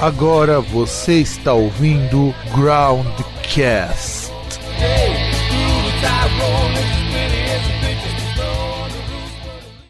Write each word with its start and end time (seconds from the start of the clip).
Agora 0.00 0.60
você 0.60 1.14
está 1.14 1.52
ouvindo 1.52 2.32
Groundcast. 2.54 4.30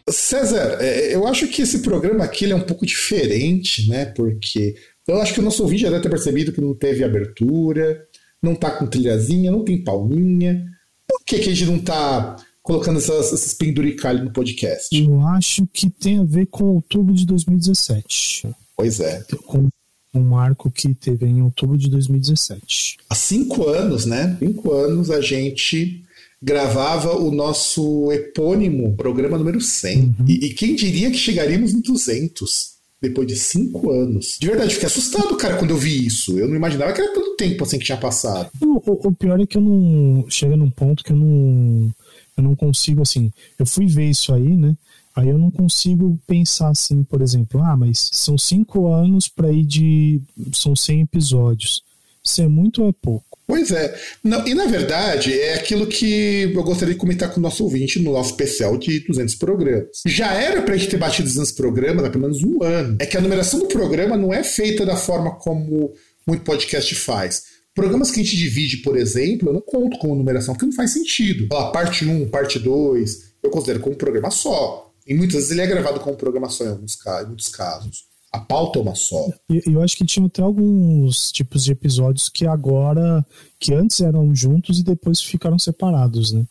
César, 0.09 0.79
é, 0.81 1.13
eu 1.13 1.27
acho 1.27 1.47
que 1.49 1.61
esse 1.61 1.83
programa 1.83 2.23
aqui 2.23 2.51
é 2.51 2.55
um 2.55 2.61
pouco 2.61 2.87
diferente, 2.87 3.87
né? 3.87 4.05
Porque 4.05 4.73
eu 5.07 5.21
acho 5.21 5.31
que 5.31 5.41
o 5.41 5.43
nosso 5.43 5.61
ouvinte 5.61 5.83
já 5.83 5.91
deve 5.91 6.01
ter 6.01 6.09
percebido 6.09 6.51
que 6.51 6.59
não 6.59 6.73
teve 6.73 7.03
abertura, 7.03 8.03
não 8.41 8.55
tá 8.55 8.71
com 8.71 8.87
trilhazinha, 8.87 9.51
não 9.51 9.63
tem 9.63 9.83
palminha. 9.83 10.65
Por 11.07 11.23
que, 11.23 11.37
que 11.37 11.51
a 11.51 11.53
gente 11.53 11.69
não 11.69 11.77
tá 11.77 12.35
colocando 12.63 12.97
essas, 12.97 13.31
esses 13.31 13.53
penduricalhos 13.53 14.23
no 14.23 14.33
podcast? 14.33 14.87
Eu 14.91 15.21
acho 15.27 15.67
que 15.71 15.87
tem 15.87 16.17
a 16.17 16.23
ver 16.23 16.47
com 16.47 16.63
outubro 16.63 17.13
de 17.13 17.27
2017. 17.27 18.47
Pois 18.75 18.99
é. 18.99 19.23
Com 19.45 19.69
um 20.13 20.21
marco 20.21 20.71
que 20.71 20.93
teve 20.93 21.25
em 21.25 21.41
outubro 21.41 21.77
de 21.77 21.89
2017. 21.89 22.97
Há 23.09 23.15
cinco 23.15 23.67
anos, 23.67 24.05
né? 24.05 24.35
Cinco 24.39 24.73
anos 24.73 25.11
a 25.11 25.21
gente 25.21 26.03
gravava 26.41 27.15
o 27.15 27.31
nosso 27.31 28.11
epônimo 28.11 28.95
programa 28.95 29.37
número 29.37 29.59
100. 29.59 29.97
Uhum. 29.97 30.15
E, 30.27 30.45
e, 30.45 30.53
quem 30.53 30.75
diria 30.75 31.11
que 31.11 31.17
chegaríamos 31.17 31.73
no 31.73 31.81
200 31.81 32.79
depois 33.01 33.27
de 33.27 33.35
cinco 33.35 33.91
anos? 33.91 34.37
De 34.39 34.47
verdade, 34.47 34.73
fiquei 34.73 34.87
assustado, 34.87 35.35
cara, 35.35 35.57
quando 35.57 35.71
eu 35.71 35.77
vi 35.77 36.05
isso. 36.05 36.39
Eu 36.39 36.47
não 36.47 36.55
imaginava 36.55 36.93
que 36.93 37.01
era 37.01 37.13
tanto 37.13 37.35
tempo 37.35 37.63
assim 37.63 37.77
que 37.77 37.85
tinha 37.85 37.97
passado. 37.97 38.49
O, 38.61 38.91
o, 38.91 39.07
o 39.09 39.13
pior 39.13 39.39
é 39.39 39.45
que 39.45 39.57
eu 39.57 39.61
não. 39.61 40.25
Chega 40.29 40.55
num 40.55 40.69
ponto 40.69 41.03
que 41.03 41.11
eu 41.11 41.17
não. 41.17 41.93
Eu 42.37 42.43
não 42.43 42.55
consigo, 42.55 43.01
assim. 43.01 43.31
Eu 43.57 43.65
fui 43.65 43.85
ver 43.85 44.09
isso 44.09 44.33
aí, 44.33 44.55
né? 44.55 44.75
Aí 45.19 45.29
eu 45.29 45.37
não 45.37 45.51
consigo 45.51 46.17
pensar 46.25 46.69
assim, 46.69 47.03
por 47.03 47.21
exemplo, 47.21 47.61
ah, 47.61 47.75
mas 47.75 48.09
são 48.13 48.37
cinco 48.37 48.87
anos 48.87 49.27
para 49.27 49.51
ir 49.51 49.65
de. 49.65 50.21
São 50.53 50.75
100 50.75 51.01
episódios. 51.01 51.81
Isso 52.23 52.41
é 52.41 52.47
muito 52.47 52.83
ou 52.83 52.89
é 52.89 52.93
pouco? 52.93 53.37
Pois 53.45 53.71
é. 53.71 53.99
Não, 54.23 54.47
e 54.47 54.53
na 54.53 54.65
verdade, 54.65 55.33
é 55.33 55.55
aquilo 55.55 55.87
que 55.87 56.51
eu 56.53 56.63
gostaria 56.63 56.93
de 56.93 56.99
comentar 56.99 57.33
com 57.33 57.39
o 57.39 57.43
nosso 57.43 57.63
ouvinte 57.63 57.99
no 57.99 58.13
nosso 58.13 58.31
especial 58.31 58.77
de 58.77 58.99
200 59.01 59.35
programas. 59.35 59.87
Já 60.05 60.33
era 60.33 60.61
para 60.61 60.75
a 60.75 60.77
gente 60.77 60.91
ter 60.91 60.97
batido 60.97 61.27
200 61.27 61.51
programas 61.53 62.05
há 62.05 62.09
pelo 62.09 62.21
menos 62.21 62.41
um 62.43 62.63
ano. 62.63 62.97
É 63.01 63.05
que 63.05 63.17
a 63.17 63.21
numeração 63.21 63.59
do 63.59 63.67
programa 63.67 64.15
não 64.15 64.33
é 64.33 64.43
feita 64.43 64.85
da 64.85 64.95
forma 64.95 65.35
como 65.35 65.91
muito 66.25 66.43
podcast 66.43 66.93
faz. 66.95 67.43
Programas 67.73 68.11
que 68.11 68.19
a 68.19 68.23
gente 68.23 68.37
divide, 68.37 68.77
por 68.77 68.95
exemplo, 68.95 69.49
eu 69.49 69.53
não 69.53 69.61
conto 69.61 69.97
como 69.97 70.15
numeração, 70.15 70.53
porque 70.53 70.65
não 70.65 70.73
faz 70.73 70.93
sentido. 70.93 71.53
A 71.55 71.71
parte 71.71 72.05
1, 72.05 72.29
parte 72.29 72.59
2, 72.59 73.29
eu 73.41 73.49
considero 73.49 73.79
como 73.79 73.95
um 73.95 73.97
programa 73.97 74.29
só. 74.29 74.88
E 75.09 75.15
muitas 75.15 75.35
vezes 75.35 75.51
ele 75.51 75.61
é 75.61 75.67
gravado 75.67 75.99
como 75.99 76.15
programação 76.15 76.67
em, 76.67 76.69
alguns, 76.69 76.97
em 77.03 77.25
muitos 77.25 77.47
casos. 77.47 78.03
A 78.31 78.37
pauta 78.37 78.77
é 78.77 78.81
uma 78.83 78.93
só. 78.93 79.27
E 79.49 79.63
eu 79.65 79.81
acho 79.81 79.97
que 79.97 80.05
tinha 80.05 80.27
até 80.27 80.43
alguns 80.43 81.31
tipos 81.31 81.63
de 81.63 81.71
episódios 81.71 82.29
que 82.29 82.45
agora, 82.45 83.25
que 83.59 83.73
antes 83.73 84.01
eram 84.01 84.35
juntos 84.35 84.79
e 84.79 84.83
depois 84.83 85.19
ficaram 85.19 85.57
separados, 85.57 86.31
né? 86.31 86.45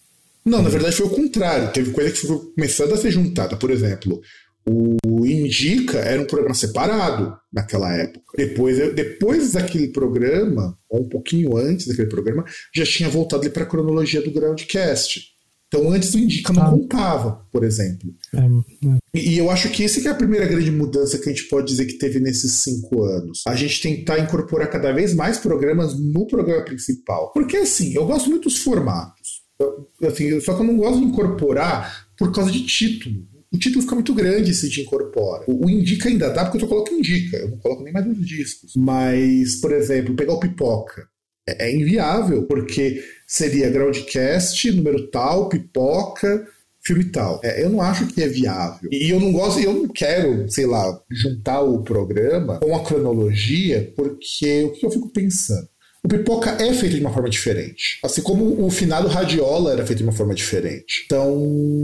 Não, 0.44 0.60
na 0.60 0.68
verdade 0.68 0.96
foi 0.96 1.06
o 1.06 1.10
contrário. 1.10 1.72
Teve 1.72 1.92
coisa 1.92 2.10
que 2.10 2.26
foi 2.26 2.36
começando 2.52 2.94
a 2.94 2.96
ser 2.96 3.12
juntada. 3.12 3.56
Por 3.56 3.70
exemplo, 3.70 4.20
o 4.66 5.24
Indica 5.24 5.98
era 5.98 6.20
um 6.20 6.26
programa 6.26 6.54
separado 6.54 7.36
naquela 7.52 7.94
época. 7.94 8.24
Depois, 8.36 8.76
depois 8.94 9.52
daquele 9.52 9.88
programa, 9.88 10.76
ou 10.90 11.02
um 11.02 11.08
pouquinho 11.08 11.56
antes 11.56 11.86
daquele 11.86 12.08
programa, 12.08 12.44
já 12.74 12.84
tinha 12.84 13.08
voltado 13.08 13.48
para 13.50 13.62
a 13.62 13.66
cronologia 13.66 14.20
do 14.20 14.32
Groundcast. 14.32 15.37
Então, 15.68 15.90
antes 15.90 16.14
o 16.14 16.18
Indica 16.18 16.52
não 16.52 16.62
ah. 16.62 16.70
contava, 16.70 17.46
por 17.52 17.62
exemplo. 17.62 18.08
É, 18.34 18.38
é. 18.38 18.98
E, 19.14 19.34
e 19.34 19.38
eu 19.38 19.50
acho 19.50 19.68
que 19.70 19.84
essa 19.84 20.00
que 20.00 20.08
é 20.08 20.10
a 20.10 20.14
primeira 20.14 20.46
grande 20.46 20.70
mudança 20.70 21.18
que 21.18 21.28
a 21.28 21.32
gente 21.32 21.48
pode 21.48 21.66
dizer 21.66 21.84
que 21.84 21.98
teve 21.98 22.18
nesses 22.18 22.52
cinco 22.54 23.02
anos. 23.02 23.42
A 23.46 23.54
gente 23.54 23.80
tentar 23.80 24.18
incorporar 24.18 24.70
cada 24.70 24.92
vez 24.92 25.14
mais 25.14 25.38
programas 25.38 25.98
no 25.98 26.26
programa 26.26 26.64
principal. 26.64 27.32
Porque, 27.32 27.58
assim, 27.58 27.94
eu 27.94 28.06
gosto 28.06 28.30
muito 28.30 28.44
dos 28.44 28.58
formatos. 28.58 29.42
Eu, 29.60 29.88
assim, 30.08 30.40
só 30.40 30.54
que 30.54 30.62
eu 30.62 30.66
não 30.66 30.76
gosto 30.76 31.00
de 31.00 31.06
incorporar 31.06 32.08
por 32.16 32.32
causa 32.32 32.50
de 32.50 32.64
título. 32.64 33.26
O 33.52 33.58
título 33.58 33.82
fica 33.82 33.94
muito 33.94 34.14
grande 34.14 34.54
se 34.54 34.66
a 34.66 34.68
gente 34.68 34.82
incorpora. 34.82 35.44
O, 35.46 35.66
o 35.66 35.70
Indica 35.70 36.08
ainda 36.08 36.30
dá, 36.30 36.44
porque 36.44 36.58
eu 36.58 36.60
só 36.62 36.66
coloco 36.66 36.94
Indica. 36.94 37.36
Eu 37.36 37.50
não 37.50 37.58
coloco 37.58 37.82
nem 37.82 37.92
mais 37.92 38.06
os 38.06 38.26
discos. 38.26 38.72
Mas, 38.76 39.56
por 39.56 39.72
exemplo, 39.72 40.14
pegar 40.14 40.32
o 40.32 40.40
Pipoca. 40.40 41.06
É, 41.48 41.68
é 41.68 41.74
inviável, 41.74 42.44
porque 42.44 43.02
seria 43.26 43.70
Groundcast, 43.70 44.70
número 44.72 45.10
tal, 45.10 45.48
pipoca, 45.48 46.46
filme 46.82 47.04
tal. 47.04 47.40
É, 47.42 47.62
eu 47.62 47.70
não 47.70 47.80
acho 47.80 48.06
que 48.06 48.22
é 48.22 48.28
viável. 48.28 48.88
E 48.92 49.10
eu 49.10 49.18
não 49.20 49.32
gosto, 49.32 49.60
eu 49.60 49.72
não 49.72 49.88
quero, 49.88 50.48
sei 50.50 50.66
lá, 50.66 51.00
juntar 51.10 51.62
o 51.62 51.82
programa 51.82 52.58
com 52.60 52.74
a 52.74 52.84
cronologia, 52.84 53.92
porque 53.96 54.64
o 54.64 54.72
que 54.72 54.84
eu 54.84 54.90
fico 54.90 55.10
pensando? 55.10 55.68
O 56.02 56.08
Pipoca 56.08 56.50
é 56.50 56.72
feito 56.72 56.94
de 56.94 57.00
uma 57.00 57.12
forma 57.12 57.28
diferente. 57.28 57.98
Assim 58.04 58.22
como 58.22 58.64
o 58.64 58.70
finado 58.70 59.08
Radiola 59.08 59.72
era 59.72 59.84
feito 59.84 59.98
de 59.98 60.04
uma 60.04 60.12
forma 60.12 60.34
diferente. 60.34 61.02
Então, 61.04 61.34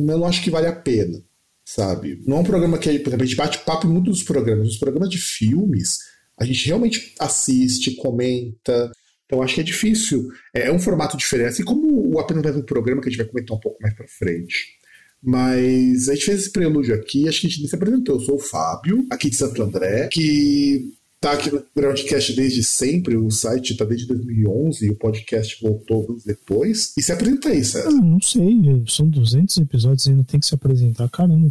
eu 0.09 0.19
não 0.19 0.25
acho 0.25 0.43
que 0.43 0.51
vale 0.51 0.67
a 0.67 0.73
pena, 0.73 1.21
sabe? 1.65 2.23
Não 2.27 2.39
é 2.39 2.41
um 2.41 2.45
programa 2.45 2.79
que, 2.79 2.89
a 2.89 2.93
gente 2.93 3.37
bate 3.37 3.59
papo 3.59 3.87
em 3.87 3.91
muitos 3.91 4.23
programas. 4.23 4.69
Os 4.69 4.79
programas 4.79 5.11
de 5.11 5.19
filmes, 5.19 5.99
a 6.39 6.45
gente 6.45 6.67
realmente 6.67 7.15
assiste, 7.19 7.97
comenta, 7.97 8.91
então 9.27 9.43
acho 9.43 9.55
que 9.55 9.61
é 9.61 9.65
difícil. 9.65 10.29
É, 10.55 10.69
é 10.69 10.73
um 10.73 10.79
formato 10.79 11.17
diferente, 11.17 11.49
assim 11.49 11.65
como 11.65 12.15
o 12.15 12.19
apenas 12.19 12.43
mais 12.43 12.57
um 12.57 12.63
programa 12.63 13.01
que 13.01 13.09
a 13.09 13.11
gente 13.11 13.19
vai 13.19 13.29
comentar 13.29 13.57
um 13.57 13.61
pouco 13.61 13.83
mais 13.83 13.95
para 13.95 14.07
frente. 14.07 14.79
Mas 15.23 16.09
a 16.09 16.15
gente 16.15 16.27
fez 16.27 16.41
esse 16.41 16.53
prelúdio 16.53 16.95
aqui, 16.95 17.27
acho 17.27 17.41
que 17.41 17.47
a 17.47 17.51
gente 17.51 17.61
nem 17.61 17.69
se 17.69 17.75
apresentou. 17.75 18.17
Eu 18.17 18.21
sou 18.21 18.35
o 18.37 18.39
Fábio, 18.41 19.07
aqui 19.11 19.31
de 19.31 19.37
Santo 19.37 19.63
André, 19.63 20.09
que 20.09 20.93
tá 21.19 21.33
aqui 21.33 21.51
no 21.51 21.65
Groundcast 21.75 22.35
desde 22.35 22.63
sempre, 22.63 23.17
o 23.17 23.31
site 23.31 23.73
está 23.73 23.87
desde 23.87 24.07
2011 24.07 24.85
e 24.85 24.91
o 24.91 24.97
podcast 24.97 25.59
voltou 25.63 26.19
depois. 26.27 26.93
E 26.99 27.03
se 27.03 27.11
apresenta 27.11 27.49
aí, 27.49 27.65
César. 27.65 27.89
Ah, 27.89 27.93
não 27.93 28.21
sei, 28.21 28.61
são 28.87 29.09
200 29.09 29.57
episódios 29.57 30.05
e 30.05 30.11
ainda 30.11 30.25
tem 30.25 30.39
que 30.39 30.45
se 30.45 30.55
apresentar, 30.55 31.09
caramba. 31.09 31.51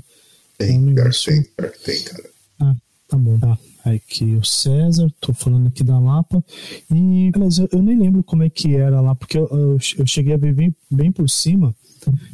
Tem, 0.59 0.79
um 0.79 0.94
que 0.94 1.25
tem, 1.25 1.44
tem, 1.83 2.03
cara. 2.03 2.29
Ah, 2.59 2.75
tá 3.07 3.17
bom, 3.17 3.39
tá 3.39 3.57
aqui 3.83 4.35
o 4.35 4.44
César, 4.44 5.11
tô 5.19 5.33
falando 5.33 5.67
aqui 5.67 5.83
da 5.83 5.99
Lapa. 5.99 6.44
E, 6.94 7.31
mas 7.38 7.57
eu, 7.57 7.67
eu, 7.71 7.81
nem 7.81 7.97
lembro 7.97 8.23
como 8.23 8.44
é 8.44 8.49
que 8.49 8.75
era 8.75 9.01
lá, 9.01 9.13
porque 9.13 9.38
eu, 9.38 9.47
eu, 9.49 9.77
eu 9.97 10.07
cheguei 10.07 10.33
a 10.33 10.38
ver 10.38 10.53
bem, 10.53 10.75
bem 10.89 11.11
por 11.11 11.29
cima 11.29 11.75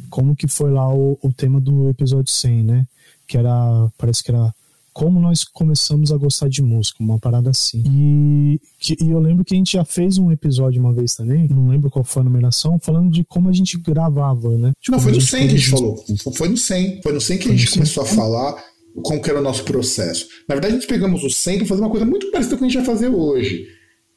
como 0.08 0.34
que 0.34 0.48
foi 0.48 0.70
lá 0.70 0.92
o, 0.92 1.18
o 1.22 1.32
tema 1.32 1.60
do 1.60 1.88
episódio 1.88 2.32
100, 2.32 2.64
né? 2.64 2.86
Que 3.26 3.38
era, 3.38 3.88
parece 3.96 4.22
que 4.22 4.30
era 4.30 4.52
como 4.92 5.20
nós 5.20 5.44
começamos 5.44 6.10
a 6.10 6.16
gostar 6.16 6.48
de 6.48 6.60
música, 6.62 7.02
uma 7.02 7.18
parada 7.18 7.50
assim. 7.50 7.82
E, 7.86 8.60
que, 8.78 8.96
e, 9.00 9.10
eu 9.10 9.20
lembro 9.20 9.44
que 9.44 9.54
a 9.54 9.56
gente 9.56 9.72
já 9.72 9.84
fez 9.84 10.18
um 10.18 10.32
episódio 10.32 10.80
uma 10.80 10.92
vez 10.92 11.14
também, 11.14 11.46
não 11.48 11.68
lembro 11.68 11.88
qual 11.88 12.04
foi 12.04 12.22
a 12.22 12.24
numeração, 12.24 12.78
falando 12.80 13.10
de 13.10 13.24
como 13.24 13.48
a 13.48 13.52
gente 13.52 13.78
gravava, 13.78 14.56
né? 14.58 14.72
Não, 14.88 14.98
foi 14.98 15.12
no 15.12 15.20
100 15.20 15.48
que 15.48 15.54
a 15.54 15.56
gente 15.56 15.70
falou. 15.70 16.04
Foi 16.34 16.48
no 16.48 16.56
100. 16.56 17.02
Foi 17.02 17.12
no 17.12 17.20
100 17.20 17.38
que 17.38 17.48
a 17.48 17.52
gente 17.52 17.70
começou 17.70 18.02
a 18.02 18.06
falar 18.06 18.64
como 19.02 19.22
que 19.22 19.30
era 19.30 19.40
o 19.40 19.42
nosso 19.42 19.64
processo. 19.64 20.28
Na 20.48 20.54
verdade, 20.54 20.74
nós 20.74 20.86
pegamos 20.86 21.22
o 21.22 21.30
100 21.30 21.58
para 21.58 21.66
fazer 21.66 21.80
uma 21.80 21.90
coisa 21.90 22.06
muito 22.06 22.30
parecida 22.30 22.56
com 22.56 22.64
o 22.64 22.68
que 22.68 22.76
a 22.76 22.80
gente 22.80 22.86
vai 22.86 22.94
fazer 22.96 23.08
hoje, 23.08 23.66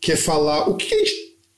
que 0.01 0.11
é 0.11 0.16
falar 0.16 0.69
o 0.69 0.75
que 0.75 0.94
a 0.94 0.97
gente 0.97 1.13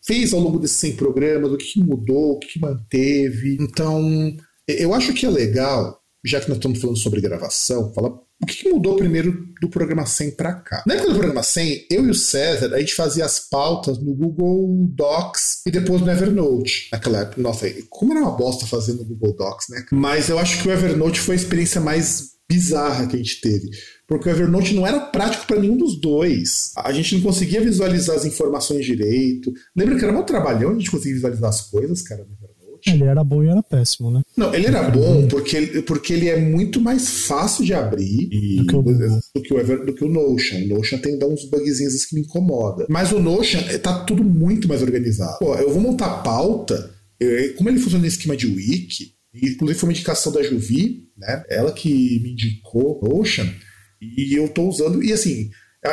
fez 0.06 0.34
ao 0.34 0.40
longo 0.40 0.60
desses 0.60 0.78
100 0.78 0.96
programas, 0.96 1.52
o 1.52 1.58
que 1.58 1.80
mudou, 1.80 2.34
o 2.34 2.40
que 2.40 2.60
manteve. 2.60 3.58
Então, 3.60 4.36
eu 4.68 4.94
acho 4.94 5.14
que 5.14 5.26
é 5.26 5.30
legal, 5.30 6.00
já 6.24 6.40
que 6.40 6.50
nós 6.50 6.58
estamos 6.58 6.80
falando 6.80 6.98
sobre 6.98 7.22
gravação, 7.22 7.94
falar 7.94 8.10
o 8.10 8.46
que 8.46 8.70
mudou 8.70 8.98
primeiro 8.98 9.48
do 9.62 9.70
programa 9.70 10.06
100 10.06 10.32
para 10.32 10.54
cá. 10.54 10.84
Na 10.86 10.96
época 10.96 11.10
do 11.10 11.16
programa 11.16 11.42
100, 11.42 11.88
eu 11.90 12.06
e 12.06 12.10
o 12.10 12.14
César, 12.14 12.74
a 12.74 12.80
gente 12.80 12.94
fazia 12.94 13.26
as 13.26 13.40
pautas 13.40 13.98
no 13.98 14.14
Google 14.14 14.88
Docs 14.90 15.62
e 15.66 15.72
depois 15.72 16.02
no 16.02 16.12
Evernote. 16.12 16.90
Naquela 16.92 17.22
época, 17.22 17.42
nossa, 17.42 17.66
como 17.90 18.12
era 18.12 18.22
uma 18.22 18.32
bosta 18.36 18.68
fazer 18.68 18.94
no 18.94 19.06
Google 19.06 19.36
Docs, 19.36 19.68
né? 19.70 19.86
Mas 19.92 20.30
eu 20.30 20.38
acho 20.38 20.62
que 20.62 20.68
o 20.68 20.72
Evernote 20.72 21.22
foi 21.22 21.36
a 21.36 21.38
experiência 21.38 21.80
mais 21.80 22.35
bizarra 22.50 23.08
que 23.08 23.16
a 23.16 23.20
gente 23.20 23.42
teve. 23.42 23.70
Porque 24.08 24.30
o 24.30 24.32
Evernote 24.32 24.74
não 24.76 24.86
era 24.86 25.00
prático 25.00 25.48
para 25.48 25.60
nenhum 25.60 25.78
dos 25.78 26.00
dois. 26.00 26.72
A 26.78 26.92
gente 26.92 27.16
não 27.16 27.22
conseguia 27.22 27.62
visualizar 27.62 28.16
as 28.16 28.26
informações 28.26 28.86
direito. 28.86 29.52
Lembra 29.76 29.98
que 29.98 30.06
era 30.06 30.18
um 30.18 30.24
trabalhão 30.24 30.72
a 30.72 30.74
gente 30.74 30.92
conseguia 30.92 31.16
visualizar 31.16 31.50
as 31.50 31.62
coisas, 31.62 32.02
cara, 32.04 32.24
no 32.24 32.34
Evernote? 32.34 32.92
Ele 32.92 33.04
era 33.04 33.24
bom 33.24 33.44
e 33.44 33.48
era 33.48 33.64
péssimo, 33.64 34.12
né? 34.12 34.22
Não, 34.38 34.54
ele 34.54 34.68
era 34.68 34.84
bom 34.90 35.28
porque, 35.28 35.82
porque 35.88 36.14
ele 36.14 36.30
é 36.30 36.40
muito 36.40 36.80
mais 36.80 37.26
fácil 37.26 37.66
de 37.66 37.74
abrir 37.74 38.30
e, 38.32 38.58
do, 38.58 38.68
que 38.68 38.76
o, 38.76 38.82
do, 38.84 39.42
que 39.42 39.54
o 39.54 39.60
Ever, 39.60 39.86
do 39.86 39.94
que 39.94 40.06
o 40.06 40.10
Notion. 40.10 40.58
O 40.58 40.68
Notion 40.68 41.00
tem 41.00 41.18
uns 41.24 41.50
bugzinhos 41.50 42.06
que 42.06 42.14
me 42.14 42.22
incomoda. 42.22 42.86
Mas 42.88 43.12
o 43.12 43.20
Notion 43.20 43.60
eh, 43.70 43.80
tá 43.80 44.04
tudo 44.04 44.24
muito 44.24 44.68
mais 44.68 44.84
organizado. 44.84 45.40
Pô, 45.40 45.56
eu 45.56 45.72
vou 45.72 45.82
montar 45.82 46.22
pauta, 46.22 46.92
eu, 47.20 47.56
como 47.56 47.70
ele 47.70 47.80
funciona 47.80 48.04
no 48.04 48.08
esquema 48.08 48.38
de 48.38 48.46
wiki, 48.46 49.15
inclusive 49.42 49.80
foi 49.80 49.90
uma 49.90 49.94
indicação 49.94 50.32
da 50.32 50.44
Juvi, 50.44 51.10
né? 51.18 51.44
Ela 51.50 51.72
que 51.72 52.20
me 52.22 52.32
indicou 52.32 53.00
Notion 53.04 53.48
e 54.02 54.34
eu 54.34 54.46
estou 54.46 54.68
usando. 54.70 55.04
E 55.04 55.12
assim, 55.14 55.50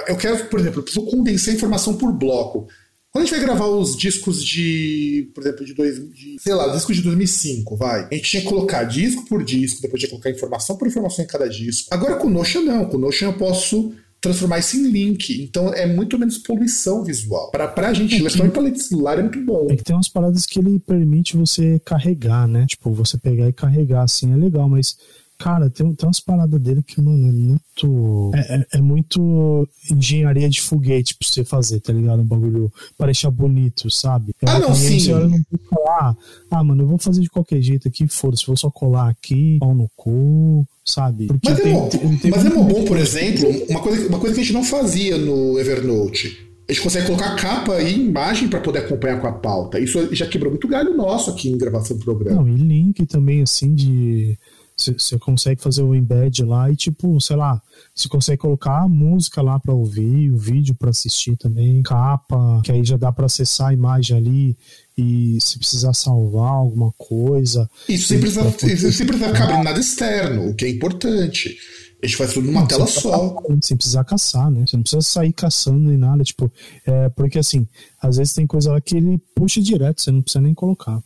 eu 0.06 0.17
quero, 0.17 0.47
por 0.47 0.61
exemplo, 0.61 0.81
eu 0.81 0.83
preciso 0.83 1.06
condensar 1.06 1.55
informação 1.55 1.97
por 1.97 2.12
bloco. 2.12 2.67
Quando 3.11 3.25
a 3.25 3.27
gente 3.27 3.37
vai 3.37 3.44
gravar 3.44 3.67
os 3.67 3.94
discos 3.94 4.43
de, 4.43 5.31
por 5.35 5.43
exemplo, 5.43 5.67
de, 5.67 5.75
dois, 5.75 5.97
de 6.15 6.37
sei 6.41 6.55
lá, 6.55 6.69
discos 6.69 6.97
de 6.97 7.03
2005, 7.03 7.77
vai. 7.77 8.09
A 8.11 8.15
gente 8.15 8.31
tinha 8.31 8.43
que 8.43 8.49
colocar 8.49 8.85
disco 8.85 9.27
por 9.27 9.45
disco, 9.45 9.83
depois 9.83 10.00
tinha 10.00 10.09
que 10.09 10.15
colocar 10.15 10.31
informação 10.31 10.79
por 10.79 10.88
informação 10.88 11.23
em 11.23 11.29
cada 11.29 11.47
disco. 11.47 11.88
Agora 11.91 12.17
com 12.17 12.27
o 12.27 12.31
Notion 12.31 12.62
não, 12.62 12.87
com 12.87 12.97
o 12.97 13.00
Notion 13.00 13.27
eu 13.27 13.35
posso 13.35 13.93
transformar 14.23 14.61
isso 14.61 14.77
em 14.77 14.89
link. 14.89 15.43
Então 15.43 15.75
é 15.75 15.85
muito 15.85 16.19
menos 16.19 16.39
poluição 16.39 17.05
visual. 17.05 17.51
Para 17.51 17.89
a 17.89 17.93
gente, 17.93 18.15
é 18.15 18.31
que, 18.31 18.49
para 18.49 18.79
celular 18.79 19.19
é 19.19 19.23
muito 19.23 19.45
bom. 19.45 19.67
É 19.69 19.77
que 19.77 19.83
tem 19.83 19.95
umas 19.95 20.09
paradas 20.09 20.47
que 20.47 20.61
ele 20.61 20.79
permite 20.79 21.37
você 21.37 21.79
carregar, 21.85 22.47
né? 22.47 22.65
Tipo, 22.67 22.93
você 22.93 23.19
pegar 23.19 23.49
e 23.49 23.53
carregar 23.53 24.05
assim 24.05 24.33
é 24.33 24.37
legal, 24.37 24.69
mas 24.69 24.97
Cara, 25.43 25.69
tem, 25.69 25.93
tem 25.93 26.06
umas 26.06 26.21
paradas 26.21 26.61
dele 26.61 26.85
que, 26.85 27.03
mano, 27.03 27.29
é 27.29 27.33
muito. 27.33 28.31
É, 28.33 28.55
é, 28.55 28.67
é, 28.75 28.81
muito 28.81 29.69
engenharia 29.91 30.49
de 30.49 30.61
foguete 30.61 31.17
pra 31.17 31.27
você 31.27 31.43
fazer, 31.43 31.81
tá 31.81 31.93
ligado? 31.93 32.23
Um 32.23 32.27
bagulho 32.27 32.73
pra 32.97 33.06
deixar 33.06 33.29
bonito, 33.29 33.91
sabe? 33.91 34.33
Ah, 34.47 34.61
não, 34.61 34.73
sim. 34.73 35.00
Você 35.00 35.12
olha 35.12 35.27
no 35.27 35.59
falar, 35.69 36.17
ah, 36.49 36.62
mano, 36.62 36.85
eu 36.85 36.87
vou 36.87 36.99
fazer 36.99 37.23
de 37.23 37.29
qualquer 37.29 37.61
jeito 37.61 37.89
aqui, 37.89 38.06
foda-se, 38.06 38.47
vou 38.47 38.56
só 38.56 38.71
colar 38.71 39.09
aqui, 39.09 39.59
pau 39.59 39.75
no 39.75 39.91
cu, 39.97 40.65
sabe? 40.85 41.27
Porque 41.27 41.50
mas 41.50 41.59
é 41.59 41.62
tem, 41.62 41.73
é 41.73 41.75
bom, 41.75 41.88
tem, 41.88 42.17
tem 42.19 42.31
mas 42.31 42.45
é 42.45 42.50
bom, 42.50 42.85
por 42.85 42.97
exemplo, 42.97 43.49
uma 43.69 43.81
coisa, 43.81 44.09
uma 44.09 44.21
coisa 44.21 44.35
que 44.37 44.41
a 44.41 44.45
gente 44.45 44.55
não 44.55 44.65
fazia 44.65 45.19
no 45.19 45.59
Evernote. 45.59 46.53
A 46.69 46.73
gente 46.73 46.85
consegue 46.85 47.06
colocar 47.06 47.35
capa 47.35 47.83
e 47.83 47.95
imagem 47.95 48.49
para 48.49 48.61
poder 48.61 48.79
acompanhar 48.79 49.21
com 49.21 49.27
a 49.27 49.33
pauta. 49.33 49.81
Isso 49.81 50.15
já 50.15 50.27
quebrou 50.27 50.53
muito 50.53 50.69
galho 50.69 50.97
nosso 50.97 51.31
aqui 51.31 51.50
em 51.50 51.59
gravação 51.59 51.97
do 51.97 52.05
programa. 52.05 52.41
Não, 52.41 52.49
e 52.49 52.55
link 52.56 53.05
também, 53.06 53.43
assim, 53.43 53.75
de 53.75 54.38
você 54.77 55.19
consegue 55.19 55.63
fazer 55.63 55.83
o 55.83 55.95
embed 55.95 56.45
lá 56.45 56.71
e, 56.71 56.77
tipo, 56.77 57.21
sei 57.21 57.37
lá, 57.37 57.61
você 57.95 58.09
consegue 58.09 58.39
colocar 58.39 58.83
a 58.83 58.89
música 58.89 59.43
lá 59.43 59.59
para 59.59 59.75
ouvir, 59.75 60.31
o 60.31 60.37
vídeo 60.37 60.75
para 60.75 60.91
assistir 60.91 61.37
também, 61.37 61.83
capa, 61.83 62.61
que 62.65 62.73
aí 62.73 62.85
já 62.85 62.97
dá 62.97 63.13
para 63.13 63.27
acessar 63.27 63.69
a 63.69 63.75
imagem 63.75 64.17
ali 64.17 64.57
e 64.97 65.39
se 65.41 65.59
precisar 65.59 65.95
salvar 65.95 66.53
alguma 66.53 66.93
coisa. 66.97 67.69
Isso 67.89 68.09
sem 68.09 68.21
precisar, 68.21 68.51
sem 68.53 69.07
precisar 69.07 69.29
ficar 69.29 69.63
nada 69.63 69.79
externo, 69.79 70.51
o 70.51 70.55
que 70.55 70.65
é 70.65 70.71
importante. 70.71 71.57
A 72.03 72.07
gente 72.07 72.17
faz 72.17 72.33
tudo 72.33 72.47
numa 72.47 72.61
não, 72.61 72.67
tela 72.67 72.87
só. 72.87 73.37
Sem 73.63 73.77
precisar 73.77 74.03
caçar, 74.03 74.51
né? 74.51 74.65
Você 74.67 74.77
não 74.77 74.83
precisa 74.83 75.03
sair 75.03 75.33
caçando 75.33 75.79
nem 75.79 75.97
nada. 75.97 76.25
Tipo, 76.25 76.51
é, 76.85 77.09
porque 77.11 77.39
assim, 77.39 77.65
às 78.01 78.17
vezes 78.17 78.33
tem 78.33 78.45
coisa 78.45 78.73
lá 78.73 78.81
que 78.81 78.97
ele 78.97 79.23
puxa 79.37 79.61
direto, 79.61 80.03
você 80.03 80.11
não 80.11 80.21
precisa 80.21 80.43
nem 80.43 80.53
colocar. 80.53 81.01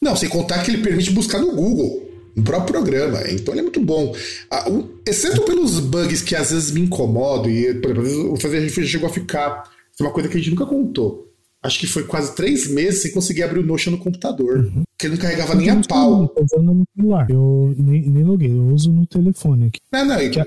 Não, 0.00 0.16
sem 0.16 0.28
contar 0.28 0.62
que 0.62 0.70
ele 0.70 0.82
permite 0.82 1.10
buscar 1.10 1.38
no 1.38 1.54
Google 1.54 2.07
no 2.38 2.44
próprio 2.44 2.72
programa. 2.72 3.20
Então 3.30 3.52
ele 3.52 3.60
é 3.60 3.62
muito 3.62 3.80
bom. 3.80 4.14
Ah, 4.50 4.70
um, 4.70 4.88
exceto 5.06 5.42
pelos 5.42 5.80
bugs 5.80 6.22
que 6.22 6.34
às 6.34 6.50
vezes 6.50 6.70
me 6.70 6.80
incomodam, 6.80 7.50
e, 7.50 7.74
por 7.74 7.98
exemplo, 7.98 8.32
o 8.32 8.40
fazer 8.40 8.58
a 8.58 8.68
chegou 8.68 9.08
a 9.08 9.12
ficar. 9.12 9.64
Isso 9.92 10.02
é 10.02 10.06
uma 10.06 10.12
coisa 10.12 10.28
que 10.28 10.36
a 10.36 10.40
gente 10.40 10.50
nunca 10.50 10.66
contou. 10.66 11.28
Acho 11.60 11.80
que 11.80 11.88
foi 11.88 12.04
quase 12.04 12.36
três 12.36 12.68
meses 12.70 13.02
sem 13.02 13.10
conseguir 13.10 13.42
abrir 13.42 13.58
o 13.58 13.66
Notion 13.66 13.90
no 13.90 13.98
computador. 13.98 14.58
Uhum. 14.58 14.84
Que 14.96 15.06
ele 15.06 15.14
não 15.14 15.22
carregava 15.22 15.54
nem 15.56 15.70
a 15.70 15.80
pau. 15.88 16.32
Eu 16.52 16.62
no 16.62 16.84
celular. 16.96 17.28
Eu 17.28 17.74
nem, 17.76 18.08
nem 18.08 18.24
loguei, 18.24 18.50
eu 18.50 18.66
uso 18.68 18.92
no 18.92 19.04
telefone 19.06 19.66
aqui. 19.66 19.80
Não, 19.92 20.04
não, 20.04 20.16
que... 20.30 20.38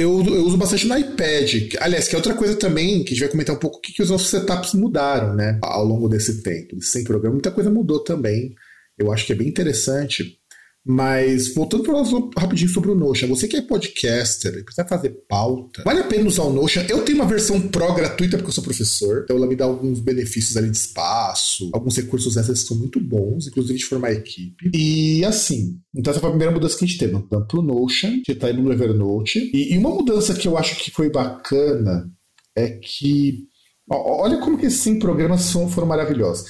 eu, 0.00 0.24
eu, 0.24 0.46
uso 0.46 0.56
bastante 0.56 0.86
no 0.86 0.96
iPad. 0.96 1.74
Aliás, 1.80 2.06
que 2.06 2.14
é 2.14 2.18
outra 2.18 2.34
coisa 2.34 2.54
também, 2.54 3.02
que 3.02 3.10
a 3.10 3.14
gente 3.14 3.20
vai 3.20 3.28
comentar 3.28 3.56
um 3.56 3.58
pouco 3.58 3.78
o 3.78 3.80
que, 3.80 3.92
que 3.92 4.02
os 4.02 4.10
nossos 4.10 4.28
setups 4.28 4.74
mudaram, 4.74 5.34
né? 5.34 5.58
Ao 5.60 5.84
longo 5.84 6.08
desse 6.08 6.40
tempo. 6.40 6.80
Sem 6.80 7.02
programa, 7.02 7.34
muita 7.34 7.50
coisa 7.50 7.68
mudou 7.68 7.98
também. 7.98 8.54
Eu 8.96 9.12
acho 9.12 9.26
que 9.26 9.32
é 9.32 9.36
bem 9.36 9.48
interessante. 9.48 10.38
Mas, 10.88 11.52
voltando 11.52 11.82
para 11.82 12.40
rapidinho 12.40 12.70
sobre 12.70 12.92
o 12.92 12.94
Notion, 12.94 13.26
você 13.26 13.48
que 13.48 13.56
é 13.56 13.62
podcaster, 13.62 14.64
precisa 14.64 14.86
fazer 14.86 15.10
pauta, 15.28 15.82
vale 15.84 15.98
a 15.98 16.04
pena 16.04 16.28
usar 16.28 16.44
o 16.44 16.52
Notion. 16.52 16.82
Eu 16.88 17.02
tenho 17.04 17.18
uma 17.18 17.26
versão 17.26 17.60
pro 17.60 17.92
gratuita 17.92 18.36
porque 18.36 18.50
eu 18.50 18.54
sou 18.54 18.62
professor, 18.62 19.22
então 19.24 19.36
ela 19.36 19.48
me 19.48 19.56
dá 19.56 19.64
alguns 19.64 19.98
benefícios 19.98 20.56
ali 20.56 20.70
de 20.70 20.76
espaço, 20.76 21.70
alguns 21.72 21.96
recursos 21.96 22.36
extras 22.36 22.60
são 22.60 22.76
muito 22.76 23.00
bons, 23.00 23.48
inclusive 23.48 23.76
de 23.76 23.84
formar 23.84 24.12
equipe. 24.12 24.70
E 24.72 25.24
assim, 25.24 25.80
então 25.92 26.12
essa 26.12 26.20
foi 26.20 26.28
a 26.28 26.32
primeira 26.32 26.54
mudança 26.54 26.78
que 26.78 26.84
a 26.84 26.86
gente 26.86 26.98
teve, 27.00 27.12
tanto 27.28 27.46
pro 27.48 27.62
Notion, 27.62 28.22
que 28.24 28.36
tá 28.36 28.46
aí 28.46 28.52
no 28.52 28.72
Evernote. 28.72 29.50
E, 29.52 29.74
e 29.74 29.78
uma 29.78 29.90
mudança 29.90 30.34
que 30.34 30.46
eu 30.46 30.56
acho 30.56 30.76
que 30.76 30.92
foi 30.92 31.10
bacana 31.10 32.08
é 32.54 32.68
que, 32.68 33.48
olha 33.90 34.38
como 34.38 34.56
que 34.56 34.66
esses 34.66 34.98
programas 35.00 35.40
são, 35.40 35.68
foram 35.68 35.88
maravilhosos. 35.88 36.48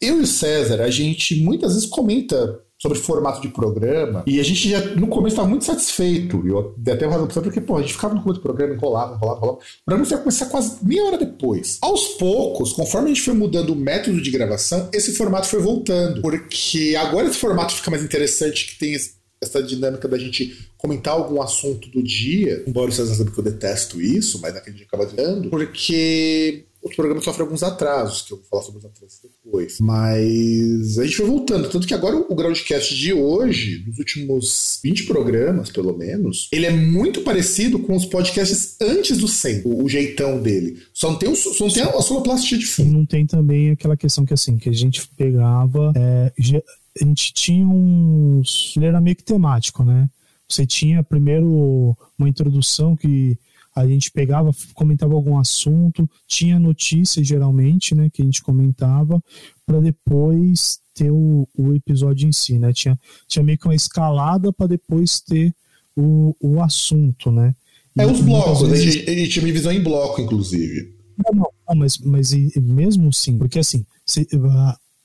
Eu 0.00 0.20
e 0.20 0.22
o 0.22 0.26
César, 0.28 0.80
a 0.80 0.90
gente 0.90 1.42
muitas 1.42 1.74
vezes 1.74 1.88
comenta 1.88 2.60
sobre 2.84 2.98
formato 2.98 3.40
de 3.40 3.48
programa. 3.48 4.22
E 4.26 4.38
a 4.38 4.42
gente 4.42 4.68
já, 4.68 4.78
no 4.94 5.06
começo, 5.06 5.34
estava 5.36 5.48
muito 5.48 5.64
satisfeito. 5.64 6.46
Eu 6.46 6.74
dei 6.76 6.92
até 6.92 7.06
razão 7.06 7.26
porque, 7.26 7.60
pô, 7.60 7.78
a 7.78 7.80
gente 7.80 7.94
ficava 7.94 8.14
no 8.14 8.22
começo 8.22 8.40
do 8.40 8.42
programa, 8.42 8.74
enrolava, 8.74 9.14
enrolava, 9.14 9.38
enrolava. 9.38 9.58
O 9.58 9.84
programa 9.86 10.10
ia 10.10 10.18
começar 10.18 10.46
quase 10.46 10.84
meia 10.84 11.04
hora 11.04 11.16
depois. 11.16 11.78
Aos 11.80 12.08
poucos, 12.18 12.74
conforme 12.74 13.06
a 13.06 13.14
gente 13.14 13.22
foi 13.22 13.32
mudando 13.32 13.70
o 13.70 13.76
método 13.76 14.20
de 14.20 14.30
gravação, 14.30 14.90
esse 14.92 15.14
formato 15.14 15.46
foi 15.46 15.60
voltando. 15.60 16.20
Porque 16.20 16.94
agora 16.98 17.26
esse 17.26 17.38
formato 17.38 17.72
fica 17.72 17.90
mais 17.90 18.04
interessante, 18.04 18.66
que 18.66 18.78
tem 18.78 18.94
essa 19.40 19.62
dinâmica 19.62 20.06
da 20.06 20.18
gente 20.18 20.68
comentar 20.76 21.14
algum 21.14 21.40
assunto 21.40 21.88
do 21.88 22.02
dia, 22.02 22.62
embora 22.66 22.90
vocês 22.90 23.08
saibam 23.08 23.32
que 23.32 23.40
eu 23.40 23.44
detesto 23.44 24.00
isso, 24.00 24.38
mas 24.42 24.52
naquele 24.52 24.76
dia 24.76 24.86
acaba 24.86 25.06
dando, 25.06 25.48
porque 25.48 26.66
o 26.84 26.90
programa 26.90 27.22
sofre 27.22 27.40
alguns 27.40 27.62
atrasos, 27.62 28.20
que 28.20 28.32
eu 28.34 28.36
vou 28.36 28.46
falar 28.46 28.62
sobre 28.62 28.80
os 28.80 28.84
atrasos 28.84 29.18
depois. 29.22 29.80
Mas 29.80 30.98
a 30.98 31.04
gente 31.04 31.16
foi 31.16 31.26
voltando. 31.26 31.70
Tanto 31.70 31.86
que 31.86 31.94
agora 31.94 32.14
o 32.16 32.34
Groundcast 32.34 32.94
de 32.94 33.14
hoje, 33.14 33.78
dos 33.78 33.98
últimos 33.98 34.80
20 34.84 35.04
programas, 35.06 35.70
pelo 35.70 35.96
menos, 35.96 36.46
ele 36.52 36.66
é 36.66 36.70
muito 36.70 37.22
parecido 37.22 37.78
com 37.78 37.96
os 37.96 38.04
podcasts 38.04 38.76
antes 38.82 39.16
do 39.16 39.26
100, 39.26 39.62
o, 39.64 39.82
o 39.82 39.88
jeitão 39.88 40.42
dele. 40.42 40.82
Só 40.92 41.10
não 41.10 41.18
tem, 41.18 41.30
o, 41.30 41.34
só 41.34 41.64
não 41.64 41.72
tem 41.72 41.82
a, 41.82 42.02
soloplastia 42.02 42.58
de 42.58 42.66
fundo. 42.66 42.92
Não 42.92 43.06
tem 43.06 43.26
também 43.26 43.70
aquela 43.70 43.96
questão 43.96 44.26
que 44.26 44.34
assim, 44.34 44.58
que 44.58 44.68
a 44.68 44.72
gente 44.72 45.08
pegava. 45.16 45.90
É, 45.96 46.32
a 46.38 47.04
gente 47.04 47.32
tinha 47.32 47.66
uns. 47.66 48.74
Ele 48.76 48.86
era 48.86 49.00
meio 49.00 49.16
que 49.16 49.24
temático, 49.24 49.82
né? 49.84 50.06
Você 50.46 50.66
tinha 50.66 51.02
primeiro 51.02 51.96
uma 52.18 52.28
introdução 52.28 52.94
que 52.94 53.38
a 53.74 53.86
gente 53.86 54.10
pegava, 54.10 54.50
comentava 54.72 55.14
algum 55.14 55.36
assunto, 55.36 56.08
tinha 56.26 56.58
notícia 56.58 57.24
geralmente, 57.24 57.94
né, 57.94 58.08
que 58.08 58.22
a 58.22 58.24
gente 58.24 58.42
comentava, 58.42 59.22
para 59.66 59.80
depois 59.80 60.78
ter 60.94 61.10
o, 61.10 61.48
o 61.56 61.74
episódio 61.74 62.28
em 62.28 62.32
si, 62.32 62.58
né? 62.58 62.72
Tinha, 62.72 62.98
tinha 63.26 63.42
meio 63.42 63.58
que 63.58 63.66
uma 63.66 63.74
escalada 63.74 64.52
para 64.52 64.68
depois 64.68 65.20
ter 65.20 65.52
o, 65.96 66.36
o 66.40 66.62
assunto, 66.62 67.32
né? 67.32 67.54
E, 67.96 68.00
é 68.00 68.06
os 68.06 68.20
blocos, 68.20 68.68
vezes... 68.68 69.08
a 69.08 69.10
gente 69.10 69.30
tinha 69.30 69.44
divisão 69.44 69.72
em 69.72 69.82
bloco, 69.82 70.20
inclusive. 70.20 70.94
Não, 71.18 71.40
não, 71.40 71.50
não 71.68 71.76
mas, 71.76 71.98
mas 71.98 72.32
e, 72.32 72.52
mesmo 72.60 73.08
assim, 73.08 73.36
porque 73.36 73.58
assim, 73.58 73.84
se, 74.06 74.26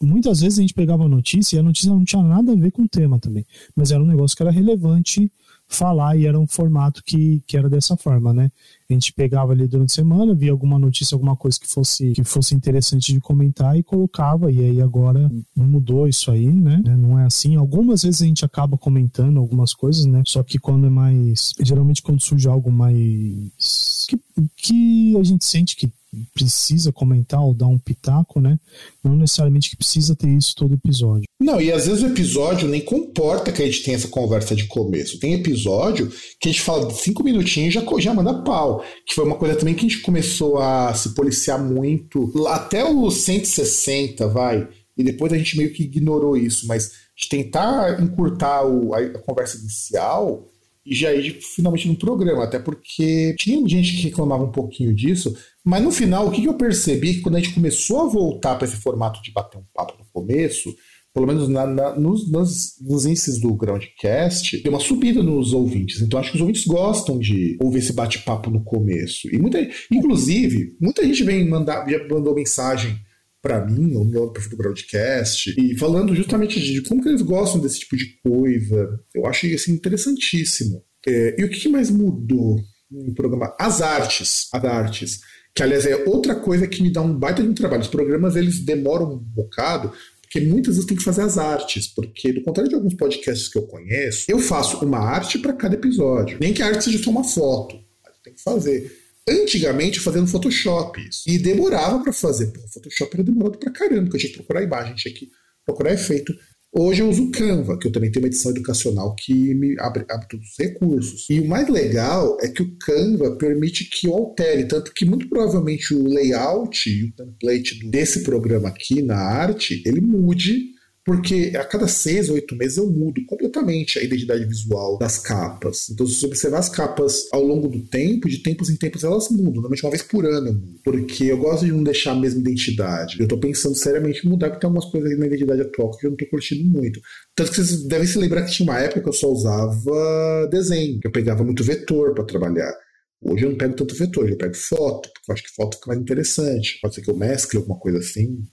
muitas 0.01 0.41
vezes 0.41 0.59
a 0.59 0.61
gente 0.61 0.73
pegava 0.73 1.05
a 1.05 1.09
notícia 1.09 1.55
e 1.55 1.59
a 1.59 1.63
notícia 1.63 1.89
não 1.89 2.03
tinha 2.03 2.21
nada 2.21 2.51
a 2.51 2.55
ver 2.55 2.71
com 2.71 2.83
o 2.83 2.89
tema 2.89 3.19
também, 3.19 3.45
mas 3.75 3.91
era 3.91 4.01
um 4.01 4.07
negócio 4.07 4.37
que 4.37 4.43
era 4.43 4.51
relevante 4.51 5.31
falar 5.69 6.17
e 6.17 6.25
era 6.25 6.37
um 6.37 6.47
formato 6.47 7.03
que, 7.05 7.43
que 7.45 7.55
era 7.55 7.69
dessa 7.69 7.95
forma, 7.95 8.33
né? 8.33 8.51
A 8.89 8.93
gente 8.93 9.13
pegava 9.13 9.51
ali 9.53 9.67
durante 9.67 9.91
a 9.91 9.95
semana, 9.95 10.33
via 10.33 10.51
alguma 10.51 10.79
notícia, 10.79 11.13
alguma 11.13 11.35
coisa 11.35 11.59
que 11.59 11.67
fosse, 11.67 12.11
que 12.13 12.23
fosse 12.23 12.55
interessante 12.55 13.13
de 13.13 13.19
comentar 13.19 13.77
e 13.77 13.83
colocava, 13.83 14.51
e 14.51 14.59
aí 14.63 14.81
agora 14.81 15.31
mudou 15.55 16.07
isso 16.07 16.31
aí, 16.31 16.47
né? 16.47 16.81
Não 16.97 17.19
é 17.19 17.25
assim. 17.25 17.55
Algumas 17.55 18.01
vezes 18.01 18.21
a 18.23 18.25
gente 18.25 18.43
acaba 18.43 18.77
comentando 18.77 19.37
algumas 19.37 19.73
coisas, 19.73 20.05
né? 20.05 20.23
Só 20.25 20.41
que 20.41 20.57
quando 20.57 20.87
é 20.87 20.89
mais. 20.89 21.53
Geralmente 21.61 22.01
quando 22.01 22.19
surge 22.19 22.47
algo 22.47 22.71
mais. 22.71 24.07
que, 24.07 24.19
que 24.57 25.17
a 25.17 25.23
gente 25.23 25.45
sente 25.45 25.75
que 25.75 25.91
precisa 26.33 26.91
comentar 26.91 27.41
ou 27.41 27.53
dar 27.53 27.67
um 27.67 27.77
pitaco, 27.77 28.39
né? 28.39 28.57
Não 29.03 29.15
necessariamente 29.15 29.69
que 29.69 29.77
precisa 29.77 30.15
ter 30.15 30.29
isso 30.29 30.55
todo 30.55 30.73
episódio. 30.73 31.23
Não, 31.39 31.61
e 31.61 31.71
às 31.71 31.85
vezes 31.85 32.03
o 32.03 32.07
episódio 32.07 32.67
nem 32.67 32.81
comporta 32.81 33.51
que 33.51 33.61
a 33.61 33.65
gente 33.65 33.83
tenha 33.83 33.95
essa 33.97 34.07
conversa 34.07 34.55
de 34.55 34.65
começo. 34.67 35.19
Tem 35.19 35.33
episódio 35.33 36.11
que 36.39 36.49
a 36.49 36.51
gente 36.51 36.61
fala 36.61 36.89
cinco 36.91 37.23
minutinhos 37.23 37.75
e 37.75 37.79
já, 37.79 37.85
já 37.99 38.13
manda 38.13 38.41
pau. 38.43 38.83
Que 39.05 39.13
foi 39.13 39.25
uma 39.25 39.37
coisa 39.37 39.55
também 39.55 39.75
que 39.75 39.85
a 39.85 39.89
gente 39.89 40.01
começou 40.01 40.57
a 40.57 40.93
se 40.93 41.13
policiar 41.13 41.61
muito. 41.61 42.31
Até 42.47 42.83
os 42.83 43.21
160, 43.21 44.27
vai. 44.27 44.67
E 44.97 45.03
depois 45.03 45.31
a 45.31 45.37
gente 45.37 45.57
meio 45.57 45.71
que 45.71 45.83
ignorou 45.83 46.35
isso. 46.35 46.67
Mas 46.67 46.91
de 47.15 47.29
tentar 47.29 48.01
encurtar 48.01 48.65
o, 48.65 48.93
a, 48.93 48.99
a 48.99 49.19
conversa 49.19 49.57
inicial 49.57 50.48
e 50.89 50.95
já 50.95 51.13
ir 51.13 51.39
finalmente 51.39 51.87
no 51.87 51.95
programa, 51.95 52.43
até 52.43 52.57
porque 52.57 53.35
tinha 53.37 53.65
gente 53.67 53.95
que 53.95 54.03
reclamava 54.03 54.43
um 54.43 54.51
pouquinho 54.51 54.93
disso, 54.93 55.35
mas 55.63 55.83
no 55.83 55.91
final, 55.91 56.27
o 56.27 56.31
que 56.31 56.43
eu 56.43 56.55
percebi 56.55 57.11
é 57.11 57.13
que 57.13 57.21
quando 57.21 57.35
a 57.35 57.39
gente 57.39 57.53
começou 57.53 58.01
a 58.01 58.09
voltar 58.09 58.55
para 58.55 58.67
esse 58.67 58.77
formato 58.77 59.21
de 59.21 59.31
bater 59.31 59.59
um 59.59 59.63
papo 59.73 59.93
no 59.99 60.05
começo, 60.11 60.73
pelo 61.13 61.27
menos 61.27 61.47
na, 61.47 61.67
na, 61.67 61.95
nos, 61.95 62.31
nos, 62.31 62.75
nos, 62.81 63.05
índices 63.05 63.39
do 63.39 63.53
Groundcast, 63.53 64.61
deu 64.63 64.71
uma 64.71 64.79
subida 64.79 65.21
nos 65.21 65.53
ouvintes. 65.53 66.01
Então 66.01 66.19
acho 66.19 66.31
que 66.31 66.37
os 66.37 66.41
ouvintes 66.41 66.65
gostam 66.65 67.19
de 67.19 67.57
ouvir 67.61 67.79
esse 67.79 67.93
bate-papo 67.93 68.49
no 68.49 68.63
começo. 68.63 69.27
E 69.31 69.37
muita, 69.37 69.59
inclusive, 69.91 70.75
muita 70.79 71.03
gente 71.03 71.23
vem 71.23 71.47
mandar, 71.47 71.87
já 71.89 71.99
mandou 72.07 72.33
mensagem 72.33 72.95
para 73.41 73.65
mim, 73.65 73.95
ou 73.95 74.05
no 74.05 74.33
perfil 74.33 74.51
do 74.51 74.57
Broadcast, 74.57 75.55
e 75.57 75.77
falando 75.77 76.15
justamente 76.15 76.59
de 76.59 76.81
como 76.81 77.01
que 77.01 77.09
eles 77.09 77.21
gostam 77.21 77.61
desse 77.61 77.79
tipo 77.79 77.95
de 77.95 78.19
coisa. 78.21 78.99
Eu 79.13 79.25
achei 79.25 79.53
assim, 79.53 79.73
interessantíssimo. 79.73 80.83
É, 81.07 81.35
e 81.39 81.43
o 81.43 81.49
que 81.49 81.69
mais 81.69 81.89
mudou 81.89 82.59
no 82.91 83.13
programa? 83.13 83.55
As 83.59 83.81
artes. 83.81 84.47
As 84.53 84.63
artes. 84.63 85.19
Que, 85.55 85.63
aliás, 85.63 85.85
é 85.85 85.95
outra 86.05 86.35
coisa 86.35 86.67
que 86.67 86.81
me 86.81 86.91
dá 86.91 87.01
um 87.01 87.17
baita 87.17 87.41
de 87.41 87.49
um 87.49 87.53
trabalho. 87.53 87.81
Os 87.81 87.87
programas, 87.87 88.35
eles 88.35 88.59
demoram 88.59 89.13
um 89.13 89.17
bocado, 89.17 89.91
porque 90.21 90.41
muitas 90.41 90.75
vezes 90.75 90.87
tem 90.87 90.97
que 90.97 91.03
fazer 91.03 91.21
as 91.21 91.37
artes, 91.37 91.87
porque 91.87 92.33
do 92.33 92.43
contrário 92.43 92.69
de 92.69 92.75
alguns 92.75 92.93
podcasts 92.93 93.47
que 93.47 93.57
eu 93.57 93.63
conheço, 93.63 94.25
eu 94.29 94.39
faço 94.39 94.83
uma 94.85 94.99
arte 94.99 95.39
para 95.39 95.53
cada 95.53 95.75
episódio. 95.75 96.37
Nem 96.39 96.53
que 96.53 96.61
a 96.61 96.67
arte 96.67 96.83
seja 96.83 97.01
só 97.01 97.09
uma 97.09 97.23
foto 97.23 97.89
tem 98.23 98.33
que 98.33 98.41
fazer. 98.41 98.91
Antigamente 99.29 99.99
fazendo 99.99 100.27
Photoshop 100.27 100.99
isso. 101.07 101.23
E 101.27 101.37
demorava 101.37 102.01
para 102.03 102.11
fazer. 102.11 102.47
Pô, 102.47 102.59
Photoshop 102.73 103.13
era 103.13 103.23
demorado 103.23 103.57
pra 103.57 103.71
caramba, 103.71 104.03
porque 104.03 104.17
eu 104.17 104.21
tinha 104.21 104.31
que 104.31 104.37
procurar 104.37 104.63
imagem, 104.63 104.95
tinha 104.95 105.13
que 105.13 105.29
procurar 105.65 105.93
efeito. 105.93 106.33
Hoje 106.71 107.01
eu 107.01 107.09
uso 107.09 107.23
o 107.23 107.31
Canva, 107.31 107.79
que 107.79 107.87
eu 107.87 107.91
também 107.91 108.11
tenho 108.11 108.23
uma 108.23 108.27
edição 108.27 108.51
educacional 108.51 109.15
que 109.15 109.55
me 109.55 109.75
abre, 109.79 110.05
abre 110.07 110.27
todos 110.27 110.49
os 110.49 110.57
recursos. 110.57 111.25
E 111.29 111.39
o 111.39 111.47
mais 111.47 111.67
legal 111.67 112.37
é 112.41 112.47
que 112.47 112.61
o 112.61 112.77
Canva 112.77 113.35
permite 113.37 113.85
que 113.85 114.07
eu 114.07 114.13
altere, 114.13 114.67
tanto 114.67 114.93
que 114.93 115.03
muito 115.03 115.27
provavelmente 115.27 115.95
o 115.95 116.07
layout 116.07 116.87
e 116.87 117.05
o 117.05 117.11
template 117.13 117.89
desse 117.89 118.21
programa 118.23 118.69
aqui 118.69 119.01
na 119.01 119.17
arte, 119.17 119.81
ele 119.83 119.99
mude 119.99 120.78
porque 121.05 121.53
a 121.55 121.63
cada 121.63 121.87
seis 121.87 122.29
ou 122.29 122.35
oito 122.35 122.55
meses 122.55 122.77
eu 122.77 122.89
mudo 122.89 123.21
completamente 123.25 123.97
a 123.97 124.03
identidade 124.03 124.45
visual 124.45 124.97
das 124.97 125.17
capas. 125.17 125.89
Então, 125.89 126.05
se 126.05 126.19
você 126.19 126.25
observar 126.25 126.59
as 126.59 126.69
capas 126.69 127.27
ao 127.31 127.43
longo 127.43 127.67
do 127.67 127.81
tempo, 127.85 128.29
de 128.29 128.39
tempos 128.39 128.69
em 128.69 128.75
tempos 128.75 129.03
elas 129.03 129.29
mudam, 129.29 129.53
normalmente 129.53 129.83
uma 129.83 129.91
vez 129.91 130.03
por 130.03 130.25
ano 130.25 130.49
eu 130.49 130.79
porque 130.83 131.25
eu 131.25 131.37
gosto 131.37 131.65
de 131.65 131.71
não 131.71 131.83
deixar 131.83 132.11
a 132.11 132.15
mesma 132.15 132.41
identidade. 132.41 133.17
Eu 133.19 133.23
estou 133.23 133.39
pensando 133.39 133.75
seriamente 133.75 134.25
em 134.25 134.29
mudar, 134.29 134.49
porque 134.49 134.61
tem 134.61 134.67
algumas 134.67 134.89
coisas 134.91 135.17
na 135.17 135.25
identidade 135.25 135.61
atual 135.61 135.91
que 135.97 136.05
eu 136.05 136.11
não 136.11 136.15
estou 136.15 136.29
curtindo 136.29 136.63
muito. 136.65 136.99
Tanto 137.35 137.51
que 137.51 137.57
vocês 137.57 137.83
devem 137.83 138.07
se 138.07 138.17
lembrar 138.17 138.43
que 138.43 138.51
tinha 138.51 138.69
uma 138.69 138.79
época 138.79 139.01
que 139.01 139.09
eu 139.09 139.13
só 139.13 139.27
usava 139.27 140.47
desenho, 140.51 140.99
que 140.99 141.07
eu 141.07 141.11
pegava 141.11 141.43
muito 141.43 141.63
vetor 141.63 142.13
para 142.13 142.23
trabalhar. 142.23 142.73
Hoje 143.21 143.43
eu 143.43 143.49
não 143.49 143.57
pego 143.57 143.75
tanto 143.75 143.95
vetor, 143.95 144.29
eu 144.29 144.37
pego 144.37 144.55
foto, 144.55 145.09
porque 145.13 145.31
eu 145.31 145.33
acho 145.33 145.43
que 145.43 145.55
foto 145.55 145.75
fica 145.75 145.87
mais 145.87 145.99
interessante. 145.99 146.79
Pode 146.81 146.95
ser 146.95 147.01
que 147.01 147.11
eu 147.11 147.17
mescle 147.17 147.57
alguma 147.57 147.77
coisa 147.77 147.97
assim, 147.97 148.43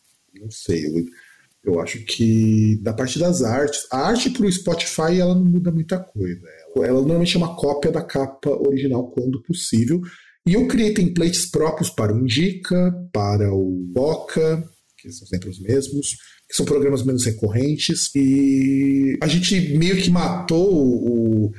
não 0.40 0.50
sei. 0.50 0.86
Eu 0.86 1.04
eu 1.66 1.80
acho 1.80 1.98
que 2.04 2.78
da 2.80 2.92
parte 2.92 3.18
das 3.18 3.42
artes, 3.42 3.86
a 3.90 3.98
arte 4.06 4.30
para 4.30 4.46
o 4.46 4.52
Spotify 4.52 5.18
ela 5.18 5.34
não 5.34 5.44
muda 5.44 5.72
muita 5.72 5.98
coisa. 5.98 6.40
Ela, 6.76 6.86
ela 6.86 7.00
normalmente 7.00 7.34
é 7.34 7.38
uma 7.38 7.56
cópia 7.56 7.90
da 7.90 8.02
capa 8.02 8.50
original 8.50 9.10
quando 9.10 9.42
possível. 9.42 10.00
E 10.46 10.54
eu 10.54 10.68
criei 10.68 10.94
templates 10.94 11.50
próprios 11.50 11.90
para 11.90 12.14
o 12.14 12.20
Indica, 12.20 12.94
para 13.12 13.52
o 13.52 13.84
Boca, 13.92 14.64
que 14.96 15.10
são 15.10 15.26
sempre 15.26 15.50
os 15.50 15.60
mesmos, 15.60 16.16
que 16.48 16.56
são 16.56 16.64
programas 16.64 17.02
menos 17.02 17.24
recorrentes. 17.24 18.14
E 18.14 19.18
a 19.20 19.26
gente 19.26 19.76
meio 19.76 20.00
que 20.00 20.08
matou 20.08 20.72
o, 20.72 21.52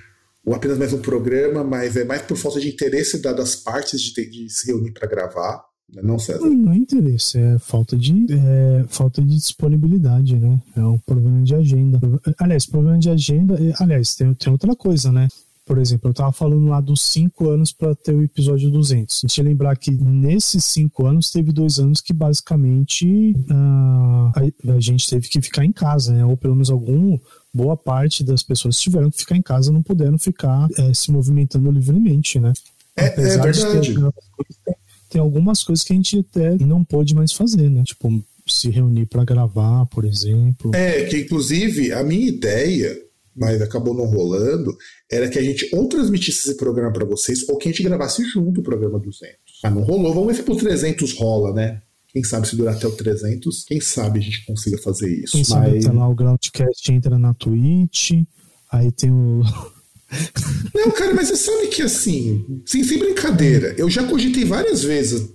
o 0.46 0.54
apenas 0.54 0.78
mais 0.78 0.94
um 0.94 1.02
programa, 1.02 1.66
mas 1.66 1.98
é 1.98 2.06
mais 2.06 2.22
por 2.22 2.38
falta 2.38 2.62
de 2.62 2.70
interesse 2.70 3.22
das 3.22 3.58
partes 3.58 4.00
de, 4.00 4.26
de 4.26 4.50
se 4.50 4.68
reunir 4.68 4.94
para 4.94 5.06
gravar. 5.06 5.66
Não, 5.94 6.20
César? 6.20 6.50
Não, 6.50 6.74
é 6.74 6.78
interesse, 6.78 7.40
é 7.40 7.58
falta 7.60 7.96
de, 7.96 8.26
é 8.30 8.86
falta 8.90 9.22
de 9.22 9.36
disponibilidade, 9.36 10.36
né? 10.36 10.62
É 10.76 10.82
um 10.82 11.00
problema 11.00 11.42
de 11.44 11.56
agenda. 11.56 12.00
Aliás, 12.38 12.66
problema 12.66 13.00
de 13.00 13.10
agenda. 13.10 13.56
É, 13.56 13.74
aliás, 13.80 14.14
tem, 14.16 14.34
tem 14.34 14.52
outra 14.52 14.76
coisa, 14.76 15.12
né? 15.12 15.28
Por 15.66 15.78
exemplo, 15.80 16.08
eu 16.08 16.12
estava 16.12 16.32
falando 16.32 16.66
lá 16.68 16.80
dos 16.80 17.02
cinco 17.02 17.50
anos 17.50 17.74
para 17.74 17.94
ter 17.94 18.14
o 18.14 18.24
episódio 18.24 18.70
200. 18.70 19.24
A 19.24 19.28
gente 19.28 19.42
lembrar 19.42 19.76
que 19.76 19.92
nesses 19.92 20.64
cinco 20.64 21.06
anos 21.06 21.30
teve 21.30 21.52
dois 21.52 21.78
anos 21.78 22.00
que 22.00 22.14
basicamente 22.14 23.34
uh, 23.50 24.32
a, 24.34 24.76
a, 24.76 24.80
gente 24.80 25.10
teve 25.10 25.28
que 25.28 25.42
ficar 25.42 25.66
em 25.66 25.72
casa, 25.74 26.14
né? 26.14 26.24
Ou 26.26 26.38
pelo 26.38 26.54
menos 26.54 26.70
algum 26.70 27.18
boa 27.54 27.76
parte 27.76 28.24
das 28.24 28.44
pessoas 28.44 28.80
tiveram 28.80 29.10
que 29.10 29.18
ficar 29.18 29.36
em 29.36 29.42
casa, 29.42 29.72
não 29.72 29.82
puderam 29.82 30.18
ficar 30.18 30.68
é, 30.78 30.94
se 30.94 31.12
movimentando 31.12 31.72
livremente, 31.72 32.40
né? 32.40 32.54
É, 32.96 33.06
é 33.08 33.38
verdade 33.38 33.60
tem 35.10 35.22
algumas 35.22 35.64
coisas 35.64 35.84
que 35.84 35.94
a 35.94 35.96
gente 35.96 36.20
até 36.20 36.58
não 36.66 36.84
pôde 36.84 37.14
mais 37.16 37.34
fazer, 37.34 37.70
né? 37.70 37.84
Tipo, 37.84 38.24
se 38.48 38.70
reunir 38.70 39.06
para 39.06 39.24
gravar, 39.24 39.86
por 39.88 40.06
exemplo. 40.06 40.72
É, 40.74 41.06
que 41.06 41.18
inclusive 41.18 41.92
a 41.92 42.04
minha 42.04 42.28
ideia, 42.28 42.98
mas 43.36 43.62
acabou 43.62 43.94
não 43.94 44.06
rolando, 44.06 44.76
era 45.12 45.30
que 45.30 45.38
a 45.38 45.44
gente 45.44 45.70
ou 45.74 45.88
transmitisse 45.88 46.50
esse 46.50 46.58
programa 46.58 46.92
para 46.92 47.06
vocês 47.06 47.48
ou 47.48 47.58
que 47.58 47.70
a 47.70 47.72
gente 47.72 47.84
gravasse 47.84 48.24
junto 48.24 48.62
o 48.62 48.64
programa 48.64 49.00
200. 49.00 49.38
Mas 49.64 49.74
não 49.74 49.84
rolou, 49.84 50.14
vamos 50.14 50.28
ver 50.28 50.36
se 50.36 50.44
pro 50.44 50.56
300 50.56 51.14
rola, 51.14 51.54
né? 51.54 51.82
Quem 52.10 52.24
sabe 52.24 52.48
se 52.48 52.56
durar 52.56 52.76
até 52.76 52.88
o 52.88 52.92
300, 52.92 53.66
quem 53.66 53.80
sabe 53.80 54.20
a 54.20 54.24
gente 54.24 54.46
consiga 54.46 54.78
fazer 54.80 55.10
isso. 55.24 55.34
Quem 55.34 55.44
mas... 55.50 55.84
sabe 55.84 55.96
lá 55.96 56.08
o 56.08 56.16
Groundcast 56.16 56.92
entra 56.92 57.20
na 57.20 57.34
Twitch, 57.34 58.12
aí 58.72 58.92
tem 58.92 59.12
o 59.12 59.42
Não, 60.74 60.92
cara, 60.92 61.14
mas 61.14 61.28
você 61.28 61.36
sabe 61.36 61.68
que 61.68 61.82
assim, 61.82 62.62
sem, 62.66 62.84
sem 62.84 63.00
brincadeira, 63.00 63.76
eu 63.78 63.90
já 63.90 64.04
cogitei 64.04 64.46
várias 64.46 64.84
vezes 64.84 65.30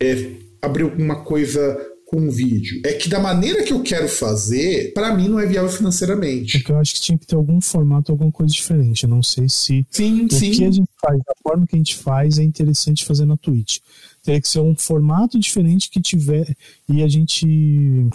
é, 0.00 0.32
abrir 0.60 0.84
alguma 0.84 1.22
coisa 1.24 1.76
com 2.08 2.16
um 2.16 2.30
vídeo. 2.30 2.80
É 2.84 2.94
que 2.94 3.08
da 3.08 3.20
maneira 3.20 3.62
que 3.62 3.72
eu 3.72 3.82
quero 3.82 4.08
fazer, 4.08 4.92
para 4.94 5.14
mim 5.14 5.28
não 5.28 5.38
é 5.38 5.46
viável 5.46 5.70
financeiramente. 5.70 6.58
Porque 6.58 6.72
eu 6.72 6.78
acho 6.78 6.94
que 6.94 7.00
tinha 7.02 7.18
que 7.18 7.26
ter 7.26 7.36
algum 7.36 7.60
formato, 7.60 8.10
alguma 8.10 8.32
coisa 8.32 8.52
diferente. 8.52 9.04
Eu 9.04 9.10
não 9.10 9.22
sei 9.22 9.46
se 9.48 9.86
sim, 9.90 10.24
o 10.24 10.32
sim. 10.32 10.50
que 10.52 10.64
a 10.64 10.70
gente 10.70 10.88
faz, 11.00 11.18
da 11.18 11.34
forma 11.42 11.66
que 11.66 11.76
a 11.76 11.78
gente 11.78 11.96
faz, 11.96 12.38
é 12.38 12.42
interessante 12.42 13.04
fazer 13.04 13.26
na 13.26 13.36
Twitch. 13.36 13.78
Teria 14.22 14.40
que 14.40 14.48
ser 14.48 14.60
um 14.60 14.74
formato 14.74 15.38
diferente 15.38 15.90
que 15.90 16.00
tiver 16.00 16.56
e 16.88 17.02
a 17.02 17.08
gente 17.08 17.46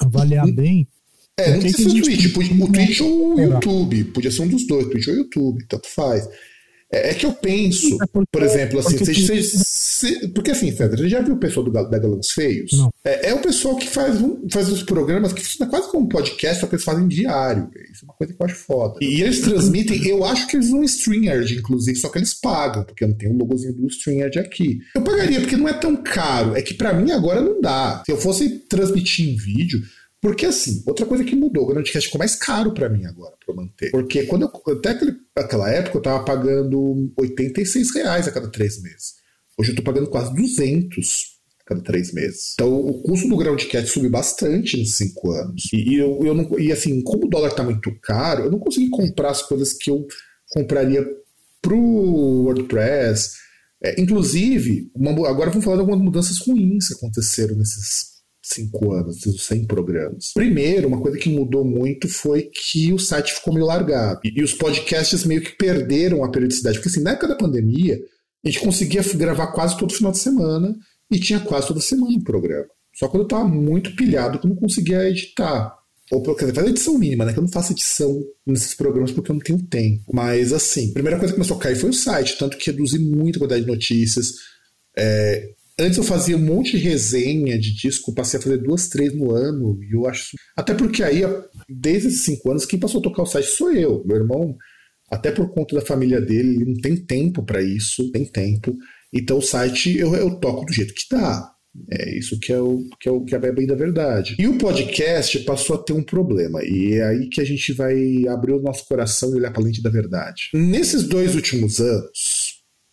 avaliar 0.01 0.51
bem 0.51 0.88
é, 1.40 1.52
não 1.52 1.60
precisa 1.60 1.90
ser 1.90 2.02
Twitch, 2.02 2.34
podia, 2.34 2.63
o 2.63 2.72
Twitch 2.72 3.02
ou 3.02 3.36
o 3.36 3.40
YouTube, 3.40 4.04
podia 4.06 4.32
ser 4.32 4.42
um 4.44 4.48
dos 4.48 4.68
dois, 4.68 4.88
Twitch 4.88 5.08
ou 5.08 5.16
YouTube, 5.16 5.66
tanto 5.68 5.88
faz. 5.88 6.28
É, 6.94 7.10
é 7.10 7.13
que 7.16 7.25
eu 7.25 7.34
penso, 7.34 7.98
é 8.04 8.06
por 8.32 8.44
exemplo, 8.44 8.78
assim, 8.78 8.96
porque, 8.96 9.16
se, 9.16 9.44
se, 9.44 9.66
se, 9.66 10.28
porque 10.28 10.52
assim, 10.52 10.72
Fedra, 10.72 10.96
você 10.96 11.10
já 11.10 11.22
viu 11.22 11.34
o 11.34 11.40
pessoal 11.40 11.66
do, 11.66 11.72
da 11.72 11.98
Galãs 11.98 12.30
Feios? 12.30 12.72
Não. 12.74 12.92
É, 13.04 13.30
é, 13.30 13.34
o 13.34 13.42
pessoal 13.42 13.75
que 13.75 13.90
faz, 13.90 14.22
um, 14.22 14.48
faz 14.52 14.70
os 14.70 14.84
programas 14.84 15.34
que 15.34 15.42
funciona 15.42 15.72
quase 15.72 15.90
como 15.90 16.06
um 16.06 16.08
podcast, 16.08 16.62
só 16.62 16.68
que 16.68 16.75
eles 16.75 16.86
fazem 16.86 17.08
diário. 17.08 17.68
Isso 17.92 18.04
é 18.04 18.06
uma 18.06 18.13
coisa 18.13 18.32
que 18.32 18.40
eu 18.40 18.46
acho 18.46 18.56
foda. 18.56 19.00
E, 19.02 19.24
eles 19.24 19.42
transmitem, 19.42 20.08
eu 20.08 20.24
acho 20.24 20.48
que 20.48 20.56
eles 20.56 20.68
usam 20.68 20.84
StreamYard, 20.84 21.56
inclusive, 21.56 21.98
só 21.98 22.10
que 22.10 22.20
eles 22.20 22.36
pagam, 22.36 22.84
porque 22.84 23.08
não 23.08 23.16
tem 23.16 23.32
um 23.32 23.38
logozinho 23.38 23.74
do 23.74 23.88
StreamYard 23.88 24.38
aqui. 24.38 24.78
Eu 24.96 25.02
pagaria, 25.02 25.40
porque 25.40 25.58
não 25.58 25.68
é 25.68 25.74
tão 25.74 25.96
caro. 25.96 26.56
É 26.56 26.62
que 26.62 26.75
para 26.75 26.94
mim 26.94 27.12
agora 27.12 27.42
não 27.42 27.60
dá. 27.60 28.04
Se 28.06 28.12
eu 28.12 28.18
fosse 28.18 28.60
transmitir 28.68 29.30
em 29.30 29.36
vídeo, 29.36 29.82
porque 30.24 30.46
assim, 30.46 30.82
outra 30.88 31.06
coisa 31.06 31.22
que 31.25 31.36
mudou, 31.36 31.65
o 31.65 31.68
Groundcast 31.68 32.08
ficou 32.08 32.18
mais 32.18 32.34
caro 32.34 32.74
para 32.74 32.88
mim 32.88 33.03
agora, 33.03 33.34
para 33.46 33.53
manter. 33.53 33.92
Porque 33.92 34.24
quando 34.24 34.44
eu, 34.44 34.74
até 34.74 34.92
aquele, 34.92 35.18
aquela 35.36 35.70
época 35.70 35.98
eu 35.98 36.01
tava 36.01 36.24
pagando 36.24 37.12
86 37.20 37.94
reais 37.94 38.25
a 38.25 38.32
cada 38.32 38.50
três 38.50 38.82
meses. 38.82 39.15
Hoje 39.60 39.72
eu 39.72 39.75
tô 39.75 39.84
pagando 39.84 40.10
quase 40.10 40.34
200 40.34 41.25
a 41.60 41.65
cada 41.65 41.82
três 41.82 42.13
meses. 42.13 42.53
Então 42.53 42.74
o 42.74 43.03
custo 43.03 43.27
do 43.27 43.36
Groundcast 43.36 43.89
subiu 43.92 44.10
bastante 44.10 44.77
nesses 44.77 44.96
cinco 44.96 45.30
anos. 45.30 45.63
E, 45.74 45.89
e 45.89 45.98
eu, 45.98 46.18
eu 46.24 46.34
não, 46.34 46.58
e 46.58 46.72
assim, 46.72 47.01
como 47.01 47.25
o 47.25 47.30
dólar 47.30 47.51
tá 47.53 47.62
muito 47.62 47.94
caro, 48.00 48.46
eu 48.46 48.51
não 48.51 48.60
consegui 48.60 48.89
comprar 48.92 49.32
as 49.32 49.42
coisas 49.42 49.74
que 49.74 49.92
eu 49.92 50.08
compraria 50.51 51.06
pro 51.62 51.77
WordPress. 51.77 53.32
É, 53.84 54.01
inclusive, 54.01 54.89
uma, 54.96 55.12
agora 55.27 55.50
vamos 55.50 55.65
falar 55.65 55.75
de 55.75 55.82
algumas 55.82 56.01
mudanças 56.01 56.38
ruins 56.38 56.88
que 56.88 56.94
aconteceram 56.94 57.58
nesses 57.58 58.12
cinco 58.44 58.92
anos, 58.92 59.22
sem 59.40 59.66
programas. 59.66 60.32
Primeiro, 60.34 60.88
uma 60.88 61.02
coisa 61.02 61.18
que 61.18 61.30
mudou 61.30 61.64
muito 61.64 62.10
foi 62.10 62.44
que 62.44 62.92
o 62.92 63.00
site 63.00 63.34
ficou 63.34 63.54
meio 63.54 63.66
largado. 63.66 64.20
E, 64.24 64.40
e 64.40 64.44
os 64.44 64.54
podcasts 64.54 65.24
meio 65.24 65.42
que 65.42 65.58
perderam 65.58 66.24
a 66.24 66.30
periodicidade. 66.30 66.78
Porque 66.78 66.90
assim, 66.90 67.02
na 67.02 67.12
época 67.12 67.30
da 67.30 67.36
pandemia, 67.36 67.98
a 68.44 68.50
gente 68.50 68.60
conseguia 68.60 69.02
gravar 69.16 69.48
quase 69.48 69.78
todo 69.78 69.94
final 69.94 70.12
de 70.12 70.18
semana 70.18 70.76
e 71.10 71.20
tinha 71.20 71.40
quase 71.40 71.68
toda 71.68 71.80
semana 71.80 72.18
um 72.18 72.24
programa. 72.24 72.68
Só 72.94 73.08
quando 73.08 73.22
eu 73.22 73.28
estava 73.28 73.48
muito 73.48 73.96
pilhado 73.96 74.38
que 74.38 74.46
eu 74.46 74.50
não 74.50 74.58
conseguia 74.58 75.10
editar. 75.10 75.74
Ou, 76.12 76.22
quer 76.22 76.46
dizer, 76.46 76.54
fazer 76.54 76.70
edição 76.70 76.98
mínima, 76.98 77.26
né? 77.26 77.34
Que 77.34 77.40
eu 77.40 77.44
não 77.44 77.50
faço 77.50 77.72
edição 77.72 78.22
nesses 78.46 78.76
programas 78.76 79.12
porque 79.12 79.32
eu 79.32 79.36
não 79.36 79.42
tenho 79.42 79.64
tempo. 79.64 80.04
Mas, 80.14 80.52
assim, 80.52 80.90
a 80.90 80.94
primeira 80.94 81.18
coisa 81.18 81.34
que 81.34 81.38
começou 81.38 81.58
a 81.58 81.60
cair 81.60 81.76
foi 81.76 81.90
o 81.90 81.94
site, 81.94 82.38
tanto 82.38 82.58
que 82.58 82.70
reduzi 82.70 83.00
muito 83.00 83.38
a 83.38 83.40
quantidade 83.40 83.66
de 83.66 83.72
notícias. 83.72 84.34
É, 84.96 85.50
Antes 85.80 85.98
eu 85.98 86.03
fazia 86.03 86.38
um 86.38 86.46
monte 86.46 86.77
de 86.77 86.84
resenha 86.84 87.58
de 87.58 87.74
disco, 87.74 88.13
passei 88.13 88.39
a 88.39 88.44
fazer 88.44 88.58
duas, 88.58 88.88
três 88.88 89.13
no 89.13 89.32
ano, 89.32 89.80
e 89.84 89.96
eu 89.96 90.08
acho. 90.08 90.36
Até 90.56 90.74
porque 90.74 91.01
aí, 91.01 91.22
desde 91.68 92.10
esses 92.10 92.24
cinco 92.24 92.51
anos, 92.51 92.65
quem 92.65 92.80
passou 92.80 93.00
a 93.00 93.03
tocar 93.03 93.24
o 93.24 93.25
site 93.25 93.48
sou 93.48 93.72
eu. 93.72 94.03
Meu 94.06 94.18
irmão, 94.18 94.56
até 95.10 95.32
por 95.32 95.50
conta 95.50 95.75
da 95.75 95.82
família 95.82 96.22
dele, 96.22 96.56
ele 96.56 96.65
não 96.65 96.75
tem 96.75 96.96
tempo 96.96 97.44
para 97.44 97.62
isso, 97.62 98.12
tem 98.12 98.25
tempo. 98.25 98.75
Então 99.12 99.38
o 99.38 99.42
site 99.42 99.98
eu, 99.98 100.15
eu 100.15 100.36
toco 100.39 100.65
do 100.65 100.74
jeito 100.74 100.94
que 100.94 101.06
dá. 101.10 101.53
É 101.92 102.18
isso 102.18 102.39
que 102.39 102.53
é, 102.53 102.60
o, 102.60 102.88
que 103.00 103.10
é, 103.10 103.12
o, 103.12 103.25
que 103.25 103.34
é 103.36 103.51
bem 103.51 103.65
da 103.65 103.74
verdade. 103.74 104.36
E 104.38 104.48
o 104.48 104.60
podcast 104.60 105.39
passou 105.39 105.75
a 105.75 105.80
ter 105.80 105.94
um 105.94 106.03
problema. 106.03 106.63
E 106.63 106.94
é 106.94 107.03
aí 107.03 107.30
que 107.30 107.42
a 107.42 107.44
gente 107.44 107.74
vai 107.74 108.27
abrir 108.27 108.53
o 108.53 108.62
nosso 108.62 108.86
coração 108.86 109.32
e 109.32 109.38
olhar 109.38 109.51
para 109.51 109.62
a 109.62 109.65
lente 109.65 109.82
da 109.82 109.89
verdade. 109.89 110.50
Nesses 110.53 111.03
dois 111.03 111.34
últimos 111.34 111.80
anos, 111.80 112.43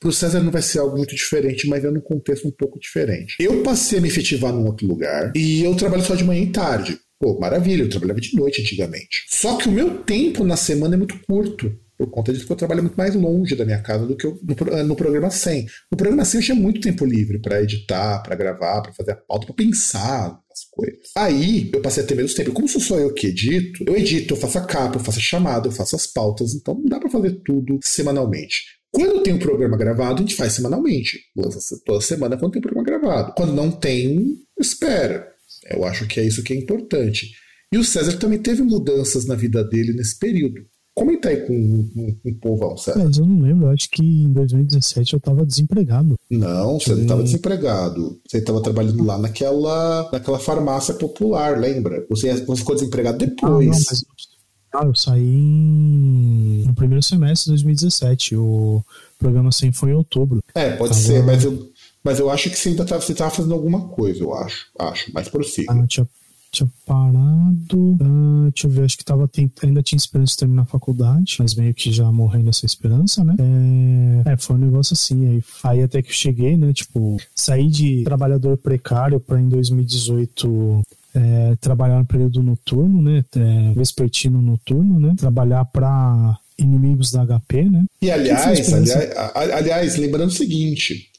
para 0.00 0.08
o 0.08 0.12
César 0.12 0.40
não 0.40 0.50
vai 0.50 0.62
ser 0.62 0.78
algo 0.78 0.96
muito 0.96 1.14
diferente, 1.14 1.68
mas 1.68 1.84
é 1.84 1.90
num 1.90 2.00
contexto 2.00 2.48
um 2.48 2.50
pouco 2.50 2.80
diferente. 2.80 3.36
Eu 3.38 3.62
passei 3.62 3.98
a 3.98 4.00
me 4.00 4.08
efetivar 4.08 4.50
num 4.50 4.64
outro 4.64 4.86
lugar 4.86 5.30
e 5.36 5.62
eu 5.62 5.74
trabalho 5.76 6.02
só 6.02 6.14
de 6.14 6.24
manhã 6.24 6.42
e 6.42 6.50
tarde. 6.50 6.98
Pô, 7.20 7.38
maravilha, 7.38 7.82
eu 7.82 7.88
trabalhava 7.90 8.18
de 8.18 8.34
noite 8.34 8.62
antigamente. 8.62 9.26
Só 9.28 9.58
que 9.58 9.68
o 9.68 9.72
meu 9.72 9.98
tempo 9.98 10.42
na 10.42 10.56
semana 10.56 10.94
é 10.94 10.96
muito 10.96 11.20
curto. 11.26 11.70
Por 11.98 12.10
conta 12.10 12.32
disso 12.32 12.46
que 12.46 12.52
eu 12.52 12.56
trabalho 12.56 12.82
muito 12.82 12.96
mais 12.96 13.14
longe 13.14 13.54
da 13.54 13.66
minha 13.66 13.82
casa 13.82 14.06
do 14.06 14.16
que 14.16 14.26
eu, 14.26 14.40
no, 14.42 14.84
no 14.84 14.96
programa 14.96 15.28
100. 15.28 15.66
No 15.92 15.98
programa 15.98 16.24
100 16.24 16.40
eu 16.40 16.44
tinha 16.46 16.54
muito 16.54 16.80
tempo 16.80 17.04
livre 17.04 17.38
para 17.38 17.62
editar, 17.62 18.22
para 18.22 18.34
gravar, 18.34 18.80
para 18.80 18.94
fazer 18.94 19.10
a 19.10 19.16
pauta, 19.16 19.44
para 19.44 19.54
pensar 19.54 20.40
as 20.50 20.64
coisas. 20.70 21.10
Aí 21.14 21.70
eu 21.70 21.82
passei 21.82 22.02
a 22.02 22.06
ter 22.06 22.14
menos 22.14 22.32
tempo. 22.32 22.52
Como 22.52 22.66
sou 22.66 22.80
só 22.80 22.98
eu 22.98 23.12
que 23.12 23.26
edito, 23.26 23.84
eu 23.86 23.94
edito, 23.94 24.32
eu 24.32 24.38
faço 24.38 24.56
a 24.56 24.64
capa, 24.64 24.96
eu 24.96 25.00
faço 25.00 25.18
a 25.18 25.22
chamada, 25.22 25.68
eu 25.68 25.72
faço 25.72 25.94
as 25.94 26.06
pautas, 26.06 26.54
então 26.54 26.72
não 26.72 26.86
dá 26.86 26.98
para 26.98 27.10
fazer 27.10 27.38
tudo 27.44 27.78
semanalmente. 27.82 28.79
Quando 28.92 29.22
tem 29.22 29.34
um 29.34 29.38
programa 29.38 29.76
gravado, 29.76 30.16
a 30.16 30.20
gente 30.20 30.34
faz 30.34 30.52
semanalmente. 30.52 31.18
Toda 31.84 32.00
semana 32.00 32.36
quando 32.36 32.52
tem 32.52 32.62
programa 32.62 32.84
gravado. 32.84 33.32
Quando 33.36 33.52
não 33.52 33.70
tem, 33.70 34.36
espera. 34.58 35.28
Eu 35.70 35.84
acho 35.84 36.06
que 36.06 36.20
é 36.20 36.24
isso 36.24 36.42
que 36.42 36.52
é 36.52 36.56
importante. 36.56 37.32
E 37.72 37.78
o 37.78 37.84
César 37.84 38.16
também 38.18 38.38
teve 38.38 38.62
mudanças 38.62 39.26
na 39.26 39.36
vida 39.36 39.62
dele 39.62 39.92
nesse 39.92 40.18
período. 40.18 40.60
Comenta 40.92 41.28
aí 41.28 41.46
com, 41.46 41.88
com, 41.94 42.14
com 42.14 42.30
o 42.30 42.34
povão, 42.40 42.76
César. 42.76 43.04
Mas 43.04 43.16
eu 43.16 43.24
não 43.24 43.40
lembro, 43.40 43.66
eu 43.66 43.70
acho 43.70 43.88
que 43.90 44.02
em 44.02 44.32
2017 44.32 45.14
eu 45.14 45.20
tava 45.20 45.46
desempregado. 45.46 46.16
Não, 46.28 46.80
você 46.80 46.94
não 46.94 47.02
estava 47.02 47.22
desempregado. 47.22 48.20
Você 48.28 48.38
estava 48.38 48.60
trabalhando 48.60 49.04
lá 49.04 49.16
naquela, 49.16 50.10
naquela 50.12 50.38
farmácia 50.40 50.94
popular, 50.94 51.58
lembra? 51.58 52.04
Você, 52.10 52.34
você 52.44 52.60
ficou 52.60 52.74
desempregado 52.74 53.18
depois. 53.18 53.68
Ah, 53.68 53.70
não, 53.70 53.86
mas 53.88 54.04
ah, 54.72 54.84
eu 54.84 54.94
saí 54.94 55.22
em... 55.22 56.64
no 56.66 56.74
primeiro 56.74 57.02
semestre 57.02 57.46
de 57.46 57.50
2017. 57.50 58.36
O 58.36 58.84
programa 59.18 59.50
100 59.50 59.72
foi 59.72 59.90
em 59.90 59.94
outubro. 59.94 60.42
É, 60.54 60.70
pode 60.76 60.90
tava... 60.90 61.02
ser, 61.02 61.22
mas 61.24 61.44
eu, 61.44 61.70
mas 62.02 62.18
eu 62.18 62.30
acho 62.30 62.50
que 62.50 62.58
você 62.58 62.70
ainda 62.70 62.82
estava 62.82 63.04
tá, 63.14 63.30
fazendo 63.30 63.54
alguma 63.54 63.88
coisa, 63.88 64.22
eu 64.22 64.34
acho. 64.34 64.66
Acho, 64.78 65.10
mas 65.12 65.28
prossiga. 65.28 65.72
Ah, 65.72 65.86
tinha 65.86 66.06
tinha 66.50 66.68
parado. 66.84 67.78
Uh, 67.78 68.50
deixa 68.52 68.66
eu 68.66 68.70
ver, 68.70 68.84
acho 68.84 68.98
que 68.98 69.04
tava, 69.04 69.30
ainda 69.62 69.82
tinha 69.82 69.96
esperança 69.96 70.32
de 70.32 70.38
terminar 70.38 70.62
a 70.62 70.66
faculdade, 70.66 71.36
mas 71.38 71.54
meio 71.54 71.72
que 71.72 71.92
já 71.92 72.10
morri 72.10 72.42
nessa 72.42 72.66
esperança, 72.66 73.22
né? 73.22 73.36
É, 74.26 74.32
é, 74.32 74.36
foi 74.36 74.56
um 74.56 74.58
negócio 74.58 74.94
assim. 74.94 75.26
Aí, 75.28 75.44
aí 75.62 75.82
até 75.82 76.02
que 76.02 76.10
eu 76.10 76.14
cheguei, 76.14 76.56
né? 76.56 76.72
Tipo, 76.72 77.16
saí 77.34 77.68
de 77.68 78.02
trabalhador 78.04 78.56
precário 78.56 79.20
para 79.20 79.40
em 79.40 79.48
2018 79.48 80.82
é, 81.14 81.56
trabalhar 81.60 81.98
no 81.98 82.06
período 82.06 82.42
noturno, 82.42 83.02
né? 83.02 83.24
É, 83.36 83.74
vespertino 83.74 84.40
noturno, 84.40 84.98
né? 85.00 85.14
Trabalhar 85.16 85.64
para 85.66 86.38
inimigos 86.58 87.10
da 87.10 87.24
HP, 87.24 87.64
né? 87.64 87.84
E 88.02 88.10
aliás, 88.10 88.72
aliás, 88.72 89.52
aliás, 89.52 89.96
lembrando 89.96 90.28
o 90.28 90.32
seguinte: 90.32 91.10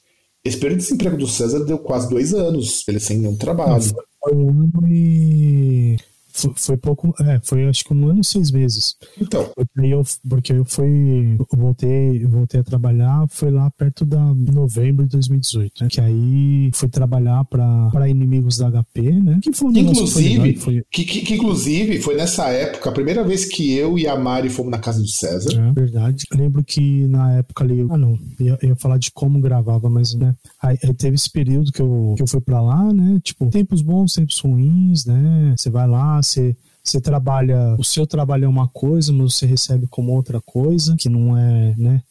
esse 0.44 0.58
período 0.58 0.80
de 0.80 0.86
desemprego 0.86 1.18
do 1.18 1.28
César 1.28 1.64
deu 1.66 1.78
quase 1.80 2.10
dois 2.10 2.34
anos, 2.34 2.84
ele 2.88 3.00
sem 3.00 3.18
nenhum 3.18 3.38
trabalho. 3.38 3.82
Foi 4.24 4.36
um 4.36 4.50
ano 4.50 4.88
e. 4.88 5.98
Foi, 6.34 6.54
foi, 6.56 6.78
pouco. 6.78 7.14
É, 7.22 7.40
foi 7.44 7.68
acho 7.68 7.84
que 7.84 7.94
um 7.94 8.10
ano 8.10 8.22
e 8.22 8.26
seis 8.26 8.52
meses. 8.52 8.96
Então. 9.20 9.50
Porque 9.56 9.94
eu, 9.94 10.04
porque 10.28 10.54
eu 10.54 10.66
fui. 10.66 11.36
Eu 11.40 11.48
voltei, 11.58 12.26
voltei 12.26 12.60
a 12.60 12.64
trabalhar, 12.64 13.26
foi 13.30 13.52
lá 13.52 13.70
perto 13.72 14.06
da 14.06 14.22
novembro 14.34 15.06
de 15.06 15.12
2018, 15.12 15.84
né? 15.84 15.88
Que 15.90 16.02
aí 16.02 16.72
fui 16.74 16.90
trabalhar 16.90 17.44
para 17.46 18.10
inimigos 18.10 18.58
da 18.58 18.70
HP, 18.70 19.12
né? 19.12 19.40
Que 19.42 19.54
foi 19.54 19.70
um 19.70 19.78
inclusive, 19.78 20.54
que, 20.54 20.60
foi... 20.60 20.86
que, 20.92 21.04
que, 21.06 21.22
que, 21.22 21.34
inclusive 21.36 22.02
foi 22.02 22.16
nessa 22.16 22.50
época, 22.50 22.90
a 22.90 22.94
primeira 22.94 23.24
vez 23.24 23.46
que 23.46 23.74
eu 23.74 23.98
e 23.98 24.08
a 24.08 24.16
Mari 24.16 24.50
fomos 24.50 24.72
na 24.72 24.80
casa 24.80 25.02
do 25.02 25.08
César. 25.08 25.52
É 25.70 25.72
verdade. 25.72 26.26
lembro 26.34 26.64
que 26.64 27.08
na 27.08 27.38
época 27.38 27.64
ali. 27.64 27.86
Ah, 27.90 27.98
não. 27.98 28.18
Ia, 28.40 28.58
ia 28.62 28.76
falar 28.76 28.98
de 28.98 29.12
como 29.12 29.40
gravava, 29.40 29.90
mas, 29.90 30.14
né? 30.14 30.36
Aí, 30.62 30.78
aí, 30.84 30.94
teve 30.94 31.16
esse 31.16 31.30
período 31.30 31.72
que 31.72 31.82
eu, 31.82 32.14
que 32.16 32.24
eu 32.24 32.28
fui 32.28 32.42
para 32.42 32.62
lá, 32.62 32.92
né? 32.94 33.20
Tipo, 33.24 33.50
tempos 33.50 33.82
bons, 33.82 34.14
tempos 34.14 34.40
ruins, 34.40 35.06
né? 35.06 35.54
Você 35.58 35.70
vai 35.70 35.88
lá, 35.88 36.21
você 36.22 36.56
você 36.84 37.00
trabalha, 37.00 37.76
o 37.78 37.84
seu 37.84 38.08
trabalho 38.08 38.46
é 38.46 38.48
uma 38.48 38.68
coisa, 38.68 39.14
mas 39.14 39.36
você 39.36 39.46
recebe 39.46 39.86
como 39.88 40.14
outra 40.14 40.42
coisa, 40.42 40.96
que 40.98 41.10
não 41.10 41.38
é, 41.38 41.76
né? 41.78 42.02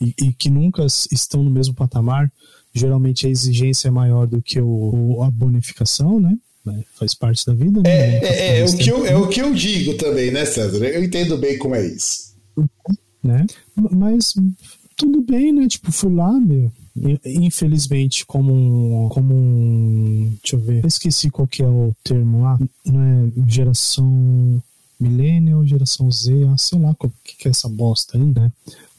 E, 0.00 0.14
e 0.22 0.32
que 0.32 0.48
nunca 0.48 0.86
estão 0.86 1.42
no 1.42 1.50
mesmo 1.50 1.74
patamar. 1.74 2.30
Geralmente 2.72 3.26
a 3.26 3.30
exigência 3.30 3.88
é 3.88 3.90
maior 3.90 4.26
do 4.26 4.40
que 4.40 4.60
o, 4.60 5.20
a 5.22 5.30
bonificação, 5.30 6.20
né? 6.20 6.36
Faz 6.94 7.14
parte 7.14 7.44
da 7.44 7.54
vida. 7.54 7.82
Né? 7.82 7.90
É, 7.90 8.26
é, 8.26 8.60
é, 8.60 8.64
o 8.64 8.76
que 8.76 8.90
eu, 8.90 9.06
é 9.06 9.16
o 9.16 9.28
que 9.28 9.40
eu 9.42 9.52
digo 9.52 9.94
também, 9.94 10.30
né, 10.30 10.44
César? 10.44 10.84
Eu 10.86 11.04
entendo 11.04 11.36
bem 11.36 11.58
como 11.58 11.74
é 11.74 11.84
isso. 11.84 12.34
Né? 13.22 13.44
Mas 13.90 14.34
tudo 14.96 15.22
bem, 15.22 15.52
né? 15.52 15.66
Tipo, 15.66 15.90
fui 15.90 16.12
lá, 16.12 16.32
meu 16.32 16.72
infelizmente, 17.24 18.24
como 18.24 18.52
um, 18.52 19.08
como 19.08 19.34
um. 19.34 20.36
Deixa 20.40 20.56
eu 20.56 20.60
ver. 20.60 20.86
Esqueci 20.86 21.30
qual 21.30 21.46
que 21.46 21.62
é 21.62 21.66
o 21.66 21.94
termo 22.04 22.42
lá. 22.42 22.58
Não 22.84 23.02
é 23.02 23.32
geração 23.46 24.62
millennial, 24.98 25.66
geração 25.66 26.10
Z, 26.10 26.32
ah, 26.44 26.56
sei 26.56 26.78
lá 26.78 26.90
o 26.90 27.10
que, 27.22 27.36
que 27.36 27.48
é 27.48 27.50
essa 27.50 27.68
bosta 27.68 28.16
aí, 28.16 28.24
né? 28.24 28.50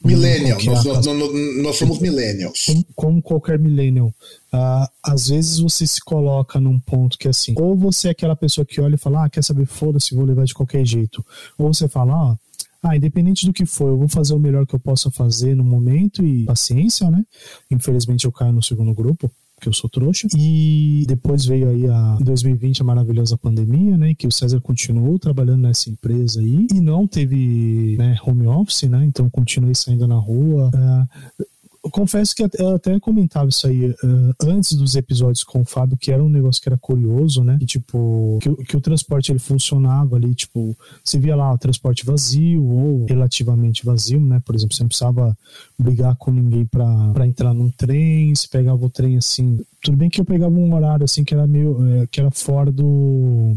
Millennial, 0.04 0.58
nós, 0.62 0.86
é 0.86 0.88
nós, 0.88 1.06
nós, 1.06 1.62
nós, 1.62 1.76
somos 1.76 1.98
millennials. 1.98 2.66
Como, 2.66 2.84
como 2.94 3.22
qualquer 3.22 3.58
millennial. 3.58 4.14
Uh, 4.52 4.86
às 5.02 5.28
vezes 5.28 5.58
você 5.58 5.86
se 5.86 6.00
coloca 6.00 6.60
num 6.60 6.78
ponto 6.78 7.18
que 7.18 7.26
é 7.26 7.30
assim, 7.30 7.54
ou 7.58 7.76
você 7.76 8.08
é 8.08 8.10
aquela 8.12 8.36
pessoa 8.36 8.64
que 8.64 8.80
olha 8.80 8.94
e 8.94 8.98
fala, 8.98 9.24
ah, 9.24 9.30
quer 9.30 9.42
saber, 9.42 9.66
foda-se, 9.66 10.14
vou 10.14 10.24
levar 10.24 10.44
de 10.44 10.54
qualquer 10.54 10.86
jeito. 10.86 11.24
Ou 11.58 11.72
você 11.72 11.88
fala, 11.88 12.12
ah, 12.12 12.36
ah, 12.82 12.96
independente 12.96 13.46
do 13.46 13.52
que 13.52 13.66
for, 13.66 13.88
eu 13.88 13.98
vou 13.98 14.08
fazer 14.08 14.34
o 14.34 14.38
melhor 14.38 14.66
que 14.66 14.74
eu 14.74 14.80
possa 14.80 15.10
fazer 15.10 15.54
no 15.54 15.64
momento 15.64 16.24
e 16.24 16.44
paciência, 16.44 17.10
né? 17.10 17.24
Infelizmente 17.70 18.24
eu 18.24 18.32
caio 18.32 18.52
no 18.52 18.62
segundo 18.62 18.94
grupo, 18.94 19.30
que 19.60 19.68
eu 19.68 19.72
sou 19.72 19.88
trouxa. 19.88 20.28
E 20.36 21.04
depois 21.08 21.44
veio 21.44 21.68
aí 21.68 21.86
a 21.86 22.16
2020 22.20 22.82
a 22.82 22.84
maravilhosa 22.84 23.38
pandemia, 23.38 23.96
né? 23.96 24.14
Que 24.14 24.26
o 24.26 24.32
César 24.32 24.60
continuou 24.60 25.18
trabalhando 25.18 25.62
nessa 25.62 25.90
empresa 25.90 26.40
aí 26.40 26.66
e 26.72 26.80
não 26.80 27.06
teve 27.06 27.96
né, 27.98 28.16
home 28.24 28.46
office, 28.46 28.82
né? 28.82 29.04
Então 29.04 29.28
continuei 29.30 29.74
saindo 29.74 30.06
na 30.06 30.16
rua. 30.16 30.70
Uh, 30.74 31.46
eu 31.86 31.90
confesso 31.90 32.34
que 32.34 32.42
eu 32.42 32.74
até 32.74 32.98
comentava 32.98 33.48
isso 33.48 33.66
aí 33.66 33.90
uh, 33.90 34.34
antes 34.42 34.72
dos 34.72 34.96
episódios 34.96 35.44
com 35.44 35.60
o 35.60 35.64
Fábio, 35.64 35.96
que 35.96 36.10
era 36.10 36.22
um 36.22 36.28
negócio 36.28 36.60
que 36.60 36.68
era 36.68 36.76
curioso, 36.76 37.44
né? 37.44 37.56
Que, 37.60 37.66
tipo, 37.66 38.38
que, 38.42 38.64
que, 38.64 38.76
o 38.76 38.80
transporte 38.80 39.30
ele 39.30 39.38
funcionava 39.38 40.16
ali, 40.16 40.34
tipo, 40.34 40.76
você 41.02 41.16
via 41.18 41.36
lá 41.36 41.52
o 41.52 41.58
transporte 41.58 42.04
vazio 42.04 42.64
ou 42.64 43.06
relativamente 43.06 43.84
vazio, 43.84 44.20
né? 44.20 44.42
Por 44.44 44.56
exemplo, 44.56 44.74
você 44.74 44.82
não 44.82 44.88
precisava 44.88 45.38
brigar 45.78 46.16
com 46.16 46.32
ninguém 46.32 46.66
para 46.66 47.26
entrar 47.26 47.54
num 47.54 47.70
trem, 47.70 48.34
você 48.34 48.48
pegava 48.48 48.84
o 48.84 48.90
trem 48.90 49.16
assim. 49.16 49.60
Tudo 49.80 49.96
bem 49.96 50.10
que 50.10 50.20
eu 50.20 50.24
pegava 50.24 50.52
um 50.52 50.74
horário 50.74 51.04
assim 51.04 51.22
que 51.22 51.34
era 51.34 51.46
meio. 51.46 52.02
É, 52.02 52.06
que 52.08 52.20
era 52.20 52.32
fora 52.32 52.72
do. 52.72 53.56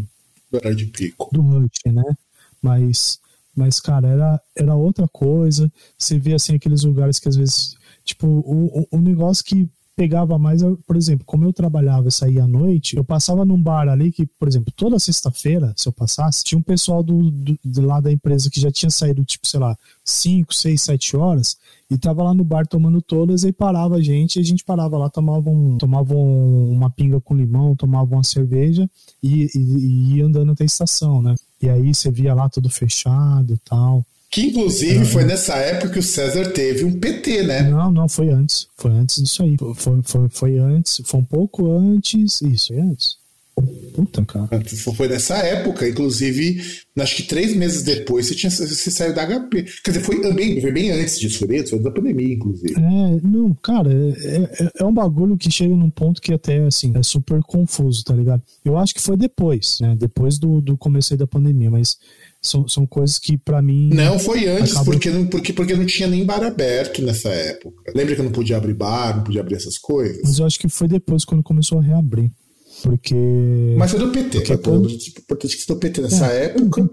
Do 0.52 0.58
horário 0.58 0.78
de 0.78 0.86
pico. 0.86 1.30
Do 1.34 1.42
rush, 1.42 1.80
né? 1.88 2.04
Mas. 2.62 3.20
Mas, 3.56 3.80
cara, 3.82 4.08
era, 4.08 4.42
era 4.56 4.76
outra 4.76 5.08
coisa. 5.08 5.70
Você 5.98 6.18
via 6.18 6.36
assim 6.36 6.56
aqueles 6.56 6.84
lugares 6.84 7.20
que 7.20 7.28
às 7.28 7.36
vezes 7.36 7.79
Tipo, 8.10 8.28
o, 8.28 8.88
o, 8.90 8.98
negócio 8.98 9.46
que 9.46 9.70
pegava 9.96 10.40
mais, 10.40 10.64
por 10.88 10.96
exemplo, 10.96 11.24
como 11.26 11.46
eu 11.46 11.54
trabalhava 11.54 12.08
e 12.08 12.12
saía 12.12 12.46
à 12.46 12.48
noite, 12.48 12.98
eu 12.98 13.04
passava 13.04 13.46
num 13.46 13.62
bar 13.62 13.88
ali 13.88 14.12
que, 14.12 14.26
por 14.26 14.48
exemplo, 14.48 14.74
toda 14.76 14.98
sexta-feira, 14.98 15.74
se 15.76 15.88
eu 15.88 15.92
passasse, 15.92 16.44
tinha 16.44 16.58
um 16.58 16.62
pessoal 16.64 17.04
do, 17.04 17.30
do, 17.30 17.60
do 17.64 17.82
lado 17.86 18.06
da 18.06 18.12
empresa 18.12 18.50
que 18.50 18.60
já 18.60 18.72
tinha 18.72 18.90
saído, 18.90 19.24
tipo, 19.24 19.46
sei 19.46 19.60
lá, 19.60 19.78
5, 20.04 20.56
6, 20.56 20.82
7 20.82 21.18
horas 21.18 21.58
e 21.88 22.00
tava 22.00 22.24
lá 22.24 22.34
no 22.34 22.44
bar 22.44 22.66
tomando 22.66 23.00
todas 23.00 23.44
e 23.44 23.52
parava 23.52 23.98
a 23.98 24.02
gente 24.02 24.38
e 24.38 24.40
a 24.40 24.44
gente 24.44 24.64
parava 24.64 24.98
lá, 24.98 25.08
tomava, 25.08 25.52
um, 25.52 25.78
tomava 25.78 26.16
um, 26.16 26.72
uma 26.72 26.90
pinga 26.90 27.22
com 27.22 27.36
limão, 27.36 27.76
tomava 27.76 28.16
uma 28.16 28.24
cerveja 28.24 28.90
e, 29.22 29.50
e, 29.54 29.60
e 29.60 30.16
ia 30.16 30.26
andando 30.26 30.54
até 30.54 30.64
a 30.64 30.66
estação, 30.66 31.22
né? 31.22 31.36
E 31.62 31.70
aí 31.70 31.94
você 31.94 32.10
via 32.10 32.34
lá 32.34 32.50
tudo 32.50 32.70
fechado 32.72 33.54
e 33.54 33.58
tal. 33.60 34.04
Que 34.30 34.46
inclusive 34.46 35.06
foi 35.06 35.24
nessa 35.24 35.56
época 35.56 35.94
que 35.94 36.00
o 36.00 36.04
César 36.04 36.52
teve 36.52 36.86
um 36.86 37.00
PT, 37.00 37.44
né? 37.44 37.64
Não, 37.64 37.92
não, 37.92 38.08
foi 38.08 38.30
antes. 38.30 38.68
Foi 38.78 38.92
antes 38.92 39.24
disso 39.24 39.42
aí. 39.42 39.58
Foi, 39.58 40.02
foi, 40.04 40.30
foi 40.30 40.58
antes, 40.60 41.02
foi 41.04 41.20
um 41.20 41.26
pouco 41.26 41.72
antes. 41.72 42.42
Isso, 42.42 42.68
foi 42.68 42.80
antes. 42.80 43.20
Puta, 43.94 44.24
cara. 44.26 44.48
Foi 44.96 45.08
nessa 45.08 45.36
época, 45.38 45.88
inclusive, 45.88 46.62
acho 46.98 47.16
que 47.18 47.24
três 47.24 47.56
meses 47.56 47.84
depois 47.84 48.28
você, 48.28 48.36
tinha, 48.36 48.50
você 48.50 48.92
saiu 48.92 49.14
da 49.14 49.26
HP. 49.26 49.66
Quer 49.84 49.92
dizer, 49.92 50.04
foi 50.04 50.34
bem, 50.34 50.62
foi 50.62 50.72
bem 50.72 50.92
antes 50.92 51.20
disso, 51.20 51.40
foi 51.40 51.58
antes, 51.58 51.70
foi 51.70 51.80
da 51.80 51.92
pandemia, 51.92 52.34
inclusive. 52.34 52.76
É, 52.78 53.20
não, 53.28 53.54
cara, 53.56 53.92
é, 53.92 54.64
é, 54.64 54.72
é, 54.80 54.86
um 54.86 54.94
bagulho 54.94 55.38
que 55.38 55.52
chega 55.52 55.76
num 55.76 55.90
ponto 55.90 56.22
que 56.22 56.34
até, 56.34 56.66
assim, 56.66 56.94
é 56.96 57.04
super 57.04 57.42
confuso, 57.44 58.04
tá 58.04 58.14
ligado? 58.14 58.42
Eu 58.64 58.78
acho 58.78 58.94
que 58.94 59.02
foi 59.02 59.18
depois, 59.18 59.78
né? 59.82 59.96
Depois 60.00 60.38
do, 60.38 60.62
do 60.62 60.78
começo 60.78 61.16
da 61.18 61.28
pandemia, 61.28 61.70
mas 61.70 61.98
são, 62.42 62.68
são 62.68 62.86
coisas 62.86 63.20
que 63.20 63.38
para 63.38 63.62
mim. 63.62 63.90
Não, 63.94 64.18
foi 64.18 64.48
antes, 64.48 64.72
acabam... 64.72 64.94
porque, 64.94 65.10
não, 65.10 65.28
porque, 65.28 65.54
porque 65.54 65.76
não 65.76 65.86
tinha 65.86 66.08
nem 66.08 66.26
bar 66.26 66.44
aberto 66.44 67.02
nessa 67.02 67.30
época. 67.30 67.92
Lembra 67.96 68.16
que 68.16 68.22
não 68.22 68.32
podia 68.32 68.58
abrir 68.58 68.74
bar, 68.74 69.18
não 69.18 69.24
podia 69.24 69.42
abrir 69.42 69.56
essas 69.56 69.78
coisas? 69.78 70.22
Mas 70.24 70.40
eu 70.40 70.46
acho 70.46 70.60
que 70.60 70.70
foi 70.70 70.88
depois, 70.88 71.26
quando 71.26 71.44
começou 71.44 71.80
a 71.80 71.82
reabrir. 71.82 72.32
Porque. 72.82 73.76
Mas 73.78 73.92
foi 73.92 74.00
do 74.00 74.10
PT, 74.10 74.38
porque 74.40 74.58
quando... 74.58 74.90
importante 74.90 75.58
que 75.58 75.66
foi 75.66 75.76
do 75.76 75.80
PT 75.80 76.02
nessa 76.02 76.28
é, 76.32 76.46
época. 76.46 76.90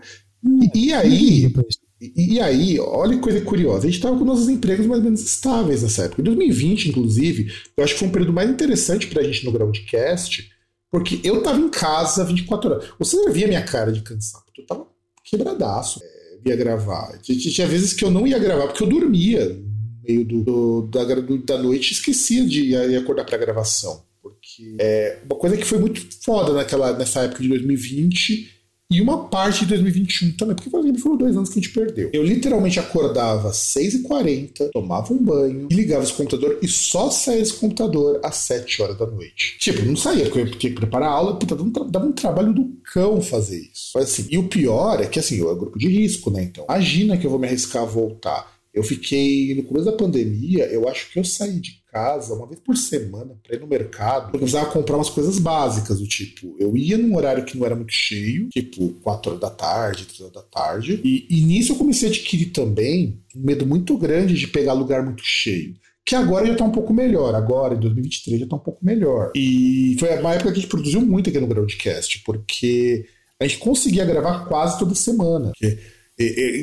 E, 0.74 0.86
e 0.86 0.92
aí. 0.92 1.52
E, 1.98 2.38
aí, 2.40 2.78
olha 2.78 3.14
que 3.14 3.22
coisa 3.22 3.40
curiosa, 3.40 3.78
a 3.78 3.86
gente 3.86 3.96
estava 3.96 4.18
com 4.18 4.24
nossos 4.24 4.50
empregos 4.50 4.84
mais 4.84 4.98
ou 4.98 5.04
menos 5.04 5.22
estáveis 5.22 5.82
nessa 5.82 6.04
época. 6.04 6.20
Em 6.20 6.24
2020, 6.24 6.90
inclusive, 6.90 7.50
eu 7.74 7.82
acho 7.82 7.94
que 7.94 8.00
foi 8.00 8.08
um 8.08 8.12
período 8.12 8.34
mais 8.34 8.50
interessante 8.50 9.06
para 9.06 9.22
a 9.22 9.24
gente 9.24 9.46
no 9.46 9.50
Groundcast, 9.52 10.46
porque 10.90 11.20
eu 11.24 11.38
estava 11.38 11.58
em 11.58 11.70
casa 11.70 12.22
24 12.22 12.70
horas. 12.70 12.84
Você 12.98 13.16
não 13.16 13.32
via 13.32 13.48
minha 13.48 13.62
cara 13.62 13.90
de 13.90 14.02
cansado, 14.02 14.44
eu 14.58 14.62
estava 14.62 14.86
quebradaço. 15.26 16.00
É, 16.02 16.50
ia 16.50 16.56
gravar. 16.56 17.18
Tinha 17.20 17.66
vezes 17.66 17.92
que 17.92 18.04
eu 18.04 18.10
não 18.10 18.26
ia 18.26 18.38
gravar 18.38 18.68
porque 18.68 18.82
eu 18.82 18.88
dormia 18.88 19.48
no 19.48 20.02
meio 20.02 20.24
do, 20.24 20.42
do 20.42 20.82
da, 20.82 21.04
do, 21.04 21.38
da 21.38 21.58
noite 21.58 21.90
e 21.90 21.92
esquecia 21.92 22.46
de 22.46 22.70
ir 22.70 22.96
acordar 22.96 23.24
para 23.24 23.36
gravação. 23.36 24.04
Porque 24.22 24.76
é 24.78 25.20
uma 25.24 25.38
coisa 25.38 25.56
que 25.56 25.64
foi 25.64 25.78
muito 25.78 26.00
foda 26.22 26.52
naquela, 26.52 26.96
nessa 26.96 27.20
época 27.20 27.42
de 27.42 27.48
2020 27.48 28.55
e 28.88 29.00
uma 29.00 29.28
parte 29.28 29.60
de 29.60 29.66
2021 29.66 30.32
também, 30.32 30.54
porque 30.54 30.70
foram 30.98 31.16
dois 31.16 31.36
anos 31.36 31.48
que 31.48 31.58
a 31.58 31.62
gente 31.62 31.74
perdeu. 31.74 32.10
Eu 32.12 32.22
literalmente 32.22 32.78
acordava 32.78 33.48
às 33.48 33.56
6h40, 33.56 34.70
tomava 34.72 35.12
um 35.12 35.18
banho, 35.18 35.66
ligava 35.70 36.04
esse 36.04 36.12
computador 36.12 36.58
e 36.62 36.68
só 36.68 37.10
saía 37.10 37.40
desse 37.40 37.54
computador 37.54 38.20
às 38.22 38.36
7 38.36 38.82
horas 38.82 38.96
da 38.96 39.06
noite. 39.06 39.56
Tipo, 39.58 39.84
não 39.84 39.96
saía, 39.96 40.24
porque 40.26 40.38
eu 40.38 40.50
tinha 40.52 40.72
que 40.72 40.80
preparar 40.80 41.08
a 41.08 41.12
aula, 41.12 41.36
puta, 41.36 41.56
dava 41.56 41.68
um, 41.68 41.90
dava 41.90 42.06
um 42.06 42.12
trabalho 42.12 42.52
do 42.52 42.64
cão 42.92 43.20
fazer 43.20 43.58
isso. 43.58 43.90
Mas, 43.94 44.04
assim, 44.04 44.26
e 44.30 44.38
o 44.38 44.48
pior 44.48 45.00
é 45.00 45.06
que 45.06 45.18
assim, 45.18 45.36
eu 45.36 45.50
é 45.50 45.54
grupo 45.54 45.78
de 45.78 45.88
risco, 45.88 46.30
né? 46.30 46.44
Então, 46.44 46.64
imagina 46.68 47.16
que 47.16 47.26
eu 47.26 47.30
vou 47.30 47.40
me 47.40 47.48
arriscar 47.48 47.82
a 47.82 47.86
voltar. 47.86 48.56
Eu 48.72 48.84
fiquei, 48.84 49.54
no 49.54 49.64
começo 49.64 49.86
da 49.86 49.92
pandemia, 49.92 50.66
eu 50.66 50.88
acho 50.88 51.10
que 51.10 51.18
eu 51.18 51.24
saí 51.24 51.58
de 51.58 51.80
casa 51.96 52.34
uma 52.34 52.46
vez 52.46 52.60
por 52.60 52.76
semana 52.76 53.34
para 53.42 53.56
ir 53.56 53.60
no 53.60 53.66
mercado. 53.66 54.30
Eu 54.34 54.38
precisava 54.38 54.70
comprar 54.70 54.96
umas 54.96 55.08
coisas 55.08 55.38
básicas, 55.38 55.98
do 55.98 56.06
tipo, 56.06 56.54
eu 56.58 56.76
ia 56.76 56.98
num 56.98 57.16
horário 57.16 57.44
que 57.44 57.56
não 57.56 57.64
era 57.64 57.74
muito 57.74 57.92
cheio, 57.92 58.48
tipo 58.50 58.90
4 59.02 59.30
horas 59.30 59.40
da 59.40 59.50
tarde, 59.50 60.04
3 60.04 60.20
horas 60.20 60.32
da 60.34 60.42
tarde. 60.42 61.00
E, 61.02 61.26
e 61.30 61.42
nisso 61.42 61.72
eu 61.72 61.76
comecei 61.76 62.08
a 62.08 62.12
adquirir 62.12 62.46
também 62.46 63.18
um 63.34 63.40
medo 63.40 63.66
muito 63.66 63.96
grande 63.96 64.34
de 64.34 64.46
pegar 64.46 64.74
lugar 64.74 65.02
muito 65.02 65.22
cheio 65.24 65.74
que 66.04 66.14
agora 66.14 66.46
já 66.46 66.52
está 66.52 66.64
um 66.64 66.70
pouco 66.70 66.94
melhor. 66.94 67.34
Agora, 67.34 67.74
em 67.74 67.80
2023, 67.80 68.38
já 68.38 68.44
está 68.44 68.54
um 68.54 68.60
pouco 68.60 68.78
melhor. 68.84 69.32
E 69.34 69.96
foi 69.98 70.16
uma 70.20 70.34
época 70.34 70.52
que 70.52 70.58
a 70.58 70.60
gente 70.60 70.70
produziu 70.70 71.00
muito 71.00 71.28
aqui 71.28 71.40
no 71.40 71.48
Groundcast, 71.48 72.22
porque 72.24 73.06
a 73.40 73.44
gente 73.44 73.58
conseguia 73.58 74.04
gravar 74.04 74.44
quase 74.46 74.78
toda 74.78 74.94
semana. 74.94 75.50
Que, 75.56 75.76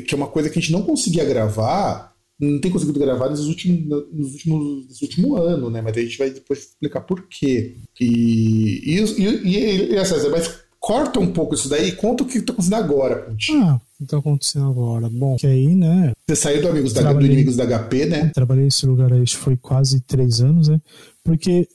que 0.08 0.14
é 0.14 0.16
uma 0.16 0.28
coisa 0.28 0.50
que 0.50 0.58
a 0.58 0.62
gente 0.62 0.72
não 0.72 0.84
conseguia 0.84 1.26
gravar 1.26 2.13
não 2.40 2.60
tem 2.60 2.72
conseguido 2.72 3.00
gravar 3.00 3.30
nos 3.30 3.48
últimos, 3.48 4.06
nos 4.12 4.34
últimos, 4.34 4.88
nesse 4.88 5.04
último 5.04 5.38
ano, 5.38 5.70
né? 5.70 5.82
Mas 5.82 5.98
a 5.98 6.02
gente 6.02 6.18
vai 6.18 6.30
depois 6.30 6.60
explicar 6.60 7.02
por 7.02 7.28
quê. 7.28 7.78
E, 8.00 8.98
e, 8.98 9.00
e, 9.00 9.96
e, 9.96 10.06
César, 10.06 10.30
mas 10.30 10.64
corta 10.80 11.20
um 11.20 11.32
pouco 11.32 11.56
isso 11.56 11.70
daí 11.70 11.90
e 11.90 11.92
conta 11.94 12.24
o 12.24 12.26
que 12.26 12.40
está 12.40 12.52
acontecendo 12.52 12.76
agora 12.76 13.24
contigo. 13.24 13.58
Ah, 13.60 13.76
o 13.76 13.80
que 13.98 14.04
está 14.04 14.18
acontecendo 14.18 14.66
agora? 14.68 15.10
Bom, 15.10 15.38
que 15.38 15.48
aí, 15.48 15.74
né? 15.74 16.12
Você 16.28 16.36
saiu 16.36 16.62
do 16.62 16.68
Amigos 16.68 16.92
da, 16.92 17.14
do 17.14 17.26
Inimigos 17.26 17.56
da 17.56 17.66
HP, 17.66 18.06
né? 18.06 18.32
Trabalhei 18.34 18.66
nesse 18.66 18.86
lugar 18.86 19.14
aí, 19.14 19.26
foi 19.28 19.56
quase 19.56 20.02
três 20.02 20.42
anos, 20.42 20.68
né? 20.68 20.82
Porque 21.24 21.68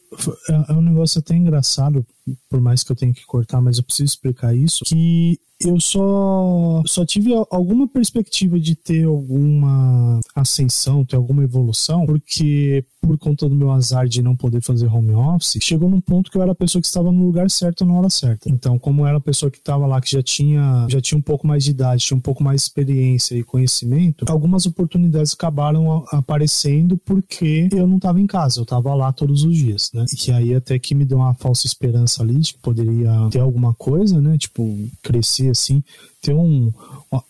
é, 0.50 0.72
é 0.72 0.72
um 0.74 0.82
negócio 0.82 1.20
até 1.20 1.34
engraçado, 1.34 2.04
por 2.50 2.60
mais 2.60 2.82
que 2.82 2.92
eu 2.92 2.96
tenha 2.96 3.14
que 3.14 3.24
cortar, 3.24 3.62
mas 3.62 3.78
eu 3.78 3.84
preciso 3.84 4.04
explicar 4.04 4.54
isso, 4.54 4.84
que 4.84 5.40
eu 5.60 5.80
só, 5.80 6.82
só 6.86 7.04
tive 7.04 7.32
alguma 7.50 7.88
perspectiva 7.88 8.60
de 8.60 8.76
ter 8.76 9.04
alguma 9.04 10.20
ascensão, 10.34 11.04
ter 11.04 11.16
alguma 11.16 11.42
evolução, 11.42 12.06
porque 12.06 12.84
por 13.00 13.18
conta 13.18 13.48
do 13.48 13.54
meu 13.54 13.70
azar 13.70 14.06
de 14.06 14.22
não 14.22 14.36
poder 14.36 14.60
fazer 14.60 14.86
home 14.86 15.14
office, 15.14 15.58
chegou 15.60 15.88
num 15.88 16.00
ponto 16.00 16.30
que 16.30 16.36
eu 16.36 16.42
era 16.42 16.52
a 16.52 16.54
pessoa 16.54 16.80
que 16.80 16.86
estava 16.86 17.10
no 17.10 17.24
lugar 17.24 17.50
certo 17.50 17.84
na 17.84 17.94
hora 17.94 18.10
certa. 18.10 18.48
Então, 18.50 18.78
como 18.78 19.06
era 19.06 19.18
a 19.18 19.20
pessoa 19.20 19.50
que 19.50 19.58
estava 19.58 19.86
lá, 19.86 20.00
que 20.00 20.12
já 20.12 20.22
tinha, 20.22 20.86
já 20.88 21.00
tinha 21.00 21.18
um 21.18 21.22
pouco 21.22 21.46
mais 21.46 21.64
de 21.64 21.70
idade, 21.70 22.04
tinha 22.04 22.16
um 22.16 22.20
pouco 22.20 22.42
mais 22.42 22.60
de 22.60 22.66
experiência 22.66 23.34
e 23.34 23.42
conhecimento, 23.42 24.24
algumas 24.28 24.66
oportunidades 24.66 25.32
acabaram 25.32 26.04
aparecendo 26.12 26.96
porque 26.98 27.68
eu 27.72 27.86
não 27.86 27.96
estava 27.96 28.20
em 28.20 28.26
casa, 28.26 28.60
eu 28.60 28.64
estava 28.64 28.94
lá 28.94 29.12
todos 29.12 29.42
os 29.42 29.56
dias, 29.56 29.90
né? 29.94 30.04
E 30.26 30.32
aí 30.32 30.54
até 30.54 30.78
que 30.78 30.94
me 30.94 31.04
deu 31.04 31.18
uma 31.18 31.34
falsa 31.34 31.66
esperança 31.66 32.22
ali 32.22 32.36
de 32.36 32.52
que 32.54 32.60
poderia 32.60 33.28
ter 33.30 33.40
alguma 33.40 33.74
coisa, 33.74 34.20
né? 34.20 34.36
Tipo, 34.36 34.76
crescer 35.02 35.47
assim, 35.50 35.82
ter 36.20 36.34
um 36.34 36.72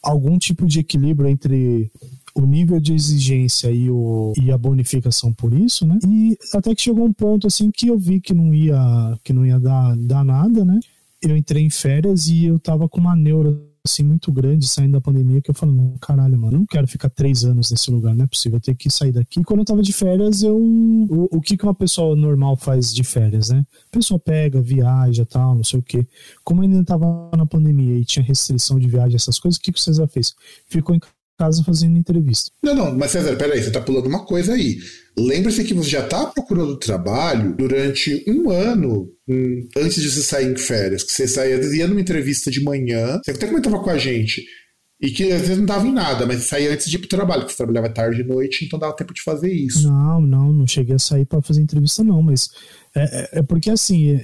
algum 0.03 0.39
tipo 0.39 0.67
de 0.67 0.81
equilíbrio 0.81 1.29
entre 1.29 1.91
o 2.35 2.47
nível 2.47 2.81
de 2.81 2.95
exigência 2.95 3.71
e, 3.71 3.91
o, 3.91 4.33
e 4.41 4.53
a 4.53 4.59
bonificação 4.59 5.33
por 5.33 5.53
isso, 5.53 5.87
né? 5.87 5.99
E 6.07 6.39
até 6.55 6.75
que 6.75 6.83
chegou 6.83 7.05
um 7.05 7.13
ponto 7.13 7.47
assim 7.47 7.71
que 7.71 7.89
eu 7.89 7.99
vi 7.99 8.21
que 8.21 8.33
não 8.33 8.55
ia, 8.55 9.19
que 9.25 9.33
não 9.33 9.45
ia 9.45 9.59
dar, 9.59 9.97
dar 9.97 10.25
nada, 10.25 10.65
né? 10.65 10.79
Eu 11.21 11.37
entrei 11.37 11.65
em 11.65 11.71
férias 11.71 12.29
e 12.29 12.45
eu 12.45 12.59
tava 12.59 12.89
com 12.89 13.01
uma 13.01 13.17
neura 13.17 13.51
assim 13.89 14.03
muito 14.03 14.31
grande 14.31 14.69
saindo 14.69 14.93
da 14.93 15.01
pandemia 15.01 15.41
que 15.41 15.51
eu 15.51 15.55
falo, 15.55 15.73
não, 15.73 15.97
caralho, 15.99 16.39
mano, 16.39 16.55
eu 16.55 16.59
não 16.61 16.67
quero 16.67 16.87
ficar 16.87 17.11
três 17.11 17.45
anos 17.45 17.71
nesse 17.71 17.91
lugar, 17.91 18.15
não 18.15 18.25
é 18.25 18.29
possível, 18.29 18.59
eu 18.59 18.61
tenho 18.61 18.77
que 18.77 18.91
sair 18.91 19.13
daqui. 19.13 19.41
E 19.41 19.45
quando 19.45 19.61
eu 19.61 19.65
tava 19.65 19.83
de 19.83 19.93
férias, 19.93 20.43
eu. 20.43 20.57
O, 20.57 21.29
o 21.39 21.41
que, 21.41 21.57
que 21.57 21.65
uma 21.65 21.75
pessoa 21.75 22.15
normal 22.15 22.57
faz 22.57 22.95
de 22.95 23.03
férias, 23.03 23.49
né? 23.49 23.65
A 23.89 23.97
pessoa 23.97 24.21
pega, 24.21 24.61
viaja 24.61 25.25
tal, 25.25 25.55
não 25.57 25.65
sei 25.65 25.81
o 25.81 25.83
quê. 25.83 26.07
Como 26.45 26.63
ainda 26.63 26.85
tava 26.85 27.31
na 27.37 27.47
pandemia 27.47 27.97
e 27.97 28.05
tinha 28.05 28.25
restrição 28.25 28.79
de 28.79 28.87
viagem, 28.87 29.17
essas 29.17 29.39
coisas, 29.39 29.59
o 29.59 29.63
que, 29.63 29.73
que 29.73 29.79
o 29.79 29.83
César 29.83 30.07
fez? 30.07 30.35
Ficou 30.69 30.95
em 30.95 31.01
casa 31.39 31.63
fazendo 31.63 31.97
entrevista. 31.97 32.51
Não, 32.63 32.75
não, 32.75 32.95
mas 32.97 33.13
César, 33.13 33.37
peraí, 33.37 33.63
você 33.63 33.71
tá 33.71 33.81
pulando 33.81 34.07
uma 34.07 34.25
coisa 34.25 34.55
aí. 34.55 34.79
Lembre-se 35.17 35.65
que 35.65 35.75
você 35.75 35.91
já 35.91 36.05
está 36.05 36.27
procurando 36.27 36.77
trabalho 36.77 37.55
durante 37.57 38.25
um 38.29 38.51
ano 38.51 39.09
um, 39.29 39.69
antes 39.77 40.03
de 40.03 40.11
você 40.11 40.23
sair 40.23 40.53
em 40.53 40.57
férias. 40.57 41.05
Que 41.05 41.13
você 41.13 41.29
saía, 41.29 41.57
ia 41.57 41.87
numa 41.87 42.01
entrevista 42.01 42.51
de 42.51 42.63
manhã, 42.63 43.21
você 43.23 43.31
até 43.31 43.47
comentava 43.47 43.79
com 43.81 43.91
a 43.91 43.99
gente, 43.99 44.45
e 45.01 45.11
que 45.11 45.31
às 45.31 45.43
vezes 45.43 45.59
não 45.59 45.67
dava 45.67 45.87
em 45.87 45.93
nada, 45.93 46.27
mas 46.27 46.43
saía 46.43 46.73
antes 46.73 46.91
de 46.91 46.97
ir 46.97 46.99
pro 46.99 47.09
trabalho, 47.09 47.43
porque 47.43 47.53
você 47.53 47.59
trabalhava 47.59 47.89
tarde 47.89 48.21
e 48.21 48.25
noite, 48.25 48.65
então 48.65 48.79
dava 48.79 48.97
tempo 48.97 49.15
de 49.15 49.23
fazer 49.23 49.53
isso. 49.53 49.89
Não, 49.89 50.21
não, 50.21 50.53
não 50.53 50.67
cheguei 50.67 50.97
a 50.97 50.99
sair 50.99 51.25
para 51.25 51.41
fazer 51.41 51.63
entrevista, 51.63 52.03
não, 52.03 52.21
mas 52.21 52.51
é, 52.95 53.03
é, 53.03 53.39
é 53.39 53.43
porque 53.43 53.71
assim, 53.71 54.21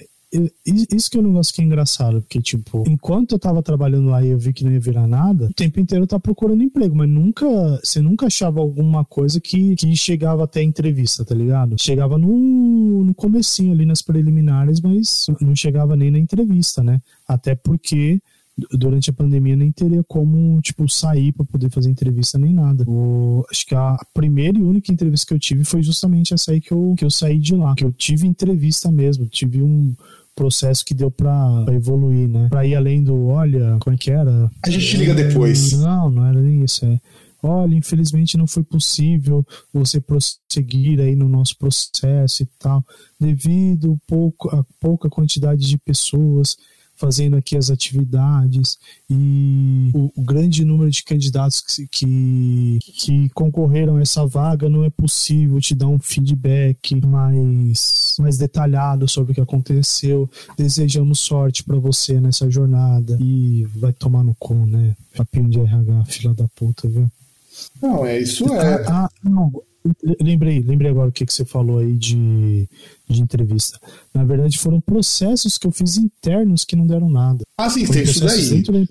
isso 0.66 1.10
que 1.10 1.16
é 1.16 1.20
um 1.20 1.24
negócio 1.24 1.54
que 1.54 1.62
é 1.62 1.64
engraçado, 1.64 2.20
porque, 2.20 2.40
tipo, 2.40 2.84
enquanto 2.88 3.32
eu 3.32 3.38
tava 3.38 3.62
trabalhando 3.62 4.08
lá 4.08 4.24
e 4.24 4.28
eu 4.28 4.38
vi 4.38 4.52
que 4.52 4.64
não 4.64 4.72
ia 4.72 4.80
virar 4.80 5.06
nada, 5.06 5.46
o 5.46 5.54
tempo 5.54 5.78
inteiro 5.78 6.04
eu 6.04 6.08
tava 6.08 6.20
procurando 6.20 6.62
emprego, 6.62 6.94
mas 6.94 7.08
nunca, 7.08 7.46
você 7.82 8.00
nunca 8.00 8.26
achava 8.26 8.60
alguma 8.60 9.04
coisa 9.04 9.40
que, 9.40 9.76
que 9.76 9.94
chegava 9.96 10.44
até 10.44 10.60
a 10.60 10.64
entrevista, 10.64 11.24
tá 11.24 11.34
ligado? 11.34 11.76
Chegava 11.80 12.18
no, 12.18 13.04
no 13.04 13.14
comecinho 13.14 13.72
ali 13.72 13.86
nas 13.86 14.02
preliminares, 14.02 14.80
mas 14.80 15.26
não 15.40 15.54
chegava 15.54 15.96
nem 15.96 16.10
na 16.10 16.18
entrevista, 16.18 16.82
né? 16.82 17.00
Até 17.28 17.54
porque 17.54 18.20
durante 18.72 19.10
a 19.10 19.12
pandemia 19.12 19.56
nem 19.56 19.72
teria 19.72 20.02
como, 20.04 20.60
tipo, 20.60 20.88
sair 20.88 21.32
para 21.32 21.44
poder 21.44 21.70
fazer 21.70 21.90
entrevista 21.90 22.38
nem 22.38 22.52
nada. 22.52 22.84
O, 22.86 23.44
acho 23.50 23.66
que 23.66 23.74
a 23.74 23.98
primeira 24.12 24.58
e 24.58 24.62
única 24.62 24.92
entrevista 24.92 25.26
que 25.26 25.34
eu 25.34 25.38
tive 25.38 25.64
foi 25.64 25.82
justamente 25.82 26.32
essa 26.32 26.52
aí 26.52 26.60
que 26.60 26.72
eu, 26.72 26.94
que 26.96 27.04
eu 27.04 27.10
saí 27.10 27.38
de 27.38 27.54
lá. 27.54 27.74
Que 27.74 27.84
eu 27.84 27.92
tive 27.92 28.26
entrevista 28.26 28.90
mesmo, 28.90 29.26
tive 29.26 29.62
um, 29.62 29.94
processo 30.34 30.84
que 30.84 30.94
deu 30.94 31.10
para 31.10 31.64
evoluir, 31.72 32.28
né? 32.28 32.48
Para 32.48 32.66
ir 32.66 32.74
além 32.74 33.02
do, 33.02 33.26
olha, 33.26 33.78
como 33.80 33.94
é 33.94 33.98
que 33.98 34.10
era? 34.10 34.50
A 34.64 34.70
gente 34.70 34.86
te 34.86 34.96
liga 34.96 35.14
depois. 35.14 35.72
Não, 35.72 36.10
não 36.10 36.26
era 36.26 36.40
nem 36.40 36.64
isso, 36.64 36.84
é. 36.84 37.00
Olha, 37.42 37.74
infelizmente 37.74 38.38
não 38.38 38.46
foi 38.46 38.62
possível 38.62 39.44
você 39.70 40.00
prosseguir 40.00 40.98
aí 40.98 41.14
no 41.14 41.28
nosso 41.28 41.58
processo 41.58 42.42
e 42.42 42.46
tal, 42.58 42.82
devido 43.20 44.00
pouco, 44.06 44.48
a 44.48 44.64
pouca 44.80 45.10
quantidade 45.10 45.68
de 45.68 45.76
pessoas 45.76 46.56
fazendo 46.96 47.36
aqui 47.36 47.56
as 47.56 47.70
atividades 47.70 48.78
e 49.10 49.90
o, 49.94 50.10
o 50.16 50.22
grande 50.22 50.64
número 50.64 50.90
de 50.90 51.02
candidatos 51.02 51.60
que, 51.60 51.86
que, 51.88 52.78
que, 52.80 53.28
concorreram 53.30 53.96
a 53.96 54.02
essa 54.02 54.26
vaga 54.26 54.68
não 54.68 54.84
é 54.84 54.90
possível 54.90 55.60
te 55.60 55.74
dar 55.74 55.88
um 55.88 55.98
feedback 55.98 56.94
mais, 57.04 58.16
mais 58.18 58.38
detalhado 58.38 59.08
sobre 59.08 59.32
o 59.32 59.34
que 59.34 59.40
aconteceu. 59.40 60.30
Desejamos 60.56 61.20
sorte 61.20 61.64
para 61.64 61.76
você 61.76 62.20
nessa 62.20 62.48
jornada 62.50 63.18
e 63.20 63.64
vai 63.76 63.92
tomar 63.92 64.22
no 64.22 64.34
cu, 64.34 64.54
né? 64.54 64.96
Papinho 65.16 65.48
de 65.48 65.60
RH, 65.60 66.04
fila 66.06 66.34
da 66.34 66.46
puta, 66.54 66.88
viu? 66.88 67.10
Não, 67.80 68.04
é 68.04 68.18
isso 68.18 68.52
é. 68.52 68.84
Ah, 68.88 69.04
ah 69.04 69.10
não 69.22 69.52
Lembrei, 70.18 70.60
lembrei 70.60 70.90
agora 70.90 71.10
o 71.10 71.12
que, 71.12 71.26
que 71.26 71.32
você 71.32 71.44
falou 71.44 71.78
aí 71.78 71.92
de, 71.92 72.66
de 73.08 73.20
entrevista. 73.20 73.78
Na 74.12 74.24
verdade, 74.24 74.58
foram 74.58 74.80
processos 74.80 75.58
que 75.58 75.66
eu 75.66 75.70
fiz 75.70 75.96
internos 75.96 76.64
que 76.64 76.76
não 76.76 76.86
deram 76.86 77.10
nada. 77.10 77.42
Ah, 77.58 77.68
sim, 77.68 77.86
tem 77.86 78.02
isso 78.02 78.20
daí. 78.20 78.88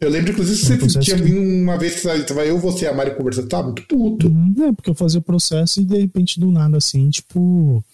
Eu 0.00 0.10
lembro, 0.10 0.30
inclusive, 0.30 0.78
que 0.78 0.84
você 0.84 1.00
tinha 1.00 1.16
vindo 1.16 1.40
uma 1.40 1.76
vez 1.76 2.00
que 2.00 2.22
tava 2.22 2.44
eu, 2.44 2.58
você 2.58 2.84
e 2.84 2.88
a 2.88 2.94
Mari 2.94 3.16
conversando, 3.16 3.48
tá 3.48 3.62
muito 3.62 3.82
puto. 3.82 4.28
Uhum, 4.28 4.54
é, 4.68 4.72
porque 4.72 4.90
eu 4.90 4.94
fazia 4.94 5.18
o 5.18 5.22
processo 5.22 5.80
e 5.80 5.84
de 5.84 5.98
repente 5.98 6.38
do 6.38 6.52
nada 6.52 6.76
assim, 6.76 7.10
tipo, 7.10 7.84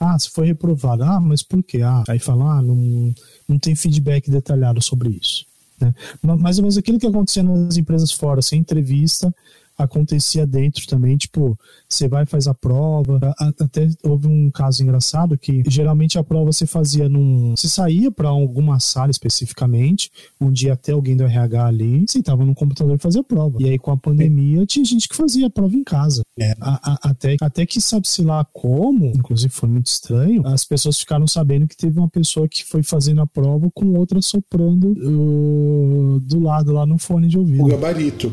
ah, 0.00 0.18
você 0.18 0.28
foi 0.28 0.46
reprovado. 0.48 1.04
Ah, 1.04 1.20
mas 1.20 1.42
por 1.42 1.62
quê? 1.62 1.82
Ah, 1.82 2.02
aí 2.08 2.18
fala, 2.18 2.58
ah, 2.58 2.62
não, 2.62 3.14
não 3.48 3.58
tem 3.58 3.76
feedback 3.76 4.28
detalhado 4.28 4.82
sobre 4.82 5.10
isso. 5.10 5.46
Né? 5.80 5.94
Mais 6.22 6.58
ou 6.58 6.62
menos 6.62 6.76
aquilo 6.76 6.98
que 6.98 7.06
acontecia 7.06 7.42
nas 7.42 7.76
empresas 7.76 8.10
fora, 8.10 8.42
sem 8.42 8.58
entrevista, 8.58 9.32
acontecia 9.76 10.46
dentro 10.46 10.86
também, 10.86 11.16
tipo, 11.16 11.58
você 11.88 12.08
vai 12.08 12.24
faz 12.26 12.46
a 12.46 12.54
prova, 12.54 13.18
até 13.38 13.88
houve 14.02 14.26
um 14.26 14.50
caso 14.50 14.82
engraçado 14.82 15.36
que 15.38 15.62
geralmente 15.68 16.18
a 16.18 16.24
prova 16.24 16.52
você 16.52 16.66
fazia 16.66 17.08
num, 17.08 17.54
você 17.56 17.68
saía 17.68 18.10
para 18.10 18.28
alguma 18.28 18.80
sala 18.80 19.10
especificamente, 19.10 20.10
onde 20.40 20.66
ia 20.66 20.72
até 20.72 20.92
alguém 20.92 21.16
do 21.16 21.24
RH 21.24 21.66
ali, 21.66 22.04
sentava 22.08 22.44
no 22.44 22.54
computador 22.54 22.96
e 22.96 22.98
fazia 22.98 23.20
a 23.20 23.24
prova. 23.24 23.56
E 23.60 23.68
aí 23.68 23.78
com 23.78 23.90
a 23.90 23.96
pandemia 23.96 24.64
tinha 24.66 24.84
gente 24.84 25.08
que 25.08 25.16
fazia 25.16 25.46
a 25.46 25.50
prova 25.50 25.74
em 25.74 25.84
casa. 25.84 26.22
É. 26.38 26.52
A, 26.60 26.92
a, 26.92 27.10
até, 27.10 27.36
até 27.40 27.66
que 27.66 27.80
sabe-se 27.80 28.22
lá 28.22 28.44
como, 28.52 29.06
inclusive 29.06 29.52
foi 29.52 29.68
muito 29.68 29.86
estranho, 29.86 30.46
as 30.46 30.64
pessoas 30.64 30.98
ficaram 30.98 31.26
sabendo 31.26 31.66
que 31.66 31.76
teve 31.76 31.98
uma 31.98 32.08
pessoa 32.08 32.48
que 32.48 32.64
foi 32.64 32.82
fazendo 32.82 33.20
a 33.20 33.26
prova 33.26 33.70
com 33.74 33.94
outra 33.94 34.20
soprando 34.22 34.92
uh, 34.92 36.20
do 36.20 36.40
lado 36.40 36.72
lá 36.72 36.86
no 36.86 36.98
fone 36.98 37.28
de 37.28 37.38
ouvido. 37.38 37.64
O 37.64 37.68
gabarito. 37.68 38.32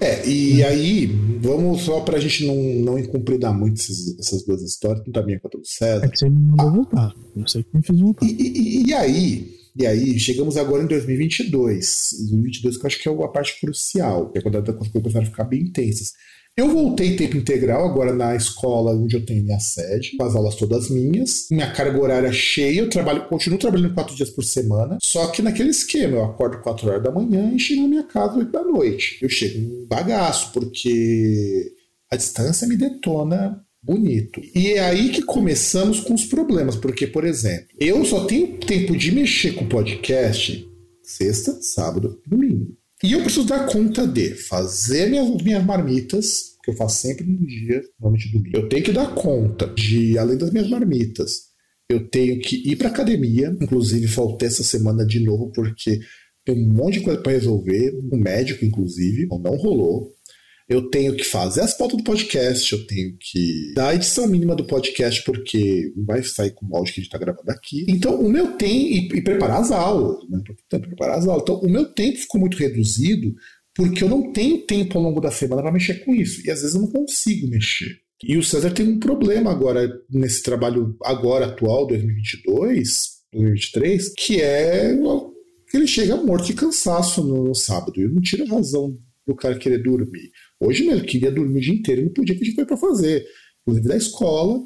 É, 0.00 0.26
e 0.28 0.62
hum. 0.62 0.66
aí, 0.66 1.06
vamos 1.40 1.82
só 1.82 2.00
pra 2.00 2.18
gente 2.18 2.46
não, 2.46 2.56
não 2.56 2.98
incumpridar 2.98 3.56
muito 3.56 3.76
esses, 3.80 4.18
essas 4.18 4.44
duas 4.44 4.62
histórias, 4.62 5.04
tanto 5.04 5.20
a 5.20 5.22
minha 5.22 5.40
quanto 5.40 5.58
a 5.58 5.60
do 5.60 5.66
César. 5.66 6.04
É 6.04 6.08
que 6.08 6.18
você 6.18 6.28
me 6.28 6.38
mandou 6.38 6.66
ah. 6.66 6.70
voltar. 6.70 7.14
Não 7.34 7.46
sei 7.46 7.62
que 7.62 7.76
me 7.76 7.82
fez 7.82 8.00
voltar. 8.00 8.26
E, 8.26 8.32
e, 8.32 8.86
e, 8.88 8.94
aí, 8.94 9.54
E 9.76 9.86
aí, 9.86 10.18
chegamos 10.18 10.56
agora 10.56 10.82
em 10.82 10.86
2022. 10.86 12.16
2022 12.18 12.76
que 12.76 12.82
eu 12.82 12.86
acho 12.86 13.02
que 13.02 13.08
é 13.08 13.12
a 13.12 13.28
parte 13.28 13.60
crucial, 13.60 14.30
que 14.30 14.38
é 14.38 14.42
quando 14.42 14.58
as 14.58 14.64
coisas 14.64 14.88
começaram 14.88 15.26
a 15.26 15.30
ficar 15.30 15.44
bem 15.44 15.62
intensas. 15.62 16.12
Eu 16.56 16.68
voltei 16.68 17.16
tempo 17.16 17.36
integral 17.36 17.84
agora 17.84 18.14
na 18.14 18.36
escola 18.36 18.94
onde 18.94 19.16
eu 19.16 19.26
tenho 19.26 19.42
minha 19.42 19.58
sede, 19.58 20.16
com 20.16 20.22
as 20.22 20.36
aulas 20.36 20.54
todas 20.54 20.88
minhas, 20.88 21.48
minha 21.50 21.68
carga 21.72 22.00
horária 22.00 22.32
cheia, 22.32 22.78
eu 22.78 22.88
trabalho, 22.88 23.26
continuo 23.26 23.58
trabalhando 23.58 23.92
quatro 23.92 24.14
dias 24.14 24.30
por 24.30 24.44
semana, 24.44 24.98
só 25.02 25.26
que 25.32 25.42
naquele 25.42 25.70
esquema, 25.70 26.16
eu 26.16 26.24
acordo 26.24 26.62
quatro 26.62 26.88
horas 26.88 27.02
da 27.02 27.10
manhã 27.10 27.52
e 27.52 27.58
chego 27.58 27.82
na 27.82 27.88
minha 27.88 28.04
casa 28.04 28.38
oito 28.38 28.52
da 28.52 28.62
noite. 28.62 29.18
Eu 29.20 29.28
chego 29.28 29.58
um 29.58 29.84
bagaço, 29.88 30.52
porque 30.52 31.72
a 32.08 32.14
distância 32.14 32.68
me 32.68 32.76
detona 32.76 33.60
bonito. 33.82 34.40
E 34.54 34.74
é 34.74 34.80
aí 34.80 35.08
que 35.08 35.22
começamos 35.22 35.98
com 35.98 36.14
os 36.14 36.24
problemas, 36.24 36.76
porque, 36.76 37.04
por 37.04 37.24
exemplo, 37.24 37.66
eu 37.80 38.04
só 38.04 38.26
tenho 38.26 38.58
tempo 38.58 38.96
de 38.96 39.10
mexer 39.10 39.54
com 39.54 39.66
podcast 39.66 40.64
sexta, 41.02 41.58
sábado 41.60 42.20
e 42.24 42.30
domingo. 42.30 42.76
E 43.02 43.12
eu 43.12 43.20
preciso 43.22 43.46
dar 43.46 43.66
conta 43.66 44.06
de 44.06 44.34
fazer 44.34 45.10
minhas, 45.10 45.42
minhas 45.42 45.64
marmitas, 45.64 46.54
que 46.62 46.70
eu 46.70 46.76
faço 46.76 47.02
sempre 47.02 47.24
no 47.24 47.46
dia, 47.46 47.82
normalmente 48.00 48.32
domingo. 48.32 48.56
Eu 48.56 48.68
tenho 48.68 48.84
que 48.84 48.92
dar 48.92 49.14
conta 49.14 49.66
de, 49.74 50.16
além 50.18 50.38
das 50.38 50.50
minhas 50.50 50.68
marmitas, 50.68 51.54
eu 51.88 52.08
tenho 52.08 52.40
que 52.40 52.56
ir 52.68 52.76
para 52.76 52.88
academia. 52.88 53.54
Inclusive, 53.60 54.06
faltei 54.08 54.48
essa 54.48 54.62
semana 54.62 55.04
de 55.04 55.20
novo, 55.20 55.52
porque 55.52 56.00
tem 56.44 56.54
um 56.54 56.72
monte 56.72 56.98
de 56.98 57.04
coisa 57.04 57.20
para 57.20 57.32
resolver. 57.32 57.92
Um 58.12 58.16
médico, 58.16 58.64
inclusive, 58.64 59.26
não 59.26 59.56
rolou 59.56 60.14
eu 60.68 60.88
tenho 60.88 61.14
que 61.14 61.24
fazer 61.24 61.60
as 61.60 61.76
pautas 61.76 61.98
do 61.98 62.04
podcast, 62.04 62.72
eu 62.72 62.86
tenho 62.86 63.16
que 63.20 63.72
dar 63.74 63.88
a 63.88 63.94
edição 63.94 64.26
mínima 64.26 64.56
do 64.56 64.66
podcast, 64.66 65.22
porque 65.24 65.92
vai 66.06 66.22
sair 66.22 66.52
com 66.52 66.66
o 66.66 66.76
áudio 66.76 66.94
que 66.94 67.00
a 67.00 67.02
gente 67.02 67.12
está 67.12 67.18
gravando 67.18 67.50
aqui. 67.50 67.84
Então, 67.88 68.18
o 68.18 68.28
meu 68.28 68.52
tempo. 68.56 68.74
E, 68.74 69.18
e 69.18 69.22
preparar 69.22 69.60
as 69.60 69.70
aulas, 69.70 70.18
né? 70.28 70.40
Preparar 70.70 71.18
as 71.18 71.26
aulas. 71.28 71.42
Então, 71.42 71.60
o 71.60 71.68
meu 71.68 71.84
tempo 71.92 72.18
ficou 72.18 72.40
muito 72.40 72.56
reduzido, 72.56 73.34
porque 73.74 74.02
eu 74.02 74.08
não 74.08 74.32
tenho 74.32 74.64
tempo 74.64 74.96
ao 74.96 75.04
longo 75.04 75.20
da 75.20 75.30
semana 75.30 75.62
para 75.62 75.72
mexer 75.72 76.04
com 76.04 76.14
isso. 76.14 76.46
E 76.46 76.50
às 76.50 76.60
vezes 76.60 76.74
eu 76.74 76.80
não 76.80 76.90
consigo 76.90 77.48
mexer. 77.48 78.04
E 78.22 78.38
o 78.38 78.42
César 78.42 78.70
tem 78.70 78.88
um 78.88 78.98
problema 78.98 79.50
agora, 79.50 80.00
nesse 80.08 80.42
trabalho 80.42 80.96
agora 81.02 81.46
atual, 81.46 81.86
2022, 81.86 83.14
2023, 83.32 84.14
que 84.16 84.40
é 84.40 84.96
que 85.68 85.76
ele 85.76 85.86
chega 85.86 86.16
morto 86.16 86.46
de 86.46 86.54
cansaço 86.54 87.22
no 87.22 87.54
sábado. 87.54 88.00
E 88.00 88.08
não 88.08 88.22
tira 88.22 88.46
razão 88.46 88.96
do 89.26 89.34
cara 89.34 89.58
querer 89.58 89.82
dormir. 89.82 90.30
Hoje 90.64 90.84
mesmo, 90.84 91.04
queria 91.04 91.30
dormir 91.30 91.58
o 91.58 91.62
dia 91.62 91.74
inteiro 91.74 92.00
e 92.00 92.04
não 92.04 92.12
podia, 92.12 92.34
que 92.34 92.42
a 92.42 92.44
gente 92.44 92.54
foi 92.54 92.66
para 92.66 92.76
fazer. 92.76 93.26
Inclusive 93.62 93.88
da 93.88 93.96
escola, 93.96 94.60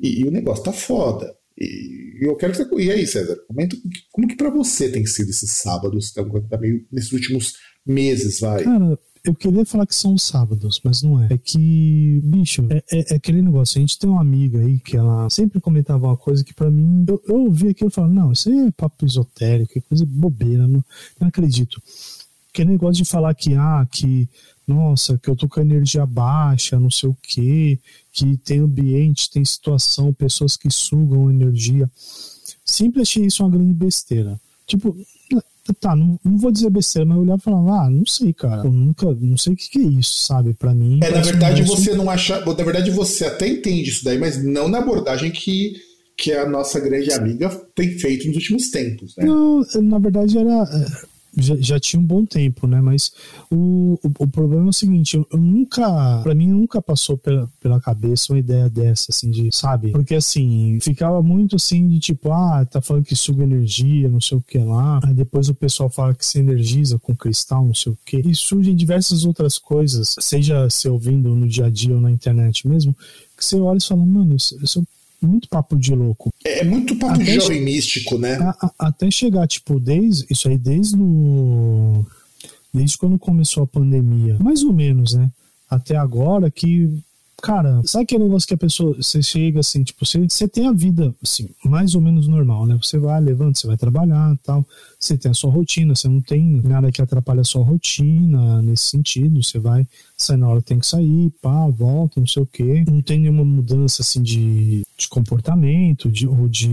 e, 0.00 0.20
e, 0.20 0.24
o 0.24 0.30
negócio 0.30 0.64
tá 0.64 0.72
foda. 0.72 1.32
E, 1.58 2.20
e 2.20 2.24
eu 2.26 2.36
quero 2.36 2.52
que 2.52 2.64
você. 2.64 2.82
E 2.82 2.90
aí, 2.90 3.06
César, 3.06 3.36
comenta 3.46 3.76
como 4.10 4.26
que 4.26 4.36
para 4.36 4.50
você 4.50 4.90
tem 4.90 5.04
sido 5.06 5.30
esses 5.30 5.50
sábados, 5.52 6.12
tá, 6.12 6.22
nesses 6.90 7.12
últimos 7.12 7.54
meses, 7.86 8.40
vai? 8.40 8.64
Cara, 8.64 8.98
eu 9.24 9.34
queria 9.34 9.64
falar 9.64 9.86
que 9.86 9.94
são 9.94 10.14
os 10.14 10.24
sábados, 10.24 10.80
mas 10.82 11.02
não 11.02 11.22
é. 11.22 11.28
É 11.30 11.38
que, 11.38 12.20
bicho, 12.24 12.66
é, 12.68 12.82
é, 12.90 13.12
é, 13.12 13.16
aquele 13.16 13.40
negócio. 13.40 13.78
A 13.78 13.80
gente 13.80 13.98
tem 13.98 14.10
uma 14.10 14.20
amiga 14.20 14.58
aí 14.58 14.80
que 14.80 14.96
ela 14.96 15.30
sempre 15.30 15.60
comentava 15.60 16.06
uma 16.06 16.16
coisa 16.16 16.42
que 16.42 16.52
para 16.52 16.70
mim, 16.70 17.04
eu, 17.08 17.22
eu 17.28 17.36
ouvi 17.42 17.68
aquilo 17.68 17.88
e 17.88 17.92
falava, 17.92 18.12
não, 18.12 18.32
isso 18.32 18.48
aí 18.48 18.66
é 18.66 18.70
papo 18.72 19.06
esotérico, 19.06 19.78
é 19.78 19.80
coisa 19.82 20.04
bobeira, 20.04 20.66
não, 20.66 20.84
não 21.20 21.28
acredito. 21.28 21.80
Aquele 22.52 22.70
negócio 22.70 23.02
de 23.02 23.08
falar 23.08 23.32
que, 23.34 23.54
ah, 23.54 23.86
que 23.90 24.28
nossa, 24.66 25.18
que 25.18 25.28
eu 25.28 25.36
tô 25.36 25.48
com 25.48 25.60
a 25.60 25.62
energia 25.62 26.06
baixa, 26.06 26.78
não 26.78 26.90
sei 26.90 27.08
o 27.08 27.16
quê, 27.22 27.78
que 28.12 28.36
tem 28.38 28.60
ambiente, 28.60 29.30
tem 29.30 29.44
situação, 29.44 30.12
pessoas 30.12 30.56
que 30.56 30.70
sugam 30.70 31.30
energia. 31.30 31.90
Sempre 32.64 33.02
achei 33.02 33.26
isso 33.26 33.42
uma 33.42 33.50
grande 33.50 33.72
besteira. 33.72 34.40
Tipo, 34.66 34.96
tá, 35.80 35.94
não, 35.94 36.18
não 36.24 36.36
vou 36.38 36.50
dizer 36.50 36.70
besteira, 36.70 37.06
mas 37.06 37.16
eu 37.16 37.22
olhava 37.22 37.40
e 37.40 37.44
falava, 37.44 37.86
ah, 37.86 37.90
não 37.90 38.06
sei, 38.06 38.32
cara, 38.32 38.64
eu 38.64 38.72
nunca, 38.72 39.12
não 39.20 39.36
sei 39.36 39.52
o 39.52 39.56
que, 39.56 39.70
que 39.70 39.78
é 39.78 39.82
isso, 39.82 40.24
sabe, 40.24 40.54
para 40.54 40.74
mim. 40.74 41.00
É, 41.02 41.10
na 41.10 41.20
verdade 41.20 41.62
você 41.62 41.94
não 41.94 42.08
acha, 42.08 42.44
na 42.44 42.64
verdade 42.64 42.90
você 42.90 43.26
até 43.26 43.48
entende 43.48 43.90
isso 43.90 44.04
daí, 44.04 44.18
mas 44.18 44.42
não 44.42 44.68
na 44.68 44.78
abordagem 44.78 45.30
que 45.30 45.74
que 46.14 46.32
a 46.32 46.48
nossa 46.48 46.78
grande 46.78 47.10
amiga 47.12 47.48
tem 47.74 47.98
feito 47.98 48.26
nos 48.26 48.36
últimos 48.36 48.70
tempos, 48.70 49.16
né? 49.16 49.24
Não, 49.24 49.60
na 49.82 49.98
verdade 49.98 50.38
era 50.38 50.64
já, 51.36 51.56
já, 51.58 51.80
tinha 51.80 52.00
um 52.00 52.04
bom 52.04 52.24
tempo, 52.24 52.66
né? 52.66 52.80
Mas 52.80 53.12
o, 53.50 53.98
o, 54.02 54.24
o 54.24 54.28
problema 54.28 54.66
é 54.66 54.68
o 54.68 54.72
seguinte, 54.72 55.16
eu, 55.16 55.26
eu 55.32 55.38
nunca, 55.38 56.20
para 56.22 56.34
mim 56.34 56.48
nunca 56.48 56.82
passou 56.82 57.16
pela, 57.16 57.48
pela 57.60 57.80
cabeça 57.80 58.32
uma 58.32 58.38
ideia 58.38 58.68
dessa, 58.68 59.06
assim, 59.10 59.30
de, 59.30 59.50
sabe? 59.52 59.92
Porque 59.92 60.14
assim, 60.14 60.78
ficava 60.80 61.22
muito 61.22 61.56
assim 61.56 61.88
de 61.88 61.98
tipo, 61.98 62.32
ah, 62.32 62.64
tá 62.64 62.80
falando 62.80 63.04
que 63.04 63.16
suga 63.16 63.44
energia, 63.44 64.08
não 64.08 64.20
sei 64.20 64.36
o 64.36 64.42
que 64.42 64.58
lá. 64.58 65.00
Aí 65.04 65.14
depois 65.14 65.48
o 65.48 65.54
pessoal 65.54 65.88
fala 65.88 66.14
que 66.14 66.24
se 66.24 66.38
energiza 66.38 66.98
com 66.98 67.16
cristal, 67.16 67.64
não 67.64 67.74
sei 67.74 67.92
o 67.92 67.98
que. 68.04 68.18
E 68.18 68.34
surgem 68.34 68.74
diversas 68.74 69.24
outras 69.24 69.58
coisas, 69.58 70.14
seja 70.20 70.68
se 70.68 70.88
ouvindo 70.88 71.34
no 71.34 71.48
dia 71.48 71.66
a 71.66 71.70
dia 71.70 71.94
ou 71.94 72.00
na 72.00 72.10
internet 72.10 72.66
mesmo, 72.68 72.94
que 73.36 73.44
você 73.44 73.58
olha 73.58 73.78
e 73.78 73.86
fala, 73.86 74.04
mano, 74.04 74.36
isso, 74.36 74.58
isso 74.62 74.84
é 75.22 75.26
muito 75.26 75.48
papo 75.48 75.76
de 75.76 75.94
louco. 75.94 76.31
É, 76.44 76.60
é 76.60 76.64
muito 76.64 76.96
papo 76.96 77.14
até 77.14 77.40
jovem 77.40 77.62
místico, 77.62 78.18
né? 78.18 78.36
A, 78.36 78.50
a, 78.60 78.88
até 78.88 79.10
chegar, 79.10 79.46
tipo, 79.46 79.78
desde. 79.78 80.26
Isso 80.30 80.48
aí 80.48 80.58
desde 80.58 80.96
o. 80.96 82.04
Desde 82.72 82.96
quando 82.96 83.18
começou 83.18 83.64
a 83.64 83.66
pandemia. 83.66 84.36
Mais 84.40 84.62
ou 84.62 84.72
menos, 84.72 85.14
né? 85.14 85.30
Até 85.68 85.96
agora 85.96 86.50
que 86.50 86.90
cara, 87.42 87.82
sabe 87.84 88.04
aquele 88.04 88.22
negócio 88.22 88.46
que 88.46 88.54
a 88.54 88.58
pessoa, 88.58 88.94
você 88.94 89.20
chega 89.20 89.58
assim, 89.58 89.82
tipo, 89.82 90.06
você, 90.06 90.20
você 90.20 90.46
tem 90.46 90.68
a 90.68 90.72
vida, 90.72 91.12
assim, 91.20 91.48
mais 91.64 91.96
ou 91.96 92.00
menos 92.00 92.28
normal, 92.28 92.64
né? 92.66 92.78
Você 92.80 92.98
vai, 92.98 93.20
levanta, 93.20 93.58
você 93.58 93.66
vai 93.66 93.76
trabalhar 93.76 94.38
tal, 94.44 94.64
você 94.98 95.18
tem 95.18 95.32
a 95.32 95.34
sua 95.34 95.50
rotina, 95.50 95.94
você 95.94 96.06
não 96.06 96.20
tem 96.20 96.62
nada 96.62 96.92
que 96.92 97.02
atrapalhe 97.02 97.40
a 97.40 97.44
sua 97.44 97.64
rotina 97.64 98.62
nesse 98.62 98.84
sentido, 98.84 99.42
você 99.42 99.58
vai, 99.58 99.86
sai 100.16 100.36
na 100.36 100.48
hora 100.48 100.62
tem 100.62 100.78
que 100.78 100.86
sair, 100.86 101.32
pá, 101.42 101.66
volta, 101.68 102.20
não 102.20 102.26
sei 102.28 102.44
o 102.44 102.46
quê. 102.46 102.84
Não 102.88 103.02
tem 103.02 103.18
nenhuma 103.18 103.44
mudança, 103.44 104.02
assim, 104.02 104.22
de, 104.22 104.82
de 104.96 105.08
comportamento, 105.08 106.08
de, 106.12 106.28
ou 106.28 106.48
de, 106.48 106.70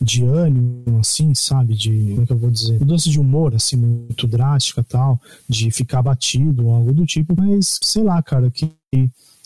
de 0.00 0.24
ânimo, 0.24 1.00
assim, 1.00 1.34
sabe? 1.34 1.74
De, 1.74 1.90
como 2.10 2.22
é 2.22 2.26
que 2.26 2.32
eu 2.32 2.38
vou 2.38 2.50
dizer? 2.52 2.78
Mudança 2.78 3.10
de 3.10 3.18
humor, 3.18 3.52
assim, 3.52 3.76
muito 3.76 4.28
drástica 4.28 4.84
tal, 4.84 5.20
de 5.48 5.72
ficar 5.72 5.98
abatido 5.98 6.66
ou 6.66 6.74
algo 6.74 6.92
do 6.92 7.04
tipo, 7.04 7.34
mas, 7.36 7.80
sei 7.82 8.04
lá, 8.04 8.22
cara, 8.22 8.48
que 8.48 8.70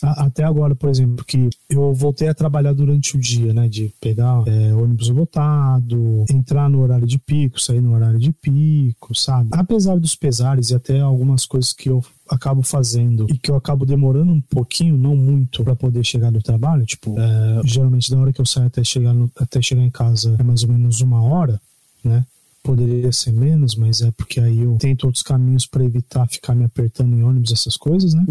até 0.01 0.43
agora, 0.43 0.75
por 0.75 0.89
exemplo, 0.89 1.25
que 1.25 1.49
eu 1.69 1.93
voltei 1.93 2.27
a 2.27 2.33
trabalhar 2.33 2.73
durante 2.73 3.15
o 3.15 3.19
dia, 3.19 3.53
né? 3.53 3.67
De 3.67 3.93
pegar 3.99 4.43
é, 4.47 4.73
ônibus 4.73 5.09
lotado, 5.09 6.25
entrar 6.29 6.69
no 6.69 6.81
horário 6.81 7.07
de 7.07 7.17
pico, 7.17 7.59
sair 7.59 7.81
no 7.81 7.93
horário 7.93 8.19
de 8.19 8.31
pico, 8.31 9.15
sabe? 9.15 9.49
Apesar 9.51 9.97
dos 9.97 10.15
pesares 10.15 10.69
e 10.69 10.75
até 10.75 10.99
algumas 10.99 11.45
coisas 11.45 11.73
que 11.73 11.89
eu 11.89 12.03
acabo 12.29 12.61
fazendo 12.61 13.25
e 13.29 13.37
que 13.37 13.49
eu 13.49 13.55
acabo 13.55 13.85
demorando 13.85 14.31
um 14.31 14.41
pouquinho, 14.41 14.97
não 14.97 15.15
muito, 15.15 15.63
para 15.63 15.75
poder 15.75 16.05
chegar 16.05 16.31
no 16.31 16.41
trabalho, 16.41 16.85
tipo, 16.85 17.17
é, 17.17 17.61
geralmente 17.65 18.11
da 18.11 18.19
hora 18.19 18.33
que 18.33 18.41
eu 18.41 18.45
saio 18.45 18.67
até 18.67 18.83
chegar, 18.83 19.13
no, 19.13 19.31
até 19.37 19.61
chegar 19.61 19.81
em 19.81 19.89
casa 19.89 20.35
é 20.37 20.43
mais 20.43 20.63
ou 20.63 20.69
menos 20.69 21.01
uma 21.01 21.21
hora, 21.23 21.59
né? 22.03 22.25
Poderia 22.67 23.13
ser 23.13 23.31
menos, 23.31 23.75
mas 23.75 24.01
é 24.01 24.11
porque 24.11 24.41
aí 24.41 24.59
eu 24.59 24.75
tento 24.77 25.05
outros 25.05 25.23
caminhos 25.23 25.65
para 25.65 25.85
evitar 25.85 26.27
ficar 26.27 26.53
me 26.53 26.65
apertando 26.65 27.15
em 27.15 27.23
ônibus, 27.23 27.53
essas 27.53 27.77
coisas, 27.77 28.13
né? 28.13 28.25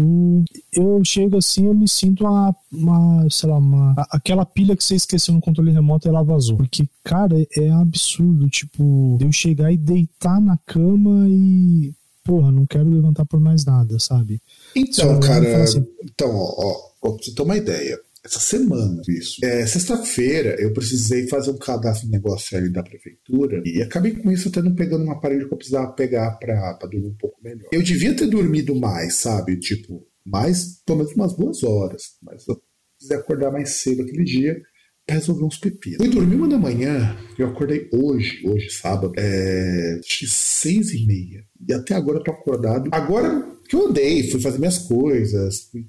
eu 0.71 1.01
chego 1.03 1.37
assim, 1.37 1.65
eu 1.65 1.73
me 1.73 1.87
sinto 1.87 2.23
uma, 2.23 2.55
uma 2.71 3.27
sei 3.31 3.49
lá, 3.49 3.57
uma, 3.57 3.95
aquela 4.11 4.45
pilha 4.45 4.77
que 4.77 4.83
você 4.83 4.93
esqueceu 4.93 5.33
no 5.33 5.41
controle 5.41 5.71
remoto, 5.71 6.07
ela 6.07 6.21
vazou. 6.21 6.55
Porque, 6.55 6.87
cara, 7.03 7.35
é 7.57 7.71
absurdo, 7.71 8.47
tipo, 8.47 9.17
eu 9.19 9.31
chegar 9.31 9.71
e 9.71 9.77
deitar 9.77 10.39
na 10.39 10.55
cama 10.57 11.27
e 11.27 11.91
porra, 12.23 12.51
não 12.51 12.65
quero 12.65 12.89
levantar 12.89 13.25
por 13.25 13.39
mais 13.39 13.65
nada, 13.65 13.97
sabe? 13.97 14.39
Então, 14.75 15.19
cara, 15.19 15.63
assim, 15.63 15.83
então, 16.03 16.29
ó, 16.35 16.83
ó, 17.01 17.11
pra 17.11 17.23
você 17.23 17.31
ter 17.31 17.41
uma 17.41 17.57
ideia, 17.57 17.99
essa 18.27 18.39
semana 18.39 19.01
isso. 19.07 19.43
É, 19.43 19.65
Sexta-feira 19.65 20.55
eu 20.59 20.73
precisei 20.73 21.27
fazer 21.27 21.51
um 21.51 21.57
cadastro 21.57 22.07
no 22.07 22.11
negócio 22.11 22.57
ali 22.57 22.69
da 22.69 22.83
prefeitura 22.83 23.61
e 23.65 23.81
acabei 23.81 24.11
com 24.11 24.31
isso 24.31 24.49
até 24.49 24.61
não 24.61 24.75
pegando 24.75 25.05
um 25.05 25.11
aparelho 25.11 25.47
que 25.47 25.53
eu 25.53 25.57
precisava 25.57 25.91
pegar 25.93 26.31
pra, 26.37 26.73
pra 26.75 26.89
dormir 26.89 27.07
um 27.07 27.17
pouco 27.17 27.39
melhor. 27.41 27.69
Eu 27.71 27.81
devia 27.81 28.15
ter 28.15 28.27
dormido 28.27 28.75
mais, 28.75 29.15
sabe? 29.15 29.57
Tipo, 29.57 30.05
mais, 30.25 30.81
pelo 30.85 30.99
menos 30.99 31.13
umas 31.13 31.35
duas 31.35 31.63
horas. 31.63 32.17
Mas 32.21 32.45
eu 32.47 32.61
precisei 32.97 33.17
acordar 33.17 33.51
mais 33.51 33.69
cedo 33.69 34.01
aquele 34.01 34.23
dia 34.23 34.61
pra 35.05 35.15
resolver 35.15 35.45
uns 35.45 35.57
pepinos. 35.57 35.97
Fui 35.97 36.09
dormir 36.09 36.35
uma 36.35 36.49
da 36.49 36.57
manhã, 36.57 37.15
eu 37.39 37.47
acordei 37.47 37.89
hoje, 37.93 38.45
hoje, 38.45 38.69
sábado, 38.69 39.13
é, 39.17 39.99
que 40.03 40.27
seis 40.27 40.91
e 40.91 41.05
meia. 41.05 41.45
E 41.65 41.73
até 41.73 41.95
agora 41.95 42.19
eu 42.19 42.23
tô 42.23 42.31
acordado. 42.31 42.89
Agora 42.91 43.55
que 43.69 43.75
eu 43.75 43.87
andei, 43.87 44.29
fui 44.29 44.41
fazer 44.41 44.57
minhas 44.57 44.79
coisas, 44.79 45.69
fui 45.71 45.87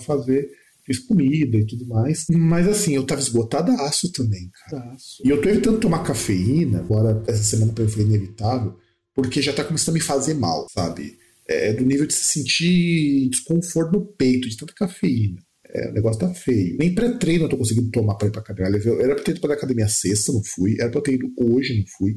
fazer 0.00 0.50
fiz 0.86 0.98
comida 0.98 1.56
e 1.56 1.66
tudo 1.66 1.86
mais. 1.86 2.24
Mas 2.30 2.68
assim, 2.68 2.94
eu 2.94 3.04
tava 3.04 3.20
esgotadaço 3.20 4.12
também, 4.12 4.50
cara. 4.68 4.96
E 5.24 5.28
eu 5.30 5.40
tô 5.40 5.48
evitando 5.48 5.80
tomar 5.80 6.02
cafeína, 6.04 6.80
agora 6.80 7.22
essa 7.26 7.42
semana 7.42 7.72
foi 7.88 8.02
inevitável, 8.02 8.76
porque 9.14 9.40
já 9.42 9.52
tá 9.52 9.64
começando 9.64 9.94
a 9.94 9.98
me 9.98 10.00
fazer 10.00 10.34
mal, 10.34 10.66
sabe? 10.72 11.16
É 11.46 11.72
do 11.72 11.84
nível 11.84 12.06
de 12.06 12.14
se 12.14 12.24
sentir 12.24 13.28
desconforto 13.30 13.92
no 13.92 14.06
peito, 14.06 14.48
de 14.48 14.56
tanta 14.56 14.72
cafeína. 14.74 15.38
É, 15.68 15.90
o 15.90 15.92
negócio 15.92 16.20
tá 16.20 16.32
feio. 16.32 16.76
Nem 16.78 16.94
pré-treino 16.94 17.44
eu 17.44 17.48
tô 17.48 17.56
conseguindo 17.56 17.90
tomar 17.90 18.14
pra 18.14 18.28
ir 18.28 18.30
pra 18.30 18.40
academia. 18.40 18.80
Eu 18.84 19.00
era 19.00 19.14
pra 19.14 19.24
ter 19.24 19.32
ido 19.32 19.40
pra 19.40 19.54
academia 19.54 19.88
sexta, 19.88 20.32
não 20.32 20.42
fui. 20.44 20.76
Era 20.78 20.88
pra 20.90 21.00
ter 21.00 21.14
ido 21.14 21.32
hoje, 21.36 21.76
não 21.76 21.84
fui. 21.98 22.14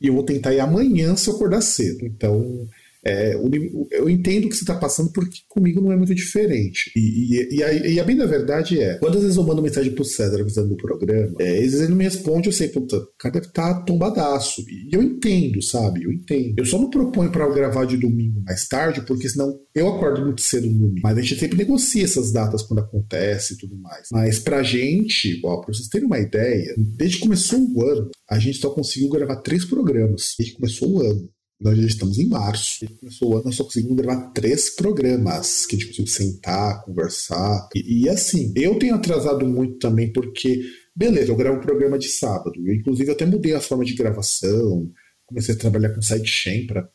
e 0.00 0.06
eu 0.08 0.14
vou 0.14 0.24
tentar 0.24 0.54
ir 0.54 0.60
amanhã 0.60 1.14
se 1.16 1.28
eu 1.28 1.34
acordar 1.34 1.60
cedo. 1.60 2.06
Então, 2.06 2.66
é, 3.06 3.34
eu 3.34 4.10
entendo 4.10 4.46
o 4.46 4.48
que 4.48 4.56
você 4.56 4.64
está 4.64 4.74
passando 4.74 5.12
porque 5.12 5.38
comigo 5.48 5.80
não 5.80 5.92
é 5.92 5.96
muito 5.96 6.14
diferente. 6.14 6.90
E, 6.96 7.00
e, 7.00 7.56
e, 7.56 7.62
a, 7.62 7.72
e, 7.72 8.00
a, 8.00 8.04
bem 8.04 8.16
da 8.16 8.26
verdade 8.26 8.80
é, 8.80 8.98
quando 8.98 9.16
às 9.16 9.22
vezes 9.22 9.36
eu 9.36 9.44
mando 9.44 9.62
mensagem 9.62 9.92
pro 9.92 10.04
César 10.04 10.40
avisando 10.40 10.70
do 10.70 10.76
programa, 10.76 11.34
é, 11.38 11.54
às 11.54 11.60
vezes 11.60 11.80
ele 11.80 11.90
não 11.90 11.96
me 11.96 12.04
responde, 12.04 12.48
eu 12.48 12.52
sei, 12.52 12.68
puta, 12.68 12.96
o 12.96 13.08
cara 13.18 13.34
deve 13.34 13.46
estar 13.46 13.74
tá 13.74 13.80
tombadaço. 13.82 14.62
E 14.68 14.88
eu 14.92 15.02
entendo, 15.02 15.62
sabe? 15.62 16.02
Eu 16.04 16.12
entendo. 16.12 16.58
Eu 16.58 16.66
só 16.66 16.78
não 16.78 16.90
proponho 16.90 17.30
para 17.30 17.48
gravar 17.48 17.84
de 17.84 17.96
domingo 17.96 18.42
mais 18.44 18.66
tarde, 18.66 19.02
porque 19.02 19.28
senão 19.28 19.56
eu 19.74 19.88
acordo 19.88 20.24
muito 20.24 20.42
cedo 20.42 20.66
no 20.66 20.78
domingo. 20.78 21.00
Mas 21.02 21.16
a 21.16 21.20
gente 21.20 21.38
sempre 21.38 21.58
negocia 21.58 22.04
essas 22.04 22.32
datas 22.32 22.62
quando 22.62 22.80
acontece 22.80 23.54
e 23.54 23.56
tudo 23.56 23.76
mais. 23.78 24.08
Mas 24.10 24.38
pra 24.40 24.62
gente, 24.62 25.40
ó, 25.44 25.60
pra 25.60 25.72
vocês 25.72 25.88
terem 25.88 26.06
uma 26.06 26.18
ideia, 26.18 26.74
desde 26.76 27.18
que 27.18 27.22
começou 27.22 27.60
o 27.60 27.82
ano, 27.82 28.10
a 28.28 28.38
gente 28.38 28.58
só 28.58 28.70
conseguiu 28.70 29.08
gravar 29.10 29.36
três 29.36 29.64
programas. 29.64 30.34
Desde 30.36 30.54
que 30.54 30.60
começou 30.60 30.90
o 30.90 31.02
ano. 31.02 31.28
Nós 31.60 31.78
já 31.78 31.86
estamos 31.86 32.18
em 32.18 32.28
março. 32.28 32.86
Começou 33.00 33.30
o 33.30 33.34
ano, 33.34 33.44
nós 33.46 33.54
só 33.54 33.64
conseguimos 33.64 33.96
gravar 33.96 34.30
três 34.32 34.70
programas 34.70 35.64
que 35.64 35.76
a 35.76 35.78
gente 35.78 35.88
conseguiu 35.88 36.12
sentar, 36.12 36.84
conversar. 36.84 37.68
E, 37.74 38.04
e, 38.04 38.08
assim, 38.08 38.52
eu 38.56 38.78
tenho 38.78 38.94
atrasado 38.94 39.46
muito 39.46 39.78
também 39.78 40.12
porque, 40.12 40.62
beleza, 40.94 41.32
eu 41.32 41.36
gravo 41.36 41.58
um 41.58 41.62
programa 41.62 41.98
de 41.98 42.08
sábado. 42.08 42.54
Eu, 42.64 42.74
inclusive, 42.74 43.10
até 43.10 43.24
mudei 43.24 43.54
a 43.54 43.60
forma 43.60 43.84
de 43.84 43.94
gravação. 43.94 44.90
Comecei 45.24 45.54
a 45.54 45.58
trabalhar 45.58 45.90
com 45.90 46.02
sidechain 46.02 46.66
para 46.66 46.88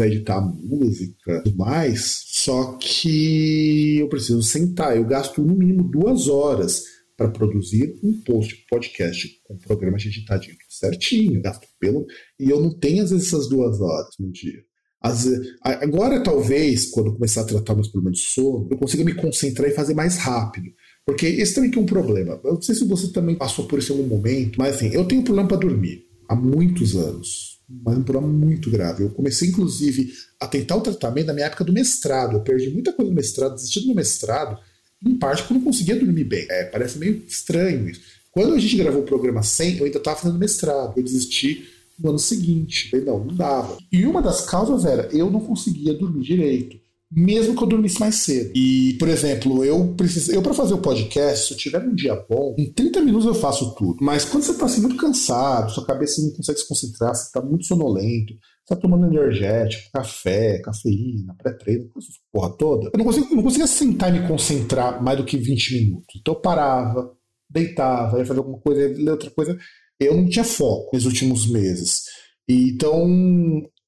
editar 0.00 0.40
música 0.40 1.42
tudo 1.42 1.56
mais. 1.56 2.22
Só 2.26 2.76
que 2.76 3.98
eu 3.98 4.08
preciso 4.08 4.42
sentar. 4.42 4.96
Eu 4.96 5.04
gasto 5.04 5.42
no 5.42 5.54
mínimo 5.54 5.82
duas 5.84 6.28
horas 6.28 6.84
para 7.16 7.28
produzir 7.28 7.98
um 8.02 8.20
post 8.22 8.64
podcast 8.68 9.40
com 9.44 9.56
programa 9.56 9.96
editadinho 9.96 10.56
certinho, 10.68 11.42
gasto 11.42 11.66
pelo. 11.78 12.06
E 12.38 12.50
eu 12.50 12.60
não 12.60 12.76
tenho, 12.78 13.02
às 13.02 13.10
vezes, 13.10 13.28
essas 13.28 13.48
duas 13.48 13.80
horas 13.80 14.14
no 14.18 14.30
dia. 14.30 14.64
Às, 15.00 15.26
agora, 15.62 16.22
talvez, 16.22 16.86
quando 16.86 17.14
começar 17.14 17.40
a 17.42 17.46
tratar 17.46 17.74
meus 17.74 17.88
problemas 17.88 18.20
de 18.20 18.24
sono, 18.26 18.68
eu 18.70 18.78
consiga 18.78 19.04
me 19.04 19.14
concentrar 19.14 19.68
e 19.68 19.74
fazer 19.74 19.94
mais 19.94 20.16
rápido. 20.16 20.70
Porque 21.04 21.26
esse 21.26 21.54
também 21.54 21.70
que 21.70 21.78
é 21.78 21.82
um 21.82 21.86
problema. 21.86 22.40
Eu 22.44 22.54
não 22.54 22.62
sei 22.62 22.74
se 22.74 22.84
você 22.84 23.08
também 23.08 23.34
passou 23.34 23.66
por 23.66 23.80
isso 23.80 23.92
em 23.92 23.96
algum 23.96 24.08
momento, 24.08 24.56
mas 24.58 24.76
assim, 24.76 24.90
eu 24.92 25.04
tenho 25.04 25.24
problema 25.24 25.48
para 25.48 25.56
dormir 25.56 26.06
há 26.28 26.36
muitos 26.36 26.94
anos. 26.94 27.60
Mas 27.84 27.96
um 27.98 28.02
problema 28.02 28.32
muito 28.32 28.70
grave. 28.70 29.02
Eu 29.02 29.10
comecei, 29.10 29.48
inclusive, 29.48 30.12
a 30.38 30.46
tentar 30.46 30.76
o 30.76 30.80
tratamento 30.80 31.26
na 31.26 31.32
minha 31.32 31.46
época 31.46 31.64
do 31.64 31.72
mestrado. 31.72 32.36
Eu 32.36 32.42
perdi 32.42 32.70
muita 32.70 32.92
coisa 32.92 33.10
no 33.10 33.16
mestrado, 33.16 33.54
desisti 33.54 33.80
do 33.86 33.94
mestrado, 33.94 34.58
em 35.04 35.16
parte 35.16 35.42
porque 35.42 35.54
eu 35.54 35.58
não 35.58 35.64
conseguia 35.64 35.96
dormir 35.96 36.24
bem. 36.24 36.46
É, 36.50 36.64
parece 36.64 36.98
meio 36.98 37.22
estranho 37.26 37.88
isso. 37.88 38.00
Quando 38.30 38.54
a 38.54 38.58
gente 38.58 38.76
gravou 38.76 39.02
o 39.02 39.06
programa 39.06 39.42
100, 39.42 39.78
eu 39.78 39.84
ainda 39.84 39.98
estava 39.98 40.18
fazendo 40.18 40.38
mestrado. 40.38 40.94
Eu 40.96 41.02
desisti 41.02 41.68
no 41.98 42.10
ano 42.10 42.18
seguinte. 42.18 42.90
Falei, 42.90 43.04
não, 43.04 43.24
não 43.24 43.34
dava. 43.34 43.76
E 43.90 44.06
uma 44.06 44.22
das 44.22 44.42
causas 44.42 44.84
era 44.84 45.08
eu 45.12 45.30
não 45.30 45.40
conseguia 45.40 45.94
dormir 45.94 46.22
direito. 46.22 46.82
Mesmo 47.14 47.54
que 47.54 47.62
eu 47.62 47.68
dormisse 47.68 48.00
mais 48.00 48.14
cedo. 48.16 48.52
E, 48.54 48.94
por 48.94 49.06
exemplo, 49.06 49.62
eu 49.62 49.88
preciso. 49.94 50.32
Eu, 50.32 50.40
para 50.40 50.54
fazer 50.54 50.72
o 50.72 50.78
podcast, 50.78 51.46
se 51.46 51.52
eu 51.52 51.58
tiver 51.58 51.82
um 51.82 51.94
dia 51.94 52.14
bom, 52.26 52.54
em 52.58 52.72
30 52.72 53.02
minutos 53.02 53.26
eu 53.26 53.34
faço 53.34 53.74
tudo. 53.74 53.98
Mas 54.00 54.24
quando 54.24 54.44
você 54.44 54.54
tá 54.54 54.64
assim, 54.64 54.80
muito 54.80 54.96
cansado, 54.96 55.70
sua 55.72 55.84
cabeça 55.84 56.22
não 56.22 56.30
consegue 56.30 56.58
se 56.58 56.66
concentrar, 56.66 57.14
você 57.14 57.30
tá 57.30 57.42
muito 57.42 57.66
sonolento, 57.66 58.32
você 58.64 58.76
tá 58.76 58.76
tomando 58.76 59.06
energético, 59.06 59.90
café, 59.92 60.60
cafeína, 60.60 61.34
pré-treino, 61.36 61.88
porra 62.32 62.56
toda. 62.56 62.90
Eu 62.92 62.98
não, 62.98 63.04
não 63.04 63.42
conseguia 63.42 63.66
sentar 63.66 64.14
e 64.14 64.20
me 64.20 64.28
concentrar 64.28 65.02
mais 65.02 65.18
do 65.18 65.24
que 65.24 65.36
20 65.36 65.74
minutos. 65.74 66.14
Então 66.20 66.34
eu 66.34 66.40
parava, 66.40 67.12
deitava, 67.50 68.18
ia 68.18 68.24
fazer 68.24 68.38
alguma 68.38 68.58
coisa, 68.60 68.80
ia 68.80 68.96
ler 68.96 69.10
outra 69.10 69.30
coisa. 69.30 69.58
Eu 69.98 70.16
não 70.16 70.28
tinha 70.28 70.44
foco 70.44 70.90
nos 70.94 71.06
últimos 71.06 71.50
meses. 71.50 72.04
E, 72.48 72.70
então, 72.70 73.04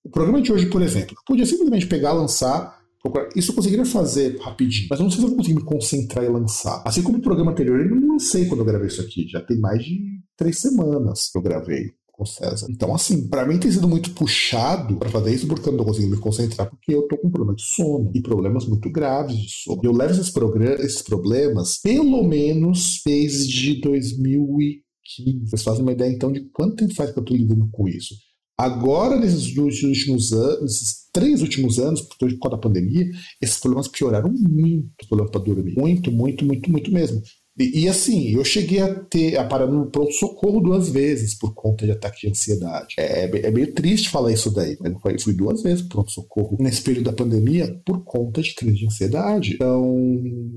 o 0.04 0.10
programa 0.10 0.42
de 0.42 0.52
hoje, 0.52 0.66
por 0.66 0.82
exemplo, 0.82 1.12
eu 1.12 1.22
podia 1.26 1.46
simplesmente 1.46 1.86
pegar, 1.86 2.12
lançar, 2.12 2.76
procurar. 3.00 3.28
Isso 3.36 3.52
eu 3.52 3.54
conseguiria 3.54 3.86
fazer 3.86 4.38
rapidinho, 4.40 4.88
mas 4.90 4.98
eu 4.98 5.04
não 5.04 5.10
sei 5.10 5.20
se 5.20 5.24
eu 5.24 5.28
vou 5.28 5.36
conseguir 5.36 5.56
me 5.56 5.64
concentrar 5.64 6.24
e 6.24 6.28
lançar. 6.28 6.82
Assim 6.84 7.02
como 7.02 7.18
o 7.18 7.22
programa 7.22 7.52
anterior, 7.52 7.80
eu 7.80 7.94
não 7.94 8.14
lancei 8.14 8.46
quando 8.46 8.60
eu 8.60 8.66
gravei 8.66 8.88
isso 8.88 9.00
aqui. 9.00 9.28
Já 9.28 9.40
tem 9.40 9.58
mais 9.58 9.84
de 9.84 10.00
três 10.36 10.58
semanas 10.58 11.30
que 11.30 11.38
eu 11.38 11.42
gravei 11.42 11.92
com 12.16 12.24
César. 12.24 12.66
Então, 12.70 12.94
assim, 12.94 13.28
para 13.28 13.46
mim 13.46 13.58
tem 13.58 13.70
sido 13.70 13.88
muito 13.88 14.12
puxado 14.12 14.96
para 14.96 15.08
fazer 15.08 15.34
isso 15.34 15.46
porque 15.46 15.68
eu 15.68 15.72
não 15.72 15.78
tô 15.78 15.84
conseguindo 15.86 16.14
me 16.14 16.20
concentrar, 16.20 16.70
porque 16.70 16.94
eu 16.94 17.06
tô 17.08 17.18
com 17.18 17.30
problema 17.30 17.54
de 17.54 17.62
sono 17.62 18.10
e 18.14 18.22
problemas 18.22 18.66
muito 18.66 18.90
graves 18.90 19.36
de 19.36 19.48
sono. 19.50 19.80
Eu 19.82 19.92
levo 19.92 20.12
esses, 20.12 20.32
esses 20.80 21.02
problemas 21.02 21.78
pelo 21.78 22.22
menos 22.22 23.00
desde 23.04 23.80
2015. 23.80 25.50
Vocês 25.50 25.62
fazem 25.62 25.82
uma 25.82 25.92
ideia 25.92 26.10
então 26.10 26.32
de 26.32 26.48
quanto 26.50 26.76
tempo 26.76 26.94
faz 26.94 27.10
que 27.10 27.18
eu 27.18 27.24
tô 27.24 27.34
lidando 27.34 27.68
com 27.70 27.88
isso? 27.88 28.14
Agora, 28.56 29.18
nesses 29.18 29.56
últimos 29.56 30.32
anos, 30.32 30.60
nesses 30.62 31.08
três 31.12 31.42
últimos 31.42 31.80
anos, 31.80 32.02
por 32.02 32.16
causa 32.18 32.50
da 32.50 32.58
pandemia, 32.58 33.04
esses 33.42 33.58
problemas 33.58 33.88
pioraram 33.88 34.32
muito, 34.32 34.90
os 35.02 35.08
problemas 35.08 35.32
para 35.32 35.40
dormir. 35.40 35.74
Muito, 35.76 36.12
muito, 36.12 36.44
muito, 36.44 36.70
muito 36.70 36.92
mesmo. 36.92 37.20
E, 37.58 37.84
e, 37.84 37.88
assim, 37.88 38.30
eu 38.34 38.44
cheguei 38.44 38.80
a 38.80 38.92
ter 38.92 39.36
a 39.36 39.44
parar 39.44 39.68
no 39.68 39.86
pronto-socorro 39.86 40.60
duas 40.60 40.88
vezes 40.88 41.38
por 41.38 41.54
conta 41.54 41.84
de 41.86 41.92
ataque 41.92 42.22
de 42.22 42.30
ansiedade. 42.30 42.94
É, 42.98 43.26
é, 43.26 43.46
é 43.46 43.50
meio 43.50 43.72
triste 43.72 44.08
falar 44.08 44.32
isso 44.32 44.50
daí, 44.50 44.76
mas 44.80 44.92
eu 44.92 45.20
fui 45.20 45.32
duas 45.32 45.62
vezes 45.62 45.82
pro 45.82 45.98
pronto-socorro 45.98 46.56
nesse 46.58 46.82
período 46.82 47.04
da 47.04 47.12
pandemia 47.12 47.80
por 47.86 48.02
conta 48.02 48.42
de 48.42 48.54
crise 48.54 48.78
de 48.78 48.86
ansiedade. 48.86 49.54
Então, 49.54 49.84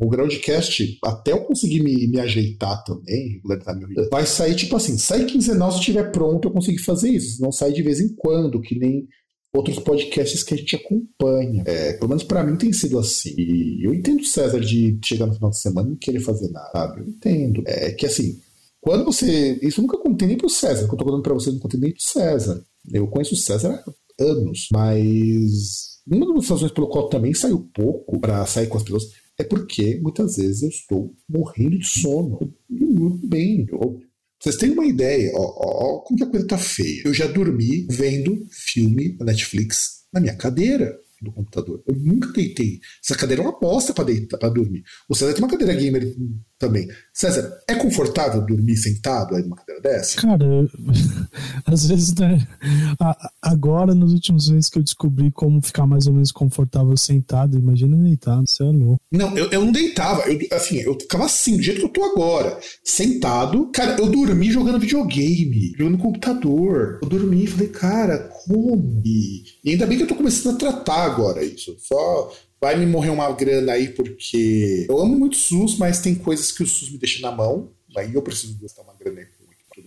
o 0.01 0.09
Groundcast, 0.09 0.97
até 1.03 1.33
eu 1.33 1.45
conseguir 1.45 1.83
me, 1.83 2.07
me 2.07 2.19
ajeitar 2.19 2.83
também, 2.83 3.33
regularizar 3.33 3.75
minha 3.75 3.87
vida, 3.87 4.09
vai 4.11 4.25
sair 4.25 4.55
tipo 4.55 4.75
assim: 4.75 4.97
sai 4.97 5.25
quinzenal 5.25 5.71
se 5.71 5.79
estiver 5.79 6.11
pronto, 6.11 6.47
eu 6.47 6.51
conseguir 6.51 6.79
fazer 6.79 7.11
isso. 7.11 7.41
Não 7.41 7.51
sai 7.51 7.71
de 7.73 7.83
vez 7.83 7.99
em 7.99 8.15
quando, 8.15 8.59
que 8.59 8.77
nem 8.77 9.07
outros 9.53 9.79
podcasts 9.79 10.43
que 10.43 10.53
a 10.53 10.57
gente 10.57 10.75
acompanha. 10.75 11.63
É, 11.65 11.93
pelo 11.93 12.09
menos 12.09 12.23
para 12.23 12.43
mim 12.43 12.57
tem 12.57 12.71
sido 12.73 12.99
assim. 12.99 13.33
E 13.37 13.85
eu 13.85 13.93
entendo, 13.93 14.23
César, 14.23 14.59
de 14.59 14.99
chegar 15.03 15.25
no 15.25 15.33
final 15.33 15.49
de 15.49 15.59
semana 15.59 15.87
e 15.87 15.91
não 15.91 15.97
querer 15.97 16.19
fazer 16.19 16.49
nada, 16.51 16.69
sabe? 16.71 17.01
Eu 17.01 17.07
entendo. 17.07 17.63
É 17.65 17.91
que 17.91 18.05
assim, 18.05 18.39
quando 18.81 19.05
você. 19.05 19.59
Isso 19.61 19.79
eu 19.79 19.83
nunca 19.83 19.97
contei 19.97 20.27
nem 20.27 20.37
pro 20.37 20.49
César. 20.49 20.87
Que 20.87 20.93
eu 20.93 20.97
tô 20.97 21.05
contando 21.05 21.23
pra 21.23 21.33
você, 21.33 21.49
eu 21.49 21.53
não 21.53 21.59
contei 21.59 21.79
nem 21.79 21.91
pro 21.91 22.01
César. 22.01 22.63
Eu 22.91 23.07
conheço 23.07 23.33
o 23.33 23.37
César 23.37 23.83
há 23.85 24.23
anos, 24.23 24.67
mas. 24.71 25.97
Uma 26.09 26.33
das 26.33 26.47
razões 26.47 26.71
pelo 26.71 26.87
qual 26.87 27.09
também 27.09 27.33
saiu 27.33 27.69
pouco 27.73 28.17
para 28.17 28.45
sair 28.45 28.67
com 28.67 28.77
as 28.77 28.83
pessoas 28.83 29.09
é 29.37 29.43
porque 29.43 29.99
muitas 30.01 30.37
vezes 30.37 30.63
eu 30.63 30.69
estou 30.69 31.15
morrendo 31.29 31.77
de 31.77 31.85
sono. 31.85 32.39
Eu 32.41 32.93
durmo 32.93 33.19
bem. 33.23 33.65
Eu, 33.69 33.99
vocês 34.39 34.55
têm 34.55 34.71
uma 34.71 34.85
ideia, 34.85 35.31
ó, 35.33 35.41
ó, 35.41 35.99
como 35.99 36.17
que 36.17 36.23
a 36.23 36.29
coisa 36.29 36.47
tá 36.47 36.57
feia. 36.57 37.01
Eu 37.05 37.13
já 37.13 37.27
dormi 37.27 37.87
vendo 37.89 38.45
filme 38.51 39.15
na 39.19 39.25
Netflix 39.25 40.03
na 40.13 40.19
minha 40.19 40.35
cadeira 40.35 40.97
do 41.21 41.31
computador. 41.31 41.83
Eu 41.87 41.95
nunca 41.95 42.31
deitei. 42.31 42.79
Essa 43.03 43.17
cadeira 43.17 43.41
é 43.41 43.45
uma 43.45 43.59
bosta 43.59 43.93
para 43.93 44.05
deitar, 44.05 44.37
dormir. 44.49 44.83
O 45.09 45.15
César 45.15 45.33
tem 45.33 45.43
uma 45.43 45.49
cadeira 45.49 45.73
gamer 45.73 46.15
também. 46.59 46.87
César, 47.13 47.59
é 47.67 47.75
confortável 47.75 48.45
dormir 48.45 48.77
sentado 48.77 49.35
aí 49.35 49.43
numa 49.43 49.55
cadeira 49.55 49.81
dessa? 49.81 50.19
Cara, 50.21 50.45
às 51.65 51.87
vezes, 51.87 52.13
né? 52.15 52.47
Agora, 53.41 53.93
nos 53.93 54.13
últimos 54.13 54.49
meses 54.49 54.69
que 54.69 54.79
eu 54.79 54.83
descobri 54.83 55.31
como 55.31 55.61
ficar 55.61 55.85
mais 55.85 56.07
ou 56.07 56.13
menos 56.13 56.31
confortável 56.31 56.95
sentado, 56.97 57.57
imagina 57.57 57.97
deitado, 57.97 58.47
você 58.47 58.63
é 58.63 58.67
louco. 58.67 59.01
Não, 59.11 59.37
eu, 59.37 59.49
eu 59.51 59.65
não 59.65 59.71
deitava. 59.71 60.23
Eu, 60.29 60.39
assim, 60.51 60.77
eu 60.77 60.93
ficava 60.99 61.25
assim, 61.25 61.57
do 61.57 61.63
jeito 61.63 61.79
que 61.79 61.85
eu 61.85 61.89
tô 61.89 62.03
agora. 62.03 62.59
Sentado. 62.83 63.71
Cara, 63.71 63.99
eu 63.99 64.09
dormi 64.09 64.51
jogando 64.51 64.79
videogame, 64.79 65.73
jogando 65.77 65.97
computador. 65.97 66.99
Eu 67.01 67.09
dormi 67.09 67.43
e 67.43 67.47
falei, 67.47 67.67
cara, 67.69 68.17
como? 68.45 69.01
E, 69.05 69.43
e 69.63 69.71
ainda 69.71 69.85
bem 69.85 69.97
que 69.97 70.03
eu 70.03 70.07
tô 70.07 70.15
começando 70.15 70.55
a 70.55 70.57
tratar 70.57 71.03
agora 71.03 71.43
isso. 71.43 71.75
Só 71.79 72.31
vai 72.59 72.77
me 72.77 72.85
morrer 72.85 73.09
uma 73.09 73.31
grana 73.31 73.73
aí 73.73 73.89
porque 73.89 74.85
eu 74.89 74.99
amo 74.99 75.17
muito 75.17 75.37
SUS, 75.37 75.77
mas 75.77 75.99
tem 75.99 76.15
coisas 76.15 76.51
que 76.51 76.63
o 76.63 76.67
SUS 76.67 76.91
me 76.91 76.97
deixa 76.97 77.21
na 77.21 77.31
mão. 77.31 77.71
Aí 77.95 78.13
eu 78.13 78.21
preciso 78.21 78.57
gastar 78.59 78.83
uma 78.83 78.93
grana 78.93 79.21
aí 79.21 79.27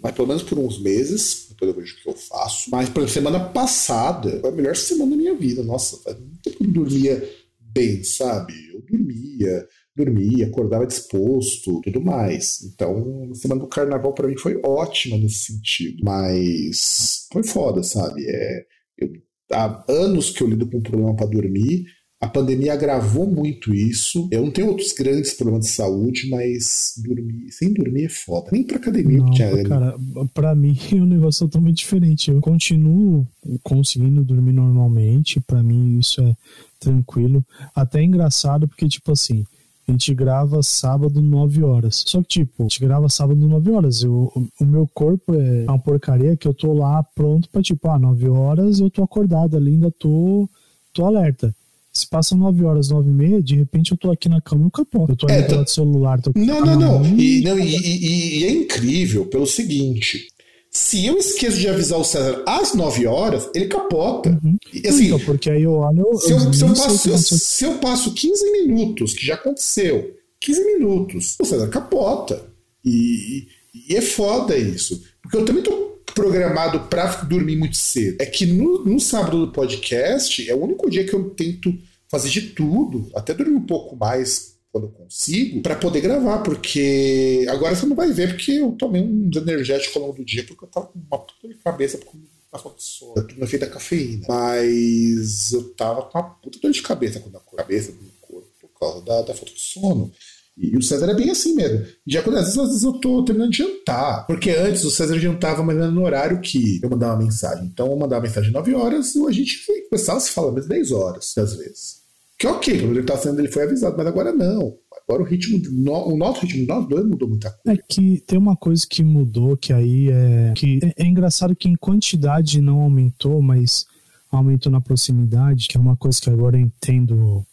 mas 0.03 0.14
pelo 0.14 0.28
menos 0.28 0.42
por 0.42 0.59
uns 0.59 0.80
meses, 0.80 1.47
depois 1.51 1.70
eu 1.70 1.76
vejo 1.76 1.97
o 1.97 2.03
que 2.03 2.09
eu 2.09 2.14
faço. 2.14 2.70
Mas, 2.70 2.88
por 2.88 3.09
semana 3.09 3.40
passada, 3.40 4.40
foi 4.40 4.51
a 4.51 4.53
melhor 4.53 4.76
semana 4.76 5.11
da 5.11 5.16
minha 5.16 5.34
vida. 5.34 5.62
Nossa, 5.62 5.99
eu 6.07 6.66
dormia 6.66 7.28
bem, 7.59 8.03
sabe? 8.05 8.55
Eu 8.72 8.82
dormia, 8.82 9.68
dormia, 9.97 10.47
acordava 10.47 10.86
disposto, 10.86 11.80
tudo 11.82 12.01
mais. 12.01 12.62
Então, 12.62 13.28
a 13.30 13.34
semana 13.34 13.61
do 13.61 13.68
carnaval 13.68 14.12
para 14.14 14.28
mim 14.28 14.36
foi 14.36 14.61
ótima 14.64 15.16
nesse 15.16 15.53
sentido. 15.53 16.05
Mas 16.05 17.26
foi 17.32 17.42
foda, 17.42 17.82
sabe? 17.82 18.24
É, 18.26 18.66
eu, 18.99 19.12
há 19.53 19.84
anos 19.88 20.30
que 20.30 20.42
eu 20.42 20.49
lido 20.49 20.68
com 20.68 20.78
um 20.78 20.82
problema 20.82 21.16
para 21.16 21.26
dormir 21.26 21.86
a 22.20 22.28
pandemia 22.28 22.74
agravou 22.74 23.26
muito 23.26 23.74
isso. 23.74 24.28
Eu 24.30 24.42
não 24.44 24.50
tenho 24.50 24.68
outros 24.68 24.92
grandes 24.92 25.32
problemas 25.32 25.64
de 25.64 25.72
saúde, 25.72 26.28
mas 26.28 26.92
dormir, 26.98 27.50
sem 27.50 27.72
dormir 27.72 28.04
é 28.04 28.08
foda. 28.10 28.50
Nem 28.52 28.62
pra 28.62 28.76
academia 28.76 29.20
não, 29.20 29.30
tinha. 29.30 29.64
Cara, 29.64 29.96
pra 30.34 30.54
mim 30.54 30.76
o 30.92 30.96
um 30.96 31.06
negócio 31.06 31.44
é 31.44 31.46
totalmente 31.46 31.78
diferente. 31.78 32.30
Eu 32.30 32.40
continuo 32.42 33.26
conseguindo 33.62 34.22
dormir 34.22 34.52
normalmente. 34.52 35.40
Pra 35.40 35.62
mim 35.62 35.98
isso 35.98 36.20
é 36.20 36.36
tranquilo. 36.78 37.42
Até 37.74 38.00
é 38.00 38.04
engraçado 38.04 38.68
porque, 38.68 38.86
tipo 38.86 39.10
assim, 39.12 39.46
a 39.88 39.92
gente 39.92 40.14
grava 40.14 40.62
sábado 40.62 41.22
9 41.22 41.64
horas. 41.64 42.04
Só 42.06 42.20
que, 42.20 42.28
tipo, 42.28 42.52
a 42.58 42.62
gente 42.64 42.80
grava 42.80 43.08
sábado 43.08 43.48
9 43.48 43.70
horas. 43.70 44.02
Eu, 44.02 44.30
o 44.60 44.64
meu 44.66 44.86
corpo 44.86 45.34
é 45.34 45.64
uma 45.64 45.78
porcaria 45.78 46.36
que 46.36 46.46
eu 46.46 46.52
tô 46.52 46.74
lá 46.74 47.02
pronto 47.14 47.48
pra, 47.48 47.62
tipo, 47.62 47.88
ah, 47.88 47.98
9 47.98 48.28
horas 48.28 48.78
eu 48.78 48.90
tô 48.90 49.02
acordado 49.02 49.56
ali, 49.56 49.70
ainda 49.70 49.90
tô, 49.90 50.46
tô 50.92 51.06
alerta. 51.06 51.54
Se 51.93 52.07
passam 52.09 52.38
9 52.38 52.64
horas, 52.64 52.88
9 52.88 53.11
e 53.11 53.12
meia, 53.12 53.43
de 53.43 53.57
repente 53.57 53.91
eu 53.93 53.99
tô 53.99 54.11
aqui 54.12 54.28
na 54.28 54.41
cama 54.41 54.62
e 54.62 54.66
eu 54.66 54.70
capoto. 54.70 55.12
Eu 55.12 55.16
tô 55.16 55.28
É, 55.28 55.38
ali 55.38 55.49
tá- 55.49 55.62
do 55.62 55.68
celular. 55.70 56.20
Tô 56.22 56.30
Não, 56.36 56.61
não, 56.64 56.78
não. 56.78 57.18
E, 57.18 57.41
não, 57.43 57.59
e, 57.59 57.76
e- 57.76 58.38
e 58.41 58.45
é 58.45 58.51
incrível 58.53 59.26
pelo 59.26 59.45
seguinte: 59.47 60.28
se 60.70 61.05
eu 61.05 61.18
esqueço 61.18 61.59
de 61.59 61.68
avisar 61.68 61.99
o 61.99 62.05
César 62.05 62.45
às 62.47 62.74
9 62.74 63.07
horas, 63.07 63.51
ele 63.55 63.66
capota. 63.66 64.41
E 64.72 64.86
assim, 64.86 65.07
então, 65.07 65.18
porque 65.20 65.51
aí 65.51 65.62
eu 65.64 65.72
olho. 65.72 66.07
eu- 66.12 66.16
se, 66.18 66.30
eu, 66.30 66.38
eu 66.38 66.53
se, 66.53 66.62
eu 66.62 66.68
passo, 66.68 67.38
se 67.38 67.64
eu 67.64 67.74
passo 67.78 68.14
15 68.14 68.51
minutos, 68.53 69.12
que 69.12 69.26
já 69.26 69.34
aconteceu, 69.34 70.14
15 70.41 70.64
minutos, 70.64 71.36
o 71.41 71.45
César 71.45 71.66
capota. 71.68 72.49
E, 72.84 73.49
e 73.88 73.97
é 73.97 74.01
foda 74.01 74.57
isso. 74.57 75.03
Porque 75.20 75.36
eu 75.36 75.45
também 75.45 75.62
tô 75.62 75.89
programado 76.14 76.80
pra 76.88 77.06
dormir 77.22 77.56
muito 77.56 77.76
cedo. 77.76 78.16
É 78.20 78.26
que 78.26 78.46
no, 78.46 78.84
no 78.84 79.00
sábado 79.00 79.46
do 79.46 79.52
podcast 79.52 80.48
é 80.48 80.54
o 80.54 80.62
único 80.62 80.90
dia 80.90 81.04
que 81.04 81.14
eu 81.14 81.30
tento 81.30 81.76
fazer 82.08 82.28
de 82.28 82.42
tudo, 82.50 83.11
até 83.14 83.32
dormir 83.32 83.54
um 83.54 83.66
pouco 83.66 83.96
mais 83.96 84.58
quando 84.72 84.84
eu 84.84 84.90
consigo, 84.90 85.61
pra 85.62 85.74
poder 85.74 86.00
gravar, 86.00 86.38
porque 86.40 87.44
agora 87.48 87.74
você 87.74 87.86
não 87.86 87.96
vai 87.96 88.12
ver, 88.12 88.28
porque 88.28 88.52
eu 88.52 88.72
tomei 88.72 89.02
uns 89.02 89.36
energéticos 89.36 89.96
ao 89.96 90.02
longo 90.02 90.16
do 90.16 90.24
dia, 90.24 90.44
porque 90.44 90.64
eu 90.64 90.68
tava 90.68 90.86
com 90.86 90.98
uma 90.98 91.18
puta 91.18 91.48
de 91.48 91.54
cabeça, 91.54 91.98
porque 91.98 92.16
uma 92.52 92.58
falta 92.58 92.78
de 92.78 92.84
sono, 92.84 93.14
tudo 93.14 93.36
no 93.36 93.44
efeito 93.44 93.64
da 93.64 93.72
cafeína. 93.72 94.26
Mas 94.28 95.52
eu 95.52 95.72
tava 95.74 96.02
com 96.02 96.18
uma 96.18 96.30
puta 96.30 96.58
dor 96.58 96.72
de 96.72 96.82
cabeça 96.82 97.20
quando 97.20 97.36
a 97.36 97.56
cabeça 97.56 97.92
do 97.92 98.11
corpo, 98.20 98.48
por 98.61 98.68
causa 98.78 99.04
da, 99.04 99.22
da 99.22 99.34
falta 99.34 99.54
de 99.54 99.61
sono. 99.61 100.12
E 100.57 100.76
o 100.76 100.82
César 100.82 101.11
é 101.11 101.14
bem 101.14 101.30
assim 101.30 101.55
mesmo. 101.55 101.86
Já 102.07 102.22
quando 102.22 102.36
às 102.36 102.44
vezes, 102.44 102.59
às 102.59 102.68
vezes 102.68 102.82
eu 102.82 102.92
tô 102.92 103.24
terminando 103.24 103.51
de 103.51 103.59
jantar. 103.59 104.26
Porque 104.26 104.51
antes 104.51 104.84
o 104.84 104.90
César 104.90 105.18
jantava, 105.18 105.62
mas 105.62 105.76
era 105.76 105.90
no 105.90 106.05
horário 106.05 106.40
que 106.40 106.80
eu 106.82 106.90
mandava 106.90 107.22
mensagem. 107.22 107.66
Então 107.66 107.86
eu 107.90 107.96
mandava 107.96 108.22
mensagem 108.22 108.53
9 108.53 108.74
horas 108.74 109.14
e 109.14 109.26
a 109.26 109.30
gente 109.30 109.59
começava 109.88 110.18
a 110.18 110.20
se 110.20 110.30
falar 110.30 110.53
mais 110.53 110.66
10 110.66 110.92
horas, 110.92 111.32
às 111.38 111.57
vezes. 111.57 112.01
Que 112.38 112.46
ok, 112.46 112.80
quando 112.80 112.96
ele 112.96 113.07
tá 113.07 113.16
sendo, 113.16 113.38
ele 113.38 113.53
foi 113.53 113.64
avisado, 113.64 113.96
mas 113.96 114.07
agora 114.07 114.32
não. 114.32 114.74
Agora 115.07 115.22
o 115.22 115.26
ritmo, 115.26 115.61
o 116.07 116.16
nosso 116.16 116.40
ritmo 116.42 116.66
nós 116.66 116.88
dois 116.88 117.05
mudou 117.05 117.28
muita 117.28 117.51
coisa. 117.51 117.78
É 117.78 117.82
que 117.86 118.22
tem 118.26 118.38
uma 118.38 118.57
coisa 118.57 118.86
que 118.88 119.03
mudou, 119.03 119.57
que 119.57 119.72
aí 119.72 120.09
é. 120.11 120.53
que 120.57 120.78
é, 120.82 121.05
é 121.05 121.07
engraçado 121.07 121.55
que 121.55 121.68
em 121.68 121.76
quantidade 121.76 122.61
não 122.61 122.80
aumentou, 122.80 123.42
mas 123.42 123.86
aumentou 124.30 124.70
na 124.70 124.80
proximidade, 124.80 125.68
que 125.68 125.76
é 125.76 125.80
uma 125.80 125.96
coisa 125.96 126.20
que 126.20 126.30
agora 126.30 126.57
eu 126.57 126.62
entendo 126.62 127.44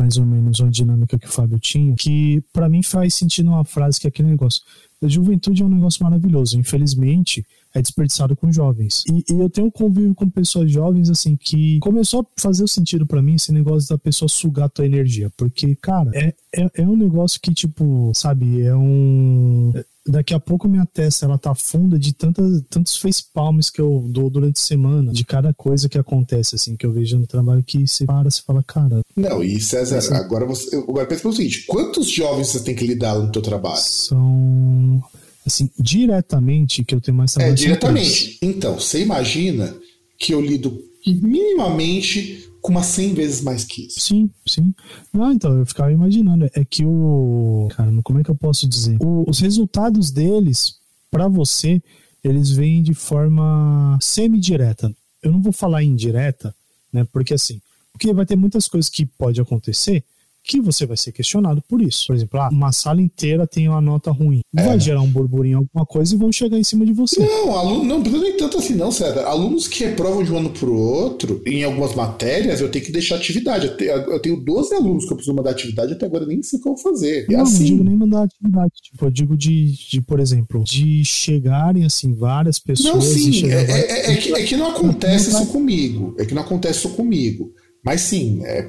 mais 0.00 0.16
ou 0.16 0.24
menos 0.24 0.58
a 0.62 0.68
dinâmica 0.68 1.18
que 1.18 1.26
o 1.26 1.30
Fábio 1.30 1.58
tinha, 1.58 1.94
que 1.94 2.42
pra 2.54 2.70
mim 2.70 2.82
faz 2.82 3.14
sentido 3.14 3.50
uma 3.50 3.64
frase 3.66 4.00
que 4.00 4.06
é 4.06 4.08
aquele 4.08 4.28
negócio. 4.28 4.62
A 5.02 5.06
juventude 5.06 5.62
é 5.62 5.66
um 5.66 5.68
negócio 5.68 6.02
maravilhoso. 6.02 6.58
Infelizmente, 6.58 7.44
é 7.74 7.80
desperdiçado 7.80 8.36
com 8.36 8.50
jovens. 8.52 9.04
E, 9.08 9.24
e 9.32 9.38
eu 9.40 9.48
tenho 9.48 9.68
um 9.68 9.70
convívio 9.70 10.14
com 10.14 10.28
pessoas 10.28 10.70
jovens, 10.70 11.08
assim, 11.08 11.36
que 11.36 11.78
começou 11.80 12.20
a 12.22 12.40
fazer 12.40 12.64
o 12.64 12.68
sentido 12.68 13.06
pra 13.06 13.22
mim 13.22 13.34
esse 13.34 13.52
negócio 13.52 13.88
da 13.88 13.98
pessoa 13.98 14.28
sugar 14.28 14.68
tua 14.68 14.86
energia. 14.86 15.30
Porque, 15.36 15.76
cara, 15.76 16.10
é, 16.14 16.34
é, 16.52 16.70
é 16.74 16.82
um 16.82 16.96
negócio 16.96 17.40
que, 17.40 17.52
tipo, 17.54 18.12
sabe, 18.14 18.62
é 18.62 18.74
um. 18.74 19.72
Daqui 20.06 20.32
a 20.34 20.40
pouco 20.40 20.66
minha 20.66 20.86
testa 20.86 21.26
ela 21.26 21.38
tá 21.38 21.54
funda 21.54 21.98
de 21.98 22.14
tantas, 22.14 22.62
tantos 22.70 22.96
facepalms 22.96 23.68
que 23.70 23.80
eu 23.80 24.06
dou 24.08 24.30
durante 24.30 24.56
a 24.56 24.62
semana, 24.62 25.12
de 25.12 25.24
cada 25.24 25.52
coisa 25.52 25.88
que 25.88 25.98
acontece, 25.98 26.56
assim, 26.56 26.74
que 26.74 26.86
eu 26.86 26.92
vejo 26.92 27.18
no 27.18 27.26
trabalho, 27.26 27.62
que 27.62 27.86
você 27.86 28.06
para, 28.06 28.28
você 28.30 28.42
fala, 28.42 28.64
cara, 28.64 29.00
Não, 29.14 29.44
e 29.44 29.60
César, 29.60 29.98
Assim. 29.98 30.14
agora 30.14 30.46
você. 30.46 30.74
Agora 30.74 31.06
pensa 31.06 31.22
pelo 31.22 31.34
seguinte: 31.34 31.66
quantos 31.66 32.10
jovens 32.10 32.48
você 32.48 32.60
tem 32.60 32.74
que 32.74 32.86
lidar 32.86 33.16
no 33.16 33.30
teu 33.30 33.42
trabalho? 33.42 33.76
são. 33.76 35.02
Assim, 35.50 35.68
diretamente 35.78 36.84
que 36.84 36.94
eu 36.94 37.00
tenho 37.00 37.16
mais 37.16 37.32
É, 37.32 37.34
trabalho. 37.34 37.56
três. 37.56 37.66
diretamente. 37.68 38.38
Então, 38.40 38.78
você 38.78 39.02
imagina 39.02 39.76
que 40.16 40.32
eu 40.32 40.40
lido 40.40 40.80
minimamente 41.04 42.46
com 42.62 42.70
umas 42.72 42.86
100 42.86 43.14
vezes 43.14 43.40
mais 43.40 43.64
que 43.64 43.86
isso. 43.86 44.00
Sim, 44.00 44.30
sim. 44.46 44.72
Não, 45.12 45.32
então, 45.32 45.58
eu 45.58 45.66
ficava 45.66 45.90
imaginando. 45.92 46.48
É 46.54 46.64
que 46.64 46.84
o. 46.84 47.68
Cara, 47.74 47.90
como 48.04 48.18
é 48.20 48.22
que 48.22 48.30
eu 48.30 48.34
posso 48.36 48.68
dizer? 48.68 48.96
O- 49.02 49.24
os 49.28 49.40
resultados 49.40 50.10
deles, 50.10 50.74
pra 51.10 51.26
você, 51.26 51.82
eles 52.22 52.50
vêm 52.50 52.82
de 52.82 52.94
forma 52.94 53.98
semi-direta. 54.00 54.94
Eu 55.22 55.32
não 55.32 55.42
vou 55.42 55.52
falar 55.52 55.82
indireta, 55.82 56.54
né? 56.92 57.06
Porque 57.12 57.34
assim. 57.34 57.60
Porque 57.92 58.12
vai 58.12 58.24
ter 58.24 58.36
muitas 58.36 58.68
coisas 58.68 58.88
que 58.88 59.04
pode 59.04 59.40
acontecer 59.40 60.04
que 60.42 60.60
você 60.60 60.86
vai 60.86 60.96
ser 60.96 61.12
questionado 61.12 61.62
por 61.68 61.80
isso. 61.82 62.06
Por 62.08 62.16
exemplo, 62.16 62.40
ah, 62.40 62.48
uma 62.50 62.72
sala 62.72 63.00
inteira 63.00 63.46
tem 63.46 63.68
uma 63.68 63.80
nota 63.80 64.10
ruim. 64.10 64.40
Vai 64.52 64.80
gerar 64.80 65.00
um 65.02 65.06
burburinho, 65.10 65.58
alguma 65.58 65.86
coisa, 65.86 66.14
e 66.14 66.18
vão 66.18 66.32
chegar 66.32 66.58
em 66.58 66.64
cima 66.64 66.84
de 66.84 66.92
você. 66.92 67.20
Não, 67.20 67.56
aluno, 67.56 67.84
não 67.84 68.02
precisa 68.02 68.22
nem 68.24 68.36
tanto 68.36 68.58
assim, 68.58 68.74
não, 68.74 68.90
César. 68.90 69.24
Alunos 69.26 69.68
que 69.68 69.84
reprovam 69.84 70.24
de 70.24 70.32
um 70.32 70.38
ano 70.38 70.50
pro 70.50 70.74
outro, 70.74 71.40
em 71.46 71.62
algumas 71.62 71.94
matérias, 71.94 72.60
eu 72.60 72.70
tenho 72.70 72.84
que 72.84 72.90
deixar 72.92 73.16
atividade. 73.16 73.66
Eu 73.66 73.76
tenho, 73.76 73.90
eu 73.92 74.20
tenho 74.20 74.36
12 74.36 74.74
alunos 74.74 75.04
que 75.04 75.12
eu 75.12 75.16
preciso 75.16 75.36
mandar 75.36 75.50
atividade, 75.50 75.92
até 75.92 76.06
agora 76.06 76.26
nem 76.26 76.42
sei 76.42 76.58
o 76.58 76.62
que 76.62 76.68
eu 76.68 76.74
vou 76.74 76.82
fazer. 76.82 77.26
É 77.28 77.32
não, 77.32 77.38
não 77.38 77.44
digo 77.44 77.62
assim. 77.64 77.84
nem 77.84 77.96
mandar 77.96 78.22
atividade. 78.24 78.72
Tipo, 78.82 79.04
eu 79.06 79.10
digo 79.10 79.36
de, 79.36 79.72
de, 79.90 80.00
por 80.00 80.18
exemplo, 80.18 80.64
de 80.64 81.04
chegarem, 81.04 81.84
assim, 81.84 82.14
várias 82.14 82.58
pessoas. 82.58 82.94
Não, 82.94 83.00
sim, 83.00 83.46
é, 83.50 83.64
várias- 83.64 83.90
é- 83.90 84.12
é 84.12 84.16
que, 84.16 84.32
é 84.32 84.42
que 84.42 84.56
não 84.56 84.70
acontece 84.70 85.30
isso 85.30 85.46
comigo. 85.46 86.14
É 86.18 86.24
que 86.24 86.34
não 86.34 86.42
acontece 86.42 86.78
isso 86.80 86.90
comigo. 86.90 87.52
Mas 87.84 88.02
sim, 88.02 88.44
é, 88.44 88.68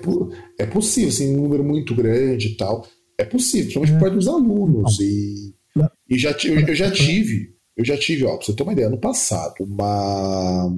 é 0.59 0.65
possível, 0.65 1.09
assim, 1.09 1.35
um 1.35 1.41
número 1.41 1.63
muito 1.63 1.93
grande 1.95 2.49
e 2.49 2.57
tal. 2.57 2.85
É 3.17 3.25
possível, 3.25 3.65
principalmente 3.65 3.91
É. 3.91 3.93
por 3.95 4.01
parte 4.01 4.15
dos 4.15 4.27
alunos. 4.27 4.99
E, 4.99 5.53
e 6.09 6.17
já, 6.17 6.31
eu, 6.45 6.59
eu 6.59 6.75
já 6.75 6.89
tive, 6.91 7.49
eu 7.77 7.85
já 7.85 7.97
tive, 7.97 8.25
ó, 8.25 8.37
pra 8.37 8.45
você 8.45 8.53
ter 8.53 8.63
uma 8.63 8.73
ideia, 8.73 8.87
ano 8.87 8.99
passado, 8.99 9.53
uma 9.59 10.69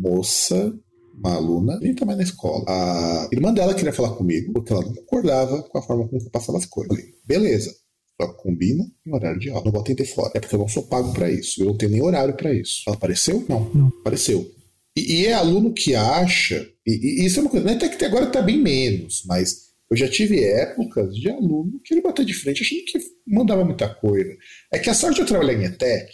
moça, 0.00 0.74
uma 1.18 1.34
aluna, 1.34 1.78
nem 1.80 1.94
também 1.94 2.16
na 2.16 2.22
escola. 2.22 2.64
A 2.68 3.28
irmã 3.32 3.52
dela 3.52 3.74
queria 3.74 3.92
falar 3.92 4.10
comigo, 4.14 4.52
porque 4.52 4.72
ela 4.72 4.82
não 4.82 4.94
concordava 4.94 5.62
com 5.62 5.78
a 5.78 5.82
forma 5.82 6.06
como 6.08 6.20
eu 6.20 6.30
passava 6.30 6.58
as 6.58 6.66
coisas. 6.66 6.94
Falei, 6.94 7.12
beleza. 7.26 7.74
Só 8.20 8.28
combina 8.32 8.82
em 9.06 9.14
horário 9.14 9.38
de 9.38 9.50
aula. 9.50 9.64
Não 9.64 9.72
vou 9.72 9.80
atender 9.82 10.06
fora. 10.06 10.32
É 10.34 10.40
porque 10.40 10.54
eu 10.54 10.58
não 10.58 10.68
sou 10.68 10.84
pago 10.84 11.12
pra 11.12 11.30
isso. 11.30 11.60
Eu 11.60 11.66
não 11.66 11.76
tenho 11.76 11.92
nem 11.92 12.02
horário 12.02 12.34
pra 12.34 12.50
isso. 12.52 12.82
Ela 12.86 12.96
apareceu? 12.96 13.44
Não. 13.46 13.70
Não. 13.74 13.88
Apareceu. 14.00 14.50
E, 14.96 15.20
e 15.20 15.26
é 15.26 15.34
aluno 15.34 15.70
que 15.74 15.94
acha, 15.94 16.66
e, 16.86 17.22
e 17.22 17.26
isso 17.26 17.38
é 17.38 17.42
uma 17.42 17.50
coisa, 17.50 17.66
né, 17.66 17.72
até 17.72 17.88
que 17.88 18.04
agora 18.04 18.26
tá 18.26 18.40
bem 18.40 18.58
menos, 18.58 19.22
mas 19.26 19.66
eu 19.90 19.96
já 19.96 20.08
tive 20.08 20.42
épocas 20.42 21.14
de 21.14 21.30
aluno 21.30 21.80
que 21.84 21.94
ele 21.94 22.02
bateu 22.02 22.24
de 22.24 22.34
frente 22.34 22.62
achando 22.62 22.84
que 22.84 22.98
mandava 23.26 23.64
muita 23.64 23.88
coisa. 23.88 24.36
É 24.72 24.78
que 24.78 24.90
a 24.90 24.94
sorte 24.94 25.16
de 25.16 25.20
eu 25.22 25.26
trabalhar 25.26 25.54
em 25.54 25.64
ETEC, 25.64 26.10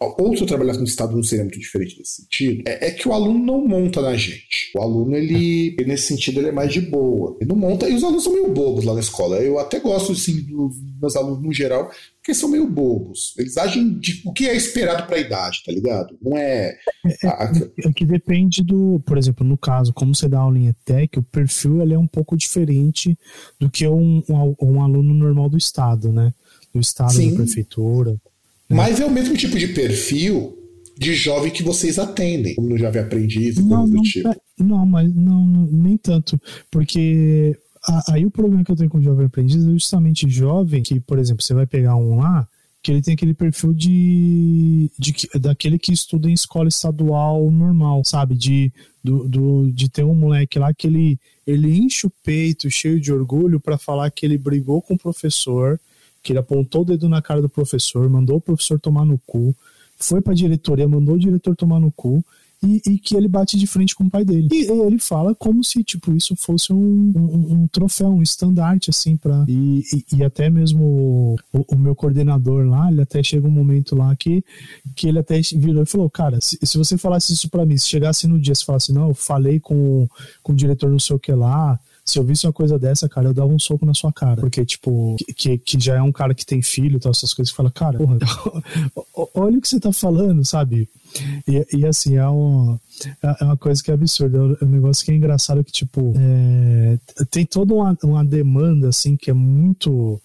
ou 0.00 0.36
se 0.36 0.42
eu 0.42 0.46
trabalhasse 0.46 0.78
no 0.78 0.84
estado 0.84 1.14
não 1.16 1.22
seria 1.22 1.44
muito 1.44 1.58
diferente 1.58 1.98
nesse 1.98 2.22
sentido, 2.22 2.62
é, 2.66 2.88
é 2.88 2.90
que 2.90 3.08
o 3.08 3.12
aluno 3.12 3.38
não 3.38 3.66
monta 3.66 4.02
na 4.02 4.14
gente. 4.14 4.70
O 4.76 4.82
aluno, 4.82 5.16
ele, 5.16 5.74
ele, 5.78 5.84
nesse 5.88 6.08
sentido, 6.08 6.40
ele 6.40 6.48
é 6.48 6.52
mais 6.52 6.72
de 6.72 6.80
boa. 6.82 7.36
Ele 7.40 7.48
não 7.48 7.56
monta, 7.56 7.88
e 7.88 7.94
os 7.94 8.04
alunos 8.04 8.24
são 8.24 8.32
meio 8.32 8.52
bobos 8.52 8.84
lá 8.84 8.92
na 8.94 9.00
escola. 9.00 9.36
Eu 9.38 9.58
até 9.58 9.80
gosto, 9.80 10.12
assim, 10.12 10.42
dos 10.44 10.74
meus 11.00 11.16
alunos 11.16 11.42
no 11.42 11.52
geral, 11.52 11.90
porque 12.16 12.34
são 12.34 12.48
meio 12.50 12.66
bobos. 12.68 13.34
Eles 13.38 13.56
agem 13.56 13.98
de 13.98 14.20
o 14.26 14.32
que 14.32 14.46
é 14.48 14.54
esperado 14.56 15.06
pra 15.06 15.18
idade, 15.18 15.62
tá 15.64 15.72
ligado? 15.72 16.16
Não 16.20 16.36
é. 16.36 16.76
a- 17.24 17.52
É 17.86 17.92
que 17.92 18.04
depende 18.04 18.62
do, 18.62 19.00
por 19.06 19.16
exemplo, 19.16 19.46
no 19.46 19.56
caso, 19.56 19.94
como 19.94 20.14
você 20.14 20.28
dá 20.28 20.40
aula 20.40 20.58
em 20.58 20.68
ETEC, 20.68 21.18
o 21.18 21.22
perfil 21.22 21.80
ele 21.80 21.94
é 21.94 21.98
um 21.98 22.06
pouco 22.06 22.36
diferente 22.36 23.16
do 23.58 23.70
que 23.70 23.86
um, 23.88 24.22
um, 24.28 24.54
um 24.60 24.82
aluno 24.82 25.14
normal 25.14 25.48
do 25.48 25.56
Estado, 25.56 26.12
né? 26.12 26.34
Do 26.74 26.80
Estado, 26.80 27.12
Sim. 27.14 27.30
da 27.30 27.36
prefeitura. 27.36 28.16
Mas 28.68 29.00
é 29.00 29.04
o 29.06 29.10
mesmo 29.10 29.36
tipo 29.36 29.58
de 29.58 29.68
perfil 29.68 30.56
de 30.98 31.14
jovem 31.14 31.50
que 31.52 31.62
vocês 31.62 31.98
atendem, 31.98 32.54
como 32.54 32.68
no 32.70 32.78
Jovem 32.78 33.02
Aprendiz 33.02 33.56
e 33.58 33.62
Não, 33.62 33.80
coisas 33.82 33.90
do 33.90 34.02
tipo. 34.02 34.28
é- 34.28 34.36
não, 34.58 34.86
mas 34.86 35.14
não, 35.14 35.46
não, 35.46 35.66
nem 35.66 35.96
tanto. 35.96 36.40
Porque 36.70 37.54
a- 37.86 38.14
aí 38.14 38.24
o 38.24 38.30
problema 38.30 38.64
que 38.64 38.70
eu 38.72 38.76
tenho 38.76 38.88
com 38.90 38.98
o 38.98 39.02
jovem 39.02 39.26
aprendiz 39.26 39.62
é 39.64 39.70
justamente 39.70 40.28
jovem 40.28 40.82
que, 40.82 40.98
por 41.00 41.18
exemplo, 41.18 41.42
você 41.44 41.52
vai 41.54 41.66
pegar 41.66 41.96
um 41.96 42.16
lá 42.16 42.48
que 42.82 42.92
ele 42.92 43.02
tem 43.02 43.14
aquele 43.14 43.34
perfil 43.34 43.74
de, 43.74 44.90
de 44.98 45.12
que- 45.12 45.38
daquele 45.38 45.78
que 45.78 45.92
estuda 45.92 46.30
em 46.30 46.32
escola 46.32 46.68
estadual 46.68 47.50
normal, 47.50 48.02
sabe? 48.04 48.34
De, 48.34 48.72
do, 49.04 49.28
do- 49.28 49.70
de 49.72 49.88
ter 49.90 50.04
um 50.04 50.14
moleque 50.14 50.58
lá 50.58 50.72
que 50.72 50.86
ele, 50.86 51.18
ele 51.46 51.76
enche 51.76 52.06
o 52.06 52.12
peito 52.24 52.70
cheio 52.70 52.98
de 53.00 53.12
orgulho 53.12 53.60
para 53.60 53.76
falar 53.76 54.10
que 54.10 54.24
ele 54.24 54.38
brigou 54.38 54.80
com 54.80 54.94
o 54.94 54.98
professor, 54.98 55.78
que 56.26 56.32
ele 56.32 56.40
apontou 56.40 56.82
o 56.82 56.84
dedo 56.84 57.08
na 57.08 57.22
cara 57.22 57.40
do 57.40 57.48
professor, 57.48 58.10
mandou 58.10 58.38
o 58.38 58.40
professor 58.40 58.80
tomar 58.80 59.04
no 59.04 59.16
cu, 59.24 59.54
foi 59.96 60.20
pra 60.20 60.34
diretoria, 60.34 60.88
mandou 60.88 61.14
o 61.14 61.18
diretor 61.18 61.54
tomar 61.54 61.78
no 61.78 61.92
cu. 61.92 62.24
E, 62.64 62.80
e 62.86 62.98
que 62.98 63.14
ele 63.14 63.28
bate 63.28 63.54
de 63.58 63.66
frente 63.66 63.94
com 63.94 64.04
o 64.04 64.10
pai 64.10 64.24
dele. 64.24 64.48
E 64.50 64.64
ele 64.64 64.98
fala 64.98 65.34
como 65.34 65.62
se, 65.62 65.84
tipo, 65.84 66.10
isso 66.16 66.34
fosse 66.34 66.72
um, 66.72 67.12
um, 67.14 67.52
um 67.52 67.66
troféu, 67.68 68.08
um 68.08 68.22
estandarte, 68.22 68.88
assim, 68.88 69.14
pra. 69.14 69.44
E, 69.46 69.84
e, 69.92 70.16
e 70.16 70.24
até 70.24 70.48
mesmo 70.48 71.36
o, 71.52 71.64
o 71.68 71.76
meu 71.76 71.94
coordenador 71.94 72.66
lá, 72.66 72.90
ele 72.90 73.02
até 73.02 73.22
chega 73.22 73.46
um 73.46 73.50
momento 73.50 73.94
lá 73.94 74.16
que, 74.16 74.42
que 74.96 75.06
ele 75.06 75.18
até 75.18 75.38
virou 75.54 75.82
e 75.82 75.86
falou: 75.86 76.08
Cara, 76.08 76.40
se, 76.40 76.58
se 76.62 76.78
você 76.78 76.96
falasse 76.96 77.30
isso 77.34 77.50
pra 77.50 77.66
mim, 77.66 77.76
se 77.76 77.90
chegasse 77.90 78.26
no 78.26 78.40
dia, 78.40 78.54
se 78.54 78.64
falasse, 78.64 78.90
não, 78.90 79.08
eu 79.08 79.14
falei 79.14 79.60
com, 79.60 80.08
com 80.42 80.52
o 80.54 80.56
diretor 80.56 80.90
não 80.90 80.98
sei 80.98 81.14
o 81.14 81.20
que 81.20 81.32
lá, 81.32 81.78
se 82.06 82.20
eu 82.20 82.24
visse 82.24 82.46
uma 82.46 82.52
coisa 82.52 82.78
dessa, 82.78 83.08
cara, 83.08 83.26
eu 83.26 83.34
dava 83.34 83.52
um 83.52 83.58
soco 83.58 83.84
na 83.84 83.92
sua 83.92 84.12
cara. 84.12 84.40
Porque, 84.40 84.64
tipo, 84.64 85.16
que, 85.36 85.58
que 85.58 85.80
já 85.80 85.96
é 85.96 86.02
um 86.02 86.12
cara 86.12 86.34
que 86.34 86.46
tem 86.46 86.62
filho 86.62 86.96
e 86.96 87.00
tal, 87.00 87.10
essas 87.10 87.34
coisas, 87.34 87.52
fala, 87.52 87.68
cara, 87.68 87.98
porra, 87.98 88.18
olha 89.34 89.58
o 89.58 89.60
que 89.60 89.66
você 89.66 89.80
tá 89.80 89.92
falando, 89.92 90.44
sabe? 90.44 90.88
E, 91.48 91.78
e 91.78 91.84
assim, 91.84 92.14
é 92.16 92.26
uma, 92.28 92.80
é 93.40 93.44
uma 93.44 93.56
coisa 93.56 93.82
que 93.82 93.90
é 93.90 93.94
absurda. 93.94 94.38
É 94.38 94.64
um 94.64 94.68
negócio 94.68 95.04
que 95.04 95.10
é 95.10 95.16
engraçado 95.16 95.64
que, 95.64 95.72
tipo, 95.72 96.14
é, 96.16 96.96
tem 97.28 97.44
toda 97.44 97.74
uma, 97.74 97.98
uma 98.04 98.24
demanda, 98.24 98.88
assim, 98.88 99.16
que 99.16 99.28
é 99.28 99.34
muito. 99.34 100.20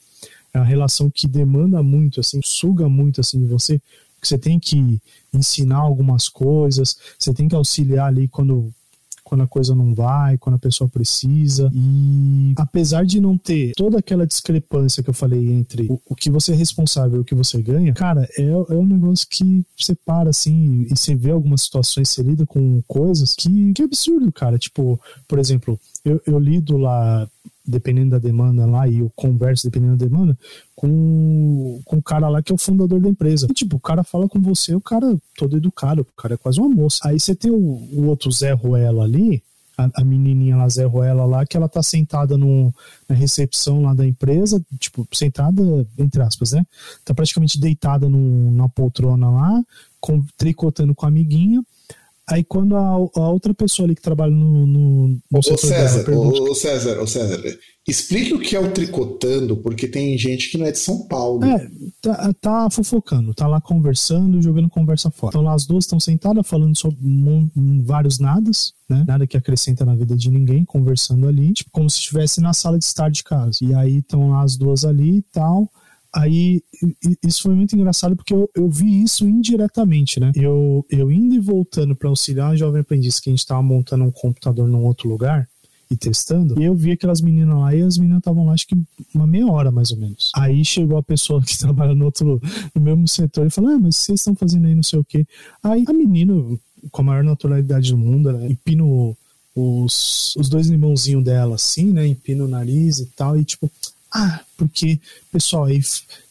É 0.54 0.60
uma 0.60 0.66
relação 0.66 1.10
que 1.10 1.28
demanda 1.28 1.82
muito, 1.82 2.20
assim, 2.20 2.42
suga 2.44 2.88
muito, 2.88 3.22
assim, 3.22 3.40
de 3.40 3.48
você. 3.48 3.80
Que 4.22 4.28
você 4.28 4.38
tem 4.38 4.60
que 4.60 5.02
ensinar 5.34 5.78
algumas 5.78 6.30
coisas, 6.30 6.96
você 7.18 7.34
tem 7.34 7.48
que 7.48 7.56
auxiliar 7.56 8.08
ali 8.08 8.28
quando 8.28 8.72
quando 9.32 9.44
a 9.44 9.48
coisa 9.48 9.74
não 9.74 9.96
vai, 9.96 10.38
quando 10.38 10.56
a 10.56 10.60
pessoa 10.60 10.90
precisa. 10.90 11.72
E 11.74 12.54
apesar 12.58 13.06
de 13.06 13.22
não 13.22 13.38
ter 13.38 13.72
toda 13.78 13.98
aquela 13.98 14.28
discrepância 14.28 15.02
que 15.02 15.10
eu 15.10 15.14
falei 15.14 15.54
entre 15.54 15.88
o, 15.90 16.02
o 16.06 16.14
que 16.14 16.30
você 16.30 16.52
é 16.52 16.56
responsável 16.56 17.16
e 17.16 17.22
o 17.22 17.24
que 17.24 17.34
você 17.34 17.62
ganha, 17.62 17.94
cara, 17.94 18.28
é, 18.38 18.44
é 18.44 18.76
um 18.76 18.86
negócio 18.86 19.26
que 19.30 19.66
você 19.78 19.96
para 19.96 20.32
assim 20.32 20.86
e 20.92 20.98
você 20.98 21.16
vê 21.16 21.32
algumas 21.32 21.62
situações, 21.62 22.10
você 22.10 22.22
lida 22.22 22.46
com 22.46 22.82
coisas 22.86 23.34
que, 23.34 23.72
que 23.72 23.82
é 23.82 23.86
absurdo, 23.86 24.34
cara. 24.34 24.58
Tipo, 24.58 25.00
por 25.30 25.40
exemplo, 25.40 25.80
eu, 26.04 26.22
eu 26.28 26.38
lido 26.38 26.76
lá 26.76 27.26
dependendo 27.72 28.11
da 28.11 28.19
demanda 28.19 28.65
lá, 28.65 28.88
e 28.88 28.99
eu 28.99 29.11
converso 29.15 29.63
dependendo 29.63 29.97
da 29.97 30.05
demanda, 30.05 30.38
com, 30.76 31.82
com 31.86 31.97
o 31.97 32.03
cara 32.03 32.28
lá 32.30 32.43
que 32.43 32.51
é 32.51 32.55
o 32.55 32.57
fundador 32.57 32.99
da 32.99 33.09
empresa. 33.09 33.47
E, 33.49 33.53
tipo, 33.53 33.78
o 33.78 33.80
cara 33.80 34.03
fala 34.03 34.28
com 34.28 34.39
você, 34.41 34.76
o 34.76 34.82
cara 34.82 35.17
todo 35.38 35.57
educado, 35.57 36.01
o 36.01 36.22
cara 36.22 36.36
é 36.36 36.38
quase 36.38 36.59
uma 36.59 36.69
moça. 36.69 36.99
Aí 37.03 37.19
você 37.19 37.34
tem 37.34 37.49
o, 37.49 37.55
o 37.55 38.05
outro 38.05 38.32
Zé 38.32 38.51
Ruela 38.51 39.03
ali, 39.03 39.41
a, 39.95 40.03
menininha 40.03 40.57
lá, 40.57 40.67
Zé 40.69 40.86
Ruela 40.86 41.26
lá, 41.26 41.45
que 41.45 41.57
ela 41.57 41.69
tá 41.69 41.82
sentada 41.82 42.38
no, 42.38 42.74
na 43.07 43.15
recepção 43.15 43.82
lá 43.82 43.93
da 43.93 44.05
empresa, 44.05 44.61
tipo, 44.78 45.07
sentada, 45.13 45.63
entre 45.97 46.22
aspas, 46.22 46.51
né? 46.51 46.65
Tá 47.05 47.13
praticamente 47.13 47.59
deitada 47.59 48.09
no, 48.09 48.51
na 48.51 48.67
poltrona 48.69 49.30
lá, 49.30 49.63
com, 49.99 50.24
tricotando 50.38 50.93
com 50.93 51.05
a 51.05 51.09
amiguinha. 51.09 51.63
Aí 52.32 52.46
quando 52.46 52.78
a, 52.78 52.82
a, 52.82 53.30
outra 53.30 53.54
pessoa 53.54 53.86
ali 53.86 53.94
que 53.94 54.02
trabalha 54.02 54.32
no, 54.32 54.66
no, 54.66 55.08
no 55.10 55.20
ô, 55.34 55.42
César, 55.42 56.06
pergunta... 56.06 56.42
ô, 56.42 56.56
César, 56.56 57.02
ô 57.02 57.06
César, 57.06 57.42
explique 57.86 58.34
o 58.34 58.40
que 58.40 58.56
é 58.56 58.60
o 58.60 58.72
tricotando, 58.72 59.58
porque 59.58 59.86
tem 59.86 60.18
gente 60.18 60.50
que 60.50 60.58
não 60.58 60.66
é 60.66 60.72
de 60.72 60.80
São 60.80 61.06
Paulo. 61.08 61.44
É, 61.44 61.70
tá, 62.02 62.34
tá 62.40 62.70
fofocando, 62.70 63.34
tá 63.34 63.48
lá 63.48 63.60
conversando, 63.60 64.42
jogando 64.42 64.70
conversa 64.70 65.12
fora. 65.12 65.32
Então 65.32 65.42
lá 65.42 65.54
as 65.54 65.66
duas 65.66 65.84
estão 65.84 66.00
sentadas 66.00 66.48
falando 66.48 66.78
sobre 66.78 67.06
um, 67.06 67.50
um, 67.54 67.84
vários 67.84 68.18
nadas, 68.18 68.74
né? 68.90 69.04
Nada 69.06 69.28
que 69.28 69.36
acrescenta 69.36 69.84
na 69.84 69.94
vida 69.94 70.16
de 70.16 70.32
ninguém, 70.32 70.64
conversando 70.64 71.28
ali, 71.28 71.52
tipo 71.52 71.70
como 71.70 71.90
se 71.90 71.98
estivesse 71.98 72.40
na 72.40 72.54
sala 72.54 72.80
de 72.80 72.86
estar 72.86 73.12
de 73.12 73.26
casa. 73.26 73.58
E 73.62 73.74
aí 73.74 73.98
estão 73.98 74.30
lá 74.30 74.42
as 74.42 74.56
duas 74.56 74.86
ali 74.86 75.18
e 75.18 75.22
tal. 75.34 75.70
Aí, 76.14 76.62
isso 77.26 77.43
foi 77.43 77.55
muito 77.55 77.74
engraçado 77.76 78.16
porque 78.16 78.34
eu, 78.34 78.49
eu 78.53 78.70
vi 78.70 79.03
isso 79.03 79.28
indiretamente, 79.28 80.20
né? 80.20 80.32
Eu, 80.36 80.86
eu 80.89 81.12
indo 81.12 81.36
e 81.36 81.39
voltando 81.39 81.95
para 81.95 82.09
auxiliar 82.09 82.51
a 82.51 82.55
jovem 82.55 82.82
aprendiz 82.82 83.20
que 83.20 83.30
a 83.30 83.32
gente 83.32 83.39
estava 83.39 83.62
montando 83.62 84.03
um 84.03 84.12
computador 84.12 84.68
num 84.68 84.84
outro 84.84 85.09
lugar 85.09 85.47
e 85.89 85.97
testando, 85.97 86.57
e 86.57 86.64
eu 86.64 86.74
vi 86.74 86.91
aquelas 86.91 87.20
meninas 87.20 87.57
lá 87.57 87.76
e 87.76 87.82
as 87.82 87.97
meninas 87.97 88.20
estavam 88.20 88.45
lá 88.45 88.53
acho 88.53 88.66
que 88.66 88.78
uma 89.14 89.28
meia 89.28 89.45
hora 89.45 89.70
mais 89.72 89.91
ou 89.91 89.97
menos. 89.97 90.32
Aí 90.34 90.64
chegou 90.64 90.97
a 90.97 91.03
pessoa 91.03 91.41
que 91.41 91.55
trabalha 91.59 91.93
no 91.93 92.05
outro, 92.05 92.41
no 92.74 92.82
mesmo 92.82 93.07
setor 93.09 93.45
e 93.45 93.49
falou: 93.49 93.72
Ah, 93.72 93.80
mas 93.80 93.97
vocês 93.97 94.22
estão 94.22 94.34
fazendo 94.34 94.68
aí 94.68 94.76
não 94.76 94.84
sei 94.84 94.99
o 94.99 95.03
quê. 95.03 95.26
Aí 95.62 95.84
a 95.86 95.93
menina, 95.93 96.34
com 96.91 97.01
a 97.01 97.05
maior 97.05 97.24
naturalidade 97.26 97.91
do 97.91 97.97
mundo, 97.97 98.32
né, 98.32 98.47
empina 98.49 98.84
os, 99.53 100.34
os 100.38 100.47
dois 100.47 100.68
limãozinhos 100.68 101.26
dela 101.26 101.55
assim, 101.55 101.91
né? 101.91 102.07
Empina 102.07 102.45
o 102.45 102.47
nariz 102.47 102.99
e 102.99 103.05
tal, 103.07 103.38
e 103.38 103.43
tipo, 103.43 103.70
ah, 104.14 104.41
porque, 104.57 104.99
pessoal, 105.32 105.66
aí 105.66 105.80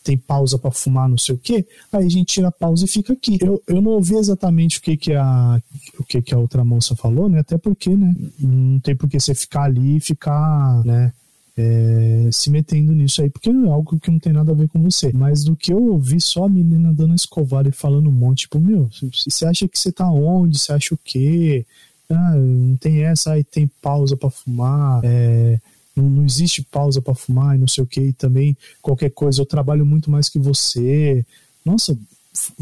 tem 0.05 0.17
pausa 0.17 0.59
para 0.59 0.71
fumar, 0.71 1.09
não 1.09 1.17
sei 1.17 1.35
o 1.35 1.39
quê. 1.39 1.67
Aí 1.91 2.05
a 2.05 2.09
gente 2.09 2.35
tira 2.35 2.49
a 2.49 2.53
pausa 2.53 2.85
e 2.85 2.89
fica 2.89 3.15
aqui. 3.15 3.39
Eu, 3.41 3.63
eu 3.67 3.81
não 3.81 3.93
ouvi 3.93 4.17
exatamente 4.17 4.79
o 4.79 4.83
que, 4.83 4.97
que, 4.97 5.15
a, 5.15 5.63
o 5.99 6.05
que, 6.05 6.21
que 6.21 6.35
a 6.35 6.39
outra 6.39 6.63
moça 6.63 6.95
falou, 6.95 7.29
né? 7.29 7.41
Até 7.41 7.57
porque, 7.57 7.97
né? 7.97 8.15
Não 8.39 8.79
tem 8.81 8.95
por 8.95 9.09
que 9.09 9.19
você 9.19 9.35
ficar 9.35 9.63
ali 9.63 9.97
e 9.97 10.01
ficar, 10.01 10.85
né? 10.85 11.13
É, 11.57 12.29
se 12.33 12.49
metendo 12.49 12.93
nisso 12.93 13.21
aí, 13.21 13.29
porque 13.29 13.51
é 13.51 13.69
algo 13.69 13.99
que 13.99 14.11
não 14.11 14.19
tem 14.19 14.33
nada 14.33 14.53
a 14.53 14.55
ver 14.55 14.69
com 14.69 14.83
você. 14.83 15.11
Mas 15.13 15.43
do 15.45 15.57
que 15.57 15.73
eu 15.73 15.83
ouvi 15.83 16.21
só 16.21 16.45
a 16.45 16.49
menina 16.49 16.93
dando 16.93 17.15
escovada 17.15 17.69
e 17.69 17.73
falando 17.73 18.09
um 18.09 18.13
monte, 18.13 18.41
tipo, 18.41 18.61
meu, 18.61 18.91
você 19.13 19.47
acha 19.47 19.67
que 19.67 19.79
você 19.79 19.91
tá 19.91 20.11
onde? 20.11 20.59
Você 20.59 20.73
acha 20.73 20.95
o 20.95 20.99
quê? 21.03 21.65
Ah, 22.11 22.35
não 22.35 22.77
tem 22.77 23.05
essa, 23.05 23.33
aí 23.33 23.45
tem 23.45 23.71
pausa 23.81 24.17
para 24.17 24.31
fumar. 24.31 25.01
É, 25.03 25.59
não, 26.01 26.09
não 26.09 26.25
existe 26.25 26.63
pausa 26.63 27.01
para 27.03 27.15
fumar 27.15 27.57
e 27.57 27.59
não 27.59 27.69
sei 27.69 27.85
o 27.85 27.87
que, 27.87 28.01
e 28.01 28.13
também 28.13 28.57
qualquer 28.81 29.11
coisa, 29.11 29.41
eu 29.41 29.47
trabalho 29.47 29.85
muito 29.85 30.11
mais 30.11 30.29
que 30.29 30.39
você. 30.39 31.25
Nossa, 31.65 31.99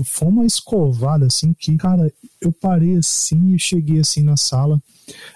foi 0.05 0.29
uma 0.29 0.47
escovada 0.47 1.27
assim 1.27 1.53
que, 1.53 1.77
cara, 1.77 2.13
eu 2.41 2.53
parei 2.53 2.97
assim 2.97 3.55
e 3.55 3.59
cheguei 3.59 4.01
assim 4.01 4.23
na 4.23 4.37
sala. 4.37 4.81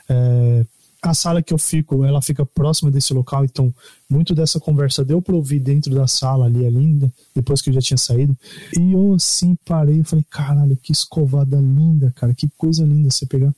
É, 0.09 0.67
a 1.03 1.15
sala 1.15 1.43
que 1.43 1.53
eu 1.53 1.59
fico, 1.59 2.05
ela 2.05 2.23
fica 2.23 2.47
próxima 2.47 2.89
desse 2.89 3.13
local, 3.13 3.45
então 3.45 3.75
muito 4.09 4.37
dessa 4.37 4.61
conversa 4.61 5.05
deu 5.05 5.21
para 5.21 5.35
ouvir 5.35 5.59
dentro 5.59 5.93
da 5.93 6.07
sala 6.07 6.47
ali, 6.47 6.69
linda, 6.71 7.13
depois 7.35 7.61
que 7.61 7.71
eu 7.71 7.75
já 7.75 7.81
tinha 7.81 7.99
saído. 7.99 8.37
E 8.79 8.93
eu 8.93 9.15
assim 9.15 9.57
parei 9.65 9.99
e 9.99 10.05
falei, 10.05 10.25
caralho, 10.31 10.77
que 10.77 10.93
escovada 10.93 11.57
linda, 11.57 12.13
cara, 12.15 12.33
que 12.33 12.49
coisa 12.57 12.85
linda 12.85 13.11
você 13.11 13.27
pegar. 13.27 13.53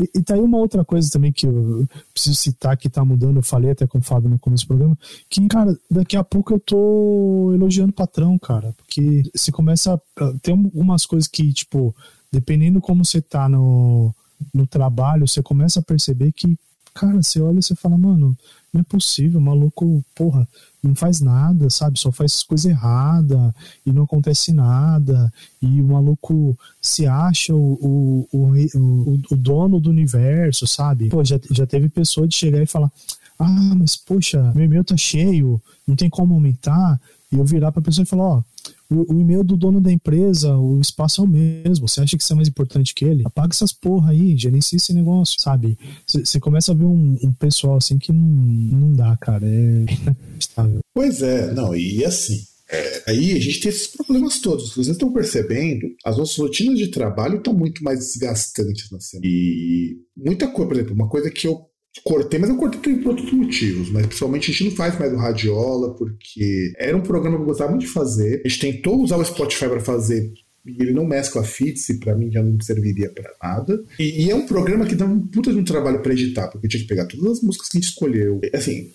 E, 0.00 0.18
e 0.18 0.22
tá 0.22 0.34
aí 0.34 0.40
uma 0.40 0.58
outra 0.58 0.84
coisa 0.84 1.08
também 1.12 1.30
que 1.30 1.46
eu 1.46 1.86
preciso 2.12 2.34
citar 2.34 2.76
que 2.76 2.90
tá 2.90 3.04
mudando, 3.04 3.36
eu 3.36 3.42
falei 3.42 3.70
até 3.70 3.86
com 3.86 3.98
o 3.98 4.02
Fábio 4.02 4.28
no 4.28 4.38
começo 4.38 4.64
do 4.64 4.68
programa, 4.68 4.98
que, 5.28 5.46
cara, 5.46 5.78
daqui 5.88 6.16
a 6.16 6.24
pouco 6.24 6.54
eu 6.54 6.58
tô 6.58 7.52
elogiando 7.54 7.90
o 7.90 7.94
patrão, 7.94 8.36
cara, 8.36 8.74
porque 8.76 9.22
você 9.32 9.52
começa. 9.52 9.94
A, 9.94 10.32
tem 10.42 10.54
algumas 10.54 11.06
coisas 11.06 11.28
que, 11.28 11.52
tipo, 11.52 11.94
dependendo 12.32 12.80
como 12.80 13.04
você 13.04 13.22
tá 13.22 13.48
no, 13.48 14.12
no 14.52 14.66
trabalho, 14.66 15.28
você 15.28 15.40
começa 15.40 15.78
a 15.78 15.82
perceber 15.82 16.32
que 16.32 16.58
cara, 16.94 17.22
você 17.22 17.40
olha 17.40 17.58
e 17.58 17.62
você 17.62 17.74
fala, 17.74 17.96
mano, 17.96 18.36
não 18.72 18.80
é 18.80 18.84
possível, 18.84 19.40
o 19.40 19.42
maluco, 19.42 20.04
porra, 20.14 20.46
não 20.82 20.94
faz 20.94 21.20
nada, 21.20 21.68
sabe? 21.68 21.98
Só 21.98 22.10
faz 22.10 22.42
coisa 22.42 22.70
errada 22.70 23.54
e 23.84 23.92
não 23.92 24.04
acontece 24.04 24.52
nada. 24.52 25.32
E 25.60 25.80
o 25.80 25.84
maluco 25.84 26.56
se 26.80 27.06
acha 27.06 27.54
o, 27.54 28.26
o, 28.32 28.46
o, 28.74 29.20
o 29.30 29.36
dono 29.36 29.80
do 29.80 29.90
universo, 29.90 30.66
sabe? 30.66 31.08
Pô, 31.08 31.24
já, 31.24 31.38
já 31.50 31.66
teve 31.66 31.88
pessoa 31.88 32.26
de 32.26 32.34
chegar 32.34 32.62
e 32.62 32.66
falar: 32.66 32.90
Ah, 33.38 33.74
mas 33.76 33.96
poxa, 33.96 34.52
meu 34.54 34.64
e-mail 34.64 34.84
tá 34.84 34.96
cheio, 34.96 35.60
não 35.86 35.96
tem 35.96 36.08
como 36.08 36.34
aumentar. 36.34 37.00
E 37.32 37.36
eu 37.36 37.44
virar 37.44 37.72
pra 37.72 37.82
pessoa 37.82 38.04
e 38.04 38.06
falar: 38.06 38.24
Ó, 38.24 38.42
o, 38.90 39.14
o, 39.14 39.20
e-mail 39.20 39.44
do 39.44 39.56
dono 39.56 39.80
da 39.80 39.92
empresa, 39.92 40.56
o 40.56 40.80
espaço 40.80 41.20
é 41.20 41.24
o 41.24 41.28
mesmo. 41.28 41.88
Você 41.88 42.00
acha 42.00 42.16
que 42.16 42.22
isso 42.22 42.32
é 42.32 42.36
mais 42.36 42.48
importante 42.48 42.94
que 42.94 43.04
ele? 43.04 43.22
Apaga 43.24 43.52
essas 43.52 43.72
porra 43.72 44.10
aí, 44.10 44.36
gerencia 44.36 44.76
esse 44.76 44.92
negócio, 44.92 45.36
sabe? 45.40 45.78
Você 46.06 46.40
começa 46.40 46.72
a 46.72 46.74
ver 46.74 46.84
um, 46.84 47.16
um, 47.22 47.32
pessoal 47.32 47.76
assim 47.76 47.98
que 47.98 48.12
não, 48.12 48.20
não 48.22 48.92
dá, 48.92 49.16
cara. 49.16 49.46
É 49.46 49.86
Pois 50.92 51.22
é, 51.22 51.52
não, 51.52 51.74
e 51.74 52.04
assim. 52.04 52.44
É, 52.72 53.10
aí 53.10 53.32
a 53.32 53.40
gente 53.40 53.60
tem 53.60 53.68
esses 53.68 53.88
problemas 53.88 54.38
todos. 54.38 54.70
Vocês 54.70 54.88
estão 54.88 55.12
percebendo, 55.12 55.88
as 56.04 56.16
nossas 56.16 56.36
rotinas 56.36 56.78
de 56.78 56.88
trabalho 56.88 57.38
estão 57.38 57.52
muito 57.52 57.82
mais 57.82 57.98
desgastantes 57.98 58.90
na. 58.90 58.98
E 59.24 59.96
muita 60.16 60.46
coisa, 60.46 60.68
por 60.68 60.76
exemplo, 60.76 60.94
uma 60.94 61.08
coisa 61.08 61.30
que 61.30 61.48
eu 61.48 61.69
Cortei, 62.04 62.38
mas 62.38 62.48
eu 62.48 62.56
cortei 62.56 62.96
por 62.96 63.10
outros 63.10 63.32
motivos. 63.32 63.90
Mas 63.90 64.06
principalmente 64.06 64.50
a 64.50 64.54
gente 64.54 64.70
não 64.70 64.76
faz 64.76 64.98
mais 64.98 65.12
o 65.12 65.16
Radiola, 65.16 65.94
porque 65.94 66.72
era 66.78 66.96
um 66.96 67.02
programa 67.02 67.36
que 67.36 67.42
eu 67.42 67.46
gostava 67.46 67.70
muito 67.70 67.86
de 67.86 67.92
fazer. 67.92 68.42
A 68.44 68.48
gente 68.48 68.60
tentou 68.60 69.02
usar 69.02 69.16
o 69.16 69.24
Spotify 69.24 69.68
para 69.68 69.80
fazer 69.80 70.32
e 70.66 70.82
ele 70.82 70.92
não 70.92 71.06
mescla 71.06 71.42
feeds, 71.42 71.88
e 71.88 71.98
pra 71.98 72.14
mim 72.14 72.30
já 72.30 72.42
não 72.42 72.60
serviria 72.60 73.10
para 73.10 73.32
nada. 73.42 73.82
E, 73.98 74.26
e, 74.26 74.30
é 74.30 74.34
um 74.34 74.46
programa 74.46 74.86
que 74.86 74.94
dá 74.94 75.06
um 75.06 75.26
puta 75.26 75.52
de 75.52 75.58
um 75.58 75.64
trabalho 75.64 76.00
para 76.02 76.12
editar, 76.12 76.48
porque 76.48 76.66
eu 76.66 76.70
tinha 76.70 76.82
que 76.82 76.88
pegar 76.88 77.06
todas 77.06 77.38
as 77.38 77.42
músicas 77.42 77.68
que 77.68 77.78
a 77.78 77.80
gente 77.80 77.90
escolheu. 77.90 78.40
Assim, 78.52 78.92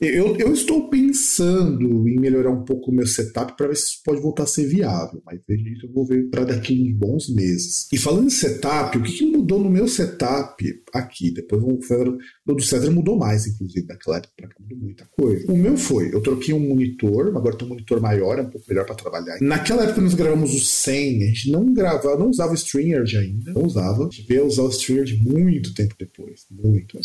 eu, 0.00 0.36
eu 0.36 0.52
estou 0.52 0.88
pensando 0.88 2.08
em 2.08 2.18
melhorar 2.18 2.50
um 2.50 2.64
pouco 2.64 2.90
o 2.90 2.94
meu 2.94 3.06
setup 3.06 3.56
para 3.56 3.68
ver 3.68 3.76
se 3.76 3.84
isso 3.84 4.02
pode 4.04 4.20
voltar 4.20 4.44
a 4.44 4.46
ser 4.46 4.66
viável, 4.66 5.22
mas 5.24 5.40
eu 5.48 5.92
vou 5.92 6.06
ver 6.06 6.28
para 6.30 6.44
daqui 6.44 6.80
uns 6.80 6.96
bons 6.96 7.28
meses. 7.28 7.88
E 7.92 7.98
falando 7.98 8.26
em 8.26 8.30
setup, 8.30 8.96
o 8.96 9.02
que, 9.02 9.12
que 9.12 9.26
mudou 9.26 9.58
no 9.58 9.70
meu 9.70 9.88
setup 9.88 10.64
aqui? 10.92 11.30
Depois 11.30 11.62
o 11.62 11.80
César, 11.82 12.16
o 12.46 12.54
do 12.54 12.62
César 12.62 12.90
mudou 12.90 13.16
mais, 13.16 13.46
inclusive, 13.46 13.86
daquela 13.86 14.18
época 14.18 14.32
para 14.36 14.48
cá 14.48 14.56
mudou 14.60 14.78
muita 14.78 15.04
coisa. 15.06 15.50
O 15.50 15.56
meu 15.56 15.76
foi, 15.76 16.14
eu 16.14 16.20
troquei 16.22 16.54
um 16.54 16.60
monitor, 16.60 17.28
agora 17.28 17.56
tem 17.56 17.66
um 17.66 17.70
monitor 17.70 18.00
maior, 18.00 18.38
é 18.38 18.42
um 18.42 18.50
pouco 18.50 18.66
melhor 18.68 18.84
para 18.84 18.94
trabalhar. 18.94 19.38
Naquela 19.40 19.84
época 19.84 20.00
nós 20.00 20.14
gravamos 20.14 20.54
o 20.54 20.60
100, 20.60 21.22
a 21.22 21.26
gente 21.26 21.50
não 21.50 21.72
gravava, 21.72 22.18
não 22.18 22.30
usava 22.30 22.52
o 22.52 22.54
StreamYard 22.54 23.16
ainda, 23.16 23.52
não 23.52 23.64
usava. 23.64 24.06
A 24.06 24.10
gente 24.10 24.26
veio 24.26 24.46
usar 24.46 24.62
o 24.62 24.70
StreamYard 24.70 25.16
muito 25.22 25.74
tempo 25.74 25.94
depois, 25.98 26.46
muito. 26.50 26.98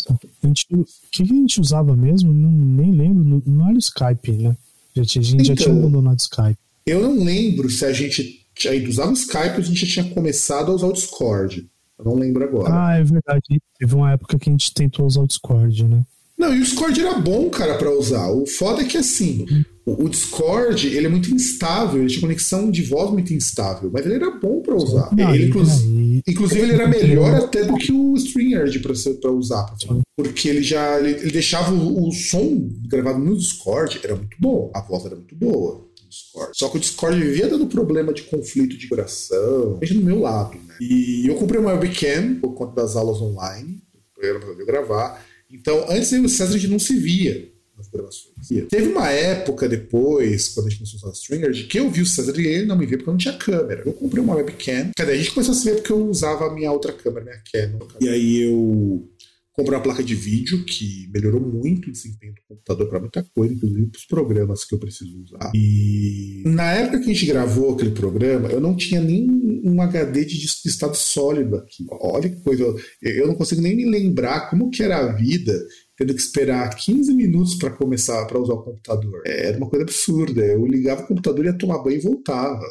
A 0.44 0.48
gente, 0.48 0.66
o 0.72 0.86
que 1.12 1.24
a 1.24 1.26
gente 1.26 1.62
usava 1.62 1.96
mesmo? 1.96 2.34
Não 2.34 2.52
nem 2.52 2.91
lembro, 2.91 3.41
não 3.46 3.66
era 3.68 3.76
o 3.76 3.80
Skype, 3.80 4.32
né? 4.34 4.58
Já 4.96 5.04
tinha, 5.04 5.22
a 5.22 5.26
gente 5.26 5.41
então, 5.41 5.56
já 5.56 5.56
tinha 5.56 5.76
abandonado 5.76 6.20
o 6.20 6.22
Skype. 6.22 6.58
Eu 6.86 7.02
não 7.02 7.24
lembro 7.24 7.70
se 7.70 7.86
a 7.86 7.94
gente 7.94 8.46
ainda 8.68 8.89
usava 8.89 9.12
o 9.12 9.14
Skype 9.14 9.54
ou 9.54 9.58
a 9.58 9.62
gente 9.62 9.86
já 9.86 9.94
tinha 9.94 10.14
começado 10.14 10.72
a 10.72 10.76
usar 10.76 10.88
o 10.88 10.94
Discord. 10.94 11.68
Eu 11.98 12.06
não 12.06 12.16
lembro 12.16 12.44
agora. 12.44 12.70
Ah, 12.74 12.96
é 12.96 13.04
verdade. 13.04 13.62
Teve 13.80 13.96
uma 13.96 14.12
época 14.12 14.38
que 14.38 14.50
a 14.50 14.52
gente 14.52 14.74
tentou 14.74 15.06
usar 15.06 15.22
o 15.22 15.28
Discord, 15.28 15.88
né? 15.88 16.04
Não, 16.38 16.54
e 16.54 16.60
o 16.60 16.64
Discord 16.64 17.00
era 17.00 17.20
bom, 17.20 17.50
cara, 17.50 17.78
para 17.78 17.91
usar. 17.91 18.30
O 18.30 18.46
foda 18.46 18.82
é 18.82 18.86
que 18.86 18.98
assim, 18.98 19.46
o, 19.86 20.04
o, 20.04 20.10
Discord, 20.10 20.88
ele 20.88 21.06
é 21.06 21.10
muito 21.10 21.34
instável, 21.34 22.02
ele 22.02 22.10
tinha 22.10 22.22
conexão 22.22 22.70
de 22.70 22.82
voz 22.82 23.12
muito 23.12 23.34
instável, 23.34 23.89
mas 23.94 24.06
ele 24.06 24.16
era 24.16 24.32
bom 24.32 24.62
para 24.62 24.76
usar. 24.76 25.16
Não, 25.16 25.34
ele, 25.34 25.46
inclusive, 25.46 26.24
inclusive, 26.28 26.62
ele 26.62 26.74
era 26.74 26.88
melhor 26.88 27.36
até 27.36 27.64
do 27.64 27.76
que 27.76 27.91
o 27.91 28.16
StreamYard 28.16 28.80
para 28.80 29.32
usar. 29.32 29.66
Pra 29.66 30.03
porque 30.16 30.47
ele 30.47 30.64
já 30.64 30.99
ele, 30.99 31.11
ele 31.11 31.32
deixava 31.32 31.74
o, 31.74 32.07
o, 32.07 32.11
som 32.11 32.70
gravado 32.88 33.20
no 33.20 33.36
Discord, 33.38 33.99
era 34.03 34.16
muito 34.16 34.38
bom, 34.39 34.72
a 34.74 34.82
voz 34.82 35.05
era 35.05 35.16
muito 35.16 35.36
boa. 35.36 35.91
Discord. 36.09 36.51
Só 36.53 36.70
que 36.70 36.78
o 36.78 36.80
Discord 36.80 37.20
vivia 37.20 37.47
dando 37.47 37.66
problema 37.66 38.14
de 38.14 38.24
conflito 38.24 38.78
de 38.78 38.88
coração, 38.88 39.80
mesmo 39.82 39.99
no 39.99 40.05
meu 40.05 40.20
lado. 40.20 40.57
Né? 40.59 40.76
E 40.80 41.28
eu 41.28 41.36
comprei 41.36 41.59
uma 41.59 41.74
webcam 41.74 42.39
por 42.39 42.53
conta 42.53 42.76
das 42.82 42.95
aulas 42.95 43.20
online, 43.20 43.82
poder 44.14 44.66
gravar. 44.66 45.26
Então, 45.49 45.86
antes 45.89 46.11
eu 46.11 46.22
e 46.22 46.26
o 46.26 46.30
César 46.30 46.55
a 46.55 46.57
gente 46.57 46.72
não 46.72 46.80
se 46.80 46.95
via 46.95 47.51
nas 47.78 47.88
gravações. 47.88 48.34
Teve 48.70 48.89
uma 48.89 49.09
época 49.09 49.68
depois, 49.68 50.49
quando 50.49 50.68
a 50.68 50.70
gente 50.70 50.80
começou 50.80 50.99
a 50.99 51.11
usar 51.11 51.20
Stringer, 51.20 51.68
que 51.68 51.80
eu 51.80 51.89
vi 51.89 52.01
o 52.01 52.05
César 52.05 52.39
e 52.39 52.47
ele 52.47 52.66
não 52.66 52.78
me 52.78 52.86
via 52.86 52.97
porque 52.97 53.09
eu 53.09 53.14
não 53.14 53.18
tinha 53.18 53.38
câmera. 53.38 53.84
Eu 53.86 53.93
comprei 53.93 54.24
uma 54.24 54.36
webcam. 54.36 54.91
Cadê? 54.95 55.14
A 55.14 55.18
gente 55.18 55.32
começou 55.32 55.53
a 55.53 55.57
se 55.57 55.66
ver 55.66 55.76
porque 55.76 55.91
eu 55.91 56.07
usava 56.07 56.47
a 56.47 56.53
minha 56.53 56.72
outra 56.72 56.93
câmera, 56.93 57.26
minha 57.26 57.41
Canon. 57.51 57.88
E 57.99 58.09
aí 58.09 58.43
eu 58.43 59.09
Comprei 59.54 59.78
uma 59.78 59.84
placa 59.84 60.04
de 60.04 60.16
vídeo 60.16 60.66
que 60.66 61.08
melhorou 61.14 61.39
muito 61.39 61.89
o 61.89 61.91
desempenho 61.91 62.34
do 62.34 62.41
computador 62.47 62.89
para 62.89 62.99
muita 62.99 63.24
coisa, 63.36 63.54
inclusive 63.54 63.88
para 63.88 63.97
os 63.99 64.06
programas 64.06 64.66
que 64.66 64.74
eu 64.74 64.80
preciso 64.80 65.22
usar. 65.22 65.51
E 65.54 66.41
na 66.43 66.72
época 66.72 66.99
que 66.99 67.04
a 67.04 67.14
gente 67.14 67.26
gravou 67.28 67.74
aquele 67.74 67.91
programa, 67.91 68.49
eu 68.49 68.60
não 68.60 68.76
tinha 68.76 68.99
nem 68.99 69.28
um 69.64 69.80
HD 69.80 70.26
de 70.26 70.45
estado 70.66 70.95
sólido 70.95 71.56
aqui. 71.58 71.86
Olha 72.01 72.30
que 72.30 72.41
coisa. 72.41 72.64
Eu 72.99 73.28
não 73.28 73.36
consigo 73.36 73.62
nem 73.62 73.76
me 73.76 73.86
lembrar 73.86 74.49
como 74.49 74.72
que 74.72 74.82
era 74.82 74.97
a 74.97 75.14
vida 75.14 75.54
tendo 75.95 76.16
que 76.16 76.22
esperar 76.22 76.76
15 76.76 77.14
minutos 77.14 77.54
para 77.54 77.70
começar 77.70 78.26
para 78.26 78.39
usar 78.39 78.54
o 78.54 78.64
computador. 78.64 79.22
Era 79.28 79.56
uma 79.58 79.70
coisa 79.70 79.84
absurda. 79.84 80.43
Eu 80.43 80.66
ligava 80.66 81.04
o 81.04 81.08
computador, 81.08 81.45
ia 81.45 81.54
tomar 81.54 81.84
banho 81.84 81.97
e 81.97 82.01
voltava 82.01 82.64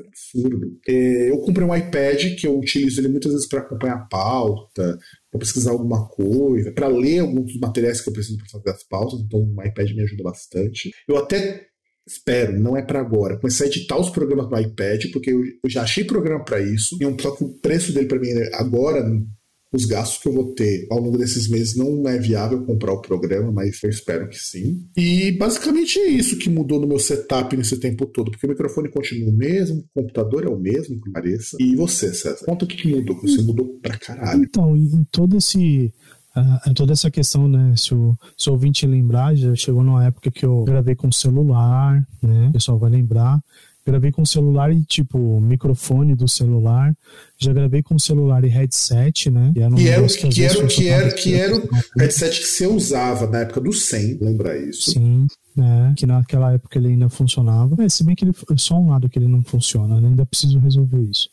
foi 0.00 0.06
absurdo. 0.06 0.78
É, 0.88 1.30
eu 1.30 1.38
comprei 1.38 1.66
um 1.66 1.74
iPad 1.74 2.36
que 2.38 2.46
eu 2.46 2.58
utilizo 2.58 3.00
ele 3.00 3.08
muitas 3.08 3.32
vezes 3.32 3.48
para 3.48 3.60
acompanhar 3.60 3.96
a 3.96 4.06
pauta, 4.06 4.98
para 5.30 5.40
pesquisar 5.40 5.70
alguma 5.70 6.08
coisa, 6.08 6.72
para 6.72 6.88
ler 6.88 7.20
alguns 7.20 7.52
dos 7.52 7.60
materiais 7.60 8.00
que 8.00 8.08
eu 8.08 8.12
preciso 8.12 8.38
para 8.38 8.48
fazer 8.48 8.70
as 8.70 8.82
pautas, 8.84 9.20
então 9.20 9.40
o 9.40 9.64
iPad 9.64 9.90
me 9.92 10.02
ajuda 10.02 10.24
bastante. 10.24 10.90
Eu 11.08 11.16
até 11.16 11.66
espero, 12.06 12.58
não 12.58 12.76
é 12.76 12.82
para 12.82 13.00
agora, 13.00 13.38
começar 13.38 13.64
a 13.64 13.66
editar 13.68 13.98
os 13.98 14.10
programas 14.10 14.50
no 14.50 14.58
iPad, 14.58 15.04
porque 15.12 15.30
eu, 15.30 15.42
eu 15.44 15.70
já 15.70 15.82
achei 15.82 16.02
programa 16.04 16.44
para 16.44 16.60
isso, 16.60 16.96
e 17.00 17.06
um, 17.06 17.16
só 17.18 17.30
que 17.36 17.44
o 17.44 17.54
preço 17.60 17.92
dele 17.92 18.08
para 18.08 18.18
mim 18.18 18.30
agora 18.54 19.04
os 19.72 19.84
gastos 19.84 20.18
que 20.20 20.28
eu 20.28 20.32
vou 20.32 20.52
ter 20.52 20.86
ao 20.90 20.98
longo 20.98 21.16
desses 21.16 21.48
meses 21.48 21.76
não 21.76 22.06
é 22.08 22.18
viável 22.18 22.64
comprar 22.64 22.92
o 22.92 23.00
programa, 23.00 23.52
mas 23.52 23.80
eu 23.82 23.90
espero 23.90 24.28
que 24.28 24.38
sim. 24.38 24.84
E 24.96 25.32
basicamente 25.32 25.98
é 25.98 26.08
isso 26.08 26.38
que 26.38 26.50
mudou 26.50 26.80
no 26.80 26.88
meu 26.88 26.98
setup 26.98 27.56
nesse 27.56 27.78
tempo 27.78 28.06
todo, 28.06 28.30
porque 28.30 28.46
o 28.46 28.50
microfone 28.50 28.90
continua 28.90 29.30
o 29.30 29.36
mesmo, 29.36 29.84
o 29.94 30.02
computador 30.02 30.44
é 30.44 30.48
o 30.48 30.58
mesmo, 30.58 31.00
que 31.00 31.10
pareça. 31.10 31.56
E 31.60 31.76
você, 31.76 32.12
César? 32.12 32.44
Conta 32.44 32.64
o 32.64 32.68
que, 32.68 32.88
mudou, 32.88 33.20
que 33.20 33.28
você 33.28 33.42
mudou 33.42 33.66
pra 33.80 33.96
caralho. 33.96 34.42
Então, 34.42 34.76
em 34.76 35.04
todo 35.10 35.36
esse. 35.36 35.92
Uh, 36.36 36.74
toda 36.74 36.92
essa 36.92 37.10
questão, 37.10 37.48
né? 37.48 37.74
Se 37.76 37.92
o, 37.92 38.16
se 38.38 38.48
o 38.48 38.52
ouvinte 38.52 38.86
lembrar, 38.86 39.34
já 39.34 39.52
chegou 39.56 39.82
numa 39.82 40.04
época 40.04 40.30
que 40.30 40.46
eu 40.46 40.62
gravei 40.62 40.94
com 40.94 41.10
celular, 41.10 42.06
né? 42.22 42.48
O 42.48 42.52
pessoal 42.52 42.78
vai 42.78 42.90
lembrar 42.90 43.40
gravei 43.86 44.12
com 44.12 44.24
celular 44.24 44.72
e 44.72 44.84
tipo 44.84 45.40
microfone 45.40 46.14
do 46.14 46.28
celular. 46.28 46.94
Já 47.38 47.52
gravei 47.52 47.82
com 47.82 47.98
celular 47.98 48.44
e 48.44 48.48
headset, 48.48 49.30
né? 49.30 49.52
E 49.56 49.60
era, 49.60 49.72
um 49.72 49.76
que, 49.76 49.88
era, 49.88 50.06
que, 50.06 50.28
que, 50.28 50.42
era, 50.42 50.66
que, 50.66 50.88
era, 50.88 51.12
que 51.12 51.34
era 51.34 51.56
o 51.56 51.68
headset 51.98 52.40
que 52.40 52.46
você 52.46 52.66
usava 52.66 53.26
na 53.26 53.40
época 53.40 53.60
do 53.60 53.72
100, 53.72 54.18
lembra 54.20 54.56
isso? 54.58 54.92
Sim, 54.92 55.26
né? 55.56 55.94
Que 55.96 56.06
naquela 56.06 56.52
época 56.52 56.78
ele 56.78 56.88
ainda 56.88 57.08
funcionava. 57.08 57.82
É, 57.82 57.88
se 57.88 58.04
bem 58.04 58.14
que 58.14 58.24
ele 58.24 58.34
só 58.56 58.78
um 58.78 58.90
lado 58.90 59.08
que 59.08 59.18
ele 59.18 59.28
não 59.28 59.42
funciona, 59.42 60.00
né? 60.00 60.08
ainda 60.08 60.26
preciso 60.26 60.58
resolver 60.58 61.02
isso. 61.02 61.28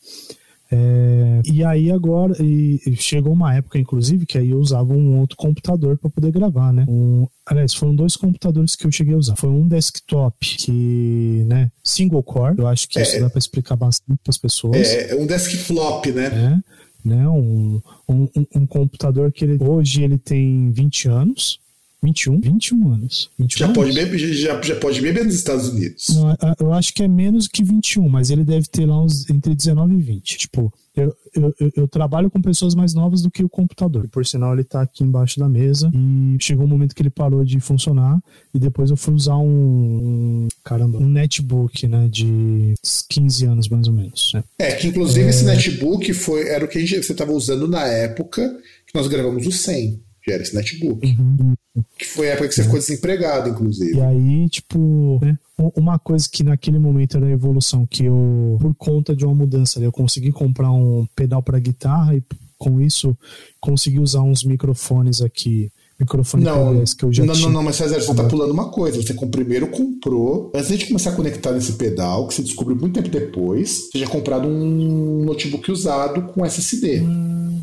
É, 0.70 1.42
e 1.46 1.64
aí 1.64 1.92
agora 1.92 2.36
e, 2.44 2.80
chegou 2.98 3.32
uma 3.32 3.56
época, 3.56 3.80
inclusive, 3.80 4.26
que 4.26 4.38
aí 4.38 4.52
eu 4.52 4.60
usava 4.60 4.94
um 4.94 5.20
outro 5.20 5.38
computador 5.38 5.98
para 5.98 6.10
poder 6.10 6.32
gravar, 6.32 6.74
né? 6.74 6.86
Um, 6.88 7.26
aliás, 7.46 7.74
foram 7.74 7.96
dois 7.96 8.16
computadores 8.16 8.76
que 8.76 8.86
eu 8.86 8.92
cheguei 8.92 9.14
a 9.14 9.18
usar. 9.18 9.36
Foi 9.38 9.50
um 9.50 9.68
desktop 9.68 10.36
que, 10.58 11.46
né, 11.48 11.72
single 11.84 12.24
core. 12.24 12.56
Eu 12.58 12.68
acho 12.68 12.88
que 12.88 13.00
é, 13.00 13.02
isso 13.02 13.20
dá 13.20 13.30
para 13.30 13.40
explicar 13.40 13.76
bastante 13.76 14.20
para 14.24 14.32
as 14.32 14.38
pessoas. 14.38 14.76
É, 14.76 15.12
é 15.12 15.16
um 15.16 15.26
desktop, 15.26 16.12
né? 16.12 16.26
É, 16.26 17.08
né? 17.08 17.28
Um, 17.30 17.82
um, 18.10 18.30
um, 18.56 18.68
computador 18.68 19.32
que 19.32 19.46
ele, 19.46 19.58
hoje 19.64 20.04
ele 20.04 20.18
tem 20.18 20.72
20 20.72 21.08
anos. 21.08 21.60
21? 22.04 22.40
21 22.40 22.94
anos. 22.94 23.30
21 23.40 23.58
já, 23.58 23.66
anos. 23.66 23.78
Pode 23.78 23.94
beber, 23.94 24.18
já, 24.20 24.62
já 24.62 24.76
pode 24.76 25.02
beber 25.02 25.26
nos 25.26 25.36
Estados 25.36 25.70
Unidos. 25.70 26.08
Não, 26.10 26.36
eu 26.60 26.74
acho 26.74 26.94
que 26.94 27.04
é 27.04 27.08
menos 27.08 27.48
que 27.48 27.64
21, 27.64 28.08
mas 28.08 28.30
ele 28.30 28.44
deve 28.44 28.68
ter 28.68 28.86
lá 28.86 29.02
uns 29.02 29.30
entre 29.30 29.56
19 29.56 29.96
e 29.96 30.02
20. 30.02 30.38
Tipo, 30.38 30.72
eu, 30.96 31.16
eu, 31.36 31.72
eu, 31.76 31.88
trabalho 31.88 32.30
com 32.30 32.42
pessoas 32.42 32.76
mais 32.76 32.94
novas 32.94 33.22
do 33.22 33.32
que 33.32 33.44
o 33.44 33.50
computador. 33.50 34.06
E, 34.06 34.08
por 34.08 34.26
sinal, 34.26 34.54
ele 34.54 34.64
tá 34.64 34.82
aqui 34.82 35.04
embaixo 35.04 35.40
da 35.40 35.50
mesa 35.50 35.92
e 35.94 36.38
chegou 36.40 36.66
um 36.66 36.70
momento 36.70 36.96
que 36.96 37.02
ele 37.02 37.10
parou 37.10 37.44
de 37.44 37.60
funcionar 37.60 38.20
e 38.54 38.60
depois 38.60 38.90
eu 38.90 38.98
fui 38.98 39.14
usar 39.14 39.38
um, 39.38 39.48
um 39.48 40.48
caramba, 40.64 40.98
um 40.98 41.10
netbook, 41.10 41.88
né, 41.88 42.08
de 42.10 42.74
15 43.10 43.46
anos 43.46 43.70
mais 43.70 43.88
ou 43.88 43.94
menos. 43.94 44.32
Né? 44.34 44.44
É, 44.60 44.72
que 44.74 44.88
inclusive 44.88 45.26
é... 45.26 45.30
esse 45.30 45.46
netbook 45.46 46.14
foi, 46.14 46.48
era 46.48 46.66
o 46.66 46.68
que 46.68 46.84
gente, 46.86 47.04
você 47.04 47.12
estava 47.12 47.32
usando 47.32 47.68
na 47.68 47.84
época 47.84 48.58
que 48.88 48.96
nós 48.96 49.08
gravamos 49.08 49.46
o 49.46 49.52
100 49.52 50.07
que 50.28 50.34
era 50.34 50.44
esse 50.44 50.54
netbook. 50.54 51.08
Uhum. 51.08 51.56
Que 51.98 52.06
foi 52.06 52.28
a 52.30 52.34
época 52.34 52.50
que 52.50 52.56
você 52.56 52.64
ficou 52.64 52.78
desempregado, 52.78 53.50
inclusive. 53.50 53.96
E 53.96 54.02
aí, 54.02 54.50
tipo, 54.50 55.20
né, 55.24 55.40
uma 55.74 55.98
coisa 55.98 56.28
que 56.30 56.44
naquele 56.44 56.78
momento 56.78 57.16
era 57.16 57.28
a 57.28 57.32
evolução, 57.32 57.88
que 57.88 58.04
eu, 58.04 58.58
por 58.60 58.76
conta 58.76 59.16
de 59.16 59.26
uma 59.26 59.34
mudança, 59.34 59.80
eu 59.80 59.92
consegui 59.92 60.34
comprar 60.34 60.70
um 60.70 61.08
pedal 61.16 61.42
para 61.42 61.58
guitarra 61.60 62.14
e 62.14 62.22
com 62.58 62.82
isso 62.82 63.18
consegui 63.62 64.00
usar 64.00 64.22
uns 64.22 64.44
microfones 64.44 65.22
aqui 65.22 65.72
microfone 66.00 66.44
não, 66.44 66.84
que 66.84 67.04
eu 67.04 67.12
já 67.12 67.26
não, 67.26 67.34
tinha. 67.34 67.48
Não, 67.48 67.54
não, 67.56 67.64
mas 67.64 67.76
César, 67.76 68.00
você 68.00 68.14
tá 68.14 68.24
pulando 68.24 68.52
uma 68.52 68.70
coisa. 68.70 69.02
Você 69.02 69.14
primeiro 69.14 69.68
comprou, 69.68 70.52
antes 70.54 70.78
de 70.78 70.86
começar 70.86 71.12
a 71.12 71.16
conectar 71.16 71.52
nesse 71.52 71.74
pedal, 71.74 72.28
que 72.28 72.36
você 72.36 72.44
descobriu 72.44 72.78
muito 72.78 72.94
tempo 72.94 73.10
depois, 73.10 73.90
você 73.92 74.00
já 74.00 74.08
comprado 74.08 74.48
um 74.48 75.24
notebook 75.26 75.72
usado 75.72 76.22
com 76.34 76.46
SSD. 76.46 77.02
Hum, 77.02 77.62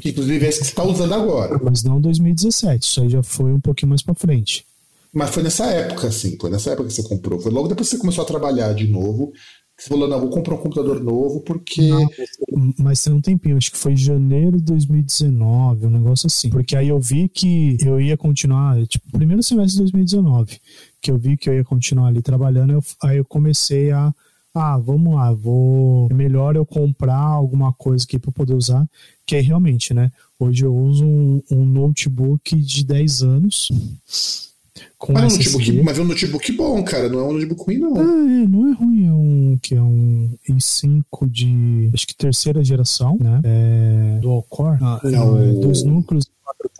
que 0.00 0.10
inclusive 0.10 0.44
é 0.44 0.48
esse 0.48 0.60
que 0.60 0.64
você 0.64 0.72
está 0.72 0.84
usando 0.84 1.12
agora. 1.12 1.60
Mas 1.62 1.82
não 1.82 2.00
2017, 2.00 2.82
isso 2.82 3.00
aí 3.02 3.08
já 3.10 3.22
foi 3.22 3.52
um 3.52 3.60
pouquinho 3.60 3.90
mais 3.90 4.02
para 4.02 4.14
frente. 4.14 4.64
Mas 5.12 5.30
foi 5.30 5.42
nessa 5.42 5.66
época, 5.66 6.10
sim. 6.12 6.36
Foi 6.40 6.50
nessa 6.50 6.70
época 6.70 6.88
que 6.88 6.94
você 6.94 7.02
comprou. 7.02 7.40
Foi 7.40 7.50
logo 7.50 7.68
depois 7.68 7.88
que 7.88 7.96
você 7.96 8.00
começou 8.00 8.22
a 8.22 8.26
trabalhar 8.26 8.72
de 8.72 8.86
novo. 8.86 9.32
Você 9.80 9.88
falou, 9.88 10.06
não, 10.06 10.20
vou 10.20 10.28
comprar 10.28 10.56
um 10.56 10.58
computador 10.58 11.02
novo 11.02 11.40
porque. 11.40 11.88
Não, 11.88 12.06
mas 12.78 13.02
tem 13.02 13.14
um 13.14 13.20
tempinho, 13.20 13.56
acho 13.56 13.72
que 13.72 13.78
foi 13.78 13.96
janeiro 13.96 14.58
de 14.58 14.64
2019, 14.64 15.86
um 15.86 15.90
negócio 15.90 16.26
assim. 16.26 16.50
Porque 16.50 16.76
aí 16.76 16.88
eu 16.88 17.00
vi 17.00 17.30
que 17.30 17.78
eu 17.82 17.98
ia 17.98 18.14
continuar, 18.14 18.86
tipo, 18.86 19.10
primeiro 19.10 19.42
semestre 19.42 19.76
de 19.76 19.78
2019, 19.78 20.60
que 21.00 21.10
eu 21.10 21.16
vi 21.16 21.34
que 21.34 21.48
eu 21.48 21.54
ia 21.54 21.64
continuar 21.64 22.08
ali 22.08 22.20
trabalhando, 22.20 22.74
eu, 22.74 22.84
aí 23.02 23.16
eu 23.16 23.24
comecei 23.24 23.90
a. 23.90 24.14
Ah, 24.54 24.76
vamos 24.76 25.14
lá, 25.14 25.32
vou. 25.32 26.08
É 26.10 26.14
melhor 26.14 26.56
eu 26.56 26.66
comprar 26.66 27.16
alguma 27.16 27.72
coisa 27.72 28.04
aqui 28.04 28.18
para 28.18 28.32
poder 28.32 28.54
usar. 28.54 28.86
Que 29.24 29.36
aí 29.36 29.42
realmente, 29.42 29.94
né? 29.94 30.12
Hoje 30.38 30.62
eu 30.62 30.76
uso 30.76 31.06
um, 31.06 31.42
um 31.50 31.64
notebook 31.64 32.54
de 32.54 32.84
10 32.84 33.22
anos 33.22 33.70
com 34.98 35.12
mas, 35.12 35.22
é 35.22 35.26
um 35.26 35.38
notebook, 35.38 35.82
mas 35.82 35.98
é 35.98 36.02
um 36.02 36.04
notebook 36.04 36.52
bom, 36.52 36.82
cara. 36.84 37.08
Não 37.08 37.20
é 37.20 37.24
um 37.24 37.32
notebook 37.32 37.64
ruim, 37.64 37.78
não. 37.78 37.96
Ah, 37.96 38.00
é, 38.00 38.46
não 38.46 38.68
é 38.68 38.74
ruim. 38.74 39.06
É 39.06 39.12
um 39.12 39.58
que 39.62 39.74
é 39.74 39.82
um 39.82 40.34
i5 40.48 41.02
de 41.28 41.90
acho 41.94 42.06
que 42.06 42.14
terceira 42.16 42.62
geração, 42.62 43.16
né? 43.20 43.40
É, 43.44 44.18
dual 44.20 44.42
core. 44.48 44.78
Ah, 44.80 45.00
não, 45.04 45.38
é, 45.38 45.52
dois 45.52 45.82
núcleos. 45.82 46.24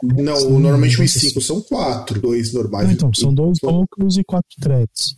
Não, 0.03 0.33
assim, 0.33 0.59
normalmente 0.59 1.01
o 1.01 1.05
i5 1.05 1.41
são 1.41 1.61
quatro, 1.61 2.21
dois 2.21 2.53
normais. 2.53 2.87
Não, 2.87 2.93
então, 2.93 3.15
são 3.15 3.35
dois 3.35 3.59
núcleos 3.63 4.19
e 4.19 4.25
quatro 4.25 4.51
threads. 4.61 5.17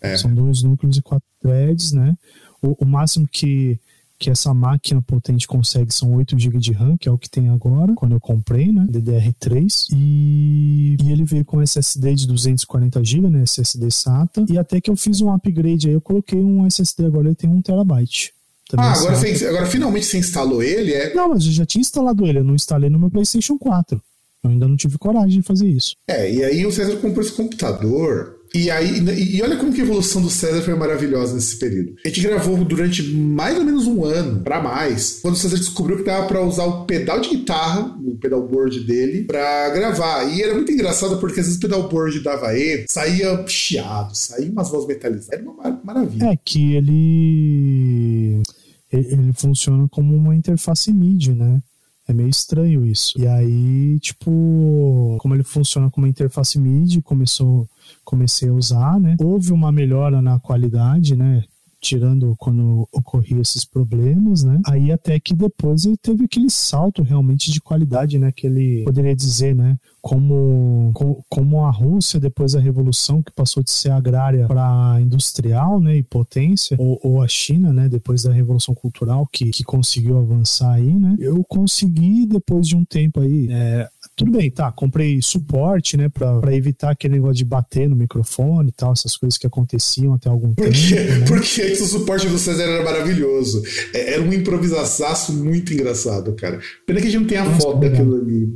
É. 0.00 0.16
São 0.16 0.34
dois 0.34 0.62
núcleos 0.62 0.96
e 0.96 1.02
quatro 1.02 1.28
threads, 1.40 1.92
né? 1.92 2.14
O, 2.62 2.84
o 2.84 2.86
máximo 2.86 3.26
que 3.30 3.78
que 4.18 4.28
essa 4.28 4.52
máquina 4.52 5.00
potente 5.00 5.46
consegue 5.46 5.94
são 5.94 6.14
8 6.14 6.38
GB 6.38 6.58
de 6.58 6.72
RAM, 6.72 6.96
que 6.96 7.08
é 7.08 7.12
o 7.12 7.16
que 7.16 7.30
tem 7.30 7.48
agora, 7.48 7.94
quando 7.94 8.12
eu 8.12 8.20
comprei, 8.20 8.72
né? 8.72 8.86
DDR3. 8.90 9.88
E, 9.92 10.96
e 11.00 11.12
ele 11.12 11.24
veio 11.24 11.44
com 11.44 11.62
SSD 11.62 12.14
de 12.14 12.26
240 12.26 13.04
GB, 13.04 13.28
né? 13.28 13.42
SSD 13.42 13.90
SATA. 13.90 14.44
E 14.50 14.58
até 14.58 14.80
que 14.80 14.90
eu 14.90 14.96
fiz 14.96 15.20
um 15.20 15.32
upgrade 15.32 15.88
aí, 15.88 15.94
eu 15.94 16.00
coloquei 16.00 16.40
um 16.40 16.66
SSD, 16.66 17.06
agora 17.06 17.28
ele 17.28 17.36
tem 17.36 17.48
1 17.48 17.62
TB. 17.62 18.32
ah, 18.76 18.92
agora, 18.92 19.14
você, 19.14 19.46
agora 19.46 19.66
finalmente 19.66 20.06
você 20.06 20.18
instalou 20.18 20.62
ele? 20.62 20.92
É... 20.92 21.14
Não, 21.14 21.28
mas 21.28 21.46
eu 21.46 21.52
já 21.52 21.64
tinha 21.64 21.80
instalado 21.80 22.26
ele, 22.26 22.40
eu 22.40 22.44
não 22.44 22.56
instalei 22.56 22.90
no 22.90 22.98
meu 22.98 23.10
PlayStation 23.10 23.56
4. 23.56 24.02
Eu 24.42 24.50
ainda 24.50 24.68
não 24.68 24.76
tive 24.76 24.98
coragem 24.98 25.40
de 25.40 25.46
fazer 25.46 25.68
isso. 25.68 25.96
É, 26.08 26.32
e 26.32 26.44
aí 26.44 26.66
o 26.66 26.72
César 26.72 26.96
comprou 26.96 27.24
esse 27.24 27.32
computador 27.32 28.37
E 28.54 28.70
aí, 28.70 28.98
e 29.36 29.42
olha 29.42 29.56
como 29.56 29.72
que 29.72 29.80
a 29.80 29.84
evolução 29.84 30.22
do 30.22 30.30
César 30.30 30.62
foi 30.62 30.74
maravilhosa 30.74 31.34
nesse 31.34 31.56
período. 31.56 31.94
A 32.04 32.08
gente 32.08 32.20
gravou 32.22 32.56
durante 32.64 33.02
mais 33.02 33.58
ou 33.58 33.64
menos 33.64 33.86
um 33.86 34.04
ano, 34.04 34.40
para 34.42 34.60
mais, 34.60 35.18
quando 35.20 35.34
o 35.34 35.36
César 35.36 35.56
descobriu 35.56 35.98
que 35.98 36.04
dava 36.04 36.26
para 36.26 36.42
usar 36.42 36.64
o 36.64 36.84
pedal 36.84 37.20
de 37.20 37.28
guitarra, 37.28 37.96
o 38.02 38.16
pedalboard 38.16 38.80
dele, 38.80 39.24
para 39.24 39.70
gravar. 39.70 40.24
E 40.24 40.42
era 40.42 40.54
muito 40.54 40.72
engraçado 40.72 41.18
porque 41.18 41.40
às 41.40 41.46
vezes 41.46 41.58
o 41.58 41.60
pedalboard 41.60 42.20
dava 42.20 42.56
E, 42.56 42.86
saía 42.88 43.44
chiado, 43.46 44.14
saía 44.14 44.50
umas 44.50 44.70
vozes 44.70 44.88
metalizadas. 44.88 45.28
Era 45.32 45.42
uma 45.42 45.80
maravilha. 45.84 46.26
É 46.26 46.36
que 46.36 46.74
ele 46.74 48.42
ele 48.90 49.32
funciona 49.34 49.86
como 49.90 50.16
uma 50.16 50.34
interface 50.34 50.92
MIDI, 50.92 51.32
né? 51.32 51.60
É 52.08 52.12
meio 52.14 52.30
estranho 52.30 52.86
isso. 52.86 53.20
E 53.20 53.26
aí, 53.26 54.00
tipo, 54.00 55.18
como 55.20 55.34
ele 55.34 55.42
funciona 55.42 55.90
como 55.90 56.06
interface 56.06 56.58
MIDI, 56.58 57.02
começou, 57.02 57.68
comecei 58.02 58.48
a 58.48 58.52
usar, 58.54 58.98
né? 58.98 59.14
Houve 59.20 59.52
uma 59.52 59.70
melhora 59.70 60.22
na 60.22 60.40
qualidade, 60.40 61.14
né? 61.14 61.44
Tirando 61.80 62.34
quando 62.38 62.88
ocorriam 62.92 63.40
esses 63.40 63.64
problemas, 63.64 64.42
né? 64.42 64.60
Aí 64.66 64.90
até 64.90 65.18
que 65.18 65.34
depois 65.34 65.84
ele 65.84 65.96
teve 65.96 66.24
aquele 66.24 66.50
salto 66.50 67.02
realmente 67.02 67.50
de 67.50 67.60
qualidade, 67.60 68.18
né? 68.18 68.32
Que 68.32 68.46
ele 68.46 68.84
poderia 68.84 69.14
dizer, 69.14 69.54
né? 69.54 69.76
Como, 70.00 70.92
como 71.28 71.64
a 71.64 71.70
Rússia, 71.70 72.20
depois 72.20 72.52
da 72.52 72.60
Revolução, 72.60 73.22
que 73.22 73.32
passou 73.32 73.62
de 73.62 73.70
ser 73.70 73.90
agrária 73.90 74.46
para 74.46 74.98
industrial, 75.00 75.80
né? 75.80 75.96
E 75.96 76.02
potência, 76.02 76.76
ou, 76.80 76.98
ou, 77.02 77.22
a 77.22 77.28
China, 77.28 77.72
né? 77.72 77.88
Depois 77.88 78.22
da 78.22 78.32
Revolução 78.32 78.74
Cultural, 78.74 79.26
que, 79.32 79.50
que 79.50 79.64
conseguiu 79.64 80.18
avançar 80.18 80.72
aí, 80.72 80.94
né? 80.94 81.16
Eu 81.18 81.44
consegui, 81.44 82.26
depois 82.26 82.66
de 82.66 82.76
um 82.76 82.84
tempo 82.84 83.20
aí, 83.20 83.48
é, 83.50 83.88
tudo 84.18 84.32
bem, 84.32 84.50
tá, 84.50 84.72
comprei 84.72 85.22
suporte, 85.22 85.96
né, 85.96 86.08
pra, 86.08 86.40
pra 86.40 86.52
evitar 86.52 86.90
aquele 86.90 87.14
negócio 87.14 87.36
de 87.36 87.44
bater 87.44 87.88
no 87.88 87.94
microfone 87.94 88.70
e 88.70 88.72
tal, 88.72 88.92
essas 88.92 89.16
coisas 89.16 89.38
que 89.38 89.46
aconteciam 89.46 90.12
até 90.12 90.28
algum 90.28 90.52
tempo. 90.52 90.70
Né? 90.70 91.24
Porque 91.26 91.62
o 91.62 91.86
suporte 91.86 92.26
do 92.26 92.36
César 92.36 92.64
era 92.64 92.84
maravilhoso. 92.84 93.62
É, 93.94 94.14
era 94.14 94.22
um 94.22 94.32
improvisaço 94.32 95.32
muito 95.32 95.72
engraçado, 95.72 96.34
cara. 96.34 96.58
Pena 96.84 97.00
que 97.00 97.06
a 97.06 97.10
gente 97.10 97.20
não 97.20 97.28
tem 97.28 97.38
a 97.38 97.44
Nossa, 97.44 97.60
foto 97.60 97.78
daquilo 97.78 98.16
ali. 98.16 98.48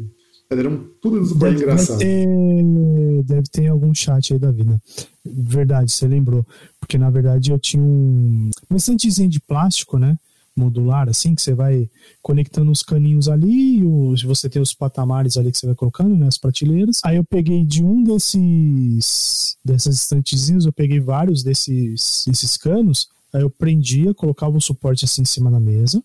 Era 0.50 0.68
um 0.68 0.84
tudo 1.00 1.24
super 1.24 1.50
deve, 1.50 1.62
engraçado. 1.62 1.98
Deve 1.98 2.26
ter, 2.26 3.22
deve 3.22 3.42
ter 3.50 3.66
algum 3.68 3.94
chat 3.94 4.32
aí 4.32 4.38
da 4.40 4.50
vida. 4.50 4.82
Verdade, 5.24 5.92
você 5.92 6.08
lembrou. 6.08 6.44
Porque 6.80 6.98
na 6.98 7.08
verdade 7.08 7.52
eu 7.52 7.58
tinha 7.58 7.82
um. 7.82 8.50
Um 8.68 8.76
estantezinho 8.76 9.30
de 9.30 9.40
plástico, 9.40 9.96
né? 9.96 10.18
Modular, 10.56 11.08
assim, 11.08 11.34
que 11.34 11.42
você 11.42 11.54
vai 11.54 11.88
conectando 12.20 12.70
os 12.70 12.82
caninhos 12.82 13.28
ali, 13.28 13.84
os, 13.84 14.22
você 14.22 14.48
tem 14.48 14.60
os 14.60 14.74
patamares 14.74 15.36
ali 15.36 15.50
que 15.50 15.58
você 15.58 15.66
vai 15.66 15.74
colocando, 15.74 16.14
né, 16.16 16.26
as 16.26 16.38
prateleiras. 16.38 17.00
Aí 17.04 17.16
eu 17.16 17.24
peguei 17.24 17.64
de 17.64 17.82
um 17.82 18.02
desses 18.02 19.56
dessas 19.64 19.96
estantezinhas, 19.96 20.66
eu 20.66 20.72
peguei 20.72 21.00
vários 21.00 21.42
desses, 21.42 22.24
desses 22.26 22.56
canos, 22.56 23.08
aí 23.32 23.42
eu 23.42 23.50
prendia, 23.50 24.12
colocava 24.14 24.56
o 24.56 24.60
suporte 24.60 25.04
assim 25.04 25.22
em 25.22 25.26
cima 25.26 25.50
da 25.50 25.60
mesa, 25.60 26.02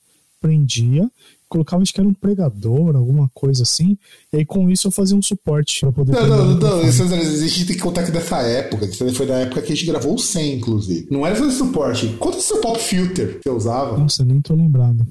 prendia 0.48 1.10
colocava, 1.48 1.82
acho 1.82 1.93
que 1.93 2.00
era 2.00 2.08
um 2.08 2.14
pregador, 2.14 2.95
alguma 2.95 3.30
coisa 3.34 3.64
assim. 3.64 3.98
E 4.32 4.38
aí 4.38 4.45
com 4.45 4.70
isso 4.70 4.88
eu 4.88 4.91
fazia 4.91 5.16
um 5.16 5.22
suporte 5.22 5.80
para 5.82 5.91
poder. 5.91 6.12
Não, 6.14 6.28
não, 6.28 6.56
não. 6.56 6.82
Isso, 6.82 7.04
a 7.04 7.08
gente 7.08 7.66
tem 7.66 7.76
que 7.76 7.82
contar 7.82 8.04
que 8.04 8.12
dessa 8.12 8.38
época, 8.41 8.88
que 8.88 9.14
foi 9.14 9.26
da 9.26 9.39
época 9.39 9.62
que 9.62 9.72
a 9.72 9.76
gente 9.76 9.88
gravou 9.88 10.16
o 10.16 10.20
100, 10.20 10.56
inclusive. 10.56 11.08
Não 11.10 11.26
era 11.26 11.36
fazer 11.36 11.52
suporte. 11.52 12.08
Quanto 12.20 12.38
é 12.38 12.41
seu 12.41 12.60
pop 12.60 12.80
filter 12.80 13.38
que 13.38 13.43
você 13.43 13.50
usava? 13.50 13.98
Nossa, 13.98 14.24
nem 14.24 14.41
tô 14.41 14.54
lembrado. 14.56 15.06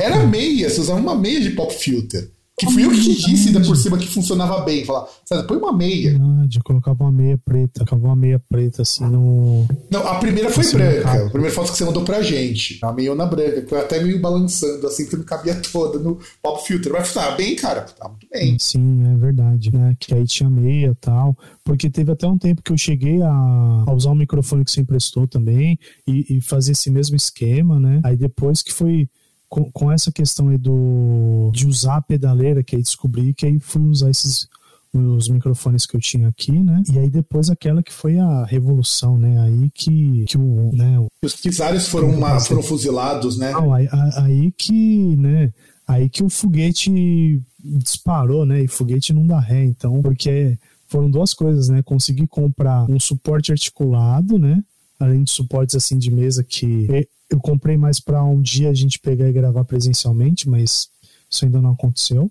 era 0.00 0.26
meia, 0.26 0.68
você 0.68 0.80
usava 0.80 1.00
uma 1.00 1.16
meia 1.16 1.40
de 1.40 1.50
pop 1.50 1.72
filter. 1.72 2.30
Que 2.58 2.66
fui 2.72 2.84
eu 2.84 2.90
que 2.90 3.00
te 3.00 3.14
disse 3.14 3.48
ainda 3.48 3.60
por 3.60 3.76
cima 3.76 3.96
que 3.96 4.08
funcionava 4.08 4.60
bem. 4.62 4.84
Falar, 4.84 5.06
César, 5.24 5.44
põe 5.44 5.56
uma 5.58 5.72
meia. 5.72 6.10
Verdade, 6.10 6.58
eu 6.58 6.64
colocava 6.64 7.04
uma 7.04 7.12
meia 7.12 7.38
preta, 7.38 7.84
colocava 7.84 8.06
uma 8.08 8.16
meia 8.16 8.42
preta 8.48 8.82
assim 8.82 9.04
no. 9.04 9.64
Não, 9.90 10.06
a 10.06 10.16
primeira 10.16 10.50
foi 10.50 10.68
branca. 10.72 11.26
A 11.26 11.30
primeira 11.30 11.54
foto 11.54 11.70
que 11.70 11.78
você 11.78 11.84
mandou 11.84 12.04
pra 12.04 12.20
gente. 12.20 12.78
A 12.82 12.92
meiona 12.92 13.26
branca, 13.26 13.62
que 13.62 13.68
foi 13.68 13.80
até 13.80 14.02
meio 14.02 14.20
balançando, 14.20 14.86
assim, 14.86 15.06
que 15.06 15.16
não 15.16 15.24
cabia 15.24 15.54
toda 15.54 15.98
no 16.00 16.18
pop 16.42 16.66
filter. 16.66 16.92
Mas 16.92 17.08
funcionava 17.08 17.36
bem, 17.36 17.54
cara. 17.54 17.82
Tá 17.82 18.08
muito 18.08 18.26
bem. 18.30 18.56
Sim, 18.58 19.04
é 19.06 19.16
verdade. 19.16 19.72
Né? 19.72 19.94
Que 19.98 20.14
aí 20.14 20.24
tinha 20.24 20.50
meia 20.50 20.88
e 20.88 20.94
tal. 20.96 21.36
Porque 21.62 21.88
teve 21.88 22.10
até 22.10 22.26
um 22.26 22.38
tempo 22.38 22.62
que 22.62 22.72
eu 22.72 22.78
cheguei 22.78 23.22
a, 23.22 23.84
a 23.86 23.92
usar 23.94 24.10
o 24.10 24.14
microfone 24.16 24.64
que 24.64 24.70
você 24.70 24.80
emprestou 24.80 25.28
também 25.28 25.78
e, 26.06 26.38
e 26.38 26.40
fazer 26.40 26.72
esse 26.72 26.90
mesmo 26.90 27.14
esquema, 27.14 27.78
né? 27.78 28.00
Aí 28.02 28.16
depois 28.16 28.62
que 28.62 28.72
foi 28.72 29.08
com, 29.48 29.70
com 29.70 29.90
essa 29.90 30.12
questão 30.12 30.48
aí 30.48 30.58
do, 30.58 31.50
de 31.52 31.66
usar 31.66 31.96
a 31.96 32.02
pedaleira, 32.02 32.62
que 32.62 32.76
aí 32.76 32.82
descobri 32.82 33.32
que 33.34 33.46
aí 33.46 33.58
fui 33.58 33.82
usar 33.82 34.10
esses 34.10 34.48
os 34.92 35.28
microfones 35.28 35.84
que 35.84 35.96
eu 35.96 36.00
tinha 36.00 36.28
aqui, 36.28 36.52
né? 36.52 36.82
E 36.90 36.98
aí 36.98 37.10
depois 37.10 37.50
aquela 37.50 37.82
que 37.82 37.92
foi 37.92 38.18
a 38.18 38.44
revolução, 38.44 39.18
né? 39.18 39.38
Aí 39.40 39.70
que, 39.74 40.24
que 40.26 40.38
o, 40.38 40.70
né? 40.72 40.96
Os 41.22 41.34
czares 41.34 41.88
foram, 41.88 42.10
uma, 42.10 42.40
foram 42.40 42.62
fuzilados, 42.62 43.36
né? 43.38 43.52
Não, 43.52 43.74
aí, 43.74 43.86
aí 44.16 44.50
que, 44.52 45.14
né? 45.16 45.52
Aí 45.86 46.08
que 46.08 46.22
o 46.22 46.30
foguete 46.30 47.42
disparou, 47.58 48.46
né? 48.46 48.62
E 48.62 48.68
foguete 48.68 49.12
não 49.12 49.26
dá 49.26 49.38
ré, 49.38 49.64
então, 49.64 50.00
porque 50.00 50.58
foram 50.86 51.10
duas 51.10 51.34
coisas, 51.34 51.68
né? 51.68 51.82
Consegui 51.82 52.26
comprar 52.26 52.90
um 52.90 52.98
suporte 52.98 53.52
articulado, 53.52 54.38
né? 54.38 54.62
Além 54.98 55.22
de 55.22 55.30
suportes 55.30 55.76
assim 55.76 55.98
de 55.98 56.10
mesa 56.10 56.42
que 56.42 57.06
eu 57.30 57.38
comprei 57.40 57.76
mais 57.76 58.00
para 58.00 58.22
um 58.24 58.40
dia 58.40 58.70
a 58.70 58.74
gente 58.74 58.98
pegar 58.98 59.28
e 59.28 59.32
gravar 59.32 59.64
presencialmente, 59.64 60.48
mas 60.48 60.90
isso 61.30 61.44
ainda 61.44 61.60
não 61.60 61.72
aconteceu. 61.72 62.30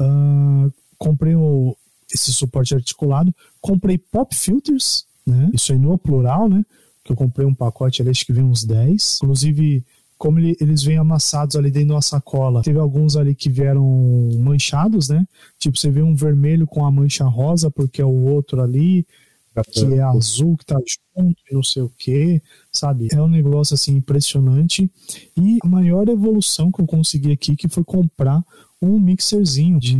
Uh, 0.00 0.72
comprei 0.96 1.34
o, 1.34 1.76
esse 2.12 2.32
suporte 2.32 2.74
articulado, 2.74 3.34
comprei 3.60 3.98
pop 3.98 4.34
filters, 4.34 5.06
né? 5.26 5.50
Isso 5.52 5.72
aí 5.72 5.78
no 5.78 5.98
plural, 5.98 6.48
né? 6.48 6.64
Que 7.04 7.12
eu 7.12 7.16
comprei 7.16 7.46
um 7.46 7.54
pacote 7.54 8.00
ali, 8.00 8.10
acho 8.10 8.24
que 8.24 8.32
vem 8.32 8.44
uns 8.44 8.64
10. 8.64 9.20
Inclusive, 9.22 9.84
como 10.16 10.38
ele, 10.38 10.56
eles 10.60 10.82
vêm 10.82 10.98
amassados 10.98 11.56
ali 11.56 11.70
dentro 11.70 11.94
da 11.94 12.02
sacola, 12.02 12.62
teve 12.62 12.78
alguns 12.78 13.16
ali 13.16 13.34
que 13.34 13.50
vieram 13.50 13.84
manchados, 14.38 15.08
né? 15.08 15.26
Tipo, 15.58 15.78
você 15.78 15.90
vê 15.90 16.02
um 16.02 16.14
vermelho 16.14 16.66
com 16.66 16.84
a 16.84 16.90
mancha 16.90 17.24
rosa, 17.24 17.70
porque 17.70 18.00
é 18.00 18.04
o 18.04 18.24
outro 18.26 18.62
ali 18.62 19.06
que 19.62 19.94
é 19.94 20.02
azul, 20.02 20.56
que 20.56 20.64
tá 20.64 20.76
junto 20.76 21.40
e 21.50 21.54
não 21.54 21.62
sei 21.62 21.82
o 21.82 21.90
que, 21.90 22.42
sabe? 22.72 23.08
É 23.12 23.20
um 23.20 23.28
negócio 23.28 23.74
assim 23.74 23.96
impressionante. 23.96 24.90
E 25.36 25.58
a 25.62 25.66
maior 25.66 26.08
evolução 26.08 26.70
que 26.70 26.80
eu 26.80 26.86
consegui 26.86 27.32
aqui 27.32 27.56
que 27.56 27.68
foi 27.68 27.84
comprar 27.84 28.42
um 28.82 28.98
mixerzinho 28.98 29.78
de 29.78 29.96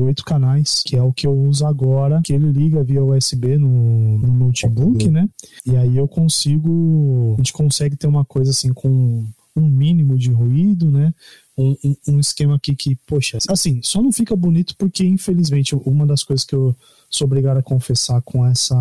oito 0.00 0.24
canais, 0.24 0.82
que 0.84 0.96
é 0.96 1.02
o 1.02 1.12
que 1.12 1.26
eu 1.26 1.32
uso 1.32 1.66
agora, 1.66 2.20
que 2.22 2.32
ele 2.32 2.50
liga 2.52 2.84
via 2.84 3.02
USB 3.02 3.58
no, 3.58 4.18
no 4.18 4.32
notebook, 4.32 5.08
né? 5.10 5.28
E 5.66 5.76
aí 5.76 5.96
eu 5.96 6.06
consigo, 6.06 7.34
a 7.34 7.36
gente 7.38 7.52
consegue 7.52 7.96
ter 7.96 8.06
uma 8.06 8.24
coisa 8.24 8.52
assim 8.52 8.72
com 8.72 9.26
um 9.56 9.68
mínimo 9.68 10.16
de 10.16 10.30
ruído, 10.30 10.90
né? 10.90 11.12
Um, 11.56 11.76
um, 11.84 11.96
um, 12.08 12.20
esquema 12.20 12.56
aqui 12.56 12.74
que, 12.74 12.96
poxa, 13.06 13.38
assim, 13.48 13.80
só 13.82 14.02
não 14.02 14.12
fica 14.12 14.34
bonito 14.34 14.74
porque, 14.78 15.04
infelizmente, 15.04 15.74
uma 15.74 16.06
das 16.06 16.22
coisas 16.24 16.44
que 16.44 16.54
eu 16.54 16.74
sou 17.08 17.26
obrigado 17.26 17.58
a 17.58 17.62
confessar 17.62 18.22
com 18.22 18.46
essa, 18.46 18.76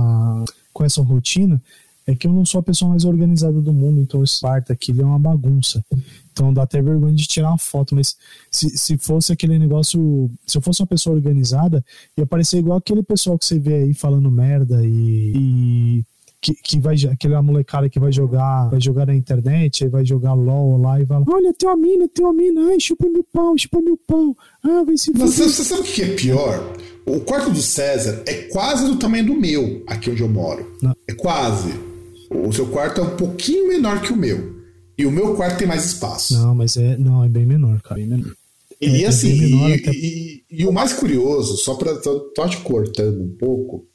com 0.72 0.86
essa 0.86 1.02
rotina 1.02 1.62
é 2.10 2.16
que 2.16 2.26
eu 2.26 2.34
não 2.34 2.44
sou 2.44 2.60
a 2.60 2.64
pessoa 2.64 2.90
mais 2.90 3.06
organizada 3.06 3.62
do 3.62 3.72
mundo, 3.72 4.02
então 4.02 4.24
esse 4.24 4.40
quarto 4.40 4.74
aqui 4.74 4.92
é 5.00 5.06
uma 5.06 5.20
bagunça. 5.20 5.84
Então 6.32 6.52
dá 6.52 6.64
até 6.64 6.82
vergonha 6.82 7.14
de 7.14 7.28
tirar 7.28 7.50
uma 7.50 7.58
foto, 7.58 7.94
mas 7.94 8.18
se, 8.50 8.70
se 8.78 8.98
fosse 8.98 9.32
aquele 9.32 9.60
negócio, 9.60 10.32
se 10.48 10.58
eu 10.58 10.62
fosse 10.62 10.82
uma 10.82 10.88
pessoa 10.88 11.16
organizada, 11.16 11.86
ia 12.18 12.26
parecer 12.26 12.58
igual 12.58 12.78
aquele 12.80 13.04
pessoal 13.04 13.38
que 13.38 13.46
você 13.46 13.60
vê 13.60 13.76
aí 13.76 13.94
falando 13.94 14.32
merda 14.32 14.84
e, 14.84 15.34
e 15.36 16.06
que, 16.42 16.54
que 16.54 16.80
vai 16.80 16.96
aquela 17.12 17.42
molecada 17.42 17.90
que 17.90 18.00
vai 18.00 18.12
jogar 18.12 18.70
vai 18.70 18.82
jogar 18.82 19.06
na 19.08 19.16
internet 19.16 19.84
aí 19.84 19.90
vai 19.90 20.06
jogar 20.06 20.34
LOL 20.34 20.78
lá 20.78 21.00
e 21.00 21.06
vai 21.06 21.22
olha 21.28 21.54
tem 21.54 21.68
uma 21.68 21.76
mina 21.78 22.08
tem 22.08 22.26
uma 22.26 22.34
mina 22.34 22.70
ai 22.70 22.80
chupa 22.80 23.10
meu 23.10 23.26
pau 23.32 23.58
chupa 23.58 23.82
meu 23.82 23.98
pau 24.08 24.36
ah 24.64 24.84
vai 24.86 24.98
se 24.98 25.12
você, 25.12 25.44
você 25.44 25.64
sabe 25.64 25.82
o 25.82 25.84
que 25.84 26.02
é 26.02 26.16
pior 26.16 26.74
o 27.10 27.22
quarto 27.22 27.50
do 27.50 27.62
César 27.62 28.22
é 28.28 28.34
quase 28.44 28.86
do 28.86 28.98
tamanho 28.98 29.26
do 29.26 29.34
meu, 29.34 29.84
aqui 29.88 30.12
onde 30.12 30.22
eu 30.22 30.30
moro. 30.30 30.78
Não. 30.80 30.96
É 31.08 31.14
quase. 31.14 31.74
O 32.30 32.52
seu 32.54 32.68
quarto 32.68 33.02
é 33.02 33.04
um 33.04 33.16
pouquinho 33.16 33.68
menor 33.68 34.00
que 34.02 34.14
o 34.14 34.16
meu. 34.16 34.60
E 34.96 35.08
o 35.08 35.12
meu 35.12 35.34
quarto 35.34 35.58
tem 35.58 35.68
mais 35.68 35.86
espaço. 35.86 36.36
Não, 36.36 36.54
mas 36.54 36.78
é. 36.78 36.98
Não, 36.98 37.24
é 37.24 37.30
bem 37.30 37.48
menor, 37.48 37.82
cara. 37.82 37.96
Bem 37.96 38.08
menor. 38.08 38.32
E, 38.80 39.04
é, 39.04 39.08
assim, 39.08 39.30
é 39.30 39.70
e, 39.70 39.74
até... 39.74 39.92
e, 39.92 40.44
e, 40.52 40.68
o 40.68 40.72
mais 40.72 40.94
curioso, 40.94 41.58
só 41.58 41.74
para 41.74 41.96
tô 41.98 42.32
te 42.48 42.58
cortando 42.58 43.22
um 43.24 43.36
pouco, 43.38 43.88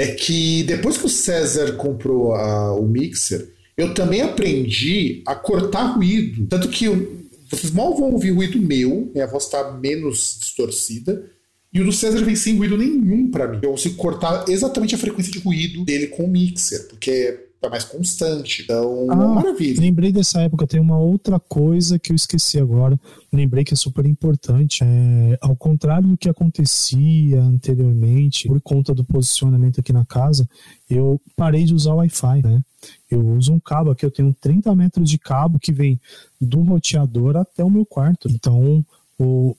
é 0.00 0.14
que 0.14 0.62
depois 0.62 0.96
que 0.96 1.04
o 1.04 1.10
César 1.10 1.72
comprou 1.72 2.32
a, 2.34 2.74
o 2.74 2.88
mixer, 2.88 3.52
eu 3.76 3.92
também 3.92 4.22
aprendi 4.22 5.22
a 5.26 5.34
cortar 5.34 5.94
ruído. 5.94 6.46
Tanto 6.46 6.70
que 6.70 6.86
eu, 6.86 7.26
vocês 7.50 7.70
mal 7.70 7.94
vão 7.94 8.10
ouvir 8.12 8.30
ruído 8.30 8.58
meu, 8.62 9.10
minha 9.12 9.26
voz 9.26 9.44
está 9.44 9.72
menos 9.72 10.38
distorcida. 10.40 11.30
E 11.70 11.82
o 11.82 11.84
do 11.84 11.92
César 11.92 12.24
vem 12.24 12.34
sem 12.34 12.56
ruído 12.56 12.78
nenhum 12.78 13.30
para 13.30 13.46
mim. 13.46 13.58
Eu 13.62 13.72
consigo 13.72 13.96
cortar 13.96 14.48
exatamente 14.48 14.94
a 14.94 14.98
frequência 14.98 15.30
de 15.30 15.38
ruído 15.38 15.84
dele 15.84 16.06
com 16.06 16.24
o 16.24 16.28
mixer, 16.28 16.88
porque 16.88 17.49
tá 17.60 17.68
mais 17.68 17.84
constante. 17.84 18.62
Então, 18.62 19.06
ah, 19.10 19.16
maravilha. 19.16 19.80
Lembrei 19.80 20.10
dessa 20.10 20.40
época, 20.40 20.66
tem 20.66 20.80
uma 20.80 20.98
outra 20.98 21.38
coisa 21.38 21.98
que 21.98 22.10
eu 22.10 22.16
esqueci 22.16 22.58
agora. 22.58 22.98
Lembrei 23.32 23.64
que 23.64 23.74
é 23.74 23.76
super 23.76 24.06
importante. 24.06 24.82
É, 24.82 25.38
ao 25.40 25.54
contrário 25.54 26.08
do 26.08 26.16
que 26.16 26.28
acontecia 26.28 27.40
anteriormente, 27.40 28.48
por 28.48 28.60
conta 28.60 28.94
do 28.94 29.04
posicionamento 29.04 29.80
aqui 29.80 29.92
na 29.92 30.06
casa, 30.06 30.48
eu 30.88 31.20
parei 31.36 31.64
de 31.64 31.74
usar 31.74 31.92
o 31.92 31.98
Wi-Fi, 31.98 32.42
né? 32.42 32.62
Eu 33.10 33.26
uso 33.36 33.52
um 33.52 33.60
cabo 33.60 33.90
aqui, 33.90 34.06
eu 34.06 34.10
tenho 34.10 34.34
30 34.40 34.74
metros 34.74 35.08
de 35.08 35.18
cabo 35.18 35.58
que 35.58 35.70
vem 35.70 36.00
do 36.40 36.62
roteador 36.62 37.36
até 37.36 37.62
o 37.62 37.70
meu 37.70 37.84
quarto. 37.84 38.26
Então, 38.30 38.84
o, 39.18 39.54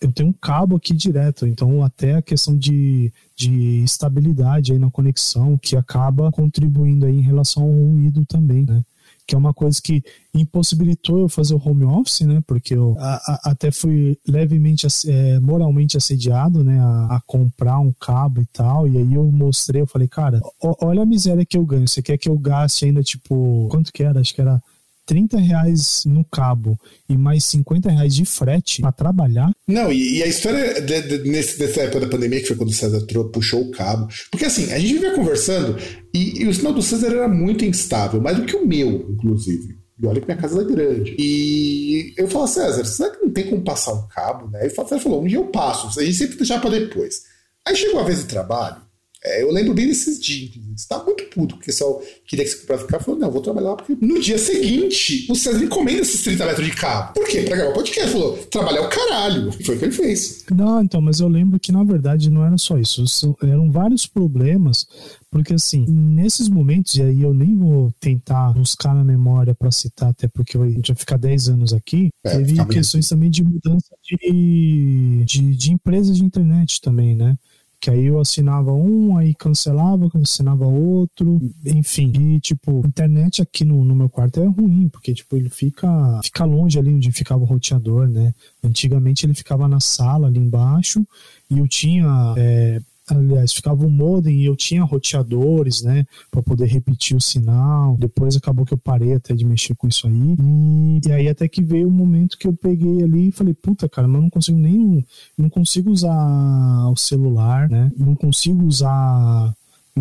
eu 0.00 0.12
tenho 0.12 0.28
um 0.28 0.32
cabo 0.32 0.76
aqui 0.76 0.94
direto, 0.94 1.46
então 1.46 1.82
até 1.82 2.14
a 2.14 2.22
questão 2.22 2.56
de, 2.56 3.12
de 3.36 3.82
estabilidade 3.82 4.72
aí 4.72 4.78
na 4.78 4.90
conexão 4.90 5.58
que 5.58 5.76
acaba 5.76 6.30
contribuindo 6.30 7.06
aí 7.06 7.16
em 7.16 7.22
relação 7.22 7.64
ao 7.64 7.70
ruído 7.70 8.24
também, 8.24 8.64
né? 8.64 8.82
Que 9.26 9.34
é 9.34 9.38
uma 9.38 9.52
coisa 9.52 9.80
que 9.82 10.02
impossibilitou 10.32 11.18
eu 11.18 11.28
fazer 11.28 11.54
o 11.54 11.62
home 11.62 11.84
office, 11.84 12.20
né? 12.20 12.42
Porque 12.46 12.74
eu 12.74 12.96
a, 12.98 13.16
a, 13.16 13.50
até 13.50 13.70
fui 13.70 14.16
levemente 14.26 14.86
é, 15.06 15.40
moralmente 15.40 15.96
assediado, 15.96 16.62
né? 16.62 16.78
A, 16.78 17.16
a, 17.16 17.20
comprar 17.26 17.78
um 17.80 17.92
cabo 17.92 18.40
e 18.40 18.46
tal. 18.46 18.86
E 18.86 18.96
aí 18.96 19.14
eu 19.14 19.30
mostrei, 19.30 19.82
eu 19.82 19.86
falei, 19.86 20.08
cara, 20.08 20.40
olha 20.80 21.02
a 21.02 21.06
miséria 21.06 21.44
que 21.44 21.58
eu 21.58 21.66
ganho. 21.66 21.88
Você 21.88 22.00
quer 22.00 22.16
que 22.16 22.28
eu 22.28 22.38
gaste 22.38 22.86
ainda, 22.86 23.02
tipo, 23.02 23.68
quanto 23.70 23.92
que 23.92 24.02
era? 24.02 24.20
Acho 24.20 24.34
que 24.34 24.40
era 24.40 24.62
30 25.08 25.38
reais 25.38 26.02
no 26.04 26.22
cabo 26.22 26.78
e 27.08 27.16
mais 27.16 27.46
50 27.46 27.90
reais 27.90 28.14
de 28.14 28.26
frete 28.26 28.82
para 28.82 28.92
trabalhar. 28.92 29.50
Não, 29.66 29.90
e, 29.90 30.18
e 30.18 30.22
a 30.22 30.26
história 30.26 30.82
de, 30.82 31.00
de, 31.00 31.30
nesse, 31.30 31.58
dessa 31.58 31.80
época 31.80 32.00
da 32.00 32.08
pandemia, 32.08 32.40
que 32.40 32.46
foi 32.46 32.56
quando 32.56 32.68
o 32.68 32.74
César 32.74 33.00
puxou 33.32 33.62
o 33.62 33.70
cabo. 33.70 34.06
Porque 34.30 34.44
assim, 34.44 34.70
a 34.70 34.78
gente 34.78 34.92
vivia 34.92 35.14
conversando 35.14 35.78
e, 36.12 36.42
e 36.42 36.46
o 36.46 36.52
sinal 36.52 36.74
do 36.74 36.82
César 36.82 37.06
era 37.06 37.26
muito 37.26 37.64
instável, 37.64 38.20
mais 38.20 38.36
do 38.36 38.44
que 38.44 38.54
o 38.54 38.66
meu, 38.66 39.06
inclusive. 39.10 39.78
E 39.98 40.06
olha 40.06 40.20
que 40.20 40.26
minha 40.26 40.36
casa 40.36 40.60
é 40.60 40.64
grande. 40.64 41.16
E 41.18 42.12
eu 42.18 42.28
falo, 42.28 42.46
César, 42.46 42.84
será 42.84 43.10
que 43.10 43.24
não 43.24 43.32
tem 43.32 43.48
como 43.48 43.64
passar 43.64 43.94
um 43.94 44.06
cabo, 44.08 44.50
né? 44.50 44.66
E 44.66 44.68
o 44.68 44.70
César 44.70 45.00
falou, 45.00 45.22
um 45.22 45.26
dia 45.26 45.38
eu 45.38 45.46
passo, 45.46 45.98
a 45.98 46.04
gente 46.04 46.18
sempre 46.18 46.36
deixar 46.36 46.60
para 46.60 46.78
depois. 46.78 47.22
Aí 47.66 47.74
chegou 47.74 47.98
a 47.98 48.04
vez 48.04 48.18
de 48.18 48.26
trabalho, 48.26 48.76
é, 49.24 49.42
eu 49.42 49.50
lembro 49.50 49.74
bem 49.74 49.86
desses 49.86 50.20
dias. 50.20 50.52
Você 50.76 50.86
tá 50.88 51.02
muito 51.02 51.24
puto, 51.24 51.56
porque 51.56 51.72
só 51.72 52.00
queria 52.26 52.44
que 52.44 52.52
você 52.52 52.58
comprasse 52.58 52.84
o 52.84 52.86
carro. 52.86 53.04
Falou, 53.04 53.20
não, 53.20 53.30
vou 53.30 53.42
trabalhar 53.42 53.70
lá, 53.70 53.76
porque 53.76 53.96
no 54.00 54.20
dia 54.20 54.38
seguinte, 54.38 55.26
o 55.28 55.34
César 55.34 55.64
encomenda 55.64 56.02
esses 56.02 56.22
30 56.22 56.46
metros 56.46 56.66
de 56.66 56.72
cabo. 56.74 57.14
Por 57.14 57.26
quê? 57.26 57.42
Pra 57.42 57.56
gravar 57.56 57.72
o 57.72 57.74
podcast. 57.74 58.12
Falou, 58.12 58.36
trabalhar 58.46 58.82
o 58.82 58.88
caralho. 58.88 59.52
Foi 59.64 59.74
o 59.74 59.78
que 59.78 59.84
ele 59.86 59.92
fez. 59.92 60.44
Não, 60.54 60.80
então, 60.80 61.00
mas 61.00 61.18
eu 61.18 61.28
lembro 61.28 61.58
que, 61.58 61.72
na 61.72 61.82
verdade, 61.82 62.30
não 62.30 62.44
era 62.44 62.56
só 62.56 62.78
isso. 62.78 63.04
Eram 63.42 63.72
vários 63.72 64.06
problemas, 64.06 64.86
porque, 65.30 65.52
assim, 65.52 65.84
nesses 65.88 66.48
momentos, 66.48 66.94
e 66.94 67.02
aí 67.02 67.22
eu 67.22 67.34
nem 67.34 67.56
vou 67.56 67.92
tentar 67.98 68.52
buscar 68.52 68.94
na 68.94 69.02
memória 69.02 69.54
para 69.54 69.72
citar, 69.72 70.10
até 70.10 70.28
porque 70.28 70.56
a 70.56 70.68
gente 70.68 70.92
vai 70.92 70.96
ficar 70.96 71.16
10 71.16 71.48
anos 71.48 71.72
aqui, 71.72 72.08
é, 72.24 72.36
teve 72.36 72.64
questões 72.66 73.08
também 73.08 73.30
de 73.30 73.42
mudança 73.42 73.88
de, 74.04 75.24
de, 75.24 75.56
de 75.56 75.72
empresas 75.72 76.16
de 76.16 76.24
internet 76.24 76.80
também, 76.80 77.16
né? 77.16 77.36
Que 77.80 77.90
aí 77.90 78.06
eu 78.06 78.18
assinava 78.18 78.72
um, 78.72 79.16
aí 79.16 79.34
cancelava, 79.34 80.08
assinava 80.20 80.66
outro, 80.66 81.40
enfim. 81.64 82.12
E, 82.12 82.40
tipo, 82.40 82.84
internet 82.84 83.40
aqui 83.40 83.64
no, 83.64 83.84
no 83.84 83.94
meu 83.94 84.08
quarto 84.08 84.40
é 84.40 84.46
ruim, 84.46 84.88
porque, 84.88 85.14
tipo, 85.14 85.36
ele 85.36 85.48
fica, 85.48 86.20
fica 86.24 86.44
longe 86.44 86.78
ali 86.78 86.92
onde 86.92 87.12
ficava 87.12 87.42
o 87.42 87.46
roteador, 87.46 88.08
né? 88.08 88.34
Antigamente 88.64 89.24
ele 89.24 89.34
ficava 89.34 89.68
na 89.68 89.78
sala 89.78 90.26
ali 90.26 90.40
embaixo 90.40 91.06
e 91.48 91.58
eu 91.58 91.68
tinha 91.68 92.34
é, 92.36 92.80
aliás, 93.14 93.52
ficava 93.52 93.86
o 93.86 93.90
modem 93.90 94.40
e 94.40 94.46
eu 94.46 94.56
tinha 94.56 94.82
roteadores, 94.84 95.82
né, 95.82 96.04
para 96.30 96.42
poder 96.42 96.66
repetir 96.66 97.16
o 97.16 97.20
sinal. 97.20 97.96
Depois 97.98 98.36
acabou 98.36 98.64
que 98.64 98.74
eu 98.74 98.78
parei 98.78 99.14
até 99.14 99.34
de 99.34 99.44
mexer 99.44 99.74
com 99.74 99.88
isso 99.88 100.06
aí. 100.06 100.36
E, 100.38 101.08
e 101.08 101.12
aí 101.12 101.28
até 101.28 101.48
que 101.48 101.62
veio 101.62 101.86
o 101.86 101.90
um 101.90 101.94
momento 101.94 102.38
que 102.38 102.46
eu 102.46 102.54
peguei 102.54 103.02
ali 103.02 103.28
e 103.28 103.32
falei, 103.32 103.54
puta, 103.54 103.88
cara, 103.88 104.06
mas 104.06 104.16
eu 104.16 104.22
não 104.22 104.30
consigo 104.30 104.58
nem 104.58 105.04
não 105.36 105.48
consigo 105.48 105.90
usar 105.90 106.88
o 106.90 106.96
celular, 106.96 107.68
né? 107.68 107.90
Não 107.96 108.14
consigo 108.14 108.64
usar 108.64 109.54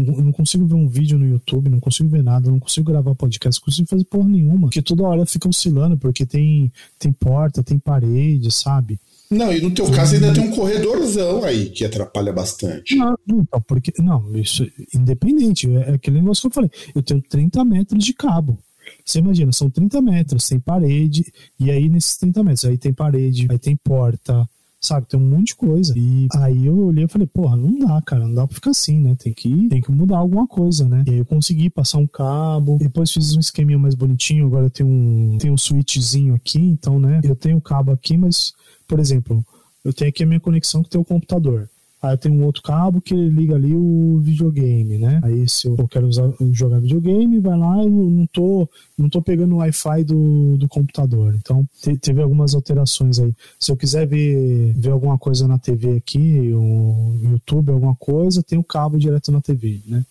eu 0.06 0.24
não 0.24 0.32
consigo 0.32 0.66
ver 0.66 0.76
um 0.76 0.88
vídeo 0.88 1.18
no 1.18 1.26
YouTube, 1.26 1.70
não 1.70 1.80
consigo 1.80 2.10
ver 2.10 2.24
nada, 2.24 2.52
não 2.52 2.60
consigo 2.60 2.92
gravar 2.92 3.16
podcast, 3.16 3.60
não 3.60 3.66
consigo 3.66 3.88
fazer 3.88 4.06
porra 4.06 4.28
nenhuma. 4.28 4.62
Porque 4.62 4.82
toda 4.82 5.04
hora 5.04 5.26
fica 5.26 5.50
oscilando, 5.50 5.98
porque 5.98 6.26
tem, 6.26 6.72
tem 7.00 7.12
porta, 7.12 7.64
tem 7.64 7.80
parede, 7.80 8.52
sabe? 8.52 9.00
Não, 9.30 9.52
e 9.52 9.62
no 9.62 9.72
teu 9.72 9.92
caso 9.92 10.16
ainda 10.16 10.34
tem 10.34 10.44
um 10.44 10.52
corredorzão 10.52 11.44
aí 11.44 11.70
que 11.70 11.84
atrapalha 11.84 12.32
bastante. 12.32 12.96
Não, 12.96 13.16
então, 13.28 13.62
porque. 13.62 13.92
Não, 14.00 14.36
isso 14.36 14.66
independente. 14.94 15.70
É, 15.70 15.92
é 15.92 15.94
aquele 15.96 16.22
negócio 16.22 16.42
que 16.42 16.48
eu 16.48 16.52
falei. 16.52 16.72
Eu 16.96 17.04
tenho 17.04 17.22
30 17.22 17.64
metros 17.66 18.04
de 18.04 18.14
cabo. 18.14 18.58
Você 19.06 19.20
imagina, 19.20 19.52
são 19.52 19.70
30 19.70 20.02
metros, 20.02 20.48
tem 20.48 20.60
parede, 20.60 21.26
e 21.60 21.70
aí 21.70 21.90
nesses 21.90 22.16
30 22.18 22.44
metros, 22.44 22.66
aí 22.66 22.78
tem 22.78 22.94
parede, 22.94 23.48
aí 23.50 23.60
tem 23.60 23.76
porta, 23.76 24.48
sabe? 24.80 25.08
Tem 25.08 25.20
um 25.20 25.30
monte 25.30 25.48
de 25.48 25.56
coisa. 25.56 25.94
E 25.98 26.28
aí 26.36 26.66
eu 26.66 26.78
olhei 26.78 27.06
e 27.06 27.08
falei, 27.08 27.28
porra, 27.28 27.56
não 27.56 27.78
dá, 27.78 28.02
cara, 28.02 28.26
não 28.26 28.34
dá 28.34 28.48
pra 28.48 28.56
ficar 28.56 28.72
assim, 28.72 29.00
né? 29.00 29.16
Tem 29.16 29.34
que, 29.34 29.68
tem 29.68 29.82
que 29.82 29.92
mudar 29.92 30.18
alguma 30.18 30.48
coisa, 30.48 30.88
né? 30.88 31.04
E 31.08 31.12
aí 31.12 31.18
eu 31.18 31.26
consegui 31.26 31.70
passar 31.70 31.98
um 31.98 32.08
cabo, 32.08 32.78
depois 32.80 33.12
fiz 33.12 33.36
um 33.36 33.40
esqueminha 33.40 33.80
mais 33.80 33.96
bonitinho, 33.96 34.48
agora 34.48 34.70
tenho 34.70 34.90
um, 34.90 35.38
tenho 35.40 35.54
um 35.54 35.58
switchzinho 35.58 36.36
aqui, 36.36 36.60
então, 36.60 37.00
né? 37.00 37.22
Eu 37.24 37.36
tenho 37.36 37.58
o 37.58 37.62
cabo 37.62 37.92
aqui, 37.92 38.18
mas 38.18 38.54
por 38.88 39.00
exemplo, 39.00 39.46
eu 39.84 39.94
tenho 39.94 40.10
aqui 40.10 40.24
a 40.24 40.26
minha 40.26 40.40
conexão 40.40 40.84
que 40.84 40.90
tem 40.90 41.00
o 41.00 41.06
computador. 41.06 41.70
Aí 42.02 42.14
eu 42.14 42.18
tenho 42.18 42.36
um 42.36 42.46
outro 42.46 42.62
cabo 42.62 43.02
que 43.02 43.16
liga 43.16 43.56
ali 43.56 43.76
o 43.76 44.20
videogame, 44.20 45.00
né? 45.00 45.20
Aí 45.24 45.50
se 45.50 45.68
eu 45.68 45.88
quero 45.88 46.08
usar, 46.08 46.32
jogar 46.52 46.80
videogame, 46.80 47.40
vai 47.40 47.58
lá, 47.58 47.82
eu 47.82 47.90
não 47.90 48.28
tô, 48.28 48.70
não 48.96 49.10
tô 49.10 49.20
pegando 49.20 49.56
o 49.56 49.58
Wi-Fi 49.58 50.04
do, 50.04 50.58
do 50.58 50.68
computador. 50.68 51.34
Então 51.36 51.68
te, 51.82 51.98
teve 51.98 52.22
algumas 52.22 52.54
alterações 52.54 53.18
aí. 53.18 53.34
Se 53.60 53.72
eu 53.72 53.78
quiser 53.78 54.06
ver, 54.06 54.74
ver 54.76 54.92
alguma 54.92 55.18
coisa 55.18 55.48
na 55.48 55.58
TV 55.58 55.96
aqui, 55.96 56.54
o 56.54 57.18
YouTube, 57.32 57.72
alguma 57.72 57.96
coisa, 57.96 58.44
tem 58.44 58.60
o 58.60 58.64
cabo 58.64 59.00
direto 59.00 59.32
na 59.32 59.42
TV, 59.42 59.82
né? 59.88 60.06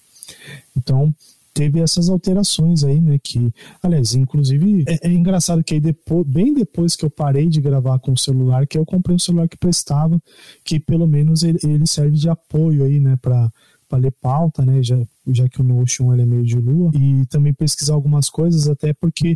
Então 0.76 1.14
teve 1.56 1.80
essas 1.80 2.10
alterações 2.10 2.84
aí, 2.84 3.00
né? 3.00 3.18
Que, 3.18 3.50
aliás, 3.82 4.14
inclusive 4.14 4.84
é, 4.86 5.08
é, 5.08 5.10
engraçado 5.10 5.64
que 5.64 5.72
aí 5.72 5.80
depois, 5.80 6.26
bem 6.26 6.52
depois 6.52 6.94
que 6.94 7.02
eu 7.06 7.10
parei 7.10 7.48
de 7.48 7.62
gravar 7.62 7.98
com 7.98 8.12
o 8.12 8.18
celular, 8.18 8.66
que 8.66 8.76
eu 8.76 8.84
comprei 8.84 9.16
um 9.16 9.18
celular 9.18 9.48
que 9.48 9.56
prestava, 9.56 10.22
que 10.62 10.78
pelo 10.78 11.06
menos 11.06 11.42
ele, 11.42 11.58
ele 11.64 11.86
serve 11.86 12.18
de 12.18 12.28
apoio 12.28 12.84
aí, 12.84 13.00
né? 13.00 13.16
Para 13.16 13.50
para 13.88 13.98
ler 13.98 14.12
pauta, 14.20 14.64
né? 14.64 14.82
Já, 14.82 15.00
já 15.28 15.48
que 15.48 15.60
o 15.60 15.64
Notion 15.64 16.12
ele 16.12 16.22
é 16.22 16.26
meio 16.26 16.42
de 16.42 16.56
lua 16.56 16.90
e 16.92 17.24
também 17.26 17.54
pesquisar 17.54 17.94
algumas 17.94 18.28
coisas, 18.28 18.68
até 18.68 18.92
porque 18.92 19.34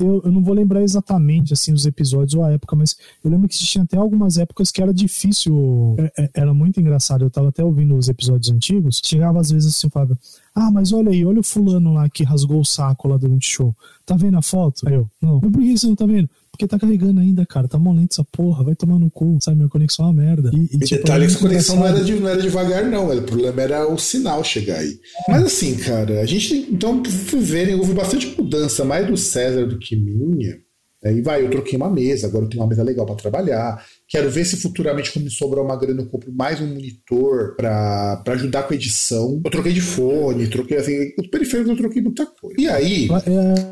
eu, 0.00 0.22
eu 0.24 0.32
não 0.32 0.42
vou 0.42 0.54
lembrar 0.54 0.82
exatamente 0.82 1.52
assim 1.52 1.72
os 1.72 1.86
episódios 1.86 2.34
ou 2.34 2.44
a 2.44 2.52
época, 2.52 2.74
mas 2.74 2.96
eu 3.22 3.30
lembro 3.30 3.48
que 3.48 3.56
tinha 3.56 3.84
até 3.84 3.96
algumas 3.96 4.38
épocas 4.38 4.70
que 4.70 4.82
era 4.82 4.92
difícil, 4.92 5.96
é, 5.98 6.24
é, 6.24 6.30
era 6.34 6.54
muito 6.54 6.80
engraçado. 6.80 7.24
Eu 7.24 7.30
tava 7.30 7.48
até 7.50 7.62
ouvindo 7.62 7.94
os 7.96 8.08
episódios 8.08 8.50
antigos, 8.50 9.00
chegava 9.04 9.38
às 9.40 9.50
vezes 9.50 9.76
assim, 9.76 9.90
falava, 9.90 10.18
ah, 10.54 10.70
mas 10.70 10.92
olha 10.92 11.10
aí, 11.10 11.24
olha 11.24 11.40
o 11.40 11.44
fulano 11.44 11.92
lá 11.92 12.08
que 12.08 12.24
rasgou 12.24 12.60
o 12.60 12.64
saco 12.64 13.08
lá 13.08 13.16
durante 13.16 13.48
o 13.48 13.52
show. 13.52 13.76
Tá 14.04 14.16
vendo 14.16 14.38
a 14.38 14.42
foto? 14.42 14.88
Aí 14.88 14.94
eu, 14.94 15.08
não. 15.20 15.40
Mas 15.40 15.52
por 15.52 15.60
que 15.60 15.78
você 15.78 15.86
não 15.86 15.94
tá 15.94 16.06
vendo? 16.06 16.28
Porque 16.60 16.68
tá 16.68 16.78
carregando 16.78 17.20
ainda, 17.20 17.46
cara. 17.46 17.66
Tá 17.66 17.78
mó 17.78 17.90
lento 17.90 18.12
essa 18.12 18.24
porra. 18.24 18.62
Vai 18.62 18.74
tomar 18.74 18.98
no 18.98 19.10
cu. 19.10 19.38
Sabe, 19.40 19.56
minha 19.56 19.68
conexão 19.68 20.04
é 20.04 20.08
uma 20.08 20.14
merda. 20.14 20.50
E, 20.52 20.58
e, 20.58 20.64
e 20.64 20.78
tipo, 20.80 20.88
detalhe 20.88 21.26
que 21.26 21.32
essa 21.32 21.40
conexão 21.40 21.76
não 21.76 21.86
era, 21.86 22.04
de, 22.04 22.14
não 22.16 22.28
era 22.28 22.42
devagar, 22.42 22.84
não. 22.84 23.08
O 23.08 23.22
problema 23.22 23.62
era 23.62 23.88
o 23.88 23.96
sinal 23.96 24.44
chegar 24.44 24.78
aí. 24.78 24.98
É. 25.26 25.32
Mas 25.32 25.44
assim, 25.44 25.74
cara, 25.76 26.20
a 26.20 26.26
gente 26.26 26.50
tem. 26.50 26.66
Então, 26.70 27.02
verem, 27.38 27.76
houve 27.76 27.94
bastante 27.94 28.34
mudança, 28.36 28.84
mais 28.84 29.06
do 29.06 29.16
César 29.16 29.66
do 29.66 29.78
que 29.78 29.96
minha. 29.96 30.58
Aí 31.02 31.22
vai, 31.22 31.42
eu 31.42 31.48
troquei 31.48 31.78
uma 31.78 31.88
mesa, 31.88 32.26
agora 32.26 32.44
eu 32.44 32.48
tenho 32.50 32.62
uma 32.62 32.68
mesa 32.68 32.82
legal 32.82 33.06
para 33.06 33.14
trabalhar. 33.14 33.82
Quero 34.06 34.30
ver 34.30 34.44
se 34.44 34.56
futuramente, 34.58 35.10
quando 35.10 35.24
me 35.24 35.30
sobrar 35.30 35.64
uma 35.64 35.76
grana, 35.76 36.02
eu 36.02 36.06
compro 36.06 36.30
mais 36.30 36.60
um 36.60 36.66
monitor 36.66 37.54
para 37.56 38.22
ajudar 38.26 38.64
com 38.64 38.74
a 38.74 38.76
edição. 38.76 39.40
Eu 39.42 39.50
troquei 39.50 39.72
de 39.72 39.80
fone, 39.80 40.48
troquei 40.48 40.76
assim, 40.76 41.12
os 41.18 41.26
periféricos 41.28 41.70
eu 41.70 41.76
troquei 41.78 42.02
muita 42.02 42.26
coisa. 42.26 42.60
E 42.60 42.68
aí. 42.68 43.08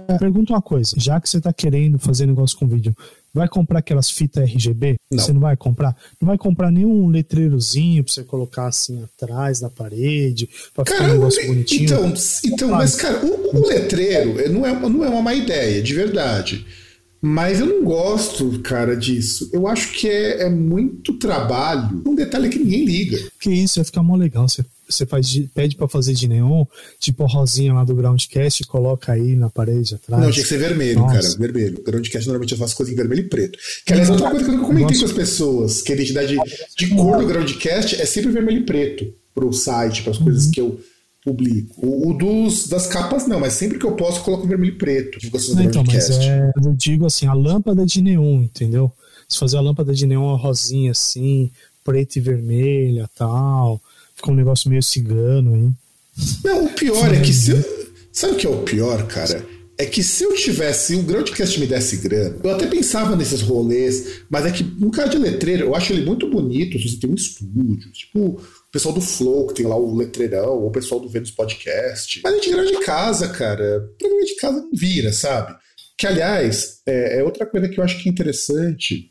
É, 0.08 0.16
pergunta 0.16 0.54
uma 0.54 0.62
coisa: 0.62 0.94
já 0.96 1.20
que 1.20 1.28
você 1.28 1.38
tá 1.38 1.52
querendo 1.52 1.98
fazer 1.98 2.24
negócio 2.24 2.56
com 2.56 2.66
vídeo, 2.66 2.94
vai 3.34 3.46
comprar 3.46 3.80
aquelas 3.80 4.08
fitas 4.08 4.44
RGB? 4.44 4.96
Não. 5.10 5.18
Você 5.18 5.30
não 5.30 5.40
vai 5.40 5.56
comprar? 5.56 5.94
Não 6.18 6.28
vai 6.28 6.38
comprar 6.38 6.70
nenhum 6.70 7.08
letreirozinho 7.08 8.04
pra 8.04 8.12
você 8.12 8.24
colocar 8.24 8.68
assim 8.68 9.02
atrás 9.02 9.60
na 9.60 9.68
parede, 9.68 10.48
pra 10.72 10.82
cara, 10.82 10.96
ficar 10.96 11.10
um 11.10 11.12
negócio 11.14 11.46
bonitinho? 11.46 11.84
Então, 11.84 12.14
então 12.46 12.70
mas, 12.70 12.96
cara, 12.96 13.22
o, 13.22 13.58
o 13.58 13.66
letreiro 13.66 14.50
não 14.50 14.64
é, 14.64 14.72
não 14.72 15.04
é 15.04 15.08
uma 15.10 15.20
má 15.20 15.34
ideia, 15.34 15.82
de 15.82 15.92
verdade. 15.92 16.64
Mas 17.20 17.58
eu 17.58 17.66
não 17.66 17.84
gosto, 17.84 18.60
cara, 18.60 18.96
disso. 18.96 19.50
Eu 19.52 19.66
acho 19.66 19.92
que 19.92 20.08
é, 20.08 20.42
é 20.42 20.48
muito 20.48 21.18
trabalho. 21.18 22.02
Um 22.06 22.14
detalhe 22.14 22.48
que 22.48 22.58
ninguém 22.58 22.84
liga. 22.84 23.18
Que 23.40 23.50
isso, 23.50 23.76
vai 23.76 23.84
ficar 23.84 24.04
mó 24.04 24.14
legal. 24.14 24.48
Você, 24.48 24.64
você 24.88 25.04
faz 25.04 25.28
de, 25.28 25.50
pede 25.52 25.74
para 25.74 25.88
fazer 25.88 26.14
de 26.14 26.28
neon, 26.28 26.64
tipo 27.00 27.24
a 27.24 27.26
rosinha 27.26 27.72
lá 27.72 27.82
do 27.82 27.94
Groundcast, 27.94 28.64
coloca 28.66 29.12
aí 29.12 29.34
na 29.34 29.50
parede 29.50 29.96
atrás. 29.96 30.22
Não, 30.22 30.30
tinha 30.30 30.44
que 30.44 30.48
ser 30.48 30.58
vermelho, 30.58 31.00
Nossa. 31.00 31.14
cara. 31.14 31.38
Vermelho. 31.38 31.82
Groundcast 31.84 32.28
normalmente 32.28 32.52
eu 32.52 32.58
faço 32.58 32.76
coisa 32.76 32.92
em 32.92 32.94
vermelho 32.94 33.22
e 33.22 33.28
preto. 33.28 33.58
Que 33.84 33.92
aliás, 33.92 34.10
outra 34.10 34.30
coisa 34.30 34.44
que 34.44 34.50
eu 34.52 34.60
comentei 34.60 34.84
Nossa. 34.84 35.00
com 35.00 35.06
as 35.06 35.12
pessoas, 35.12 35.82
que 35.82 35.92
a 35.92 35.94
identidade 35.96 36.36
de 36.76 36.86
cor 36.88 37.18
do 37.18 37.26
Groundcast 37.26 38.00
é 38.00 38.06
sempre 38.06 38.30
vermelho 38.30 38.58
e 38.58 38.64
preto 38.64 39.12
pro 39.34 39.52
site, 39.52 40.02
para 40.02 40.12
as 40.12 40.18
coisas 40.18 40.46
uhum. 40.46 40.50
que 40.52 40.60
eu 40.60 40.80
publico. 41.28 41.74
O, 41.86 42.10
o, 42.10 42.14
dos, 42.14 42.68
das 42.68 42.86
capas 42.86 43.26
não, 43.26 43.40
mas 43.40 43.54
sempre 43.54 43.78
que 43.78 43.84
eu 43.84 43.92
posso, 43.92 44.20
eu 44.20 44.24
coloco 44.24 44.46
vermelho 44.46 44.74
e 44.74 44.78
preto. 44.78 45.18
Não, 45.54 45.62
então, 45.62 45.84
mas 45.86 46.10
é, 46.10 46.50
eu 46.64 46.74
digo 46.74 47.06
assim, 47.06 47.26
a 47.26 47.34
lâmpada 47.34 47.84
de 47.84 48.00
neon, 48.02 48.42
entendeu? 48.42 48.90
Se 49.28 49.38
fazer 49.38 49.56
a 49.56 49.60
lâmpada 49.60 49.92
de 49.92 50.06
neon 50.06 50.36
rosinha 50.36 50.92
assim, 50.92 51.50
preta 51.84 52.18
e 52.18 52.22
vermelha 52.22 53.08
tal, 53.14 53.80
fica 54.14 54.30
um 54.30 54.34
negócio 54.34 54.70
meio 54.70 54.82
cigano 54.82 55.54
aí. 55.54 55.70
Não, 56.44 56.64
o 56.64 56.68
pior 56.70 57.14
é 57.14 57.20
que 57.20 57.32
se 57.32 57.52
eu, 57.52 57.78
Sabe 58.18 58.32
o 58.32 58.36
que 58.36 58.46
é 58.48 58.50
o 58.50 58.62
pior, 58.62 59.06
cara? 59.06 59.46
É 59.78 59.86
que 59.86 60.02
se 60.02 60.24
eu 60.24 60.34
tivesse, 60.34 60.96
o 60.96 61.04
Groundcast 61.04 61.60
me 61.60 61.68
desse 61.68 61.98
grana, 61.98 62.36
eu 62.42 62.50
até 62.50 62.66
pensava 62.66 63.14
nesses 63.14 63.42
rolês, 63.42 64.22
mas 64.28 64.44
é 64.44 64.50
que 64.50 64.64
no 64.64 64.90
caso 64.90 65.12
de 65.12 65.18
letreiro, 65.18 65.66
eu 65.66 65.74
acho 65.76 65.92
ele 65.92 66.04
muito 66.04 66.28
bonito, 66.28 66.76
você 66.76 66.96
tem 66.96 67.08
um 67.08 67.14
estúdio, 67.14 67.92
tipo 67.92 68.42
o 68.68 68.72
pessoal 68.72 68.94
do 68.94 69.00
Flow, 69.00 69.46
que 69.46 69.54
tem 69.54 69.66
lá 69.66 69.76
o 69.76 69.96
letreirão, 69.96 70.58
ou 70.58 70.68
o 70.68 70.70
pessoal 70.70 71.00
do 71.00 71.08
Vênus 71.08 71.30
Podcast. 71.30 72.20
Mas 72.22 72.32
a 72.32 72.36
gente 72.36 72.50
grava 72.50 72.66
de 72.66 72.80
casa, 72.80 73.28
cara. 73.28 73.88
Programa 73.98 74.24
de 74.24 74.36
casa 74.36 74.60
não 74.60 74.70
vira, 74.72 75.12
sabe? 75.12 75.56
Que, 75.96 76.06
aliás, 76.06 76.80
é, 76.86 77.18
é, 77.18 77.24
outra 77.24 77.46
coisa 77.46 77.68
que 77.68 77.80
eu 77.80 77.84
acho 77.84 78.00
que 78.02 78.08
é 78.08 78.12
interessante 78.12 79.10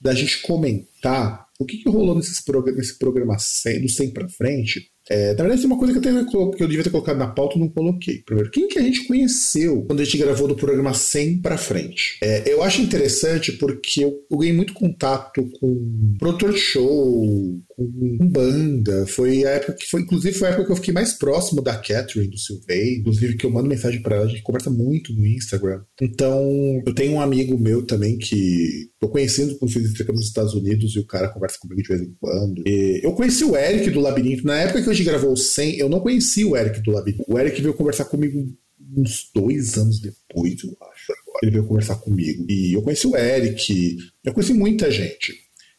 da 0.00 0.14
gente 0.14 0.42
comentar 0.42 1.46
o 1.58 1.64
que, 1.64 1.78
que 1.78 1.88
rolou 1.90 2.14
nesses 2.14 2.40
prog 2.40 2.70
nesse 2.72 2.98
programa 2.98 3.36
do 3.36 3.88
100 3.88 4.10
pra 4.12 4.28
frente 4.28 4.89
é, 5.10 5.30
na 5.34 5.42
verdade, 5.42 5.62
tem 5.62 5.70
uma 5.70 5.78
coisa 5.78 6.00
que 6.00 6.36
eu, 6.36 6.50
que 6.52 6.62
eu 6.62 6.68
devia 6.68 6.84
ter 6.84 6.90
colocado 6.90 7.18
na 7.18 7.26
pauta 7.26 7.56
e 7.56 7.60
não 7.60 7.68
coloquei. 7.68 8.22
Primeiro, 8.24 8.48
quem 8.48 8.68
que 8.68 8.78
a 8.78 8.82
gente 8.82 9.08
conheceu 9.08 9.82
quando 9.82 10.00
a 10.00 10.04
gente 10.04 10.16
gravou 10.18 10.46
do 10.46 10.54
programa 10.54 10.94
100 10.94 11.38
pra 11.38 11.58
frente? 11.58 12.16
É, 12.22 12.44
eu 12.46 12.62
acho 12.62 12.80
interessante 12.80 13.50
porque 13.52 14.04
eu, 14.04 14.20
eu, 14.30 14.38
ganhei 14.38 14.54
muito 14.54 14.72
contato 14.72 15.50
com 15.58 16.14
produtor 16.16 16.52
de 16.52 16.60
show, 16.60 17.60
com, 17.68 18.18
banda. 18.30 19.04
Foi 19.08 19.44
a 19.44 19.50
época 19.50 19.72
que 19.72 19.90
foi, 19.90 20.02
inclusive, 20.02 20.38
foi 20.38 20.46
a 20.46 20.50
época 20.52 20.66
que 20.66 20.72
eu 20.72 20.76
fiquei 20.76 20.94
mais 20.94 21.12
próximo 21.14 21.60
da 21.60 21.74
Catherine, 21.74 22.30
do 22.30 22.38
Sylvie. 22.38 22.98
Inclusive, 23.00 23.36
que 23.36 23.44
eu 23.44 23.50
mando 23.50 23.68
mensagem 23.68 24.00
para 24.02 24.14
ela, 24.14 24.26
a 24.26 24.28
gente 24.28 24.42
conversa 24.42 24.70
muito 24.70 25.12
no 25.12 25.26
Instagram. 25.26 25.80
Então, 26.00 26.40
eu 26.86 26.94
tenho 26.94 27.14
um 27.14 27.20
amigo 27.20 27.58
meu 27.58 27.84
também 27.84 28.16
que 28.16 28.89
tô 29.00 29.08
conhecendo 29.08 29.58
fiz 29.66 29.90
intercâmbio 29.90 30.20
nos 30.20 30.26
Estados 30.26 30.52
Unidos 30.52 30.94
e 30.94 30.98
o 30.98 31.06
cara 31.06 31.28
conversa 31.28 31.58
comigo 31.58 31.82
de 31.82 31.88
vez 31.88 32.02
em 32.02 32.14
quando. 32.20 32.62
E 32.66 33.00
eu 33.02 33.12
conheci 33.14 33.44
o 33.44 33.56
Eric 33.56 33.88
do 33.90 34.00
Labirinto. 34.00 34.46
Na 34.46 34.60
época 34.60 34.82
que 34.82 34.90
a 34.90 34.92
gente 34.92 35.06
gravou 35.06 35.32
o 35.32 35.36
100, 35.36 35.78
eu 35.78 35.88
não 35.88 36.00
conhecia 36.00 36.46
o 36.46 36.54
Eric 36.56 36.82
do 36.82 36.90
Labirinto. 36.90 37.24
O 37.26 37.38
Eric 37.38 37.62
veio 37.62 37.72
conversar 37.72 38.04
comigo 38.04 38.46
uns 38.94 39.30
dois 39.34 39.78
anos 39.78 40.00
depois, 40.00 40.62
eu 40.62 40.76
acho. 40.82 41.12
Ele 41.42 41.52
veio 41.52 41.66
conversar 41.66 41.96
comigo. 41.96 42.44
E 42.48 42.74
eu 42.74 42.82
conheci 42.82 43.06
o 43.06 43.16
Eric, 43.16 43.96
eu 44.22 44.34
conheci 44.34 44.52
muita 44.52 44.90
gente. 44.90 45.34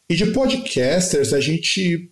E 0.10 0.16
de 0.16 0.26
podcasters, 0.28 1.32
a 1.32 1.40
gente 1.40 2.12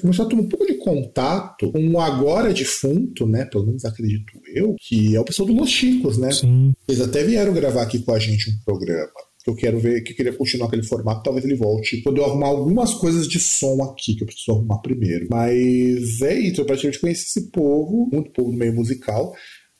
começou 0.00 0.24
a 0.24 0.28
ter 0.28 0.36
um 0.36 0.48
pouco 0.48 0.66
de 0.66 0.74
contato 0.74 1.70
com 1.72 1.88
o 1.90 2.00
agora 2.00 2.54
defunto, 2.54 3.26
né? 3.26 3.44
Pelo 3.46 3.66
menos 3.66 3.84
acredito 3.84 4.32
eu, 4.54 4.76
que 4.78 5.16
é 5.16 5.20
o 5.20 5.24
pessoal 5.24 5.48
do 5.48 5.54
Los 5.54 5.70
Chicos, 5.70 6.16
né? 6.16 6.30
Sim. 6.30 6.72
Eles 6.88 7.00
até 7.00 7.24
vieram 7.24 7.52
gravar 7.52 7.82
aqui 7.82 7.98
com 7.98 8.12
a 8.12 8.18
gente 8.18 8.48
um 8.48 8.58
programa 8.64 9.10
eu 9.46 9.54
quero 9.54 9.78
ver, 9.78 10.02
que 10.02 10.12
queria 10.12 10.32
continuar 10.32 10.66
aquele 10.66 10.82
formato, 10.82 11.22
talvez 11.22 11.44
ele 11.44 11.56
volte. 11.56 12.02
Quando 12.02 12.18
eu 12.18 12.24
arrumar 12.24 12.48
algumas 12.48 12.92
coisas 12.94 13.26
de 13.26 13.38
som 13.38 13.82
aqui, 13.82 14.14
que 14.14 14.22
eu 14.22 14.26
preciso 14.26 14.52
arrumar 14.52 14.78
primeiro. 14.78 15.28
Mas 15.30 16.20
é 16.20 16.38
isso, 16.38 16.60
eu 16.60 16.66
praticamente 16.66 17.00
conheci 17.00 17.26
esse 17.26 17.50
povo, 17.50 18.08
muito 18.12 18.30
povo 18.32 18.50
do 18.50 18.58
meio 18.58 18.74
musical. 18.74 19.34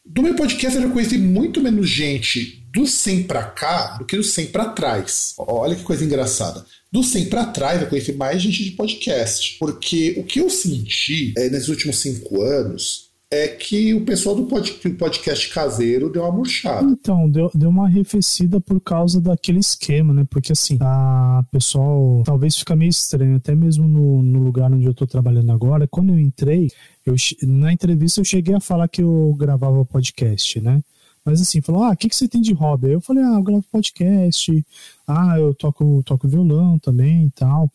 Do 0.04 0.22
meu 0.22 0.34
podcast 0.34 0.76
eu 0.76 0.88
já 0.88 0.92
conheci 0.92 1.18
muito 1.18 1.60
menos 1.60 1.88
gente 1.88 2.64
do 2.72 2.86
100 2.86 3.24
pra 3.24 3.44
cá 3.44 3.98
do 3.98 4.06
que 4.06 4.16
do 4.16 4.24
100 4.24 4.46
pra 4.46 4.70
trás. 4.70 5.34
Olha 5.38 5.76
que 5.76 5.82
coisa 5.82 6.04
engraçada. 6.04 6.64
Do 6.90 7.02
100 7.02 7.28
pra 7.28 7.44
trás 7.44 7.82
eu 7.82 7.88
conheci 7.88 8.12
mais 8.12 8.40
gente 8.40 8.64
de 8.64 8.70
podcast. 8.72 9.58
Porque 9.58 10.14
o 10.16 10.24
que 10.24 10.40
eu 10.40 10.48
senti 10.48 11.34
é, 11.36 11.50
nesses 11.50 11.68
últimos 11.68 11.98
cinco 11.98 12.40
anos 12.40 13.09
é 13.32 13.46
que 13.46 13.94
o 13.94 14.04
pessoal 14.04 14.34
do 14.34 14.44
podcast 14.44 15.54
caseiro 15.54 16.10
deu 16.10 16.22
uma 16.22 16.32
murchada. 16.32 16.90
Então, 16.90 17.30
deu, 17.30 17.48
deu 17.54 17.70
uma 17.70 17.86
arrefecida 17.86 18.60
por 18.60 18.80
causa 18.80 19.20
daquele 19.20 19.60
esquema, 19.60 20.12
né? 20.12 20.26
Porque 20.28 20.50
assim, 20.50 20.76
a 20.80 21.44
pessoal 21.52 22.24
talvez 22.24 22.56
fica 22.56 22.74
meio 22.74 22.90
estranho, 22.90 23.36
até 23.36 23.54
mesmo 23.54 23.86
no, 23.86 24.20
no 24.20 24.40
lugar 24.40 24.72
onde 24.72 24.84
eu 24.84 24.94
tô 24.94 25.06
trabalhando 25.06 25.52
agora. 25.52 25.86
Quando 25.86 26.10
eu 26.10 26.18
entrei, 26.18 26.68
eu, 27.06 27.14
na 27.46 27.72
entrevista 27.72 28.20
eu 28.20 28.24
cheguei 28.24 28.54
a 28.54 28.60
falar 28.60 28.88
que 28.88 29.02
eu 29.02 29.32
gravava 29.38 29.84
podcast, 29.84 30.60
né? 30.60 30.82
Mas 31.24 31.40
assim, 31.40 31.60
falou: 31.60 31.84
ah, 31.84 31.90
o 31.90 31.96
que, 31.96 32.08
que 32.08 32.16
você 32.16 32.26
tem 32.26 32.40
de 32.40 32.52
hobby? 32.52 32.92
Eu 32.92 33.00
falei: 33.00 33.22
ah, 33.22 33.34
eu 33.36 33.42
gravo 33.42 33.64
podcast, 33.70 34.64
ah, 35.06 35.38
eu 35.38 35.54
toco, 35.54 36.02
toco 36.04 36.28
violão 36.28 36.78
também 36.78 37.26
e 37.26 37.30
tal. 37.30 37.70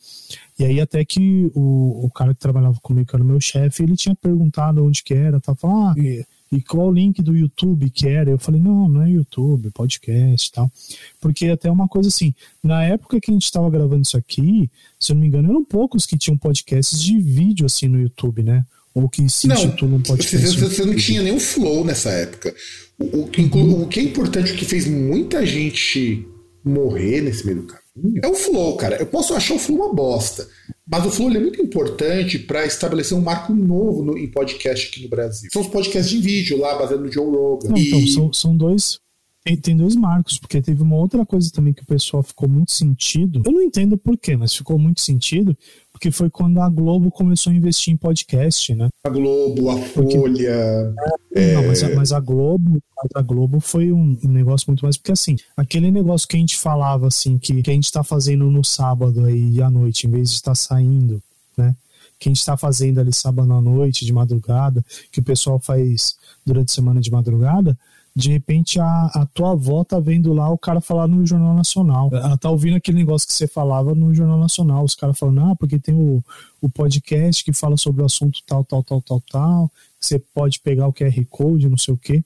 E 0.57 0.65
aí 0.65 0.81
até 0.81 1.03
que 1.05 1.51
o, 1.53 2.05
o 2.05 2.09
cara 2.11 2.33
que 2.33 2.39
trabalhava 2.39 2.79
comigo, 2.81 3.07
que 3.07 3.15
era 3.15 3.23
o 3.23 3.27
meu 3.27 3.39
chefe, 3.39 3.83
ele 3.83 3.95
tinha 3.95 4.15
perguntado 4.15 4.83
onde 4.83 5.03
que 5.03 5.13
era, 5.13 5.39
tá? 5.39 5.53
Falou, 5.53 5.87
ah, 5.87 5.93
e, 5.97 6.25
e 6.51 6.61
qual 6.61 6.87
o 6.87 6.91
link 6.91 7.21
do 7.21 7.35
YouTube 7.35 7.89
que 7.89 8.07
era? 8.07 8.29
Eu 8.29 8.39
falei, 8.39 8.59
não, 8.59 8.87
não 8.87 9.01
é 9.01 9.09
YouTube, 9.11 9.69
podcast 9.71 10.47
e 10.47 10.51
tal. 10.51 10.71
Porque 11.19 11.47
até 11.47 11.69
uma 11.69 11.87
coisa 11.87 12.09
assim, 12.09 12.33
na 12.63 12.83
época 12.83 13.19
que 13.19 13.29
a 13.29 13.33
gente 13.33 13.43
estava 13.43 13.69
gravando 13.69 14.01
isso 14.01 14.17
aqui, 14.17 14.69
se 14.99 15.11
eu 15.11 15.15
não 15.15 15.21
me 15.21 15.27
engano, 15.27 15.49
eram 15.49 15.63
poucos 15.63 16.05
que 16.05 16.17
tinham 16.17 16.37
podcasts 16.37 17.01
de 17.01 17.19
vídeo 17.19 17.65
assim 17.65 17.87
no 17.87 17.99
YouTube, 17.99 18.41
né? 18.41 18.65
Ou 18.95 19.09
que 19.09 19.29
se 19.29 19.45
não, 19.45 19.55
intitulam 19.55 20.01
podcast. 20.01 20.57
Você, 20.57 20.69
você 20.69 20.85
não 20.85 20.95
tinha 20.95 21.21
nenhum 21.21 21.39
flow 21.39 21.83
nessa 21.83 22.09
época. 22.09 22.55
O, 22.97 23.03
o, 23.03 23.29
uhum. 23.53 23.81
o 23.83 23.87
que 23.87 23.99
é 23.99 24.03
importante, 24.03 24.53
o 24.53 24.55
que 24.55 24.63
fez 24.63 24.87
muita 24.87 25.45
gente 25.45 26.25
morrer 26.63 27.21
nesse 27.21 27.45
meio 27.45 27.61
do 27.61 27.67
caminho, 27.67 28.21
é 28.23 28.27
o 28.27 28.33
flow, 28.33 28.77
cara. 28.77 28.95
Eu 28.95 29.05
posso 29.05 29.33
achar 29.33 29.55
o 29.55 29.59
flow 29.59 29.79
uma 29.79 29.93
bosta, 29.93 30.47
mas 30.89 31.05
o 31.05 31.11
flow 31.11 31.29
é 31.29 31.39
muito 31.39 31.61
importante 31.61 32.39
para 32.39 32.65
estabelecer 32.65 33.17
um 33.17 33.21
marco 33.21 33.53
novo 33.53 34.01
no, 34.01 34.17
em 34.17 34.31
podcast 34.31 34.87
aqui 34.87 35.03
no 35.03 35.09
Brasil. 35.09 35.49
São 35.51 35.61
os 35.61 35.67
podcasts 35.67 36.09
de 36.09 36.21
vídeo 36.21 36.57
lá, 36.57 36.77
baseado 36.77 37.01
no 37.01 37.11
Joe 37.11 37.25
Rogan. 37.25 37.69
Não, 37.69 37.77
e... 37.77 37.89
Então, 37.89 38.07
são, 38.07 38.33
são 38.33 38.57
dois 38.57 39.04
tem, 39.45 39.55
tem, 39.55 39.77
dois 39.77 39.95
marcos, 39.95 40.39
porque 40.39 40.59
teve 40.59 40.81
uma 40.81 40.95
outra 40.95 41.23
coisa 41.23 41.51
também 41.51 41.71
que 41.71 41.83
o 41.83 41.85
pessoal 41.85 42.23
ficou 42.23 42.49
muito 42.49 42.71
sentido. 42.71 43.43
Eu 43.45 43.51
não 43.51 43.61
entendo 43.61 43.95
porquê, 43.95 44.35
mas 44.35 44.55
ficou 44.55 44.79
muito 44.79 45.01
sentido, 45.01 45.55
porque 45.91 46.09
foi 46.09 46.31
quando 46.31 46.59
a 46.59 46.67
Globo 46.67 47.11
começou 47.11 47.53
a 47.53 47.55
investir 47.55 47.93
em 47.93 47.97
podcast, 47.97 48.73
né? 48.73 48.89
A 49.05 49.09
Globo, 49.09 49.69
a 49.69 49.77
porque, 49.93 50.17
Folha. 50.17 50.95
É, 51.35 51.53
não, 51.53 51.67
mas, 51.67 51.83
a, 51.83 51.95
mas 51.95 52.11
a 52.11 52.19
Globo, 52.19 52.81
a 53.13 53.21
Globo 53.21 53.59
foi 53.59 53.91
um, 53.91 54.17
um, 54.23 54.29
negócio 54.29 54.65
muito 54.67 54.83
mais, 54.83 54.97
porque 54.97 55.11
assim, 55.11 55.35
aquele 55.55 55.91
negócio 55.91 56.27
que 56.27 56.35
a 56.35 56.39
gente 56.39 56.57
falava 56.57 57.05
assim, 57.05 57.37
que, 57.37 57.61
que 57.61 57.69
a 57.69 57.73
gente 57.73 57.91
tá 57.91 58.03
fazendo 58.03 58.49
no 58.49 58.63
sábado 58.63 59.25
aí 59.25 59.61
à 59.61 59.69
noite, 59.69 60.07
em 60.07 60.09
vez 60.09 60.29
de 60.29 60.35
estar 60.37 60.51
tá 60.51 60.55
saindo, 60.55 61.21
né? 61.55 61.75
Que 62.17 62.29
a 62.29 62.33
gente 62.33 62.43
tá 62.43 62.57
fazendo 62.57 62.99
ali 62.99 63.13
sábado 63.13 63.53
à 63.53 63.61
noite, 63.61 64.05
de 64.05 64.13
madrugada, 64.13 64.83
que 65.11 65.19
o 65.19 65.23
pessoal 65.23 65.59
faz 65.59 66.15
durante 66.43 66.71
a 66.71 66.73
semana 66.73 66.99
de 66.99 67.11
madrugada, 67.11 67.77
de 68.15 68.31
repente 68.31 68.79
a, 68.79 69.05
a 69.13 69.27
tua 69.33 69.51
avó 69.51 69.83
tá 69.83 69.99
vendo 69.99 70.33
lá 70.33 70.49
o 70.49 70.57
cara 70.57 70.79
falar 70.79 71.05
no 71.05 71.25
Jornal 71.25 71.53
Nacional. 71.53 72.09
Ela 72.13 72.37
tá 72.37 72.49
ouvindo 72.49 72.77
aquele 72.77 72.97
negócio 72.97 73.27
que 73.27 73.33
você 73.33 73.45
falava 73.45 73.93
no 73.93 74.13
Jornal 74.15 74.39
Nacional. 74.39 74.85
Os 74.85 74.95
caras 74.95 75.19
falando, 75.19 75.41
ah, 75.41 75.55
porque 75.55 75.77
tem 75.77 75.93
o, 75.93 76.23
o 76.61 76.69
podcast 76.69 77.43
que 77.43 77.51
fala 77.51 77.75
sobre 77.75 78.01
o 78.01 78.05
assunto 78.05 78.39
tal, 78.47 78.63
tal, 78.63 78.81
tal, 78.83 79.01
tal, 79.01 79.21
tal. 79.29 79.71
Você 79.99 80.17
pode 80.17 80.61
pegar 80.61 80.87
o 80.87 80.93
QR 80.93 81.25
Code, 81.29 81.67
não 81.67 81.77
sei 81.77 81.93
o 81.93 81.97
quê. 81.97 82.23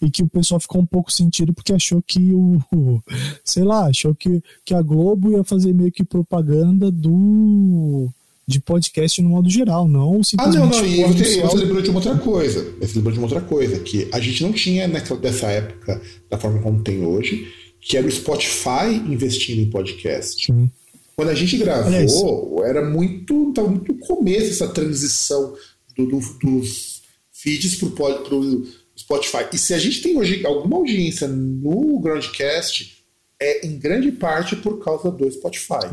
E 0.00 0.10
que 0.10 0.22
o 0.22 0.28
pessoal 0.28 0.58
ficou 0.58 0.80
um 0.80 0.86
pouco 0.86 1.12
sentido 1.12 1.52
porque 1.52 1.74
achou 1.74 2.00
que 2.00 2.32
o, 2.32 2.56
o 2.72 3.02
sei 3.44 3.64
lá, 3.64 3.86
achou 3.86 4.14
que, 4.14 4.42
que 4.64 4.72
a 4.72 4.80
Globo 4.80 5.30
ia 5.32 5.44
fazer 5.44 5.74
meio 5.74 5.92
que 5.92 6.02
propaganda 6.02 6.90
do 6.90 8.08
de 8.48 8.58
podcast 8.60 9.20
no 9.20 9.28
modo 9.28 9.50
geral, 9.50 9.86
não 9.86 10.24
simplesmente. 10.24 10.56
Ah, 10.56 10.60
não, 10.60 10.70
não, 10.70 10.86
e 10.86 11.04
você, 11.04 11.42
você 11.42 11.56
lembrou 11.58 11.82
de 11.82 11.90
uma 11.90 11.98
outra 11.98 12.16
coisa. 12.16 12.74
Você 12.80 12.94
lembrou 12.94 13.12
de 13.12 13.18
uma 13.18 13.26
outra 13.26 13.42
coisa, 13.42 13.78
que 13.80 14.08
a 14.10 14.18
gente 14.18 14.42
não 14.42 14.54
tinha 14.54 14.88
naquela, 14.88 15.20
dessa 15.20 15.48
época, 15.48 16.00
da 16.30 16.38
forma 16.38 16.62
como 16.62 16.82
tem 16.82 17.04
hoje, 17.04 17.46
que 17.78 17.98
era 17.98 18.06
o 18.06 18.10
Spotify 18.10 18.94
investindo 19.06 19.60
em 19.60 19.68
podcast. 19.68 20.46
Sim. 20.46 20.70
Quando 21.14 21.28
a 21.28 21.34
gente 21.34 21.58
gravou, 21.58 22.64
era 22.64 22.82
muito. 22.88 23.50
Estava 23.50 23.68
muito 23.68 23.92
no 23.92 23.98
começo 23.98 24.50
essa 24.50 24.68
transição 24.68 25.54
do, 25.94 26.06
do, 26.06 26.20
dos 26.42 27.02
feeds 27.30 27.76
para 27.76 28.34
o 28.34 28.66
Spotify. 28.96 29.44
E 29.52 29.58
se 29.58 29.74
a 29.74 29.78
gente 29.78 30.00
tem 30.00 30.16
hoje 30.16 30.46
alguma 30.46 30.78
audiência 30.78 31.28
no 31.28 32.00
Groundcast 32.00 32.97
é 33.40 33.66
em 33.66 33.78
grande 33.78 34.10
parte 34.10 34.56
por 34.56 34.82
causa 34.82 35.10
do 35.10 35.30
Spotify. 35.30 35.86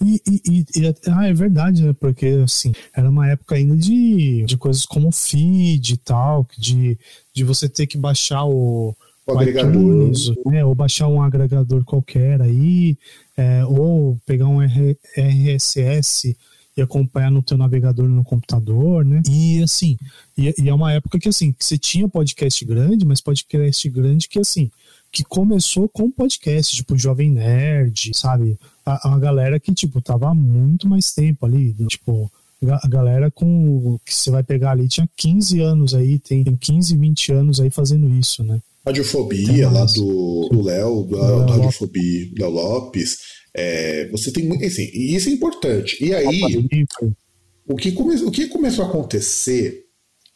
E, 0.00 0.20
e, 0.26 0.42
e, 0.48 0.64
e, 0.76 0.94
ah, 1.08 1.26
é 1.26 1.32
verdade, 1.32 1.82
né? 1.82 1.92
Porque 1.98 2.26
assim, 2.44 2.72
era 2.94 3.08
uma 3.08 3.28
época 3.28 3.56
ainda 3.56 3.76
de, 3.76 4.44
de 4.44 4.56
coisas 4.56 4.86
como 4.86 5.10
feed 5.10 5.94
e 5.94 5.96
tal, 5.96 6.46
de, 6.56 6.96
de 7.34 7.44
você 7.44 7.68
ter 7.68 7.86
que 7.86 7.98
baixar 7.98 8.44
o, 8.44 8.94
o 9.26 9.32
agregador. 9.32 9.72
iTunes, 9.72 10.32
né? 10.46 10.64
Ou 10.64 10.74
baixar 10.74 11.08
um 11.08 11.20
agregador 11.20 11.84
qualquer 11.84 12.40
aí, 12.40 12.96
é, 13.36 13.64
ou 13.64 14.16
pegar 14.24 14.46
um 14.46 14.60
RSS 14.60 16.36
e 16.76 16.80
acompanhar 16.80 17.30
no 17.30 17.42
teu 17.42 17.58
navegador 17.58 18.08
no 18.08 18.24
computador, 18.24 19.04
né? 19.04 19.22
E 19.28 19.62
assim, 19.62 19.98
e, 20.38 20.54
e 20.56 20.68
é 20.68 20.74
uma 20.74 20.92
época 20.92 21.18
que 21.18 21.28
assim, 21.28 21.52
que 21.52 21.64
você 21.64 21.76
tinha 21.76 22.08
podcast 22.08 22.64
grande, 22.64 23.04
mas 23.04 23.20
podcast 23.20 23.88
grande 23.90 24.28
que 24.28 24.38
assim, 24.38 24.70
que 25.12 25.22
começou 25.24 25.88
com 25.88 26.10
podcast, 26.10 26.74
tipo 26.74 26.96
Jovem 26.96 27.30
Nerd, 27.30 28.12
sabe? 28.14 28.58
A, 28.84 29.14
a 29.14 29.18
galera 29.18 29.60
que, 29.60 29.74
tipo, 29.74 30.00
tava 30.00 30.30
há 30.30 30.34
muito 30.34 30.88
mais 30.88 31.12
tempo 31.12 31.44
ali, 31.44 31.74
tipo, 31.86 32.32
a 32.66 32.88
galera 32.88 33.30
com 33.30 33.98
que 34.04 34.14
você 34.14 34.30
vai 34.30 34.42
pegar 34.42 34.70
ali 34.70 34.88
tinha 34.88 35.08
15 35.16 35.60
anos 35.60 35.94
aí, 35.94 36.18
tem, 36.18 36.42
tem 36.42 36.56
15, 36.56 36.96
20 36.96 37.32
anos 37.32 37.60
aí 37.60 37.70
fazendo 37.70 38.08
isso, 38.08 38.42
né? 38.42 38.60
Radiofobia, 38.86 39.68
lá 39.70 39.84
do 39.84 40.62
Léo, 40.62 41.02
do, 41.02 41.16
Radiofobia, 41.16 42.30
Léo 42.36 42.50
Lopes. 42.50 43.18
É, 43.54 44.08
você 44.08 44.32
tem 44.32 44.46
muito. 44.46 44.64
Assim, 44.64 44.90
e 44.92 45.14
isso 45.14 45.28
é 45.28 45.32
importante. 45.32 46.02
E 46.02 46.14
aí, 46.14 46.40
o 47.68 47.76
que, 47.76 47.92
come, 47.92 48.16
o 48.22 48.30
que 48.30 48.46
começou 48.46 48.84
a 48.84 48.88
acontecer, 48.88 49.84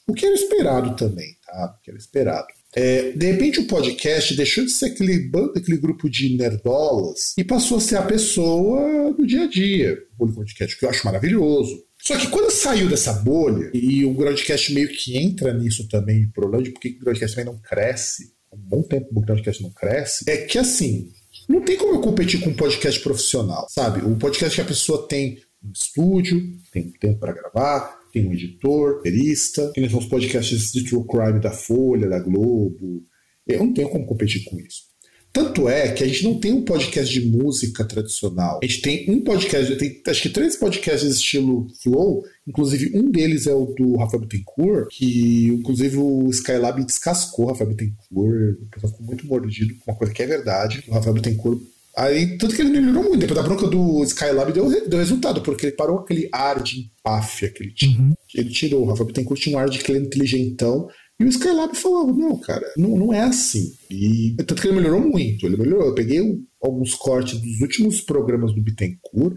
o 0.06 0.12
que 0.12 0.26
era 0.26 0.34
esperado 0.34 0.94
também, 0.94 1.34
tá? 1.44 1.76
O 1.76 1.82
que 1.82 1.90
era 1.90 1.98
esperado. 1.98 2.46
É, 2.76 3.12
de 3.12 3.32
repente 3.32 3.58
o 3.58 3.66
podcast 3.66 4.36
deixou 4.36 4.62
de 4.62 4.70
ser 4.70 4.86
aquele 4.86 5.18
bando, 5.30 5.54
aquele 5.56 5.78
grupo 5.78 6.10
de 6.10 6.36
nerdolas 6.36 7.32
e 7.38 7.42
passou 7.42 7.78
a 7.78 7.80
ser 7.80 7.96
a 7.96 8.02
pessoa 8.02 9.14
do 9.14 9.26
dia 9.26 9.44
a 9.44 9.46
dia, 9.46 9.98
o 10.18 10.30
podcast, 10.30 10.78
que 10.78 10.84
eu 10.84 10.90
acho 10.90 11.06
maravilhoso. 11.06 11.82
Só 12.02 12.18
que 12.18 12.28
quando 12.28 12.50
saiu 12.50 12.86
dessa 12.86 13.14
bolha, 13.14 13.70
e 13.72 14.04
o 14.04 14.12
Groundcast 14.12 14.74
meio 14.74 14.88
que 14.90 15.16
entra 15.16 15.54
nisso 15.54 15.88
também, 15.88 16.26
o 16.26 16.32
problema 16.32 16.62
de 16.62 16.70
por 16.70 16.80
que 16.80 16.90
o 16.90 17.04
Groundcast 17.04 17.34
também 17.34 17.50
não 17.50 17.58
cresce, 17.58 18.34
há 18.52 18.54
um 18.54 18.60
bom 18.60 18.82
tempo 18.82 19.08
o 19.10 19.20
Groundcast 19.22 19.62
não 19.62 19.70
cresce, 19.70 20.24
é 20.28 20.36
que 20.36 20.58
assim, 20.58 21.10
não 21.48 21.62
tem 21.62 21.78
como 21.78 21.94
eu 21.94 22.00
competir 22.00 22.40
com 22.40 22.50
um 22.50 22.54
podcast 22.54 23.00
profissional, 23.00 23.66
sabe? 23.70 24.04
O 24.04 24.16
podcast 24.16 24.54
que 24.54 24.60
a 24.60 24.66
pessoa 24.66 25.08
tem 25.08 25.38
um 25.64 25.72
estúdio, 25.72 26.40
tem 26.70 26.92
tempo 26.92 27.18
para 27.18 27.32
gravar, 27.32 27.98
tem 28.16 28.26
um 28.26 28.32
editor, 28.32 29.02
perista, 29.02 29.70
tem 29.74 29.84
os 29.84 30.06
podcasts 30.06 30.72
de 30.72 30.84
true 30.84 31.04
crime 31.06 31.38
da 31.38 31.50
Folha, 31.50 32.08
da 32.08 32.18
Globo. 32.18 33.04
Eu 33.46 33.58
não 33.58 33.74
tenho 33.74 33.90
como 33.90 34.06
competir 34.06 34.42
com 34.44 34.58
isso. 34.58 34.86
Tanto 35.30 35.68
é 35.68 35.92
que 35.92 36.02
a 36.02 36.06
gente 36.06 36.24
não 36.24 36.40
tem 36.40 36.50
um 36.50 36.64
podcast 36.64 37.12
de 37.12 37.28
música 37.28 37.84
tradicional. 37.84 38.58
A 38.62 38.66
gente 38.66 38.80
tem 38.80 39.10
um 39.10 39.22
podcast, 39.22 39.76
tem 39.76 40.00
acho 40.06 40.22
que 40.22 40.30
três 40.30 40.56
podcasts 40.56 41.14
estilo 41.14 41.66
Flow, 41.82 42.24
inclusive 42.48 42.98
um 42.98 43.10
deles 43.10 43.46
é 43.46 43.52
o 43.52 43.66
do 43.66 43.96
Rafael 43.96 44.22
Bittencourt, 44.22 44.88
que 44.90 45.48
inclusive 45.48 45.98
o 45.98 46.30
Skylab 46.30 46.82
descascou 46.86 47.44
o 47.44 47.48
Rafael 47.48 47.68
Bittencourt, 47.68 48.62
o 48.62 48.66
pessoal 48.70 48.92
ficou 48.92 49.06
muito 49.06 49.26
mordido, 49.26 49.74
uma 49.86 49.94
coisa 49.94 50.14
que 50.14 50.22
é 50.22 50.26
verdade. 50.26 50.82
O 50.88 50.92
Rafael 50.92 51.12
Bittencourt 51.12 51.60
Aí, 51.96 52.36
tanto 52.36 52.54
que 52.54 52.60
ele 52.60 52.70
melhorou 52.70 53.04
muito. 53.04 53.18
Depois 53.18 53.40
da 53.40 53.42
bronca 53.42 53.66
do 53.66 54.04
Skylab 54.04 54.52
deu, 54.52 54.68
deu 54.86 54.98
resultado, 54.98 55.40
porque 55.40 55.66
ele 55.66 55.76
parou 55.76 56.00
aquele 56.00 56.28
ar 56.30 56.62
de 56.62 56.80
empáfia 56.80 57.48
que 57.48 57.62
ele 57.62 57.72
tinha. 57.72 57.98
Uhum. 57.98 58.12
Ele 58.34 58.50
tirou. 58.50 58.82
O 58.82 58.86
Rafael 58.86 59.06
Bittencourt 59.06 59.40
tinha 59.40 59.56
um 59.56 59.58
ar 59.58 59.70
de 59.70 59.78
que 59.78 59.90
ele 59.90 60.00
é 60.00 60.02
inteligentão. 60.02 60.88
E 61.18 61.24
o 61.24 61.28
Skylab 61.28 61.74
falava, 61.74 62.12
não, 62.12 62.38
cara, 62.38 62.66
não, 62.76 62.96
não 62.96 63.14
é 63.14 63.22
assim. 63.22 63.72
E 63.90 64.34
tanto 64.36 64.60
que 64.60 64.68
ele 64.68 64.76
melhorou 64.76 65.00
muito. 65.00 65.46
Ele 65.46 65.56
melhorou. 65.56 65.86
Eu 65.86 65.94
peguei 65.94 66.20
alguns 66.62 66.94
cortes 66.94 67.40
dos 67.40 67.60
últimos 67.62 68.02
programas 68.02 68.54
do 68.54 68.60
Bittencourt. 68.60 69.34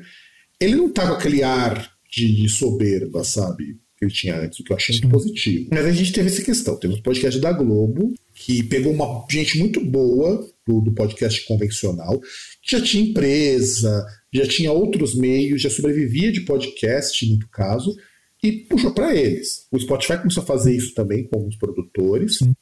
Ele 0.59 0.75
não 0.75 0.91
tá 0.91 1.07
com 1.07 1.13
aquele 1.13 1.41
ar 1.41 1.89
de, 2.11 2.49
soberba, 2.49 3.23
sabe? 3.23 3.79
Que 3.97 4.05
ele 4.05 4.11
tinha 4.11 4.41
antes, 4.41 4.59
o 4.59 4.63
que 4.63 4.73
eu 4.73 4.75
achei 4.75 4.95
Sim. 4.95 5.03
muito 5.03 5.13
positivo. 5.13 5.69
Mas 5.71 5.85
a 5.85 5.91
gente 5.93 6.11
teve 6.11 6.27
essa 6.27 6.41
questão. 6.41 6.77
Temos 6.77 6.97
um 6.97 7.01
podcast 7.01 7.39
da 7.39 7.53
Globo, 7.53 8.13
que 8.33 8.63
pegou 8.63 8.91
uma 8.91 9.25
gente 9.29 9.57
muito 9.57 9.79
boa 9.79 10.45
do, 10.67 10.81
do 10.81 10.93
podcast 10.93 11.45
convencional, 11.45 12.21
já 12.61 12.81
tinha 12.81 13.03
empresa, 13.03 14.05
já 14.33 14.47
tinha 14.47 14.71
outros 14.71 15.15
meios, 15.15 15.61
já 15.61 15.69
sobrevivia 15.69 16.31
de 16.31 16.41
podcast, 16.41 17.25
em 17.25 17.29
muito 17.29 17.47
caso, 17.49 17.95
e 18.43 18.51
puxou 18.51 18.93
para 18.93 19.15
eles. 19.15 19.67
O 19.71 19.79
Spotify 19.79 20.17
começou 20.17 20.43
a 20.43 20.45
fazer 20.45 20.75
isso 20.75 20.93
também 20.93 21.23
com 21.25 21.37
alguns 21.37 21.57
produtores. 21.57 22.37
Sim. 22.37 22.53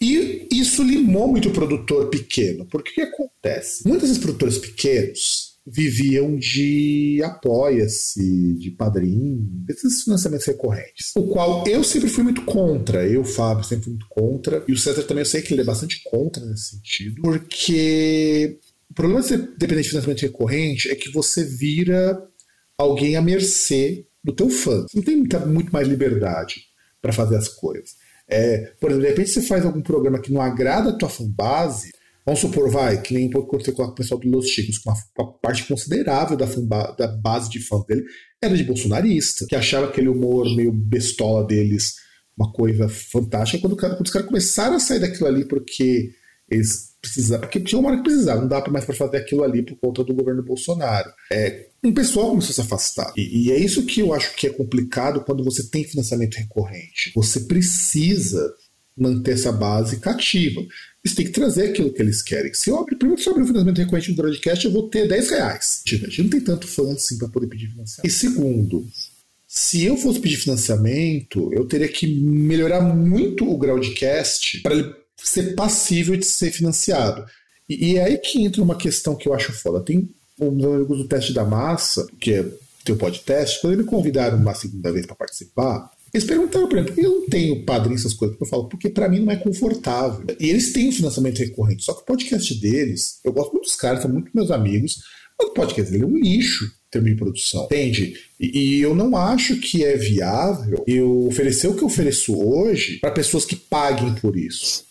E 0.00 0.48
isso 0.52 0.82
limou 0.82 1.28
muito 1.28 1.48
o 1.48 1.52
produtor 1.52 2.10
pequeno. 2.10 2.66
Porque 2.66 2.90
o 2.90 2.94
que 2.94 3.00
acontece? 3.00 3.86
Muitos 3.88 4.08
desses 4.08 4.22
produtores 4.22 4.58
pequenos 4.58 5.54
viviam 5.66 6.36
de 6.36 7.22
apoia-se, 7.24 8.54
de 8.58 8.70
padrinho, 8.72 9.38
desses 9.64 10.02
financiamentos 10.02 10.46
recorrentes. 10.46 11.12
O 11.16 11.28
qual 11.28 11.66
eu 11.66 11.82
sempre 11.82 12.10
fui 12.10 12.22
muito 12.22 12.42
contra. 12.42 13.06
Eu, 13.08 13.24
Fábio, 13.24 13.64
sempre 13.64 13.84
fui 13.84 13.92
muito 13.94 14.08
contra. 14.10 14.62
E 14.68 14.72
o 14.72 14.78
César 14.78 15.04
também 15.04 15.22
eu 15.22 15.26
sei 15.26 15.40
que 15.40 15.54
ele 15.54 15.62
é 15.62 15.64
bastante 15.64 16.02
contra 16.04 16.44
nesse 16.44 16.76
sentido. 16.76 17.22
Porque 17.22 18.58
o 18.94 19.02
problema 19.04 19.22
de 19.22 19.26
ser 19.26 19.38
dependente 19.58 19.82
de 19.82 19.88
financiamento 19.88 20.22
recorrente 20.22 20.88
é 20.88 20.94
que 20.94 21.10
você 21.10 21.44
vira 21.44 22.16
alguém 22.78 23.16
à 23.16 23.22
mercê 23.22 24.06
do 24.22 24.32
teu 24.32 24.48
fã. 24.48 24.82
Você 24.82 24.96
não 24.96 25.02
tem 25.02 25.16
muita, 25.16 25.40
muito 25.44 25.72
mais 25.72 25.88
liberdade 25.88 26.62
para 27.02 27.12
fazer 27.12 27.36
as 27.36 27.48
coisas. 27.48 27.96
É, 28.28 28.72
por 28.80 28.90
exemplo, 28.90 29.02
de 29.04 29.10
repente 29.10 29.30
você 29.30 29.42
faz 29.42 29.64
algum 29.64 29.82
programa 29.82 30.20
que 30.20 30.32
não 30.32 30.40
agrada 30.40 30.90
a 30.90 30.96
tua 30.96 31.08
fanbase, 31.08 31.90
vamos 32.24 32.40
supor, 32.40 32.70
vai, 32.70 33.02
que 33.02 33.12
nem 33.12 33.28
quando 33.28 33.64
você 33.64 33.72
coloca 33.72 33.94
o 33.94 33.96
pessoal 33.96 34.20
do 34.20 34.30
Los 34.30 34.46
Chicos, 34.48 34.80
uma, 34.86 34.94
uma 35.18 35.32
parte 35.38 35.66
considerável 35.66 36.36
da, 36.36 36.46
fanba, 36.46 36.94
da 36.96 37.08
base 37.08 37.50
de 37.50 37.58
fãs 37.58 37.84
dele 37.86 38.04
era 38.40 38.56
de 38.56 38.62
bolsonarista, 38.62 39.44
que 39.48 39.56
achava 39.56 39.86
aquele 39.86 40.08
humor 40.08 40.46
meio 40.54 40.72
bestola 40.72 41.44
deles 41.44 41.96
uma 42.38 42.52
coisa 42.52 42.88
fantástica. 42.88 43.60
Quando, 43.60 43.76
quando 43.76 44.04
os 44.04 44.10
caras 44.10 44.28
começaram 44.28 44.76
a 44.76 44.80
sair 44.80 45.00
daquilo 45.00 45.26
ali 45.26 45.44
porque 45.44 46.12
eles 46.48 46.93
precisar, 47.04 47.38
porque 47.38 47.60
tinha 47.60 47.78
uma 47.78 47.90
hora 47.90 47.98
que 47.98 48.04
precisava, 48.04 48.40
não 48.40 48.48
dá 48.48 48.64
mais 48.70 48.84
para 48.84 48.94
fazer 48.94 49.18
aquilo 49.18 49.44
ali 49.44 49.62
por 49.62 49.76
conta 49.76 50.02
do 50.02 50.14
governo 50.14 50.42
Bolsonaro. 50.42 51.10
É, 51.30 51.68
um 51.82 51.92
pessoal 51.92 52.30
começou 52.30 52.50
a 52.50 52.54
se 52.54 52.60
afastar. 52.60 53.12
E, 53.16 53.46
e, 53.46 53.52
é 53.52 53.58
isso 53.58 53.84
que 53.84 54.00
eu 54.00 54.12
acho 54.12 54.34
que 54.34 54.46
é 54.46 54.50
complicado 54.50 55.20
quando 55.24 55.44
você 55.44 55.62
tem 55.64 55.84
financiamento 55.84 56.36
recorrente. 56.36 57.12
Você 57.14 57.40
precisa 57.40 58.54
manter 58.96 59.32
essa 59.32 59.52
base 59.52 59.98
cativa. 59.98 60.62
Você 61.04 61.14
tem 61.14 61.26
que 61.26 61.32
trazer 61.32 61.70
aquilo 61.70 61.92
que 61.92 62.00
eles 62.00 62.22
querem. 62.22 62.54
Se 62.54 62.70
eu 62.70 62.78
abrir, 62.78 62.96
primeiro 62.96 63.20
se 63.20 63.28
eu 63.28 63.32
abrir 63.32 63.44
um 63.44 63.48
financiamento 63.48 63.78
recorrente 63.78 64.10
no 64.10 64.16
broadcast, 64.16 64.64
eu 64.64 64.72
vou 64.72 64.88
ter 64.88 65.06
10 65.06 65.30
reais. 65.30 65.82
A 65.86 65.90
gente 65.90 66.22
não 66.22 66.30
tem 66.30 66.40
tanto 66.40 66.66
fã 66.66 66.90
assim 66.92 67.18
para 67.18 67.28
poder 67.28 67.48
pedir 67.48 67.68
financiamento. 67.68 68.06
E 68.06 68.10
segundo, 68.10 68.86
se 69.46 69.84
eu 69.84 69.96
fosse 69.96 70.20
pedir 70.20 70.36
financiamento, 70.36 71.52
eu 71.52 71.64
teria 71.66 71.88
que 71.88 72.06
melhorar 72.06 72.80
muito 72.80 73.48
o 73.48 73.58
grau 73.58 73.78
de 73.78 73.90
cast 73.90 74.60
para 74.62 74.74
ele 74.74 75.03
ser 75.16 75.54
passível 75.54 76.16
de 76.16 76.26
ser 76.26 76.50
financiado. 76.50 77.24
E, 77.68 77.92
e, 77.92 77.96
é 77.96 78.04
aí 78.04 78.18
que 78.18 78.44
entra 78.44 78.62
uma 78.62 78.76
questão 78.76 79.16
que 79.16 79.28
eu 79.28 79.34
acho 79.34 79.52
foda. 79.52 79.80
Tem 79.80 80.08
um 80.40 80.56
dos 80.56 80.66
amigos 80.66 80.98
do 80.98 81.08
teste 81.08 81.32
da 81.32 81.44
massa, 81.44 82.06
que 82.20 82.32
é 82.32 82.44
teu 82.84 82.96
podcast, 82.96 83.60
quando 83.60 83.72
eles 83.72 83.84
me 83.84 83.90
convidaram 83.90 84.36
uma 84.36 84.54
segunda 84.54 84.92
vez 84.92 85.06
para 85.06 85.16
participar, 85.16 85.90
eles 86.12 86.26
perguntaram 86.26 86.68
para 86.68 86.80
mim, 86.80 86.86
por 86.86 86.94
que 86.94 87.00
eu 87.00 87.20
não 87.20 87.26
tenho 87.26 87.64
padrinho, 87.64 87.96
essas 87.96 88.14
coisas? 88.14 88.36
Eu 88.40 88.46
falo, 88.46 88.68
porque 88.68 88.88
para 88.88 89.08
mim 89.08 89.20
não 89.20 89.32
é 89.32 89.36
confortável. 89.36 90.24
E 90.38 90.48
eles 90.48 90.72
têm 90.72 90.88
um 90.88 90.92
financiamento 90.92 91.38
recorrente, 91.38 91.82
só 91.82 91.92
que 91.92 92.02
o 92.02 92.04
podcast 92.04 92.54
deles, 92.60 93.18
eu 93.24 93.32
gosto 93.32 93.52
muito 93.52 93.64
dos 93.64 93.74
caras, 93.74 94.02
são 94.02 94.12
muito 94.12 94.30
meus 94.32 94.50
amigos, 94.50 95.00
mas 95.36 95.48
o 95.48 95.54
podcast 95.54 95.90
dele 95.90 96.04
é 96.04 96.06
um 96.06 96.16
lixo 96.16 96.66
em 96.66 96.90
termos 96.90 97.10
de 97.10 97.16
produção, 97.16 97.64
entende? 97.64 98.14
E, 98.38 98.76
e, 98.76 98.80
eu 98.80 98.94
não 98.94 99.16
acho 99.16 99.58
que 99.58 99.82
é 99.82 99.96
viável 99.96 100.84
eu 100.86 101.26
oferecer 101.26 101.66
o 101.66 101.74
que 101.74 101.82
eu 101.82 101.88
ofereço 101.88 102.38
hoje 102.38 102.98
para 103.00 103.10
pessoas 103.10 103.44
que 103.44 103.56
paguem 103.56 104.14
por 104.14 104.36
isso 104.36 104.84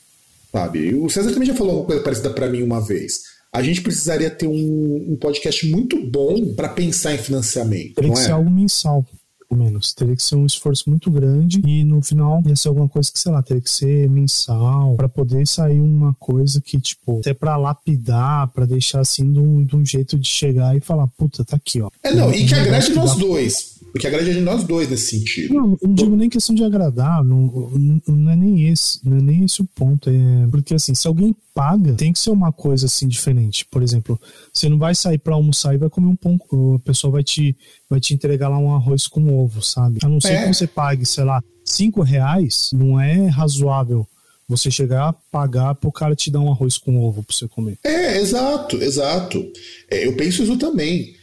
sabe? 0.53 0.93
O 0.95 1.09
César 1.09 1.31
também 1.31 1.47
já 1.47 1.55
falou 1.55 1.79
uma 1.79 1.85
coisa 1.85 2.03
parecida 2.03 2.29
para 2.29 2.47
mim 2.47 2.61
uma 2.61 2.79
vez. 2.79 3.33
A 3.51 3.61
gente 3.61 3.81
precisaria 3.81 4.29
ter 4.29 4.47
um, 4.47 5.11
um 5.11 5.15
podcast 5.15 5.67
muito 5.69 5.99
bom 6.09 6.53
para 6.55 6.69
pensar 6.69 7.13
em 7.13 7.17
financiamento. 7.17 7.95
Teria 7.95 8.11
que 8.11 8.19
é? 8.19 8.23
ser 8.23 8.31
algo 8.31 8.49
mensal, 8.49 9.05
pelo 9.47 9.63
menos. 9.63 9.93
Teria 9.93 10.15
que 10.15 10.23
ser 10.23 10.35
um 10.35 10.45
esforço 10.45 10.89
muito 10.89 11.11
grande 11.11 11.61
e 11.63 11.83
no 11.83 12.01
final 12.01 12.41
ia 12.47 12.55
ser 12.55 12.69
alguma 12.69 12.89
coisa 12.89 13.11
que, 13.11 13.19
sei 13.19 13.31
lá, 13.31 13.43
teria 13.43 13.61
que 13.61 13.69
ser 13.69 14.09
mensal 14.09 14.95
para 14.95 15.07
poder 15.07 15.45
sair 15.47 15.79
uma 15.79 16.15
coisa 16.15 16.59
que, 16.61 16.79
tipo, 16.79 17.19
até 17.19 17.33
para 17.33 17.55
lapidar, 17.57 18.47
para 18.47 18.65
deixar 18.65 19.01
assim 19.01 19.31
de 19.31 19.39
um, 19.39 19.63
de 19.63 19.75
um, 19.75 19.85
jeito 19.85 20.17
de 20.17 20.27
chegar 20.27 20.75
e 20.75 20.79
falar, 20.79 21.07
puta, 21.09 21.45
tá 21.45 21.55
aqui, 21.55 21.79
ó. 21.79 21.89
É, 22.01 22.11
não, 22.11 22.33
e 22.33 22.47
que 22.47 22.55
agrade 22.55 22.91
nós 22.93 23.15
dois. 23.15 23.82
Porque 23.93 24.07
agrade 24.07 24.41
nós 24.41 24.63
dois 24.63 24.89
nesse 24.89 25.11
sentido. 25.11 25.53
Não, 25.53 25.77
não 25.79 25.93
digo 25.93 26.15
nem 26.15 26.27
questão 26.27 26.55
de 26.55 26.63
agradar, 26.63 27.23
não, 27.23 27.69
não 28.07 28.31
é 28.31 28.35
nem 28.35 28.67
esse, 28.67 28.99
não 29.07 29.17
é 29.17 29.21
nem 29.21 29.45
esse 29.45 29.61
o 29.61 29.65
ponto. 29.65 30.09
É 30.09 30.47
porque 30.49 30.73
assim, 30.73 30.95
se 30.95 31.07
alguém 31.07 31.35
paga, 31.53 31.93
tem 31.93 32.11
que 32.11 32.17
ser 32.17 32.31
uma 32.31 32.51
coisa 32.51 32.87
assim 32.87 33.07
diferente. 33.07 33.67
Por 33.69 33.83
exemplo, 33.83 34.19
você 34.51 34.67
não 34.67 34.79
vai 34.79 34.95
sair 34.95 35.19
para 35.19 35.35
almoçar 35.35 35.75
e 35.75 35.77
vai 35.77 35.91
comer 35.91 36.07
um 36.07 36.15
pão, 36.15 36.39
o 36.51 36.79
pessoal 36.79 37.13
vai 37.13 37.23
te, 37.23 37.55
vai 37.87 37.99
te 37.99 38.15
entregar 38.15 38.49
lá 38.49 38.57
um 38.57 38.73
arroz 38.73 39.07
com 39.07 39.31
ovo, 39.31 39.61
sabe? 39.61 39.99
A 40.03 40.09
não 40.09 40.19
ser 40.19 40.33
é. 40.33 40.47
que 40.47 40.53
você 40.55 40.65
pague, 40.65 41.05
sei 41.05 41.23
lá, 41.23 41.39
cinco 41.63 42.01
reais, 42.01 42.71
não 42.73 42.99
é 42.99 43.27
razoável 43.27 44.07
você 44.49 44.71
chegar, 44.71 45.15
pagar 45.31 45.75
pro 45.75 45.91
cara 45.91 46.15
te 46.15 46.31
dar 46.31 46.39
um 46.39 46.51
arroz 46.51 46.79
com 46.79 46.99
ovo 46.99 47.23
pra 47.23 47.35
você 47.35 47.47
comer. 47.47 47.77
É, 47.83 48.17
exato, 48.19 48.75
exato. 48.81 49.45
É, 49.89 50.07
eu 50.07 50.17
penso 50.17 50.41
isso 50.41 50.57
também. 50.57 51.13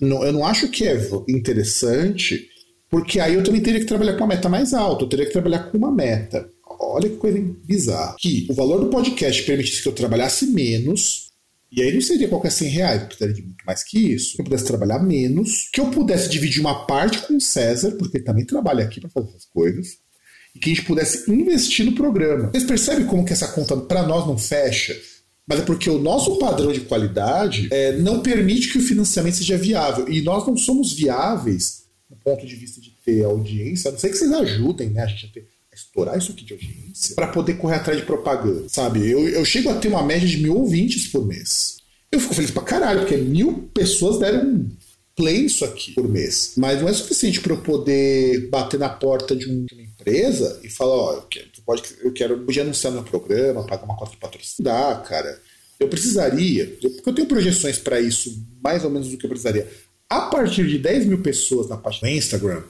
Não, 0.00 0.24
eu 0.24 0.32
não 0.32 0.46
acho 0.46 0.68
que 0.68 0.86
é 0.86 0.98
interessante, 1.28 2.48
porque 2.90 3.20
aí 3.20 3.34
eu 3.34 3.44
também 3.44 3.60
teria 3.60 3.80
que 3.80 3.86
trabalhar 3.86 4.14
com 4.14 4.20
uma 4.20 4.34
meta 4.34 4.48
mais 4.48 4.72
alta, 4.72 5.04
eu 5.04 5.08
teria 5.08 5.26
que 5.26 5.32
trabalhar 5.32 5.70
com 5.70 5.78
uma 5.78 5.90
meta. 5.90 6.48
Olha 6.80 7.08
que 7.08 7.16
coisa 7.16 7.38
bizarra. 7.64 8.16
Que 8.18 8.46
o 8.48 8.54
valor 8.54 8.80
do 8.80 8.90
podcast 8.90 9.42
permitisse 9.42 9.82
que 9.82 9.88
eu 9.88 9.92
trabalhasse 9.92 10.46
menos, 10.46 11.28
e 11.70 11.82
aí 11.82 11.92
não 11.92 12.00
seria 12.00 12.28
qualquer 12.28 12.50
100 12.50 12.68
reais, 12.68 13.00
eu 13.00 13.06
precisaria 13.08 13.34
de 13.34 13.42
muito 13.42 13.64
mais 13.66 13.82
que 13.84 14.14
isso. 14.14 14.36
Que 14.36 14.40
eu 14.40 14.44
pudesse 14.44 14.64
trabalhar 14.64 14.98
menos, 15.00 15.68
que 15.72 15.80
eu 15.80 15.90
pudesse 15.90 16.28
dividir 16.28 16.60
uma 16.60 16.86
parte 16.86 17.18
com 17.26 17.36
o 17.36 17.40
César, 17.40 17.92
porque 17.92 18.18
ele 18.18 18.24
também 18.24 18.44
trabalha 18.44 18.84
aqui 18.84 19.00
para 19.00 19.10
fazer 19.10 19.28
essas 19.28 19.44
coisas, 19.44 19.98
e 20.54 20.58
que 20.58 20.70
a 20.70 20.74
gente 20.74 20.86
pudesse 20.86 21.30
investir 21.30 21.84
no 21.84 21.92
programa. 21.92 22.50
Vocês 22.50 22.64
percebem 22.64 23.06
como 23.06 23.24
que 23.24 23.32
essa 23.32 23.48
conta 23.48 23.76
para 23.76 24.02
nós 24.02 24.26
não 24.26 24.38
fecha? 24.38 24.96
Mas 25.48 25.60
é 25.60 25.62
porque 25.62 25.88
o 25.88 25.98
nosso 25.98 26.38
padrão 26.38 26.70
de 26.72 26.80
qualidade 26.80 27.68
é, 27.72 27.96
não 27.96 28.20
permite 28.20 28.70
que 28.70 28.78
o 28.78 28.82
financiamento 28.82 29.36
seja 29.36 29.56
viável. 29.56 30.06
E 30.08 30.20
nós 30.20 30.46
não 30.46 30.56
somos 30.56 30.92
viáveis 30.92 31.84
do 32.08 32.16
ponto 32.16 32.46
de 32.46 32.54
vista 32.54 32.80
de 32.80 32.90
ter 33.04 33.24
audiência, 33.24 33.88
a 33.88 33.92
não 33.92 33.98
sei 33.98 34.10
que 34.10 34.16
vocês 34.16 34.32
ajudem, 34.32 34.90
né, 34.90 35.02
a 35.02 35.06
gente 35.06 35.26
a, 35.26 35.28
ter, 35.28 35.46
estourar 35.74 36.18
isso 36.18 36.32
aqui 36.32 36.44
de 36.44 36.52
audiência, 36.54 37.14
para 37.14 37.28
poder 37.28 37.54
correr 37.54 37.76
atrás 37.76 37.98
de 37.98 38.04
propaganda, 38.04 38.68
sabe? 38.68 39.08
Eu, 39.08 39.28
eu 39.28 39.44
chego 39.44 39.70
a 39.70 39.76
ter 39.76 39.88
uma 39.88 40.02
média 40.02 40.26
de 40.26 40.38
mil 40.38 40.56
ouvintes 40.56 41.06
por 41.06 41.26
mês. 41.26 41.76
Eu 42.10 42.18
fico 42.20 42.34
feliz 42.34 42.50
pra 42.50 42.62
caralho, 42.62 43.00
porque 43.00 43.16
mil 43.16 43.70
pessoas 43.72 44.18
deram 44.18 44.66
play 45.14 45.46
isso 45.46 45.64
aqui 45.64 45.92
por 45.92 46.08
mês. 46.08 46.54
Mas 46.56 46.80
não 46.80 46.88
é 46.88 46.92
suficiente 46.92 47.40
para 47.40 47.52
eu 47.52 47.60
poder 47.60 48.48
bater 48.48 48.78
na 48.78 48.88
porta 48.88 49.36
de, 49.36 49.50
um, 49.50 49.64
de 49.64 49.74
uma 49.74 49.82
empresa 50.08 50.60
e 50.62 50.70
falar, 50.70 50.94
ó, 50.94 51.12
eu 51.14 51.22
quero, 51.22 51.46
pode, 51.64 51.82
eu 52.02 52.12
quero 52.12 52.38
podia 52.44 52.62
anunciar 52.62 52.92
meu 52.92 53.02
programa, 53.02 53.66
pagar 53.66 53.84
uma 53.84 53.96
cota 53.96 54.12
de 54.12 54.16
patrocínio. 54.16 54.70
Dá, 54.70 54.96
cara. 54.96 55.40
Eu 55.78 55.88
precisaria, 55.88 56.66
porque 56.66 57.08
eu 57.08 57.14
tenho 57.14 57.28
projeções 57.28 57.78
para 57.78 58.00
isso, 58.00 58.44
mais 58.62 58.84
ou 58.84 58.90
menos 58.90 59.08
do 59.08 59.16
que 59.16 59.26
eu 59.26 59.30
precisaria. 59.30 59.70
A 60.10 60.22
partir 60.22 60.66
de 60.66 60.78
10 60.78 61.06
mil 61.06 61.22
pessoas 61.22 61.68
na 61.68 61.76
página 61.76 62.10
do 62.10 62.16
Instagram, 62.16 62.64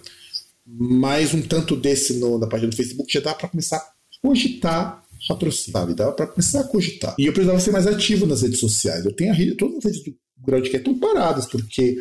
mais 0.67 1.33
um 1.33 1.41
tanto 1.41 1.75
desse 1.75 2.15
no, 2.15 2.39
na 2.39 2.47
página 2.47 2.69
do 2.69 2.77
Facebook, 2.77 3.11
já 3.11 3.21
dá 3.21 3.35
para 3.35 3.49
começar 3.49 3.77
a 3.77 3.93
cogitar 4.21 5.03
patrocínio, 5.27 5.73
sabe? 5.73 5.95
Dá 5.95 6.13
para 6.13 6.27
começar 6.27 6.61
a 6.61 6.65
cogitar. 6.65 7.15
E 7.19 7.27
eu 7.27 7.33
precisava 7.33 7.59
ser 7.61 7.71
mais 7.71 7.87
ativo 7.87 8.27
nas 8.27 8.43
redes 8.43 8.61
sociais. 8.61 9.05
Eu 9.05 9.13
tenho 9.13 9.33
a 9.33 9.35
rede, 9.35 9.55
todas 9.55 9.79
as 9.79 9.85
redes 9.85 10.05
do 10.05 10.15
Groundcast 10.45 10.77
estão 10.77 10.99
paradas, 10.99 11.47
porque 11.47 11.99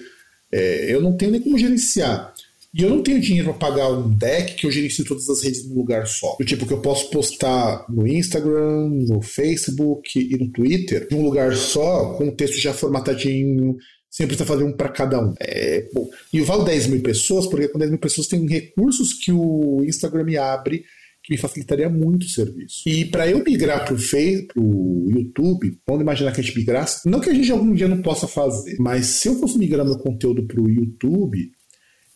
é, 0.51 0.93
eu 0.93 1.01
não 1.01 1.15
tenho 1.15 1.31
nem 1.31 1.41
como 1.41 1.57
gerenciar. 1.57 2.33
E 2.77 2.83
eu 2.83 2.91
não 2.91 3.01
tenho 3.01 3.19
dinheiro 3.19 3.51
para 3.55 3.71
pagar 3.71 3.89
um 3.89 4.07
deck 4.15 4.53
que 4.53 4.67
eu 4.67 4.71
gerencie 4.71 5.03
todas 5.03 5.27
as 5.27 5.41
redes 5.41 5.67
num 5.67 5.75
lugar 5.75 6.05
só. 6.05 6.35
Do 6.39 6.45
tipo 6.45 6.67
que 6.67 6.73
eu 6.73 6.79
posso 6.79 7.09
postar 7.09 7.85
no 7.89 8.07
Instagram, 8.07 8.89
no 8.89 9.19
Facebook 9.19 10.19
e 10.19 10.37
no 10.37 10.51
Twitter, 10.51 11.07
de 11.07 11.15
um 11.15 11.23
lugar 11.23 11.55
só, 11.55 12.13
com 12.13 12.27
o 12.27 12.35
texto 12.35 12.59
já 12.59 12.73
formatadinho, 12.73 13.75
sem 14.11 14.27
precisar 14.27 14.45
fazer 14.45 14.63
um 14.63 14.71
para 14.71 14.89
cada 14.89 15.19
um. 15.19 15.33
É, 15.39 15.89
bom, 15.91 16.07
e 16.31 16.37
eu 16.37 16.45
valo 16.45 16.65
10 16.65 16.85
mil 16.87 17.01
pessoas, 17.01 17.47
porque 17.47 17.67
com 17.67 17.79
10 17.79 17.89
mil 17.89 17.99
pessoas 17.99 18.27
tem 18.27 18.45
recursos 18.45 19.11
que 19.11 19.31
o 19.31 19.83
Instagram 19.83 20.25
me 20.25 20.37
abre 20.37 20.83
que 21.23 21.33
me 21.33 21.37
facilitaria 21.37 21.89
muito 21.89 22.23
o 22.23 22.29
serviço. 22.29 22.87
E 22.87 23.03
para 23.03 23.27
eu 23.27 23.43
migrar 23.43 23.83
para 23.83 23.93
o 23.93 25.09
YouTube, 25.09 25.77
vamos 25.85 26.01
imaginar 26.01 26.31
que 26.31 26.39
a 26.39 26.43
gente 26.43 26.57
migrasse, 26.57 27.09
não 27.09 27.19
que 27.19 27.29
a 27.29 27.33
gente 27.33 27.51
algum 27.51 27.73
dia 27.73 27.87
não 27.87 28.01
possa 28.01 28.27
fazer, 28.27 28.77
mas 28.79 29.07
se 29.07 29.27
eu 29.27 29.35
fosse 29.35 29.57
migrar 29.57 29.85
meu 29.85 29.97
conteúdo 29.97 30.47
para 30.47 30.61
o 30.61 30.69
YouTube, 30.69 31.51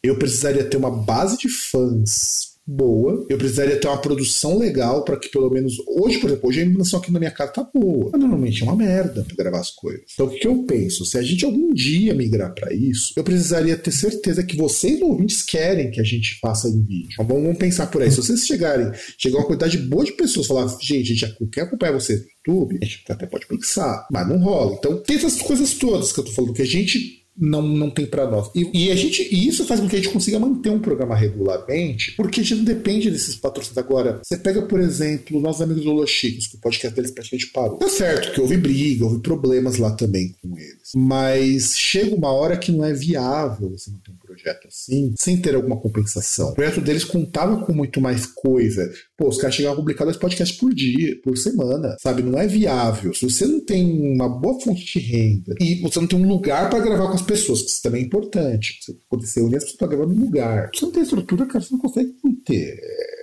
eu 0.03 0.17
precisaria 0.17 0.63
ter 0.63 0.77
uma 0.77 0.91
base 0.91 1.37
de 1.37 1.49
fãs 1.49 2.51
boa. 2.65 3.25
Eu 3.29 3.37
precisaria 3.37 3.79
ter 3.79 3.87
uma 3.87 3.99
produção 3.99 4.57
legal 4.57 5.03
para 5.03 5.17
que 5.17 5.29
pelo 5.29 5.49
menos 5.49 5.75
hoje, 5.87 6.19
por 6.19 6.29
exemplo, 6.29 6.49
hoje 6.49 6.59
a 6.59 6.63
iluminação 6.63 6.99
aqui 6.99 7.11
na 7.11 7.19
minha 7.19 7.31
casa 7.31 7.51
tá 7.51 7.69
boa. 7.73 8.09
Mas 8.11 8.21
normalmente 8.21 8.61
é 8.61 8.65
uma 8.65 8.75
merda 8.75 9.23
para 9.23 9.35
gravar 9.35 9.59
as 9.59 9.71
coisas. 9.71 10.03
Então 10.13 10.27
o 10.27 10.29
que, 10.29 10.39
que 10.39 10.47
eu 10.47 10.63
penso? 10.63 11.05
Se 11.05 11.17
a 11.17 11.21
gente 11.21 11.43
algum 11.43 11.73
dia 11.73 12.13
migrar 12.13 12.53
para 12.53 12.73
isso, 12.73 13.13
eu 13.15 13.23
precisaria 13.23 13.77
ter 13.77 13.91
certeza 13.91 14.43
que 14.43 14.55
vocês 14.55 15.01
ouvintes 15.01 15.41
querem 15.41 15.91
que 15.91 15.99
a 15.99 16.03
gente 16.03 16.39
faça 16.39 16.67
em 16.67 16.81
vídeo. 16.81 17.09
Então, 17.13 17.25
vamos 17.27 17.57
pensar 17.57 17.87
por 17.87 18.01
aí. 18.01 18.11
Se 18.11 18.17
vocês 18.17 18.45
chegarem, 18.45 18.91
chegar 19.17 19.39
uma 19.39 19.47
quantidade 19.47 19.77
boa 19.77 20.05
de 20.05 20.13
pessoas 20.13 20.47
falar, 20.47 20.67
gente, 20.81 21.11
a 21.11 21.15
gente 21.15 21.49
quer 21.51 21.61
acompanhar 21.61 21.93
vocês 21.93 22.19
no 22.19 22.53
YouTube, 22.53 22.79
a 22.81 22.85
gente 22.85 23.03
até 23.09 23.25
pode 23.25 23.47
pensar, 23.47 24.07
mas 24.11 24.27
não 24.27 24.37
rola. 24.37 24.75
Então 24.77 25.01
tem 25.01 25.17
essas 25.17 25.41
coisas 25.41 25.73
todas 25.73 26.11
que 26.11 26.19
eu 26.19 26.23
tô 26.23 26.31
falando 26.31 26.53
que 26.53 26.61
a 26.61 26.65
gente 26.65 27.20
não, 27.41 27.63
não 27.63 27.89
tem 27.89 28.05
para 28.05 28.29
nós. 28.29 28.51
E, 28.53 28.85
e, 28.85 28.91
a 28.91 28.95
gente, 28.95 29.27
e 29.33 29.47
isso 29.47 29.65
faz 29.65 29.79
com 29.79 29.87
que 29.87 29.95
a 29.95 29.99
gente 29.99 30.13
consiga 30.13 30.37
manter 30.37 30.69
um 30.69 30.79
programa 30.79 31.15
regularmente, 31.15 32.11
porque 32.11 32.39
a 32.39 32.43
gente 32.43 32.57
não 32.57 32.63
depende 32.63 33.09
desses 33.09 33.35
patrocínios. 33.35 33.79
Agora, 33.79 34.21
você 34.23 34.37
pega, 34.37 34.61
por 34.61 34.79
exemplo, 34.79 35.41
nossos 35.41 35.61
amigos 35.63 35.83
do 35.83 36.05
Chicos, 36.05 36.47
que 36.47 36.57
o 36.57 36.59
podcast 36.59 36.95
deles 36.95 37.09
praticamente 37.09 37.51
parou. 37.51 37.77
Tá 37.77 37.89
certo 37.89 38.33
que 38.33 38.41
houve 38.41 38.57
briga, 38.57 39.05
houve 39.05 39.19
problemas 39.21 39.77
lá 39.77 39.91
também 39.91 40.35
com 40.41 40.55
eles. 40.57 40.91
Mas 40.95 41.75
chega 41.75 42.15
uma 42.15 42.31
hora 42.31 42.57
que 42.57 42.71
não 42.71 42.85
é 42.85 42.93
viável 42.93 43.71
você 43.71 43.89
manter 43.89 44.11
um 44.11 44.15
projeto 44.41 44.67
assim, 44.67 45.13
sem 45.17 45.37
ter 45.37 45.55
alguma 45.55 45.79
compensação. 45.79 46.49
O 46.49 46.55
projeto 46.55 46.81
deles 46.81 47.03
contava 47.03 47.63
com 47.65 47.73
muito 47.73 48.01
mais 48.01 48.25
coisa. 48.25 48.91
Pô, 49.17 49.29
os 49.29 49.37
caras 49.37 49.55
chegavam 49.55 49.77
a 49.77 49.81
publicar 49.81 50.05
dois 50.05 50.17
podcasts 50.17 50.57
por 50.57 50.73
dia, 50.73 51.19
por 51.23 51.37
semana, 51.37 51.95
sabe? 52.01 52.23
Não 52.23 52.37
é 52.37 52.47
viável. 52.47 53.13
Se 53.13 53.29
você 53.29 53.45
não 53.45 53.59
tem 53.63 53.85
uma 54.13 54.27
boa 54.27 54.59
fonte 54.59 54.83
de 54.83 54.99
renda 54.99 55.55
e 55.59 55.75
você 55.81 55.99
não 55.99 56.07
tem 56.07 56.19
um 56.19 56.27
lugar 56.27 56.69
para 56.69 56.79
gravar 56.79 57.07
com 57.07 57.15
as 57.15 57.21
pessoas, 57.21 57.61
que 57.61 57.69
isso 57.69 57.81
também 57.81 58.01
é 58.01 58.05
importante. 58.05 58.79
Você 59.09 59.27
ser 59.27 59.41
unir 59.41 59.57
as 59.57 59.63
pessoas 59.63 59.89
gravar 59.89 60.07
no 60.07 60.25
lugar. 60.25 60.69
Se 60.73 60.79
você 60.79 60.85
não 60.85 60.91
tem 60.91 61.03
estrutura, 61.03 61.45
cara, 61.45 61.63
você 61.63 61.73
não 61.73 61.79
consegue 61.79 62.15
manter. 62.23 62.79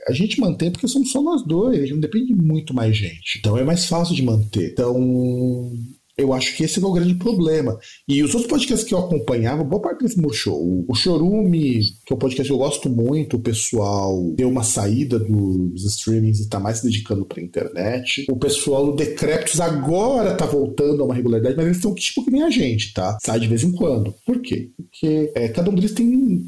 A 0.09 0.12
gente 0.12 0.40
mantém 0.40 0.70
porque 0.70 0.89
somos 0.89 1.11
só 1.11 1.20
nós 1.20 1.45
dois, 1.45 1.78
a 1.78 1.82
gente 1.82 1.95
não 1.95 2.01
depende 2.01 2.28
de 2.28 2.35
muito 2.35 2.73
mais 2.73 2.97
gente. 2.97 3.39
Então 3.39 3.59
é 3.59 3.65
mais 3.65 3.86
fácil 3.86 4.15
de 4.15 4.23
manter. 4.23 4.70
Então, 4.70 5.73
eu 6.19 6.32
acho 6.32 6.57
que 6.57 6.65
esse 6.65 6.82
é 6.82 6.86
o 6.86 6.93
grande 6.93 7.15
problema. 7.15 7.78
E 8.09 8.23
os 8.23 8.35
outros 8.35 8.51
podcasts 8.51 8.86
que 8.86 8.93
eu 8.93 8.99
acompanhava, 8.99 9.62
boa 9.62 9.81
parte 9.81 10.01
deles 10.01 10.16
murchou. 10.16 10.85
O 10.89 10.95
Chorume, 10.95 11.81
que 12.05 12.12
é 12.12 12.16
um 12.16 12.19
podcast 12.19 12.49
que 12.49 12.53
eu 12.53 12.59
gosto 12.59 12.90
muito, 12.90 13.36
o 13.36 13.40
pessoal 13.40 14.35
deu 14.35 14.49
uma 14.49 14.65
saída 14.65 15.19
dos 15.19 15.85
streamings 15.85 16.40
e 16.40 16.43
está 16.43 16.59
mais 16.59 16.78
se 16.78 16.85
dedicando 16.85 17.24
para 17.24 17.40
a 17.40 17.45
internet. 17.45 18.27
O 18.28 18.36
pessoal 18.36 18.86
do 18.86 18.97
Decreptus 18.97 19.61
agora 19.61 20.32
está 20.32 20.45
voltando 20.45 21.03
a 21.03 21.05
uma 21.07 21.15
regularidade, 21.15 21.57
mas 21.57 21.66
eles 21.66 21.77
estão 21.77 21.95
tipo 21.95 22.24
que 22.24 22.31
nem 22.31 22.43
a 22.43 22.51
gente, 22.51 22.93
tá? 22.93 23.16
Sai 23.24 23.39
de 23.39 23.47
vez 23.47 23.62
em 23.62 23.73
quando. 23.73 24.12
Por 24.27 24.40
quê? 24.40 24.70
Porque 24.77 25.31
é, 25.36 25.49
cada 25.49 25.70
um 25.70 25.74
deles 25.74 25.93
tem 25.93 26.07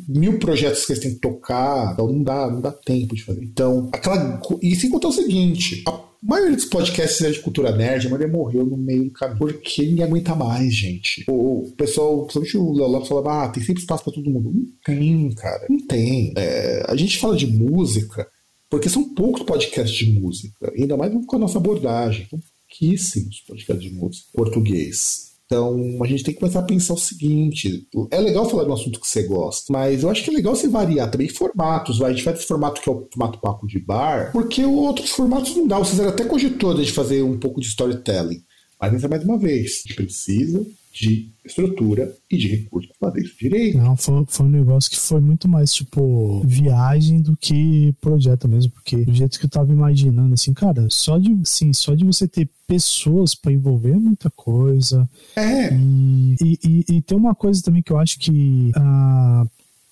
mil 0.08 0.38
projetos 0.38 0.84
que 0.84 0.92
eles 0.92 1.02
têm 1.02 1.14
que 1.14 1.20
tocar, 1.20 1.92
então 1.92 2.08
não 2.08 2.22
dá, 2.22 2.50
não 2.50 2.60
dá 2.60 2.72
tempo 2.72 3.14
de 3.14 3.22
fazer. 3.22 3.44
Então, 3.44 3.88
aquela. 3.92 4.40
E 4.60 4.74
sem 4.74 4.90
contar 4.90 5.08
o 5.08 5.12
seguinte, 5.12 5.82
a 5.86 6.09
maioria 6.22 6.56
dos 6.56 6.64
podcasts 6.64 7.20
é 7.22 7.30
de 7.30 7.40
cultura 7.40 7.74
nerd, 7.74 8.06
a 8.06 8.10
maioria 8.10 8.32
morreu 8.32 8.64
no 8.64 8.76
meio 8.76 9.04
do 9.04 9.10
caminho. 9.12 9.38
Porque 9.38 9.82
ninguém 9.82 10.04
aguenta 10.04 10.34
mais, 10.34 10.74
gente. 10.74 11.24
O, 11.28 11.68
o 11.68 11.72
pessoal, 11.72 12.26
principalmente 12.26 12.56
o 12.56 12.72
Léo 12.72 13.04
falava, 13.04 13.44
ah, 13.44 13.48
tem 13.48 13.62
sempre 13.62 13.82
espaço 13.82 14.04
pra 14.04 14.12
todo 14.12 14.30
mundo. 14.30 14.52
Não 14.52 14.66
tem, 14.84 15.34
cara. 15.34 15.66
Não 15.68 15.86
tem. 15.86 16.32
É, 16.36 16.84
a 16.88 16.96
gente 16.96 17.18
fala 17.18 17.36
de 17.36 17.46
música 17.46 18.26
porque 18.70 18.88
são 18.88 19.12
poucos 19.14 19.42
podcasts 19.42 19.98
de 19.98 20.12
música. 20.12 20.72
Ainda 20.78 20.96
mais 20.96 21.12
com 21.26 21.36
a 21.36 21.40
nossa 21.40 21.58
abordagem. 21.58 22.26
São 22.30 22.38
pouquíssimos 22.38 23.40
podcasts 23.40 23.82
de 23.82 23.94
música 23.94 24.28
português. 24.32 25.29
Então, 25.52 25.98
a 26.00 26.06
gente 26.06 26.22
tem 26.22 26.32
que 26.32 26.38
começar 26.38 26.60
a 26.60 26.64
pensar 26.64 26.94
o 26.94 26.96
seguinte: 26.96 27.84
é 28.12 28.20
legal 28.20 28.48
falar 28.48 28.62
de 28.62 28.70
um 28.70 28.74
assunto 28.74 29.00
que 29.00 29.08
você 29.08 29.24
gosta, 29.24 29.72
mas 29.72 30.04
eu 30.04 30.08
acho 30.08 30.22
que 30.22 30.30
é 30.30 30.32
legal 30.32 30.54
você 30.54 30.68
variar 30.68 31.10
também 31.10 31.28
formatos. 31.28 32.00
A 32.00 32.10
gente 32.10 32.22
faz 32.22 32.38
esse 32.38 32.46
formato 32.46 32.80
que 32.80 32.88
é 32.88 32.92
o 32.92 33.08
formato 33.12 33.40
papo 33.40 33.66
de 33.66 33.80
bar, 33.80 34.30
porque 34.30 34.64
outros 34.64 35.10
formatos 35.10 35.56
não 35.56 35.66
dá. 35.66 35.76
Vocês 35.76 35.98
até 35.98 36.24
cogitou 36.24 36.72
de 36.72 36.92
fazer 36.92 37.22
um 37.22 37.36
pouco 37.36 37.60
de 37.60 37.66
storytelling. 37.66 38.44
Mas, 38.80 39.02
mais 39.02 39.24
uma 39.24 39.36
vez, 39.36 39.82
a 39.84 39.88
gente 39.88 39.94
precisa 39.96 40.64
de 40.92 41.30
estrutura 41.44 42.12
e 42.28 42.36
de 42.36 42.48
recursos 42.48 42.90
para 42.98 43.10
fazer 43.10 43.24
isso 43.24 43.38
direito. 43.38 43.78
Não, 43.78 43.96
foi, 43.96 44.24
foi 44.28 44.46
um 44.46 44.50
negócio 44.50 44.90
que 44.90 44.98
foi 44.98 45.20
muito 45.20 45.48
mais, 45.48 45.72
tipo, 45.72 46.42
viagem 46.44 47.22
do 47.22 47.36
que 47.36 47.94
projeto 48.00 48.48
mesmo, 48.48 48.72
porque 48.72 49.04
do 49.04 49.14
jeito 49.14 49.38
que 49.38 49.46
eu 49.46 49.50
tava 49.50 49.72
imaginando, 49.72 50.34
assim, 50.34 50.52
cara, 50.52 50.86
só 50.90 51.18
de, 51.18 51.32
assim, 51.42 51.72
só 51.72 51.94
de 51.94 52.04
você 52.04 52.26
ter 52.26 52.48
pessoas 52.66 53.34
para 53.34 53.52
envolver 53.52 53.92
é 53.92 53.98
muita 53.98 54.30
coisa. 54.30 55.08
É. 55.36 55.72
E, 55.74 56.36
e, 56.64 56.84
e, 56.88 57.02
tem 57.02 57.16
uma 57.16 57.34
coisa 57.34 57.62
também 57.62 57.82
que 57.82 57.92
eu 57.92 57.98
acho 57.98 58.18
que 58.18 58.72
ah, 58.76 59.46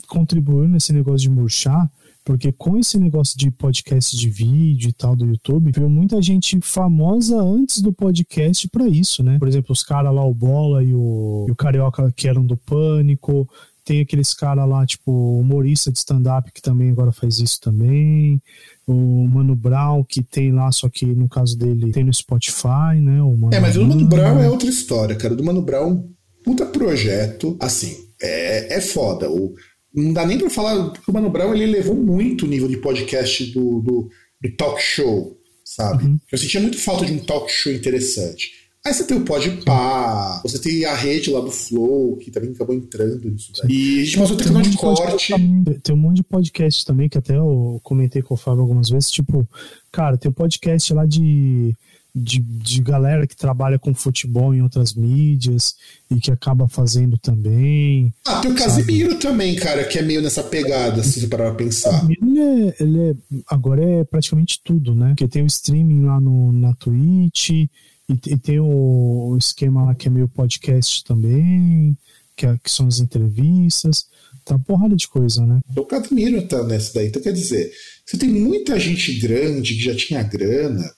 contribuiu 0.08 0.68
nesse 0.68 0.92
negócio 0.92 1.28
de 1.28 1.30
murchar, 1.30 1.90
porque 2.28 2.52
com 2.52 2.76
esse 2.76 2.98
negócio 2.98 3.38
de 3.38 3.50
podcast 3.50 4.14
de 4.14 4.28
vídeo 4.28 4.90
e 4.90 4.92
tal 4.92 5.16
do 5.16 5.24
YouTube, 5.24 5.72
veio 5.74 5.88
muita 5.88 6.20
gente 6.20 6.60
famosa 6.60 7.40
antes 7.40 7.80
do 7.80 7.90
podcast 7.90 8.68
para 8.68 8.86
isso, 8.86 9.22
né? 9.22 9.38
Por 9.38 9.48
exemplo, 9.48 9.72
os 9.72 9.82
caras 9.82 10.14
lá, 10.14 10.22
o 10.22 10.34
Bola 10.34 10.84
e 10.84 10.94
o, 10.94 11.46
e 11.48 11.50
o 11.50 11.56
Carioca, 11.56 12.12
que 12.14 12.28
eram 12.28 12.44
do 12.44 12.54
Pânico. 12.54 13.48
Tem 13.82 14.02
aqueles 14.02 14.34
caras 14.34 14.68
lá, 14.68 14.84
tipo, 14.84 15.40
humorista 15.40 15.90
de 15.90 15.96
stand-up 15.96 16.52
que 16.52 16.60
também 16.60 16.90
agora 16.90 17.12
faz 17.12 17.38
isso 17.38 17.62
também. 17.62 18.42
O 18.86 19.26
Mano 19.26 19.56
Brown, 19.56 20.04
que 20.04 20.22
tem 20.22 20.52
lá, 20.52 20.70
só 20.70 20.90
que 20.90 21.06
no 21.06 21.30
caso 21.30 21.56
dele 21.56 21.92
tem 21.92 22.04
no 22.04 22.12
Spotify, 22.12 23.00
né? 23.00 23.22
O 23.22 23.34
Mano 23.38 23.54
é, 23.54 23.58
mas 23.58 23.74
o 23.74 23.86
Mano 23.86 24.06
Brown 24.06 24.38
é 24.38 24.50
outra 24.50 24.68
história, 24.68 25.16
cara. 25.16 25.34
Do 25.34 25.42
Mano 25.42 25.62
Brown, 25.62 26.06
puta 26.44 26.66
projeto. 26.66 27.56
Assim, 27.58 27.96
é, 28.20 28.76
é 28.76 28.80
foda. 28.82 29.30
O, 29.30 29.54
não 29.94 30.12
dá 30.12 30.26
nem 30.26 30.38
para 30.38 30.50
falar, 30.50 30.90
porque 30.90 31.10
o 31.10 31.14
Mano 31.14 31.30
Brown 31.30 31.54
ele 31.54 31.66
levou 31.66 31.94
muito 31.94 32.44
o 32.44 32.48
nível 32.48 32.68
de 32.68 32.76
podcast 32.76 33.44
do, 33.52 33.80
do, 33.80 34.10
do 34.42 34.56
talk 34.56 34.80
show, 34.80 35.38
sabe? 35.64 36.04
Uhum. 36.04 36.18
Eu 36.30 36.38
sentia 36.38 36.60
muito 36.60 36.78
falta 36.78 37.06
de 37.06 37.12
um 37.12 37.18
talk 37.18 37.50
show 37.50 37.72
interessante. 37.72 38.58
Aí 38.86 38.94
você 38.94 39.04
tem 39.04 39.16
o 39.18 39.24
Podpah, 39.24 40.40
você 40.42 40.58
tem 40.58 40.84
a 40.84 40.94
rede 40.94 41.30
lá 41.30 41.40
do 41.40 41.50
Flow, 41.50 42.16
que 42.16 42.30
também 42.30 42.52
acabou 42.52 42.74
entrando 42.74 43.28
nisso 43.28 43.52
daí. 43.60 43.70
E 43.70 44.00
a 44.00 44.04
gente 44.04 44.18
passou 44.18 44.36
tem 44.36 44.56
um 44.56 44.62
de 44.62 44.76
corte. 44.76 45.34
Tem 45.82 45.94
um 45.94 45.98
monte 45.98 46.16
de 46.16 46.22
podcast 46.22 46.86
também, 46.86 47.08
que 47.08 47.18
até 47.18 47.36
eu 47.36 47.80
comentei 47.82 48.22
com 48.22 48.34
o 48.34 48.36
Fábio 48.36 48.62
algumas 48.62 48.88
vezes, 48.88 49.10
tipo, 49.10 49.46
cara, 49.92 50.16
tem 50.16 50.30
um 50.30 50.34
podcast 50.34 50.94
lá 50.94 51.04
de 51.04 51.74
de, 52.18 52.40
de 52.40 52.82
galera 52.82 53.26
que 53.26 53.36
trabalha 53.36 53.78
com 53.78 53.94
futebol 53.94 54.54
em 54.54 54.62
outras 54.62 54.94
mídias 54.94 55.74
e 56.10 56.16
que 56.16 56.30
acaba 56.30 56.68
fazendo 56.68 57.16
também. 57.18 58.12
Ah, 58.26 58.40
tem 58.40 58.50
o 58.50 58.54
Casimiro 58.54 59.10
sabe? 59.10 59.22
também, 59.22 59.56
cara, 59.56 59.84
que 59.84 59.98
é 59.98 60.02
meio 60.02 60.20
nessa 60.20 60.42
pegada, 60.42 61.02
se 61.02 61.20
você 61.20 61.26
parar 61.26 61.46
pra 61.46 61.64
pensar. 61.64 62.06
Ele 62.10 62.38
é, 62.40 62.76
ele 62.80 63.10
é, 63.10 63.14
agora 63.46 63.82
é 63.82 64.04
praticamente 64.04 64.60
tudo, 64.62 64.94
né? 64.94 65.08
Porque 65.08 65.28
tem 65.28 65.42
o 65.42 65.46
streaming 65.46 66.04
lá 66.04 66.20
no, 66.20 66.52
na 66.52 66.74
Twitch 66.74 67.50
e, 67.50 67.70
e 68.08 68.36
tem 68.38 68.58
o, 68.60 69.30
o 69.30 69.36
esquema 69.38 69.84
lá 69.84 69.94
que 69.94 70.08
é 70.08 70.10
meio 70.10 70.28
podcast 70.28 71.04
também. 71.04 71.96
que, 72.36 72.46
é, 72.46 72.56
que 72.62 72.70
são 72.70 72.86
as 72.86 73.00
entrevistas, 73.00 74.06
tá 74.44 74.54
uma 74.54 74.64
porrada 74.64 74.96
de 74.96 75.08
coisa, 75.08 75.44
né? 75.44 75.60
O 75.76 75.84
Casimiro 75.84 76.46
tá 76.46 76.62
nessa 76.64 76.94
daí. 76.94 77.08
Então, 77.08 77.20
quer 77.20 77.32
dizer, 77.32 77.70
você 78.06 78.16
tem 78.16 78.28
muita 78.30 78.78
gente 78.78 79.18
grande 79.18 79.74
que 79.74 79.84
já 79.84 79.94
tinha 79.94 80.22
grana 80.22 80.90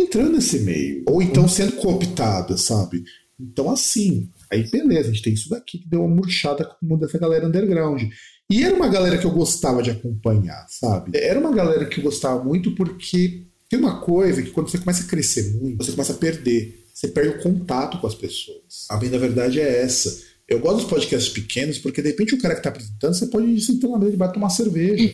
entrando 0.00 0.32
nesse 0.32 0.60
meio. 0.60 1.04
Ou 1.06 1.22
então 1.22 1.48
sendo 1.48 1.72
cooptada, 1.72 2.56
sabe? 2.56 3.04
Então, 3.40 3.70
assim, 3.70 4.30
aí 4.50 4.68
beleza, 4.68 5.08
a 5.08 5.12
gente 5.12 5.22
tem 5.22 5.32
isso 5.32 5.48
daqui 5.48 5.78
que 5.78 5.88
deu 5.88 6.04
uma 6.04 6.14
murchada 6.14 6.64
com 6.64 6.96
dessa 6.96 7.18
galera 7.18 7.46
underground. 7.46 8.02
E 8.50 8.64
era 8.64 8.74
uma 8.74 8.88
galera 8.88 9.18
que 9.18 9.26
eu 9.26 9.30
gostava 9.30 9.82
de 9.82 9.90
acompanhar, 9.90 10.66
sabe? 10.68 11.16
Era 11.16 11.38
uma 11.38 11.54
galera 11.54 11.84
que 11.84 12.00
eu 12.00 12.04
gostava 12.04 12.42
muito 12.42 12.74
porque 12.74 13.46
tem 13.68 13.78
uma 13.78 14.00
coisa 14.00 14.42
que 14.42 14.50
quando 14.50 14.68
você 14.68 14.78
começa 14.78 15.04
a 15.04 15.06
crescer 15.06 15.54
muito, 15.54 15.84
você 15.84 15.92
começa 15.92 16.14
a 16.14 16.16
perder. 16.16 16.86
Você 16.92 17.08
perde 17.08 17.30
o 17.30 17.42
contato 17.42 18.00
com 18.00 18.06
as 18.06 18.14
pessoas. 18.14 18.86
A 18.90 18.96
bem 18.96 19.10
da 19.10 19.18
verdade 19.18 19.60
é 19.60 19.82
essa. 19.82 20.26
Eu 20.48 20.58
gosto 20.60 20.78
dos 20.78 20.86
podcasts 20.86 21.32
pequenos 21.32 21.78
porque 21.78 22.00
de 22.00 22.08
repente 22.08 22.34
o 22.34 22.40
cara 22.40 22.54
que 22.54 22.60
está 22.60 22.70
apresentando, 22.70 23.14
você 23.14 23.26
pode 23.26 23.60
sentar 23.60 23.90
na 23.90 23.98
mesa 23.98 24.14
e 24.14 24.16
vai 24.16 24.32
tomar 24.32 24.48
cerveja. 24.48 25.12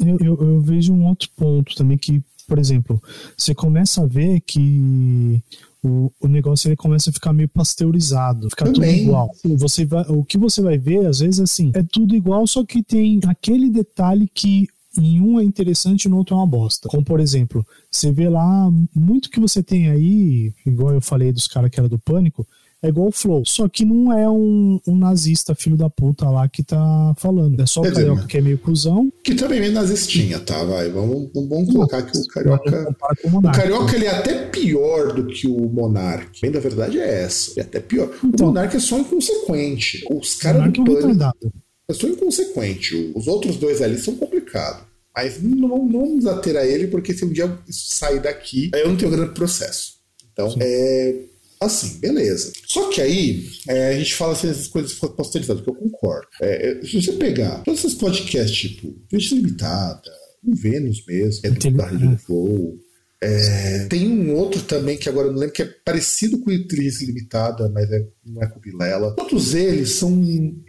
Eu, 0.00 0.18
eu, 0.20 0.38
eu, 0.40 0.60
vejo 0.60 0.92
um 0.92 1.06
outro 1.06 1.28
ponto 1.36 1.76
também 1.76 1.96
que, 1.96 2.22
por 2.52 2.58
exemplo, 2.58 3.02
você 3.34 3.54
começa 3.54 4.02
a 4.02 4.06
ver 4.06 4.38
que 4.42 5.42
o, 5.82 6.12
o 6.20 6.28
negócio 6.28 6.68
ele 6.68 6.76
começa 6.76 7.08
a 7.08 7.12
ficar 7.14 7.32
meio 7.32 7.48
pasteurizado, 7.48 8.50
ficar 8.50 8.66
tudo 8.66 8.84
igual. 8.84 9.30
Você 9.56 9.86
vai, 9.86 10.04
o 10.10 10.22
que 10.22 10.36
você 10.36 10.60
vai 10.60 10.76
ver, 10.76 11.06
às 11.06 11.20
vezes, 11.20 11.40
assim, 11.40 11.72
é 11.74 11.82
tudo 11.82 12.14
igual, 12.14 12.46
só 12.46 12.62
que 12.62 12.82
tem 12.82 13.18
aquele 13.26 13.70
detalhe 13.70 14.28
que 14.34 14.68
em 14.98 15.18
um 15.18 15.40
é 15.40 15.42
interessante 15.42 16.04
e 16.04 16.08
no 16.10 16.18
outro 16.18 16.34
é 16.34 16.38
uma 16.40 16.46
bosta. 16.46 16.90
Como, 16.90 17.02
por 17.02 17.20
exemplo, 17.20 17.66
você 17.90 18.12
vê 18.12 18.28
lá, 18.28 18.70
muito 18.94 19.30
que 19.30 19.40
você 19.40 19.62
tem 19.62 19.88
aí, 19.88 20.52
igual 20.66 20.92
eu 20.92 21.00
falei 21.00 21.32
dos 21.32 21.48
caras 21.48 21.70
que 21.70 21.80
era 21.80 21.88
do 21.88 21.98
Pânico, 21.98 22.46
é 22.82 22.88
igual 22.88 23.08
o 23.08 23.12
Flow. 23.12 23.44
Só 23.46 23.68
que 23.68 23.84
não 23.84 24.12
é 24.12 24.28
um, 24.28 24.80
um 24.86 24.96
nazista 24.96 25.54
filho 25.54 25.76
da 25.76 25.88
puta 25.88 26.28
lá 26.28 26.48
que 26.48 26.62
tá 26.62 27.14
falando. 27.16 27.60
É 27.60 27.66
só 27.66 27.80
o 27.80 27.92
Carioca 27.92 28.26
que 28.26 28.38
é 28.38 28.40
meio 28.40 28.58
cuzão. 28.58 29.10
Que 29.22 29.34
também 29.34 29.58
é 29.58 29.60
meio 29.60 29.72
nazistinha, 29.72 30.40
tá? 30.40 30.64
Vai, 30.64 30.90
vamos, 30.90 31.30
vamos 31.32 31.72
colocar 31.72 32.02
que 32.02 32.18
o 32.18 32.26
Carioca... 32.26 32.96
O, 33.24 33.38
o 33.38 33.52
Carioca, 33.52 33.94
ele 33.94 34.06
é 34.06 34.10
até 34.10 34.46
pior 34.46 35.12
do 35.12 35.26
que 35.26 35.46
o 35.46 35.68
Monark. 35.68 36.40
Bem, 36.40 36.50
da 36.50 36.58
verdade 36.58 36.98
é 36.98 37.22
essa. 37.22 37.52
Ele 37.52 37.60
é 37.60 37.62
até 37.62 37.80
pior. 37.80 38.10
Então, 38.24 38.46
o 38.46 38.48
Monark 38.48 38.76
é 38.76 38.80
só 38.80 38.98
inconsequente. 38.98 40.04
Os 40.10 40.34
caras 40.34 40.72
do 40.72 40.82
é 40.82 41.00
Pânico... 41.00 41.52
É 41.88 41.94
só 41.94 42.08
inconsequente. 42.08 43.12
Os 43.14 43.28
outros 43.28 43.56
dois 43.56 43.80
ali 43.80 43.98
são 43.98 44.16
complicados. 44.16 44.82
Mas 45.14 45.40
não, 45.42 45.86
não 45.86 46.06
vamos 46.06 46.26
ater 46.26 46.56
a 46.56 46.66
ele, 46.66 46.86
porque 46.86 47.12
se 47.12 47.24
um 47.24 47.28
dia 47.28 47.58
sair 47.68 48.18
daqui, 48.20 48.70
aí 48.74 48.80
eu 48.80 48.88
não 48.88 48.96
tenho 48.96 49.10
grande 49.10 49.34
processo. 49.34 49.94
Então, 50.32 50.50
Sim. 50.50 50.58
é 50.62 51.31
Assim, 51.64 51.98
beleza. 51.98 52.52
Só 52.66 52.88
que 52.88 53.00
aí 53.00 53.48
é, 53.68 53.90
a 53.90 53.98
gente 53.98 54.14
fala 54.14 54.32
assim, 54.32 54.48
essas 54.48 54.68
coisas 54.68 54.92
posterizadas, 54.94 55.62
que 55.62 55.70
eu 55.70 55.74
concordo. 55.74 56.26
É, 56.40 56.70
é, 56.70 56.82
se 56.82 57.00
você 57.00 57.12
pegar 57.12 57.62
todos 57.62 57.84
esses 57.84 57.96
podcasts, 57.96 58.56
tipo, 58.56 58.94
Gente 59.12 59.34
Limitada, 59.36 60.10
o 60.44 60.54
Vênus 60.54 61.04
mesmo, 61.06 61.40
é 61.46 61.50
do 61.50 61.70
do 61.70 62.18
Flow. 62.18 62.78
É, 63.24 63.86
tem 63.86 64.08
um 64.08 64.34
outro 64.34 64.60
também 64.62 64.98
que 64.98 65.08
agora 65.08 65.28
eu 65.28 65.32
não 65.32 65.38
lembro, 65.38 65.54
que 65.54 65.62
é 65.62 65.74
parecido 65.84 66.40
com 66.40 66.50
o 66.50 66.52
Inteligência 66.52 67.06
Limitada, 67.06 67.68
mas 67.68 67.88
é, 67.92 68.04
não 68.26 68.42
é 68.42 68.48
com 68.48 68.58
o 68.58 68.62
Vilela. 68.62 69.14
Todos 69.14 69.54
eles 69.54 69.90
são 69.90 70.20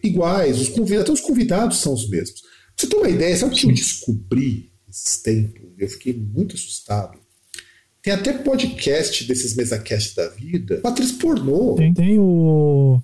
iguais, 0.04 0.62
os 0.62 0.70
convidados, 0.70 1.04
até 1.04 1.12
os 1.12 1.22
convidados 1.22 1.78
são 1.80 1.94
os 1.94 2.08
mesmos. 2.08 2.42
Pra 2.42 2.52
você 2.78 2.88
ter 2.88 2.96
uma 2.96 3.10
ideia, 3.10 3.36
sabe 3.36 3.56
o 3.56 3.58
que 3.58 3.66
eu 3.66 3.74
descobri 3.74 4.72
esses 4.88 5.18
tempos? 5.24 5.64
Eu 5.80 5.90
fiquei 5.90 6.14
muito 6.14 6.56
assustado 6.56 7.23
tem 8.04 8.14
até 8.14 8.34
podcast 8.34 9.24
desses 9.24 9.56
mesacasts 9.56 10.14
da 10.14 10.28
vida, 10.28 10.82
atriz 10.84 11.14
pornô. 11.14 11.76
Tem, 11.76 11.94
tem 11.94 12.20
o. 12.20 13.02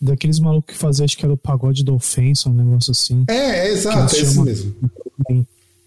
Daqueles 0.00 0.40
malucos 0.40 0.74
que 0.74 0.80
faziam, 0.80 1.04
acho 1.04 1.16
que 1.16 1.24
era 1.24 1.34
o 1.34 1.36
pagode 1.36 1.84
da 1.84 1.92
ofensa, 1.92 2.48
um 2.48 2.54
negócio 2.54 2.90
assim. 2.90 3.24
É, 3.28 3.68
é 3.68 3.72
exato, 3.72 4.16
é 4.16 4.18
esse 4.18 4.40
mesmo. 4.40 4.74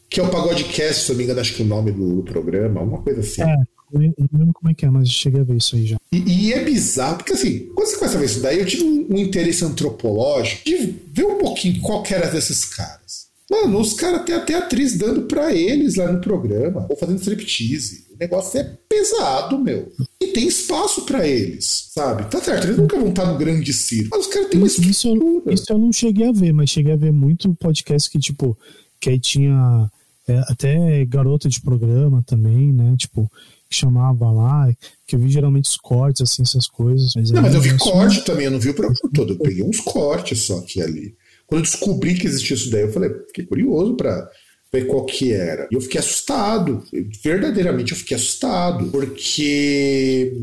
Que 0.07 0.19
é 0.19 0.23
o 0.23 0.29
Pagodecast, 0.29 1.05
se 1.05 1.11
eu 1.11 1.13
não 1.13 1.17
me 1.17 1.23
engano, 1.23 1.41
acho 1.41 1.55
que 1.55 1.63
é 1.63 1.65
o 1.65 1.67
nome 1.67 1.91
do, 1.91 2.17
do 2.17 2.23
programa, 2.23 2.81
uma 2.81 3.01
coisa 3.01 3.21
assim. 3.21 3.41
É, 3.41 3.55
não 3.91 4.39
lembro 4.39 4.53
como 4.53 4.69
é 4.69 4.73
que 4.75 4.85
é, 4.85 4.89
mas 4.89 5.09
cheguei 5.09 5.41
a 5.41 5.43
ver 5.43 5.57
isso 5.57 5.75
aí 5.75 5.87
já. 5.87 5.97
E, 6.11 6.17
e, 6.17 6.53
é 6.53 6.63
bizarro, 6.63 7.17
porque 7.17 7.33
assim, 7.33 7.71
quando 7.73 7.87
você 7.87 7.97
começa 7.97 8.17
a 8.17 8.19
ver 8.19 8.25
isso 8.27 8.41
daí, 8.41 8.59
eu 8.59 8.65
tive 8.67 8.83
um, 8.83 9.07
um 9.09 9.17
interesse 9.17 9.65
antropológico 9.65 10.63
de 10.63 10.95
ver 11.11 11.25
um 11.25 11.39
pouquinho 11.39 11.81
qual 11.81 12.03
era 12.07 12.29
desses 12.29 12.65
caras. 12.65 13.22
Mano, 13.49 13.79
os 13.79 13.93
caras 13.93 14.23
têm 14.23 14.35
até 14.35 14.55
atriz 14.55 14.97
dando 14.97 15.23
pra 15.23 15.53
eles 15.53 15.95
lá 15.95 16.11
no 16.11 16.21
programa, 16.21 16.87
ou 16.89 16.95
fazendo 16.95 17.19
striptease. 17.19 18.05
O 18.13 18.17
negócio 18.17 18.59
é 18.59 18.77
pesado, 18.87 19.59
meu. 19.59 19.91
E 20.19 20.27
tem 20.27 20.47
espaço 20.47 21.05
para 21.05 21.27
eles, 21.27 21.89
sabe? 21.93 22.25
Tá 22.29 22.41
certo, 22.41 22.65
eles 22.65 22.77
nunca 22.77 22.97
vão 22.97 23.09
estar 23.09 23.25
no 23.25 23.37
grande 23.37 23.73
circo. 23.73 24.09
Mas 24.11 24.27
os 24.27 24.33
caras 24.33 24.49
têm 24.49 24.59
uma 24.59 24.67
isso, 24.67 24.81
isso, 24.81 25.07
eu, 25.07 25.43
isso 25.53 25.65
eu 25.69 25.77
não 25.77 25.91
cheguei 25.91 26.27
a 26.27 26.31
ver, 26.31 26.53
mas 26.53 26.69
cheguei 26.69 26.93
a 26.93 26.97
ver 26.97 27.11
muito 27.11 27.53
podcast 27.55 28.09
que, 28.09 28.17
tipo, 28.17 28.57
que 28.99 29.09
aí 29.09 29.19
tinha 29.19 29.89
é, 30.27 30.39
até 30.47 31.05
garota 31.05 31.49
de 31.49 31.59
programa 31.59 32.23
também, 32.25 32.71
né? 32.71 32.95
Tipo, 32.97 33.29
que 33.69 33.75
chamava 33.75 34.31
lá, 34.31 34.71
que 35.05 35.15
eu 35.15 35.19
vi 35.19 35.29
geralmente 35.29 35.65
os 35.65 35.77
cortes, 35.77 36.21
assim, 36.21 36.43
essas 36.43 36.67
coisas. 36.67 37.11
Mas 37.15 37.31
não, 37.31 37.41
mas 37.41 37.53
eu 37.53 37.61
vi 37.61 37.77
corte 37.77 38.23
também, 38.23 38.45
eu 38.45 38.51
não 38.51 38.59
vi 38.59 38.69
o 38.69 38.73
programa 38.73 38.99
todo. 39.13 39.33
Eu 39.33 39.39
peguei 39.39 39.63
uns 39.63 39.81
cortes 39.81 40.43
só 40.43 40.59
aqui 40.59 40.81
ali. 40.81 41.13
Quando 41.47 41.59
eu 41.59 41.69
descobri 41.69 42.15
que 42.15 42.27
existia 42.27 42.55
isso 42.55 42.69
daí, 42.69 42.81
eu 42.81 42.91
falei, 42.91 43.09
fiquei 43.27 43.45
curioso 43.45 43.95
para 43.95 44.29
ver 44.71 44.87
qual 44.87 45.05
que 45.05 45.31
era. 45.31 45.67
E 45.71 45.75
eu 45.75 45.81
fiquei 45.81 45.99
assustado. 45.99 46.83
Verdadeiramente 47.23 47.91
eu 47.91 47.97
fiquei 47.97 48.15
assustado. 48.15 48.89
Porque 48.91 50.33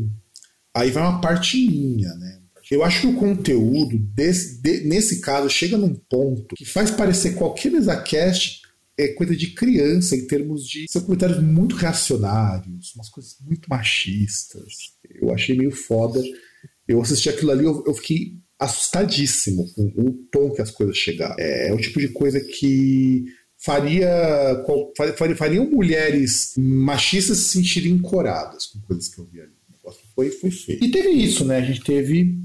aí 0.73 0.91
vai 0.91 1.03
uma 1.03 1.21
parte 1.21 1.57
minha, 1.57 2.13
né? 2.15 2.37
Eu 2.71 2.85
acho 2.85 3.01
que 3.01 3.07
o 3.07 3.15
conteúdo, 3.17 3.97
desse, 3.99 4.61
de, 4.61 4.85
nesse 4.85 5.19
caso, 5.19 5.49
chega 5.49 5.77
num 5.77 5.93
ponto 5.93 6.55
que 6.55 6.63
faz 6.63 6.89
parecer 6.89 7.35
qualquer 7.35 7.69
MesaCast 7.69 8.61
é 8.97 9.09
coisa 9.09 9.35
de 9.35 9.47
criança 9.47 10.15
em 10.15 10.25
termos 10.25 10.65
de. 10.65 10.85
São 10.89 11.01
comentários 11.01 11.41
muito 11.41 11.75
reacionários, 11.75 12.93
umas 12.95 13.09
coisas 13.09 13.35
muito 13.41 13.69
machistas. 13.69 14.93
Eu 15.19 15.33
achei 15.33 15.57
meio 15.57 15.71
foda. 15.71 16.21
Eu 16.87 17.01
assisti 17.01 17.29
aquilo 17.29 17.51
ali, 17.51 17.65
eu, 17.65 17.83
eu 17.85 17.93
fiquei 17.93 18.37
assustadíssimo 18.61 19.67
com 19.73 19.91
o 19.97 20.13
tom 20.31 20.51
que 20.51 20.61
as 20.61 20.69
coisas 20.69 20.95
chegaram. 20.95 21.35
É, 21.39 21.69
é 21.69 21.73
o 21.73 21.77
tipo 21.77 21.99
de 21.99 22.09
coisa 22.09 22.39
que 22.39 23.25
faria, 23.57 24.07
faria 25.17 25.35
fariam 25.35 25.69
mulheres 25.69 26.53
machistas 26.57 27.39
se 27.39 27.49
sentirem 27.49 27.93
encoradas 27.93 28.67
com 28.67 28.79
coisas 28.81 29.07
que 29.07 29.19
eu 29.19 29.25
vi 29.25 29.41
ali. 29.41 29.51
O 29.67 29.73
negócio 29.73 30.01
foi, 30.15 30.29
foi 30.29 30.51
feio. 30.51 30.83
E 30.83 30.91
teve 30.91 31.09
isso, 31.09 31.43
né? 31.43 31.57
A 31.57 31.61
gente 31.61 31.83
teve 31.83 32.37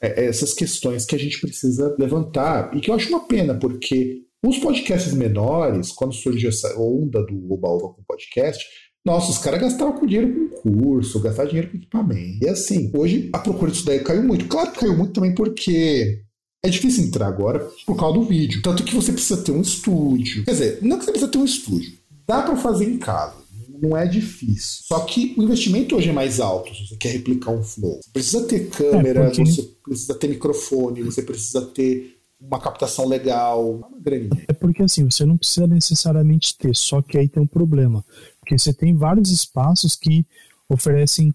é, 0.00 0.26
essas 0.26 0.54
questões 0.54 1.04
que 1.04 1.16
a 1.16 1.18
gente 1.18 1.40
precisa 1.40 1.94
levantar 1.98 2.74
e 2.76 2.80
que 2.80 2.90
eu 2.90 2.94
acho 2.94 3.08
uma 3.08 3.26
pena, 3.26 3.54
porque 3.54 4.22
os 4.46 4.58
podcasts 4.58 5.12
menores, 5.12 5.90
quando 5.90 6.14
surgiu 6.14 6.50
essa 6.50 6.78
onda 6.78 7.24
do 7.24 7.52
Oba 7.52 7.68
Oba 7.68 7.94
com 7.94 8.02
podcast, 8.04 8.64
nossa, 9.04 9.30
os 9.30 9.38
caras 9.38 9.60
gastavam 9.60 9.92
com 9.92 10.06
dinheiro 10.06 10.50
com 10.62 10.70
curso, 10.70 11.20
gastavam 11.20 11.48
dinheiro 11.50 11.70
com 11.70 11.76
equipamento. 11.76 12.44
E 12.44 12.48
assim, 12.48 12.90
hoje 12.96 13.28
a 13.32 13.38
procura 13.38 13.70
disso 13.70 13.84
daí 13.84 14.00
caiu 14.00 14.22
muito. 14.22 14.46
Claro 14.46 14.72
que 14.72 14.80
caiu 14.80 14.96
muito 14.96 15.12
também 15.12 15.34
porque 15.34 16.22
é 16.64 16.70
difícil 16.70 17.04
entrar 17.04 17.26
agora 17.26 17.68
por 17.84 17.96
causa 17.96 18.18
do 18.18 18.24
vídeo. 18.24 18.62
Tanto 18.62 18.82
que 18.82 18.94
você 18.94 19.12
precisa 19.12 19.42
ter 19.42 19.52
um 19.52 19.60
estúdio. 19.60 20.44
Quer 20.44 20.52
dizer, 20.52 20.78
não 20.80 20.98
que 20.98 21.04
você 21.04 21.10
precisa 21.10 21.30
ter 21.30 21.38
um 21.38 21.44
estúdio. 21.44 21.92
Dá 22.26 22.40
para 22.40 22.56
fazer 22.56 22.86
em 22.86 22.96
casa. 22.96 23.44
Não 23.82 23.94
é 23.94 24.06
difícil. 24.06 24.82
Só 24.84 25.00
que 25.00 25.34
o 25.36 25.42
investimento 25.42 25.94
hoje 25.96 26.08
é 26.08 26.12
mais 26.12 26.40
alto 26.40 26.74
se 26.74 26.88
você 26.88 26.96
quer 26.96 27.10
replicar 27.10 27.50
um 27.50 27.62
flow. 27.62 28.00
Você 28.02 28.10
precisa 28.10 28.46
ter 28.46 28.70
câmera, 28.70 29.24
é 29.24 29.26
porque... 29.26 29.44
você 29.44 29.62
precisa 29.84 30.14
ter 30.14 30.28
microfone, 30.28 31.02
você 31.02 31.20
precisa 31.20 31.60
ter 31.66 32.14
uma 32.40 32.60
captação 32.60 33.08
legal, 33.08 33.70
uma 33.70 33.90
É 34.48 34.52
porque 34.52 34.82
assim, 34.82 35.04
você 35.04 35.24
não 35.24 35.36
precisa 35.36 35.66
necessariamente 35.66 36.56
ter, 36.56 36.74
só 36.76 37.00
que 37.00 37.16
aí 37.16 37.28
tem 37.28 37.42
um 37.42 37.46
problema. 37.46 38.04
Porque 38.44 38.58
você 38.58 38.72
tem 38.72 38.94
vários 38.94 39.30
espaços 39.30 39.96
que 39.96 40.26
oferecem 40.68 41.32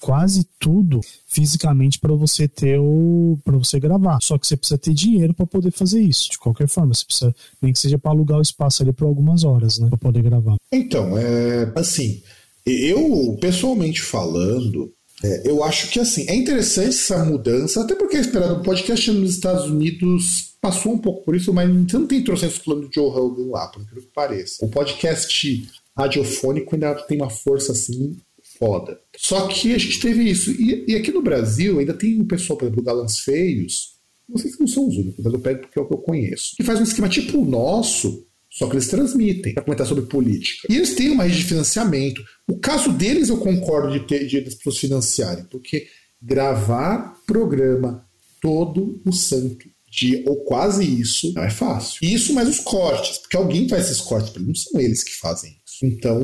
quase 0.00 0.46
tudo 0.58 1.00
fisicamente 1.26 1.98
para 1.98 2.14
você 2.14 2.48
ter 2.48 2.78
o 2.80 3.38
para 3.44 3.58
você 3.58 3.78
gravar. 3.78 4.18
Só 4.22 4.38
que 4.38 4.46
você 4.46 4.56
precisa 4.56 4.78
ter 4.78 4.94
dinheiro 4.94 5.34
para 5.34 5.46
poder 5.46 5.70
fazer 5.70 6.00
isso. 6.00 6.30
De 6.30 6.38
qualquer 6.38 6.68
forma, 6.68 6.94
você 6.94 7.04
precisa 7.04 7.34
nem 7.60 7.72
que 7.72 7.78
seja 7.78 7.98
para 7.98 8.10
alugar 8.10 8.38
o 8.38 8.42
espaço 8.42 8.82
ali 8.82 8.92
por 8.92 9.06
algumas 9.06 9.44
horas, 9.44 9.78
né, 9.78 9.88
para 9.88 9.98
poder 9.98 10.22
gravar. 10.22 10.56
Então, 10.72 11.18
é 11.18 11.70
assim, 11.76 12.22
eu 12.64 13.36
pessoalmente 13.40 14.00
falando, 14.00 14.90
é, 15.22 15.50
eu 15.50 15.62
acho 15.62 15.90
que 15.90 16.00
assim, 16.00 16.26
é 16.28 16.34
interessante 16.34 16.88
essa 16.88 17.24
mudança, 17.24 17.82
até 17.82 17.94
porque 17.94 18.16
é 18.16 18.20
esperado 18.20 18.60
o 18.60 18.62
podcast 18.62 19.10
nos 19.10 19.34
Estados 19.34 19.66
Unidos 19.66 20.54
passou 20.60 20.92
um 20.92 20.98
pouco 20.98 21.24
por 21.24 21.34
isso, 21.34 21.52
mas 21.52 21.68
você 21.70 21.98
não 21.98 22.06
tem 22.06 22.22
trocentos 22.22 22.58
plano 22.58 22.88
de 22.88 22.94
Joe 22.94 23.10
Rogan 23.10 23.50
lá, 23.50 23.66
por 23.68 23.82
incrível 23.82 24.02
que 24.02 24.14
pareça. 24.14 24.64
O 24.64 24.68
podcast 24.68 25.68
radiofônico 26.00 26.74
ainda 26.74 26.94
tem 26.94 27.18
uma 27.18 27.30
força 27.30 27.72
assim 27.72 28.16
foda. 28.58 29.00
Só 29.16 29.48
que 29.48 29.74
a 29.74 29.78
gente 29.78 30.00
teve 30.00 30.22
isso. 30.24 30.50
E, 30.50 30.84
e 30.88 30.96
aqui 30.96 31.10
no 31.10 31.22
Brasil 31.22 31.78
ainda 31.78 31.94
tem 31.94 32.20
um 32.20 32.26
pessoal, 32.26 32.58
por 32.58 32.66
exemplo, 32.66 32.82
Galãs 32.82 33.18
Feios, 33.20 33.94
se 34.36 34.60
não 34.60 34.66
são 34.66 34.86
os 34.86 34.96
únicos, 34.96 35.24
mas 35.24 35.32
eu 35.32 35.40
pego 35.40 35.62
porque 35.62 35.78
é 35.78 35.82
o 35.82 35.86
que 35.86 35.94
eu 35.94 35.98
conheço, 35.98 36.54
que 36.56 36.62
faz 36.62 36.78
um 36.78 36.84
esquema 36.84 37.08
tipo 37.08 37.38
o 37.38 37.44
nosso, 37.44 38.26
só 38.48 38.68
que 38.68 38.74
eles 38.74 38.88
transmitem 38.88 39.54
para 39.54 39.64
comentar 39.64 39.86
sobre 39.86 40.06
política. 40.06 40.68
E 40.70 40.76
eles 40.76 40.94
têm 40.94 41.10
uma 41.10 41.24
rede 41.24 41.38
de 41.38 41.44
financiamento. 41.44 42.22
O 42.48 42.58
caso 42.58 42.92
deles 42.92 43.28
eu 43.28 43.38
concordo 43.38 43.92
de 43.92 44.06
ter 44.06 44.26
de 44.26 44.38
as 44.38 44.54
pessoas 44.54 44.78
financiarem, 44.78 45.44
porque 45.50 45.86
gravar 46.20 47.14
programa 47.26 48.06
todo 48.40 49.00
o 49.04 49.12
santo 49.12 49.68
dia, 49.90 50.22
ou 50.26 50.44
quase 50.44 50.84
isso, 50.84 51.32
não 51.34 51.42
é 51.42 51.50
fácil. 51.50 51.98
Isso 52.02 52.32
mais 52.32 52.48
os 52.48 52.60
cortes, 52.60 53.18
porque 53.18 53.36
alguém 53.36 53.68
faz 53.68 53.86
esses 53.86 54.00
cortes 54.00 54.30
para 54.30 54.42
não 54.42 54.54
são 54.54 54.80
eles 54.80 55.02
que 55.02 55.16
fazem. 55.16 55.59
Então, 55.82 56.20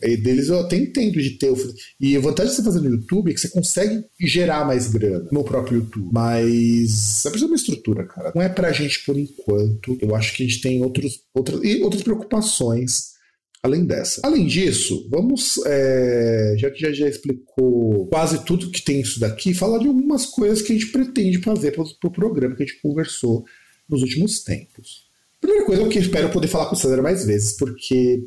deles 0.00 0.48
eu 0.48 0.60
até 0.60 0.76
entendo 0.76 1.20
de 1.20 1.38
ter. 1.38 1.52
E 2.00 2.16
a 2.16 2.20
vantagem 2.20 2.50
de 2.50 2.56
você 2.56 2.62
fazer 2.62 2.80
no 2.80 2.90
YouTube 2.90 3.30
é 3.30 3.34
que 3.34 3.40
você 3.40 3.48
consegue 3.50 4.04
gerar 4.20 4.66
mais 4.66 4.88
grana 4.88 5.28
no 5.30 5.44
próprio 5.44 5.78
YouTube. 5.78 6.08
Mas 6.12 7.24
é 7.26 7.30
preciso 7.30 7.50
uma 7.50 7.56
estrutura, 7.56 8.06
cara. 8.06 8.32
Não 8.34 8.42
é 8.42 8.48
pra 8.48 8.72
gente 8.72 9.04
por 9.04 9.18
enquanto. 9.18 9.98
Eu 10.00 10.14
acho 10.14 10.34
que 10.34 10.42
a 10.42 10.46
gente 10.46 10.60
tem 10.60 10.82
outros, 10.82 11.20
outras, 11.34 11.62
e 11.62 11.82
outras 11.82 12.02
preocupações 12.02 13.18
além 13.62 13.84
dessa. 13.84 14.20
Além 14.24 14.46
disso, 14.46 15.08
vamos, 15.10 15.58
é, 15.66 16.54
já 16.56 16.70
que 16.70 16.80
já, 16.80 16.92
já 16.92 17.08
explicou 17.08 18.06
quase 18.08 18.44
tudo 18.44 18.70
que 18.70 18.82
tem 18.82 19.00
isso 19.00 19.20
daqui, 19.20 19.54
falar 19.54 19.78
de 19.78 19.88
algumas 19.88 20.26
coisas 20.26 20.62
que 20.62 20.72
a 20.72 20.74
gente 20.74 20.90
pretende 20.92 21.42
fazer 21.42 21.72
para 21.72 21.82
o 21.82 21.98
pro 21.98 22.10
programa 22.10 22.54
que 22.54 22.62
a 22.62 22.66
gente 22.66 22.80
conversou 22.80 23.44
nos 23.88 24.02
últimos 24.02 24.42
tempos. 24.42 25.08
Primeira 25.40 25.64
coisa, 25.64 25.82
eu 25.82 25.88
que 25.88 25.98
espero 25.98 26.30
poder 26.30 26.48
falar 26.48 26.66
com 26.66 26.74
o 26.74 26.78
César 26.78 27.00
mais 27.00 27.24
vezes, 27.24 27.56
porque 27.56 28.24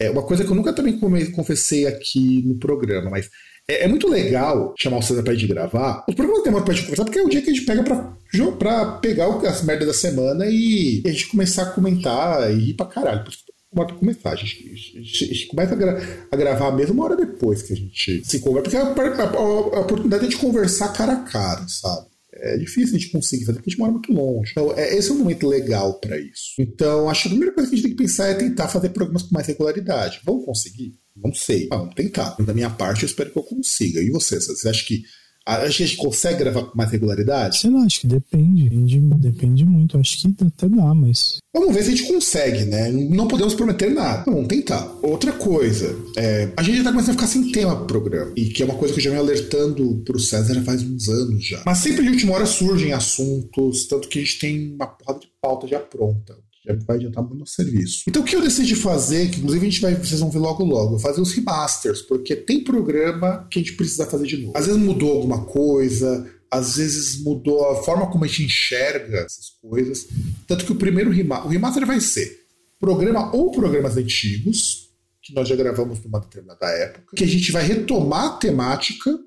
é 0.00 0.10
uma 0.10 0.22
coisa 0.22 0.44
que 0.44 0.50
eu 0.50 0.54
nunca 0.54 0.72
também 0.72 0.98
confessei 1.32 1.86
aqui 1.86 2.42
no 2.46 2.56
programa, 2.56 3.10
mas 3.10 3.28
é, 3.68 3.84
é 3.84 3.88
muito 3.88 4.08
legal 4.08 4.74
chamar 4.78 4.98
o 4.98 5.02
César 5.02 5.22
pra 5.22 5.34
gente 5.34 5.46
gravar. 5.46 6.04
Os 6.08 6.14
programas 6.14 6.44
demoram 6.44 6.64
pra 6.64 6.74
gente 6.74 6.84
conversar, 6.84 7.04
porque 7.04 7.18
é 7.18 7.22
o 7.22 7.28
dia 7.28 7.42
que 7.42 7.50
a 7.50 7.52
gente 7.52 7.66
pega 7.66 7.82
pra, 7.82 8.16
pra 8.58 8.92
pegar 8.98 9.26
as 9.26 9.62
merdas 9.62 9.88
da 9.88 9.94
semana 9.94 10.46
e 10.46 11.02
a 11.04 11.10
gente 11.10 11.28
começar 11.28 11.62
a 11.62 11.70
comentar 11.72 12.50
e 12.52 12.70
ir 12.70 12.74
pra 12.74 12.86
caralho 12.86 13.24
bota 13.72 13.94
começar. 13.94 14.30
A 14.30 14.36
gente, 14.36 14.70
a 14.70 14.74
gente, 14.74 15.24
a 15.24 15.26
gente 15.26 15.46
começa 15.46 15.72
a, 15.74 15.76
gra 15.76 16.26
a, 16.30 16.36
gravar 16.36 16.72
mesmo 16.72 16.94
uma 16.94 17.04
hora 17.04 17.16
depois 17.16 17.62
que 17.62 17.72
a 17.72 17.76
gente 17.76 18.24
se 18.24 18.40
conversa, 18.40 18.70
porque 18.70 18.76
é 18.76 19.20
a, 19.20 19.24
a, 19.24 19.76
a, 19.76 19.80
oportunidade 19.80 20.28
de 20.28 20.36
conversar 20.36 20.92
cara 20.92 21.12
a 21.12 21.22
cara, 21.22 21.66
sabe? 21.68 22.07
É 22.40 22.56
difícil 22.56 22.96
a 22.96 22.98
gente 22.98 23.12
conseguir 23.12 23.44
fazer 23.44 23.58
porque 23.58 23.70
a 23.70 23.72
gente 23.72 23.80
mora 23.80 23.92
muito 23.92 24.12
longe. 24.12 24.52
Então, 24.52 24.72
é, 24.76 24.96
esse 24.96 25.10
é 25.10 25.12
um 25.12 25.18
momento 25.18 25.46
legal 25.46 25.98
para 26.00 26.18
isso. 26.18 26.54
Então, 26.58 27.08
acho 27.08 27.22
que 27.22 27.28
a 27.28 27.30
primeira 27.30 27.54
coisa 27.54 27.68
que 27.68 27.74
a 27.74 27.78
gente 27.78 27.88
tem 27.88 27.96
que 27.96 28.02
pensar 28.02 28.28
é 28.28 28.34
tentar 28.34 28.68
fazer 28.68 28.90
programas 28.90 29.22
com 29.22 29.34
mais 29.34 29.46
regularidade. 29.46 30.20
Vamos 30.24 30.44
conseguir? 30.44 30.94
Não 31.16 31.32
sei. 31.34 31.68
Vamos 31.68 31.94
tentar. 31.94 32.36
Da 32.40 32.54
minha 32.54 32.70
parte, 32.70 33.02
eu 33.02 33.06
espero 33.06 33.30
que 33.30 33.38
eu 33.38 33.42
consiga. 33.42 34.00
E 34.00 34.10
você? 34.10 34.40
Você 34.40 34.68
acha 34.68 34.84
que 34.84 35.02
Acho 35.48 35.78
que 35.78 35.82
a 35.82 35.86
gente 35.86 35.96
consegue 35.96 36.40
gravar 36.40 36.64
com 36.64 36.76
mais 36.76 36.90
regularidade? 36.90 37.58
Sei 37.58 37.70
lá, 37.70 37.80
acho 37.80 38.00
que 38.00 38.06
depende. 38.06 38.68
Depende, 38.68 38.98
depende 39.16 39.64
muito. 39.64 39.96
Acho 39.96 40.18
que 40.18 40.34
até 40.44 40.68
dá, 40.68 40.94
mas. 40.94 41.38
Vamos 41.54 41.74
ver 41.74 41.82
se 41.82 41.88
a 41.88 41.96
gente 41.96 42.12
consegue, 42.12 42.64
né? 42.66 42.90
Não 42.90 43.26
podemos 43.26 43.54
prometer 43.54 43.90
nada. 43.90 44.24
Vamos 44.30 44.46
tentar. 44.46 44.86
Outra 45.02 45.32
coisa, 45.32 45.96
é, 46.16 46.50
a 46.54 46.62
gente 46.62 46.78
já 46.78 46.84
tá 46.84 46.90
começando 46.90 47.10
a 47.10 47.14
ficar 47.14 47.26
sem 47.26 47.50
tema 47.50 47.76
pro 47.76 47.86
programa. 47.86 48.32
E 48.36 48.50
que 48.50 48.62
é 48.62 48.66
uma 48.66 48.74
coisa 48.74 48.92
que 48.92 49.00
eu 49.00 49.04
já 49.04 49.10
venho 49.10 49.22
alertando 49.22 50.02
pro 50.04 50.18
César 50.18 50.62
faz 50.62 50.82
uns 50.82 51.08
anos 51.08 51.46
já. 51.46 51.62
Mas 51.64 51.78
sempre 51.78 52.02
de 52.02 52.10
última 52.10 52.34
hora 52.34 52.44
surgem 52.44 52.92
assuntos, 52.92 53.86
tanto 53.86 54.06
que 54.06 54.18
a 54.18 54.22
gente 54.22 54.38
tem 54.38 54.74
uma 54.74 54.86
porrada 54.86 55.20
de 55.20 55.28
pauta 55.40 55.66
já 55.66 55.80
pronta 55.80 56.36
já 56.66 56.74
vai 56.86 56.96
adiantar 56.96 57.24
muito 57.24 57.40
no 57.40 57.46
serviço. 57.46 58.04
Então 58.08 58.22
o 58.22 58.24
que 58.24 58.36
eu 58.36 58.42
decidi 58.42 58.74
fazer, 58.74 59.30
que 59.30 59.38
inclusive 59.38 59.66
a 59.66 59.70
gente 59.70 59.80
vai, 59.80 59.94
vocês 59.94 60.20
vão 60.20 60.30
ver 60.30 60.38
logo 60.38 60.64
logo, 60.64 60.98
fazer 60.98 61.20
os 61.20 61.32
remasters, 61.32 62.02
porque 62.02 62.36
tem 62.36 62.62
programa 62.62 63.46
que 63.50 63.58
a 63.58 63.62
gente 63.62 63.74
precisa 63.74 64.06
fazer 64.06 64.26
de 64.26 64.38
novo. 64.38 64.56
Às 64.56 64.66
vezes 64.66 64.80
mudou 64.80 65.12
alguma 65.12 65.44
coisa, 65.44 66.30
às 66.50 66.76
vezes 66.76 67.22
mudou 67.22 67.70
a 67.70 67.82
forma 67.82 68.10
como 68.10 68.24
a 68.24 68.28
gente 68.28 68.44
enxerga 68.44 69.18
essas 69.18 69.50
coisas. 69.60 70.08
Tanto 70.46 70.64
que 70.64 70.72
o 70.72 70.76
primeiro 70.76 71.10
remaster, 71.10 71.46
o 71.46 71.50
remaster 71.50 71.86
vai 71.86 72.00
ser 72.00 72.46
programa 72.78 73.34
ou 73.34 73.50
programas 73.50 73.96
antigos, 73.96 74.88
que 75.22 75.34
nós 75.34 75.48
já 75.48 75.56
gravamos 75.56 76.02
numa 76.02 76.20
determinada 76.20 76.66
época, 76.66 77.16
que 77.16 77.24
a 77.24 77.26
gente 77.26 77.50
vai 77.52 77.62
retomar 77.62 78.24
a 78.26 78.36
temática 78.36 79.18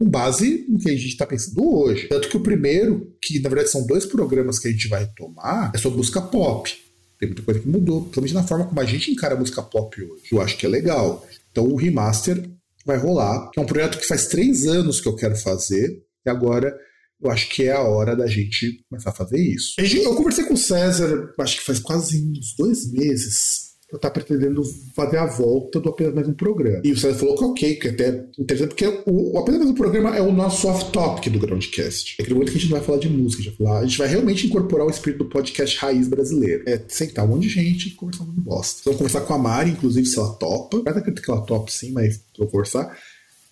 com 0.00 0.08
base 0.08 0.64
no 0.66 0.78
que 0.78 0.88
a 0.88 0.96
gente 0.96 1.08
está 1.08 1.26
pensando 1.26 1.62
hoje. 1.62 2.08
Tanto 2.08 2.30
que 2.30 2.36
o 2.36 2.42
primeiro, 2.42 3.14
que 3.20 3.38
na 3.38 3.50
verdade 3.50 3.70
são 3.70 3.86
dois 3.86 4.06
programas 4.06 4.58
que 4.58 4.66
a 4.66 4.70
gente 4.70 4.88
vai 4.88 5.00
retomar, 5.04 5.70
é 5.74 5.78
sobre 5.78 5.98
música 5.98 6.22
pop. 6.22 6.72
Tem 7.18 7.28
muita 7.28 7.42
coisa 7.42 7.60
que 7.60 7.68
mudou, 7.68 8.00
principalmente 8.00 8.34
na 8.34 8.42
forma 8.42 8.64
como 8.64 8.80
a 8.80 8.84
gente 8.86 9.10
encara 9.10 9.34
a 9.34 9.38
música 9.38 9.62
pop 9.62 10.02
hoje. 10.02 10.22
Eu 10.32 10.40
acho 10.40 10.56
que 10.56 10.64
é 10.64 10.68
legal. 10.70 11.26
Então 11.50 11.66
o 11.66 11.76
remaster 11.76 12.48
vai 12.86 12.96
rolar, 12.96 13.50
que 13.50 13.60
é 13.60 13.62
um 13.62 13.66
projeto 13.66 13.98
que 13.98 14.06
faz 14.06 14.26
três 14.28 14.66
anos 14.66 15.02
que 15.02 15.06
eu 15.06 15.14
quero 15.14 15.36
fazer, 15.36 16.02
e 16.24 16.30
agora 16.30 16.74
eu 17.22 17.30
acho 17.30 17.50
que 17.50 17.64
é 17.64 17.72
a 17.72 17.82
hora 17.82 18.16
da 18.16 18.26
gente 18.26 18.82
começar 18.88 19.10
a 19.10 19.14
fazer 19.14 19.38
isso. 19.38 19.74
Eu 19.78 20.14
conversei 20.14 20.44
com 20.44 20.54
o 20.54 20.56
César, 20.56 21.34
acho 21.38 21.58
que 21.58 21.66
faz 21.66 21.78
quase 21.78 22.26
uns 22.26 22.54
dois 22.56 22.90
meses, 22.90 23.69
estar 23.96 24.10
pretendendo 24.10 24.62
fazer 24.94 25.16
a 25.16 25.26
volta 25.26 25.80
do 25.80 25.88
apenas 25.88 26.14
mais 26.14 26.28
um 26.28 26.34
programa. 26.34 26.80
E 26.84 26.92
o 26.92 26.98
César 26.98 27.18
falou 27.18 27.36
que 27.36 27.44
ok, 27.44 27.74
que 27.76 27.88
é 27.88 27.90
até 27.90 28.24
interessante, 28.38 28.68
porque 28.68 28.86
o, 29.06 29.32
o 29.32 29.38
apenas 29.38 29.60
mais 29.60 29.70
um 29.70 29.74
programa 29.74 30.16
é 30.16 30.22
o 30.22 30.32
nosso 30.32 30.68
off-topic 30.68 31.30
do 31.30 31.38
Groundcast. 31.38 32.16
É 32.18 32.22
aquele 32.22 32.34
momento 32.34 32.52
que 32.52 32.58
a 32.58 32.60
gente 32.60 32.70
não 32.70 32.78
vai 32.78 32.86
falar 32.86 32.98
de 32.98 33.08
música, 33.08 33.42
a 33.42 33.44
gente 33.44 33.58
vai, 33.58 33.66
falar, 33.66 33.80
a 33.80 33.86
gente 33.86 33.98
vai 33.98 34.08
realmente 34.08 34.46
incorporar 34.46 34.86
o 34.86 34.90
espírito 34.90 35.24
do 35.24 35.30
podcast 35.30 35.76
raiz 35.78 36.08
brasileiro. 36.08 36.64
É 36.66 36.80
sentar 36.88 37.24
um 37.24 37.28
monte 37.28 37.42
de 37.42 37.48
gente 37.48 37.88
e 37.88 37.90
conversar 37.92 38.24
de 38.24 38.40
bosta. 38.40 38.82
Vamos 38.84 38.98
conversar 38.98 39.20
com 39.22 39.34
a 39.34 39.38
Mari, 39.38 39.70
inclusive, 39.70 40.06
se 40.06 40.18
ela 40.18 40.32
topa. 40.34 40.82
Vai 40.82 40.92
acredito 40.96 41.22
que 41.22 41.30
ela 41.30 41.42
topa 41.42 41.70
sim, 41.70 41.92
mas 41.92 42.20
vou 42.38 42.48
conversar. 42.48 42.96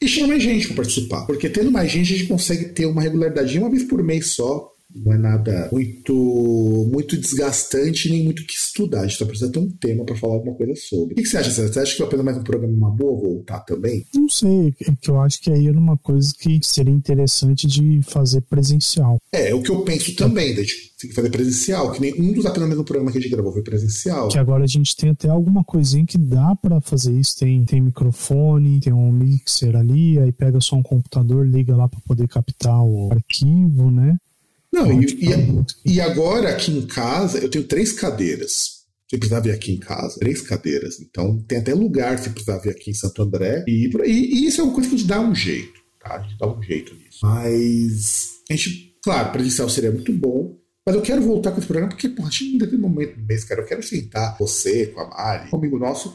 E 0.00 0.06
chama 0.06 0.28
mais 0.28 0.42
gente 0.42 0.68
para 0.68 0.76
participar. 0.76 1.26
Porque 1.26 1.48
tendo 1.48 1.72
mais 1.72 1.90
gente, 1.90 2.12
a 2.12 2.16
gente 2.16 2.28
consegue 2.28 2.66
ter 2.66 2.86
uma 2.86 3.02
regularidade 3.02 3.58
uma 3.58 3.70
vez 3.70 3.82
por 3.84 4.02
mês 4.02 4.30
só 4.30 4.72
não 4.94 5.12
é 5.12 5.18
nada 5.18 5.68
muito 5.70 6.88
muito 6.90 7.16
desgastante 7.16 8.10
nem 8.10 8.24
muito 8.24 8.44
que 8.46 8.54
estudar. 8.54 9.00
A 9.00 9.06
gente 9.06 9.18
só 9.18 9.26
precisa 9.26 9.50
ter 9.50 9.58
um 9.58 9.70
tema 9.70 10.04
para 10.04 10.16
falar 10.16 10.34
alguma 10.34 10.56
coisa 10.56 10.74
sobre. 10.76 11.12
O 11.12 11.16
que, 11.16 11.26
você 11.26 11.36
acha, 11.36 11.50
César? 11.50 11.72
Você 11.72 11.80
acha 11.80 11.96
que 11.96 12.02
apenas 12.02 12.24
mais 12.24 12.38
um 12.38 12.42
programa 12.42 12.74
uma 12.74 12.90
boa 12.90 13.20
voltar 13.20 13.60
também? 13.60 14.04
Não 14.14 14.28
sei, 14.28 14.74
é 14.80 14.92
que 15.00 15.10
eu 15.10 15.20
acho 15.20 15.40
que 15.40 15.50
aí 15.50 15.66
é 15.66 15.70
uma 15.70 15.96
coisa 15.96 16.32
que 16.38 16.58
seria 16.62 16.92
interessante 16.92 17.66
de 17.66 18.00
fazer 18.02 18.40
presencial. 18.42 19.18
É, 19.32 19.50
é 19.50 19.54
o 19.54 19.62
que 19.62 19.70
eu 19.70 19.82
penso 19.82 20.14
também, 20.16 20.54
da 20.54 20.62
gente 20.62 20.88
tem 20.98 21.10
que 21.10 21.14
fazer 21.14 21.30
presencial, 21.30 21.92
que 21.92 22.00
nenhum 22.00 22.32
dos 22.32 22.44
apenas 22.44 22.68
mesmo 22.68 22.84
programa 22.84 23.12
que 23.12 23.18
a 23.18 23.20
gente 23.20 23.30
gravou 23.30 23.52
foi 23.52 23.62
presencial. 23.62 24.28
Que 24.28 24.38
agora 24.38 24.64
a 24.64 24.66
gente 24.66 24.96
tem 24.96 25.10
até 25.10 25.28
alguma 25.28 25.62
coisinha 25.62 26.04
que 26.04 26.18
dá 26.18 26.56
para 26.56 26.80
fazer 26.80 27.12
isso. 27.12 27.38
Tem, 27.38 27.64
tem 27.64 27.80
microfone, 27.80 28.80
tem 28.80 28.92
um 28.92 29.12
mixer 29.12 29.76
ali, 29.76 30.18
aí 30.18 30.32
pega 30.32 30.60
só 30.60 30.76
um 30.76 30.82
computador, 30.82 31.46
liga 31.46 31.76
lá 31.76 31.88
para 31.88 32.00
poder 32.00 32.26
captar 32.26 32.82
o 32.82 33.10
arquivo, 33.12 33.90
né? 33.90 34.16
Não, 34.78 35.02
e, 35.02 35.06
e, 35.06 35.94
e, 35.94 36.00
agora 36.00 36.50
aqui 36.50 36.70
em 36.70 36.86
casa 36.86 37.38
eu 37.38 37.50
tenho 37.50 37.64
três 37.64 37.92
cadeiras. 37.92 38.78
Você 39.08 39.16
precisar 39.16 39.40
vir 39.40 39.52
aqui 39.52 39.72
em 39.72 39.78
casa, 39.78 40.18
três 40.18 40.40
cadeiras. 40.42 41.00
Então 41.00 41.38
tem 41.48 41.58
até 41.58 41.74
lugar 41.74 42.18
se 42.18 42.30
precisar 42.30 42.58
vir 42.58 42.70
aqui 42.70 42.90
em 42.90 42.94
Santo 42.94 43.22
André. 43.22 43.64
E, 43.66 43.90
e, 44.04 44.10
e, 44.10 44.46
isso 44.46 44.60
é 44.60 44.64
uma 44.64 44.72
coisa 44.72 44.88
que 44.88 44.94
a 44.94 44.98
gente 44.98 45.08
dá 45.08 45.20
um 45.20 45.34
jeito, 45.34 45.80
tá? 45.98 46.16
A 46.16 46.22
gente 46.22 46.38
dá 46.38 46.46
um 46.46 46.62
jeito 46.62 46.94
nisso. 46.94 47.18
Mas 47.22 48.28
a 48.48 48.54
gente, 48.54 48.96
claro, 49.02 49.32
presencial 49.32 49.68
seria 49.68 49.90
muito 49.90 50.12
bom. 50.12 50.56
Mas 50.86 50.94
eu 50.94 51.02
quero 51.02 51.22
voltar 51.22 51.50
com 51.50 51.58
esse 51.58 51.66
programa 51.66 51.90
porque, 51.90 52.08
porra, 52.08 52.28
a 52.28 52.30
gente 52.30 52.56
não 52.58 52.66
tem 52.66 52.78
momento 52.78 53.16
do 53.16 53.26
mês, 53.26 53.44
cara. 53.44 53.60
Eu 53.60 53.66
quero 53.66 53.82
sentar 53.82 54.36
você, 54.38 54.86
com 54.86 55.00
a 55.00 55.08
Mari, 55.08 55.50
com 55.50 55.56
um 55.56 55.58
amigo 55.58 55.78
nosso, 55.78 56.14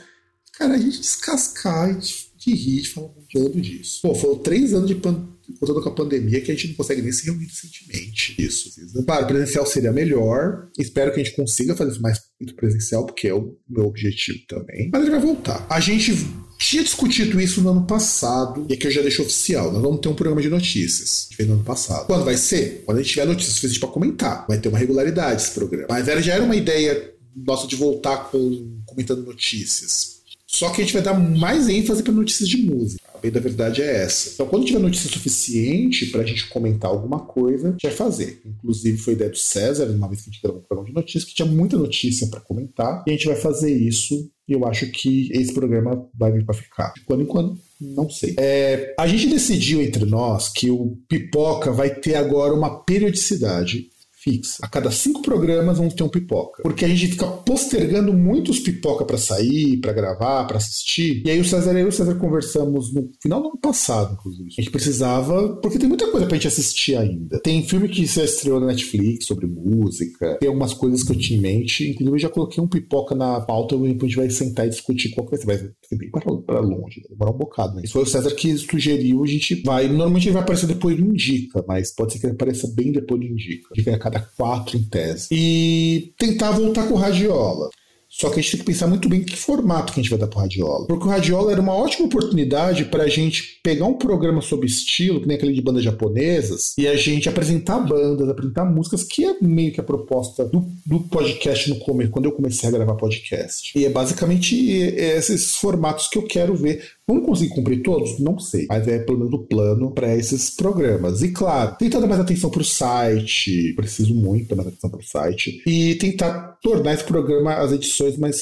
cara, 0.53 0.75
a 0.75 0.77
gente 0.77 0.99
descascar 0.99 1.91
e 1.91 1.95
de, 1.95 2.15
de 2.37 2.55
rir, 2.55 2.81
de 2.81 2.89
falar 2.89 3.09
muito 3.09 3.61
disso. 3.61 3.99
Pô, 4.01 4.15
foram 4.15 4.39
três 4.39 4.73
anos 4.73 4.87
de 4.87 4.95
pandemia 4.95 5.32
contando 5.59 5.81
com 5.81 5.89
a 5.89 5.93
pandemia, 5.93 6.41
que 6.41 6.51
a 6.51 6.55
gente 6.55 6.69
não 6.69 6.75
consegue 6.75 7.01
nem 7.01 7.11
se 7.11 7.25
reunir 7.25 7.45
recentemente. 7.45 8.35
Isso. 8.37 8.69
Claro, 9.05 9.27
presencial 9.27 9.65
seria 9.65 9.91
melhor. 9.91 10.67
Espero 10.77 11.13
que 11.13 11.19
a 11.19 11.23
gente 11.23 11.35
consiga 11.35 11.75
fazer 11.75 11.91
isso 11.91 12.01
mais 12.01 12.19
presencial, 12.55 13.05
porque 13.05 13.27
é 13.27 13.33
o 13.33 13.55
meu 13.67 13.85
objetivo 13.85 14.39
também. 14.47 14.89
Mas 14.91 15.01
ele 15.01 15.11
vai 15.11 15.19
voltar. 15.19 15.65
A 15.69 15.79
gente 15.79 16.13
tinha 16.57 16.83
discutido 16.83 17.39
isso 17.39 17.61
no 17.61 17.69
ano 17.71 17.85
passado, 17.85 18.65
e 18.69 18.73
aqui 18.73 18.87
eu 18.87 18.91
já 18.91 19.01
deixo 19.01 19.21
oficial. 19.21 19.71
Nós 19.71 19.81
vamos 19.81 19.99
ter 19.99 20.09
um 20.09 20.15
programa 20.15 20.41
de 20.41 20.49
notícias. 20.49 21.25
A 21.25 21.29
gente 21.29 21.37
fez 21.37 21.49
no 21.49 21.55
ano 21.55 21.63
passado. 21.63 22.05
Quando 22.05 22.25
vai 22.25 22.37
ser? 22.37 22.83
Quando 22.85 22.97
a 22.99 23.01
gente 23.01 23.11
tiver 23.11 23.25
notícias 23.25 23.55
suficientes 23.55 23.79
para 23.79 23.89
comentar. 23.89 24.45
Vai 24.47 24.59
ter 24.59 24.69
uma 24.69 24.77
regularidade 24.77 25.41
esse 25.41 25.51
programa. 25.51 25.87
Mas 25.89 26.07
era, 26.07 26.21
já 26.21 26.33
era 26.33 26.43
uma 26.43 26.55
ideia 26.55 27.13
nossa 27.35 27.67
de 27.67 27.75
voltar 27.75 28.29
com 28.29 28.81
comentando 28.85 29.23
notícias. 29.23 30.21
Só 30.45 30.69
que 30.69 30.81
a 30.81 30.85
gente 30.85 30.93
vai 30.93 31.01
dar 31.01 31.15
mais 31.15 31.67
ênfase 31.67 32.03
para 32.03 32.13
notícias 32.13 32.47
de 32.47 32.57
música 32.57 33.02
bem 33.23 33.31
da 33.31 33.39
verdade 33.39 33.81
é 33.81 34.03
essa. 34.03 34.31
Então, 34.33 34.45
quando 34.45 34.65
tiver 34.65 34.79
notícia 34.79 35.09
suficiente 35.09 36.07
para 36.07 36.21
a 36.21 36.25
gente 36.25 36.47
comentar 36.49 36.91
alguma 36.91 37.19
coisa, 37.19 37.69
a 37.69 37.71
gente 37.71 37.83
vai 37.83 37.95
fazer. 37.95 38.41
Inclusive, 38.45 38.97
foi 38.97 39.13
ideia 39.13 39.29
do 39.29 39.37
César, 39.37 39.85
uma 39.85 40.09
vez 40.09 40.21
que 40.21 40.29
a 40.29 40.33
gente 40.33 40.41
gravou 40.41 40.61
um 40.61 40.65
programa 40.65 40.89
de 40.89 40.95
notícias, 40.95 41.23
que 41.23 41.33
tinha 41.33 41.47
muita 41.47 41.77
notícia 41.77 42.27
para 42.27 42.41
comentar, 42.41 43.03
e 43.07 43.11
a 43.11 43.13
gente 43.13 43.27
vai 43.27 43.37
fazer 43.37 43.71
isso. 43.71 44.29
E 44.45 44.51
eu 44.51 44.65
acho 44.67 44.91
que 44.91 45.31
esse 45.31 45.53
programa 45.53 46.05
vai 46.13 46.33
vir 46.33 46.45
para 46.45 46.53
ficar. 46.53 46.91
De 46.93 47.01
quando 47.05 47.23
em 47.23 47.25
quando, 47.25 47.57
não 47.79 48.09
sei. 48.09 48.35
É, 48.37 48.93
a 48.99 49.07
gente 49.07 49.29
decidiu 49.29 49.81
entre 49.81 50.03
nós 50.03 50.49
que 50.49 50.69
o 50.69 50.97
Pipoca 51.07 51.71
vai 51.71 51.95
ter 51.95 52.15
agora 52.15 52.53
uma 52.53 52.83
periodicidade 52.83 53.87
fixa. 54.23 54.59
A 54.61 54.69
cada 54.69 54.89
cinco 54.91 55.21
programas 55.21 55.77
vamos 55.77 55.93
ter 55.93 56.03
um 56.03 56.09
pipoca. 56.09 56.63
Porque 56.63 56.85
a 56.85 56.87
gente 56.87 57.07
fica 57.07 57.27
postergando 57.27 58.13
muitos 58.13 58.59
pipoca 58.59 59.05
para 59.05 59.17
sair, 59.17 59.77
para 59.77 59.93
gravar, 59.93 60.45
para 60.45 60.57
assistir. 60.57 61.21
E 61.25 61.29
aí 61.29 61.39
o 61.39 61.45
César 61.45 61.77
e 61.77 61.81
eu 61.81 61.87
o 61.87 61.91
César 61.91 62.15
conversamos 62.15 62.93
no 62.93 63.11
final 63.21 63.41
do 63.41 63.49
ano 63.49 63.57
passado, 63.59 64.13
inclusive. 64.13 64.49
A 64.57 64.61
gente 64.61 64.71
precisava, 64.71 65.57
porque 65.57 65.77
tem 65.77 65.89
muita 65.89 66.09
coisa 66.09 66.25
pra 66.25 66.35
gente 66.35 66.47
assistir 66.47 66.95
ainda. 66.95 67.39
Tem 67.41 67.63
filme 67.63 67.89
que 67.89 68.07
se 68.07 68.23
estreou 68.23 68.59
na 68.59 68.67
Netflix 68.67 69.25
sobre 69.25 69.45
música, 69.45 70.37
tem 70.39 70.47
algumas 70.47 70.73
coisas 70.73 71.03
que 71.03 71.11
eu 71.11 71.17
tinha 71.17 71.37
em 71.37 71.41
mente. 71.41 71.89
Inclusive, 71.89 72.15
eu 72.15 72.19
já 72.19 72.29
coloquei 72.29 72.63
um 72.63 72.67
pipoca 72.67 73.15
na 73.15 73.41
pauta 73.41 73.75
e 73.75 73.85
a 73.85 73.89
gente 73.89 74.15
vai 74.15 74.29
sentar 74.29 74.65
e 74.67 74.69
discutir 74.69 75.09
qual 75.09 75.27
que 75.27 75.45
vai 75.45 75.57
ser. 75.57 75.73
Bem 75.91 76.09
para 76.09 76.59
longe, 76.59 77.01
vai 77.01 77.09
demorar 77.09 77.31
um 77.31 77.37
bocado. 77.37 77.75
Né? 77.75 77.83
Isso 77.83 77.93
foi 77.93 78.03
o 78.03 78.05
César 78.05 78.33
que 78.33 78.57
sugeriu, 78.57 79.23
a 79.23 79.27
gente 79.27 79.61
vai. 79.63 79.87
Normalmente 79.87 80.27
ele 80.27 80.33
vai 80.33 80.41
aparecer 80.41 80.67
depois 80.67 80.97
do 80.97 81.05
Indica, 81.05 81.63
mas 81.67 81.93
pode 81.93 82.13
ser 82.13 82.19
que 82.19 82.25
ele 82.25 82.33
apareça 82.33 82.67
bem 82.73 82.91
depois 82.91 83.19
do 83.19 83.27
Indica. 83.27 83.69
Indica 83.73 83.95
a 83.95 83.99
cada 83.99 84.12
quatro 84.19 84.77
em 84.77 84.83
tese. 84.83 85.27
E 85.31 86.13
tentar 86.17 86.51
voltar 86.51 86.87
com 86.87 86.93
o 86.93 86.97
Radiola. 86.97 87.69
Só 88.15 88.29
que 88.29 88.39
a 88.39 88.43
gente 88.43 88.51
tem 88.51 88.59
que 88.59 88.65
pensar 88.67 88.85
muito 88.85 89.09
bem 89.09 89.23
que 89.23 89.35
formato 89.35 89.91
que 89.91 89.99
a 89.99 90.03
gente 90.03 90.11
vai 90.11 90.19
dar 90.19 90.27
pro 90.27 90.39
Radiola. 90.39 90.85
Porque 90.85 91.07
o 91.07 91.09
Radiola 91.09 91.51
era 91.51 91.59
uma 91.59 91.73
ótima 91.73 92.05
oportunidade 92.05 92.85
para 92.85 93.05
a 93.05 93.07
gente 93.07 93.59
pegar 93.63 93.87
um 93.87 93.95
programa 93.95 94.39
sobre 94.39 94.67
estilo, 94.67 95.19
que 95.19 95.27
nem 95.27 95.35
aquele 95.35 95.51
de 95.51 95.61
bandas 95.63 95.83
japonesas, 95.83 96.75
e 96.77 96.87
a 96.87 96.95
gente 96.95 97.27
apresentar 97.27 97.79
bandas, 97.79 98.29
apresentar 98.29 98.65
músicas, 98.65 99.03
que 99.03 99.25
é 99.25 99.35
meio 99.41 99.71
que 99.71 99.79
a 99.79 99.83
proposta 99.83 100.45
do, 100.45 100.63
do 100.85 100.99
podcast 100.99 101.67
no 101.71 101.79
começo, 101.79 102.11
quando 102.11 102.25
eu 102.25 102.33
comecei 102.33 102.69
a 102.69 102.71
gravar 102.71 102.93
podcast. 102.93 103.71
E 103.75 103.83
é 103.83 103.89
basicamente 103.89 104.55
esses 104.55 105.55
formatos 105.55 106.07
que 106.07 106.19
eu 106.19 106.23
quero 106.23 106.53
ver. 106.55 106.83
Vamos 107.07 107.25
conseguir 107.25 107.53
cumprir 107.53 107.83
todos? 107.83 108.19
Não 108.19 108.39
sei. 108.39 108.65
Mas 108.69 108.87
é 108.87 108.99
pelo 108.99 109.19
menos 109.19 109.33
o 109.33 109.45
plano 109.45 109.91
para 109.91 110.15
esses 110.15 110.49
programas. 110.49 111.21
E 111.21 111.31
claro, 111.31 111.75
tentar 111.77 111.99
dar 111.99 112.07
mais 112.07 112.21
atenção 112.21 112.49
para 112.49 112.61
o 112.61 112.65
site. 112.65 113.73
Preciso 113.75 114.15
muito 114.15 114.47
dar 114.47 114.55
mais 114.55 114.69
atenção 114.69 114.89
para 114.89 114.99
o 114.99 115.03
site. 115.03 115.61
E 115.67 115.95
tentar 115.95 116.57
tornar 116.61 116.93
esse 116.93 117.03
programa, 117.03 117.55
as 117.55 117.73
edições 117.73 118.17
mais 118.17 118.41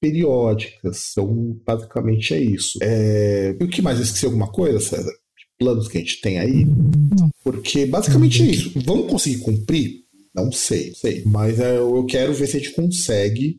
periódicas. 0.00 1.10
Então, 1.12 1.58
basicamente 1.66 2.34
é 2.34 2.40
isso. 2.40 2.78
É... 2.80 3.56
E 3.58 3.64
o 3.64 3.68
que 3.68 3.82
mais? 3.82 3.98
Esqueci 3.98 4.26
alguma 4.26 4.50
coisa, 4.50 4.78
César? 4.78 5.12
Planos 5.58 5.88
que 5.88 5.96
a 5.96 6.00
gente 6.00 6.20
tem 6.20 6.38
aí? 6.38 6.66
Porque 7.42 7.86
basicamente 7.86 8.42
é 8.42 8.46
isso. 8.46 8.72
Vamos 8.84 9.10
conseguir 9.10 9.38
cumprir? 9.38 10.04
Não 10.34 10.52
sei, 10.52 10.92
sei. 10.94 11.22
Mas 11.24 11.58
é, 11.58 11.78
eu 11.78 12.04
quero 12.04 12.34
ver 12.34 12.46
se 12.46 12.58
a 12.58 12.60
gente 12.60 12.74
consegue, 12.74 13.58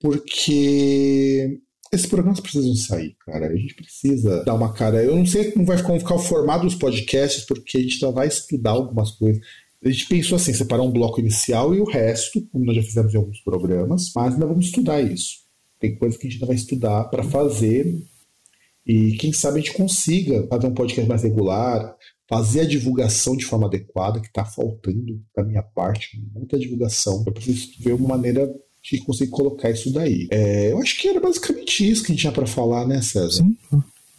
porque 0.00 1.60
esses 1.92 2.06
programas 2.06 2.40
precisam 2.40 2.74
sair, 2.74 3.16
cara. 3.24 3.46
A 3.46 3.56
gente 3.56 3.74
precisa 3.74 4.44
dar 4.44 4.54
uma 4.54 4.72
cara. 4.72 5.02
Eu 5.02 5.16
não 5.16 5.26
sei 5.26 5.50
como 5.50 5.64
vai 5.64 5.78
ficar 5.78 6.14
o 6.14 6.18
formato 6.18 6.64
dos 6.64 6.74
podcasts, 6.74 7.44
porque 7.44 7.78
a 7.78 7.80
gente 7.80 8.04
ainda 8.04 8.14
vai 8.14 8.28
estudar 8.28 8.72
algumas 8.72 9.12
coisas. 9.12 9.42
A 9.84 9.88
gente 9.88 10.06
pensou 10.06 10.36
assim, 10.36 10.52
separar 10.52 10.82
um 10.82 10.90
bloco 10.90 11.20
inicial 11.20 11.74
e 11.74 11.80
o 11.80 11.84
resto, 11.84 12.44
como 12.50 12.64
nós 12.64 12.76
já 12.76 12.82
fizemos 12.82 13.14
em 13.14 13.16
alguns 13.16 13.40
programas, 13.40 14.10
mas 14.14 14.34
ainda 14.34 14.46
vamos 14.46 14.66
estudar 14.66 15.00
isso. 15.00 15.46
Tem 15.78 15.96
coisas 15.96 16.18
que 16.18 16.26
a 16.26 16.30
gente 16.30 16.38
ainda 16.38 16.46
vai 16.46 16.56
estudar 16.56 17.04
para 17.04 17.22
fazer 17.22 17.96
e 18.84 19.12
quem 19.12 19.32
sabe 19.32 19.58
a 19.58 19.62
gente 19.62 19.76
consiga 19.76 20.46
fazer 20.48 20.66
um 20.66 20.74
podcast 20.74 21.08
mais 21.08 21.22
regular, 21.22 21.94
fazer 22.26 22.60
a 22.60 22.66
divulgação 22.66 23.36
de 23.36 23.44
forma 23.44 23.66
adequada, 23.66 24.18
que 24.18 24.28
está 24.28 24.44
faltando 24.44 25.22
da 25.36 25.44
minha 25.44 25.62
parte, 25.62 26.18
muita 26.32 26.58
divulgação. 26.58 27.22
Eu 27.26 27.32
preciso 27.32 27.70
ver 27.80 27.92
uma 27.92 28.08
maneira 28.08 28.50
de 28.82 28.98
conseguir 28.98 29.30
colocar 29.30 29.70
isso 29.70 29.92
daí. 29.92 30.28
É, 30.30 30.72
eu 30.72 30.78
acho 30.78 30.98
que 30.98 31.08
era 31.08 31.20
basicamente 31.20 31.88
isso 31.88 32.02
que 32.02 32.12
a 32.12 32.14
gente 32.14 32.20
tinha 32.20 32.32
para 32.32 32.46
falar, 32.46 32.86
né, 32.86 33.02
César? 33.02 33.42
Sim. 33.42 33.56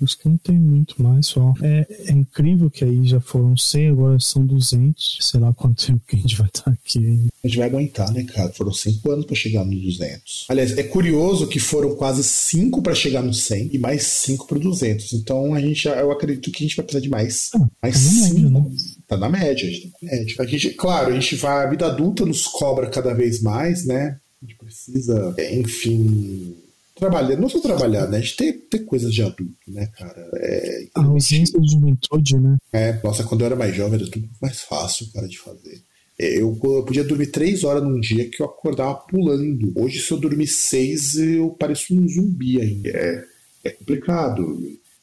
Acho 0.01 0.17
que 0.17 0.29
não 0.29 0.37
tem 0.37 0.57
muito 0.57 1.01
mais, 1.03 1.27
só. 1.27 1.53
É, 1.61 1.85
é, 2.07 2.11
incrível 2.13 2.71
que 2.71 2.85
aí 2.85 3.05
já 3.05 3.19
foram 3.19 3.57
100, 3.57 3.89
agora 3.89 4.17
são 4.19 4.45
200. 4.45 5.17
Sei 5.19 5.39
lá 5.39 5.53
quanto 5.53 5.85
tempo 5.85 6.01
que 6.07 6.15
a 6.15 6.19
gente 6.19 6.37
vai 6.37 6.47
estar 6.47 6.71
aqui. 6.71 7.27
A 7.43 7.47
gente 7.47 7.57
vai 7.57 7.67
aguentar, 7.67 8.11
né, 8.13 8.23
cara? 8.23 8.49
Foram 8.53 8.71
5 8.71 9.11
anos 9.11 9.25
para 9.25 9.35
chegar 9.35 9.65
nos 9.65 9.81
200. 9.81 10.45
Aliás, 10.47 10.77
é 10.77 10.83
curioso 10.83 11.47
que 11.47 11.59
foram 11.59 11.95
quase 11.95 12.23
5 12.23 12.81
para 12.81 12.95
chegar 12.95 13.21
no 13.21 13.33
100 13.33 13.71
e 13.73 13.77
mais 13.77 14.03
5 14.03 14.47
para 14.47 14.57
200. 14.57 15.11
Então, 15.13 15.53
a 15.53 15.59
gente, 15.59 15.85
eu 15.85 16.11
acredito 16.11 16.49
que 16.49 16.63
a 16.63 16.67
gente 16.67 16.77
vai 16.77 16.85
precisar 16.85 17.03
de 17.03 17.09
mais. 17.09 17.49
Ah, 17.55 17.67
mais 17.83 17.97
5. 17.97 18.41
Tá, 18.41 18.59
né? 18.59 18.71
tá 19.05 19.17
na 19.17 19.29
média, 19.29 19.67
a 19.67 19.71
gente 19.71 19.91
tá 19.91 19.97
na 20.01 20.11
média. 20.11 20.35
A 20.39 20.45
gente, 20.45 20.69
claro, 20.71 21.11
a 21.11 21.19
gente 21.19 21.35
vai. 21.35 21.65
A 21.65 21.69
vida 21.69 21.87
adulta 21.87 22.25
nos 22.25 22.43
cobra 22.43 22.89
cada 22.89 23.13
vez 23.13 23.41
mais, 23.41 23.85
né? 23.85 24.17
A 24.41 24.45
gente 24.45 24.57
precisa, 24.57 25.35
enfim 25.51 26.55
trabalhar, 26.99 27.37
não 27.37 27.49
só 27.49 27.59
trabalhar, 27.59 28.07
né? 28.07 28.17
A 28.17 28.21
gente 28.21 28.35
tem, 28.35 28.53
tem 28.53 28.83
coisas 28.83 29.13
de 29.13 29.21
adulto, 29.23 29.55
né, 29.67 29.87
cara? 29.97 30.29
É, 30.35 30.87
a 30.93 31.03
ausência 31.05 31.59
de 31.59 31.71
juventude, 31.71 32.37
né? 32.37 32.57
É, 32.73 32.99
nossa, 33.01 33.23
quando 33.23 33.41
eu 33.41 33.47
era 33.47 33.55
mais 33.55 33.73
jovem 33.73 33.99
era 33.99 34.11
tudo 34.11 34.29
mais 34.41 34.61
fácil, 34.61 35.07
cara, 35.13 35.27
de 35.27 35.39
fazer. 35.39 35.81
É, 36.19 36.35
eu, 36.35 36.59
eu 36.61 36.83
podia 36.83 37.03
dormir 37.03 37.27
três 37.27 37.63
horas 37.63 37.81
num 37.81 37.99
dia 37.99 38.29
que 38.29 38.41
eu 38.41 38.45
acordava 38.45 38.95
pulando. 38.95 39.71
Hoje, 39.75 40.01
se 40.01 40.11
eu 40.11 40.19
dormir 40.19 40.47
seis, 40.47 41.15
eu 41.15 41.51
pareço 41.51 41.93
um 41.93 42.07
zumbi 42.07 42.59
ainda. 42.59 42.89
É, 42.89 43.23
é 43.63 43.69
complicado. 43.69 44.59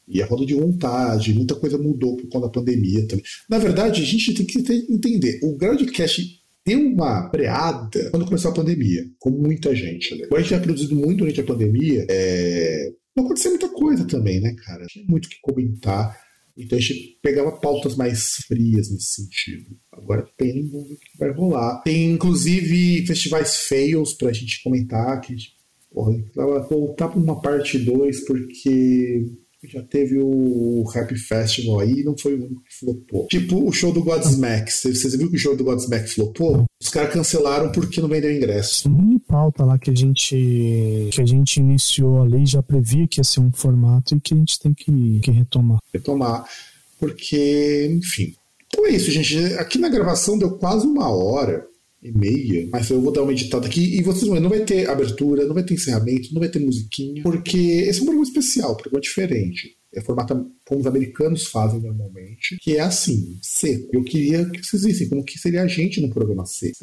E 0.07 0.23
a 0.23 0.27
roda 0.27 0.47
de 0.47 0.55
vontade, 0.55 1.35
muita 1.35 1.57
coisa 1.57 1.77
mudou 1.79 2.17
por 2.17 2.29
conta 2.29 2.47
da 2.47 2.53
pandemia 2.53 3.09
também. 3.09 3.25
Na 3.49 3.59
verdade, 3.59 4.03
a 4.03 4.05
gente 4.05 4.35
tem 4.35 4.47
que 4.47 4.59
entender. 4.89 5.41
O 5.43 5.57
Groundcast 5.57 6.36
deu 6.67 6.81
uma 6.81 7.31
freada 7.31 8.11
quando 8.11 8.27
começou 8.27 8.51
a 8.51 8.55
pandemia, 8.55 9.05
como 9.19 9.39
muita 9.39 9.75
gente. 9.75 10.15
Né? 10.17 10.27
A 10.33 10.41
gente 10.41 10.51
já 10.51 10.61
produzido 10.61 10.97
muito 10.97 11.19
durante 11.19 11.41
a 11.41 11.45
pandemia, 11.45 12.05
é... 12.11 12.93
não 13.17 13.25
aconteceu 13.25 13.53
muita 13.53 13.69
coisa 13.69 14.05
também, 14.05 14.41
né, 14.41 14.55
cara? 14.65 14.85
Tinha 14.87 15.05
muito 15.09 15.27
o 15.27 15.29
que 15.29 15.41
comentar. 15.41 16.19
Então 16.59 16.77
a 16.77 16.81
gente 16.81 17.19
pegava 17.23 17.53
pautas 17.53 17.95
mais 17.95 18.37
frias 18.49 18.91
nesse 18.91 19.23
sentido. 19.23 19.77
Agora 19.93 20.27
tem, 20.37 20.65
o 20.73 20.85
que 20.85 21.19
vai 21.19 21.31
rolar. 21.31 21.83
Tem 21.83 22.11
inclusive 22.11 23.07
festivais 23.07 23.57
fails 23.69 24.15
pra 24.15 24.33
gente 24.33 24.63
comentar, 24.63 25.21
que 25.21 25.35
a 25.35 25.37
gente 25.37 25.57
porra, 25.93 26.13
voltar 26.69 27.09
pra 27.09 27.19
uma 27.19 27.41
parte 27.41 27.79
2, 27.79 28.25
porque 28.27 29.25
já 29.65 29.83
teve 29.83 30.19
o 30.19 30.85
Rap 30.85 31.17
Festival 31.17 31.81
aí 31.81 32.05
não 32.05 32.17
foi 32.17 32.35
o 32.35 32.45
único 32.45 32.63
que 32.63 32.79
flopou. 32.79 33.27
Tipo 33.29 33.69
o 33.69 33.73
show 33.73 33.93
do 33.93 34.03
Godsmack. 34.03 34.73
Vocês 34.73 35.15
viram 35.17 35.31
que 35.31 35.37
o 35.37 35.39
show 35.39 35.57
do 35.57 35.65
Godsmack 35.65 36.09
flopou? 36.09 36.65
Os 36.81 36.89
caras 36.89 37.13
cancelaram 37.13 37.73
porque 37.73 38.01
não 38.01 38.09
vendeu 38.09 38.35
ingresso. 38.35 38.89
Uma 38.89 39.19
pauta 39.21 39.65
lá 39.65 39.79
que 39.79 39.91
a 39.91 39.95
gente 39.95 41.09
que 41.11 41.21
a 41.21 41.27
gente 41.27 41.59
iniciou 41.59 42.23
ali 42.23 42.45
já 42.45 42.63
previa 42.63 43.09
que 43.09 43.21
ia 43.21 43.25
ser 43.25 43.41
um 43.41 43.53
formato 43.53 44.15
e 44.15 44.21
que 44.21 44.35
a 44.35 44.37
gente 44.37 44.61
tem 44.61 44.75
que, 44.75 45.21
que 45.21 45.31
retomar. 45.31 45.79
Retomar. 45.93 46.47
Porque, 46.99 47.89
enfim. 47.91 48.35
Então 48.67 48.87
é 48.87 48.91
isso, 48.91 49.11
gente. 49.11 49.37
Aqui 49.55 49.79
na 49.79 49.89
gravação 49.89 50.39
deu 50.39 50.59
quase 50.59 50.87
uma 50.87 51.09
hora 51.09 51.67
e 52.03 52.13
meia, 52.13 52.69
mas 52.71 52.91
eu 52.91 53.01
vou 53.01 53.13
dar 53.13 53.23
uma 53.23 53.33
editada 53.33 53.67
aqui 53.67 53.99
e 53.99 54.03
vocês 54.03 54.31
não 54.31 54.49
vai 54.49 54.61
ter 54.61 54.89
abertura, 54.89 55.47
não 55.47 55.55
vai 55.55 55.65
ter 55.65 55.75
encerramento, 55.75 56.33
não 56.33 56.41
vai 56.41 56.49
ter 56.49 56.59
musiquinha, 56.59 57.23
porque 57.23 57.57
esse 57.57 57.99
é 57.99 58.03
um 58.03 58.07
programa 58.07 58.29
especial, 58.29 58.73
um 58.73 58.77
programa 58.77 59.01
diferente. 59.01 59.77
É 59.95 60.01
formato 60.03 60.47
como 60.67 60.81
os 60.81 60.87
americanos 60.87 61.47
fazem 61.47 61.81
normalmente, 61.81 62.59
que 62.61 62.77
é 62.77 62.81
assim, 62.81 63.39
seco. 63.41 63.89
Eu 63.95 64.05
queria 64.05 64.45
que 64.51 64.63
vocês 64.63 64.83
vissem 64.83 65.09
como 65.09 65.25
que 65.25 65.39
seria 65.39 65.63
a 65.63 65.67
gente 65.67 66.03
no 66.03 66.11
programa 66.11 66.45
seco. 66.45 66.77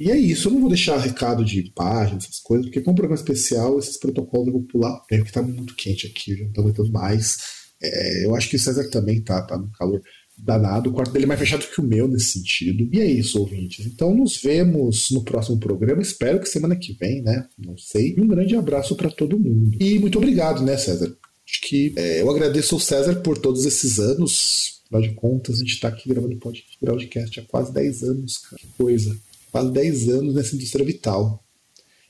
E 0.00 0.10
é 0.10 0.16
isso, 0.16 0.48
eu 0.48 0.52
não 0.52 0.60
vou 0.60 0.70
deixar 0.70 0.96
recado 0.96 1.44
de 1.44 1.70
páginas, 1.74 2.24
essas 2.24 2.40
coisas, 2.40 2.66
porque 2.66 2.80
como 2.80 2.92
um 2.92 2.96
programa 2.96 3.20
especial, 3.20 3.78
esses 3.78 3.98
protocolos 3.98 4.46
eu 4.46 4.54
vou 4.54 4.62
pular, 4.62 4.98
é 5.10 5.18
porque 5.18 5.32
tá 5.32 5.42
muito 5.42 5.76
quente 5.76 6.06
aqui, 6.06 6.30
eu 6.30 6.38
já 6.38 6.44
não 6.44 6.52
tô 6.52 6.60
aguentando 6.62 6.92
mais. 6.92 7.36
É, 7.82 8.24
eu 8.24 8.34
acho 8.34 8.48
que 8.48 8.56
o 8.56 8.58
César 8.58 8.88
também 8.90 9.22
tá, 9.22 9.42
tá 9.42 9.58
no 9.58 9.70
calor 9.72 10.00
danado. 10.38 10.90
O 10.90 10.92
quarto 10.92 11.12
dele 11.12 11.24
é 11.24 11.28
mais 11.28 11.40
fechado 11.40 11.66
que 11.66 11.80
o 11.80 11.84
meu 11.84 12.06
nesse 12.06 12.38
sentido. 12.38 12.88
E 12.92 13.00
é 13.00 13.06
isso, 13.06 13.38
ouvintes. 13.38 13.86
Então 13.86 14.14
nos 14.14 14.36
vemos 14.36 15.10
no 15.10 15.22
próximo 15.22 15.58
programa. 15.58 16.02
Espero 16.02 16.40
que 16.40 16.48
semana 16.48 16.76
que 16.76 16.92
vem, 16.92 17.22
né? 17.22 17.46
Não 17.58 17.76
sei. 17.76 18.14
E 18.16 18.20
um 18.20 18.26
grande 18.26 18.54
abraço 18.56 18.94
para 18.96 19.10
todo 19.10 19.38
mundo. 19.38 19.76
E 19.80 19.98
muito 19.98 20.18
obrigado, 20.18 20.62
né, 20.62 20.76
César? 20.76 21.16
Acho 21.48 21.60
que 21.62 21.92
é, 21.96 22.22
eu 22.22 22.30
agradeço 22.30 22.74
ao 22.74 22.80
César 22.80 23.16
por 23.16 23.38
todos 23.38 23.64
esses 23.64 23.98
anos. 23.98 24.82
Afinal 24.86 25.02
de 25.02 25.14
contas, 25.14 25.56
a 25.56 25.58
gente 25.60 25.74
está 25.74 25.88
aqui 25.88 26.08
gravando 26.08 26.36
podcast 26.36 27.40
há 27.40 27.42
quase 27.44 27.72
10 27.72 28.02
anos, 28.02 28.38
cara. 28.38 28.56
Que 28.60 28.68
coisa. 28.76 29.16
Quase 29.50 29.72
10 29.72 30.08
anos 30.08 30.34
nessa 30.34 30.54
indústria 30.54 30.84
vital. 30.84 31.42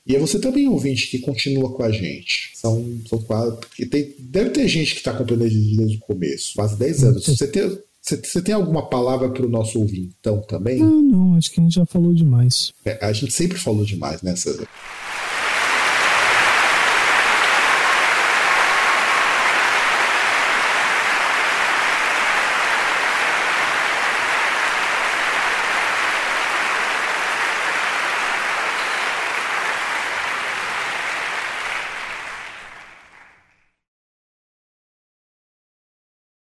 E 0.05 0.15
é 0.15 0.19
você 0.19 0.39
também, 0.39 0.67
ouvinte, 0.69 1.07
que 1.07 1.19
continua 1.19 1.69
com 1.73 1.83
a 1.83 1.91
gente. 1.91 2.51
São, 2.55 2.97
são 3.09 3.21
quase. 3.23 3.57
Tem, 3.89 4.15
deve 4.19 4.51
ter 4.51 4.67
gente 4.67 4.93
que 4.93 4.99
está 4.99 5.11
acompanhando 5.11 5.49
desde 5.49 5.97
o 5.97 5.99
começo. 5.99 6.53
Quase 6.55 6.77
10 6.77 7.03
anos. 7.03 7.25
Você 7.25 7.47
tem, 7.47 7.77
você 8.15 8.41
tem 8.41 8.55
alguma 8.55 8.87
palavra 8.87 9.29
para 9.29 9.45
o 9.45 9.49
nosso 9.49 9.79
ouvintão 9.79 10.41
também? 10.41 10.79
Não, 10.79 11.01
não, 11.01 11.35
acho 11.35 11.51
que 11.51 11.59
a 11.59 11.63
gente 11.63 11.75
já 11.75 11.85
falou 11.85 12.13
demais. 12.13 12.71
É, 12.85 13.05
a 13.05 13.11
gente 13.11 13.33
sempre 13.33 13.57
falou 13.57 13.83
demais, 13.83 14.21
né, 14.21 14.35
César? 14.35 14.67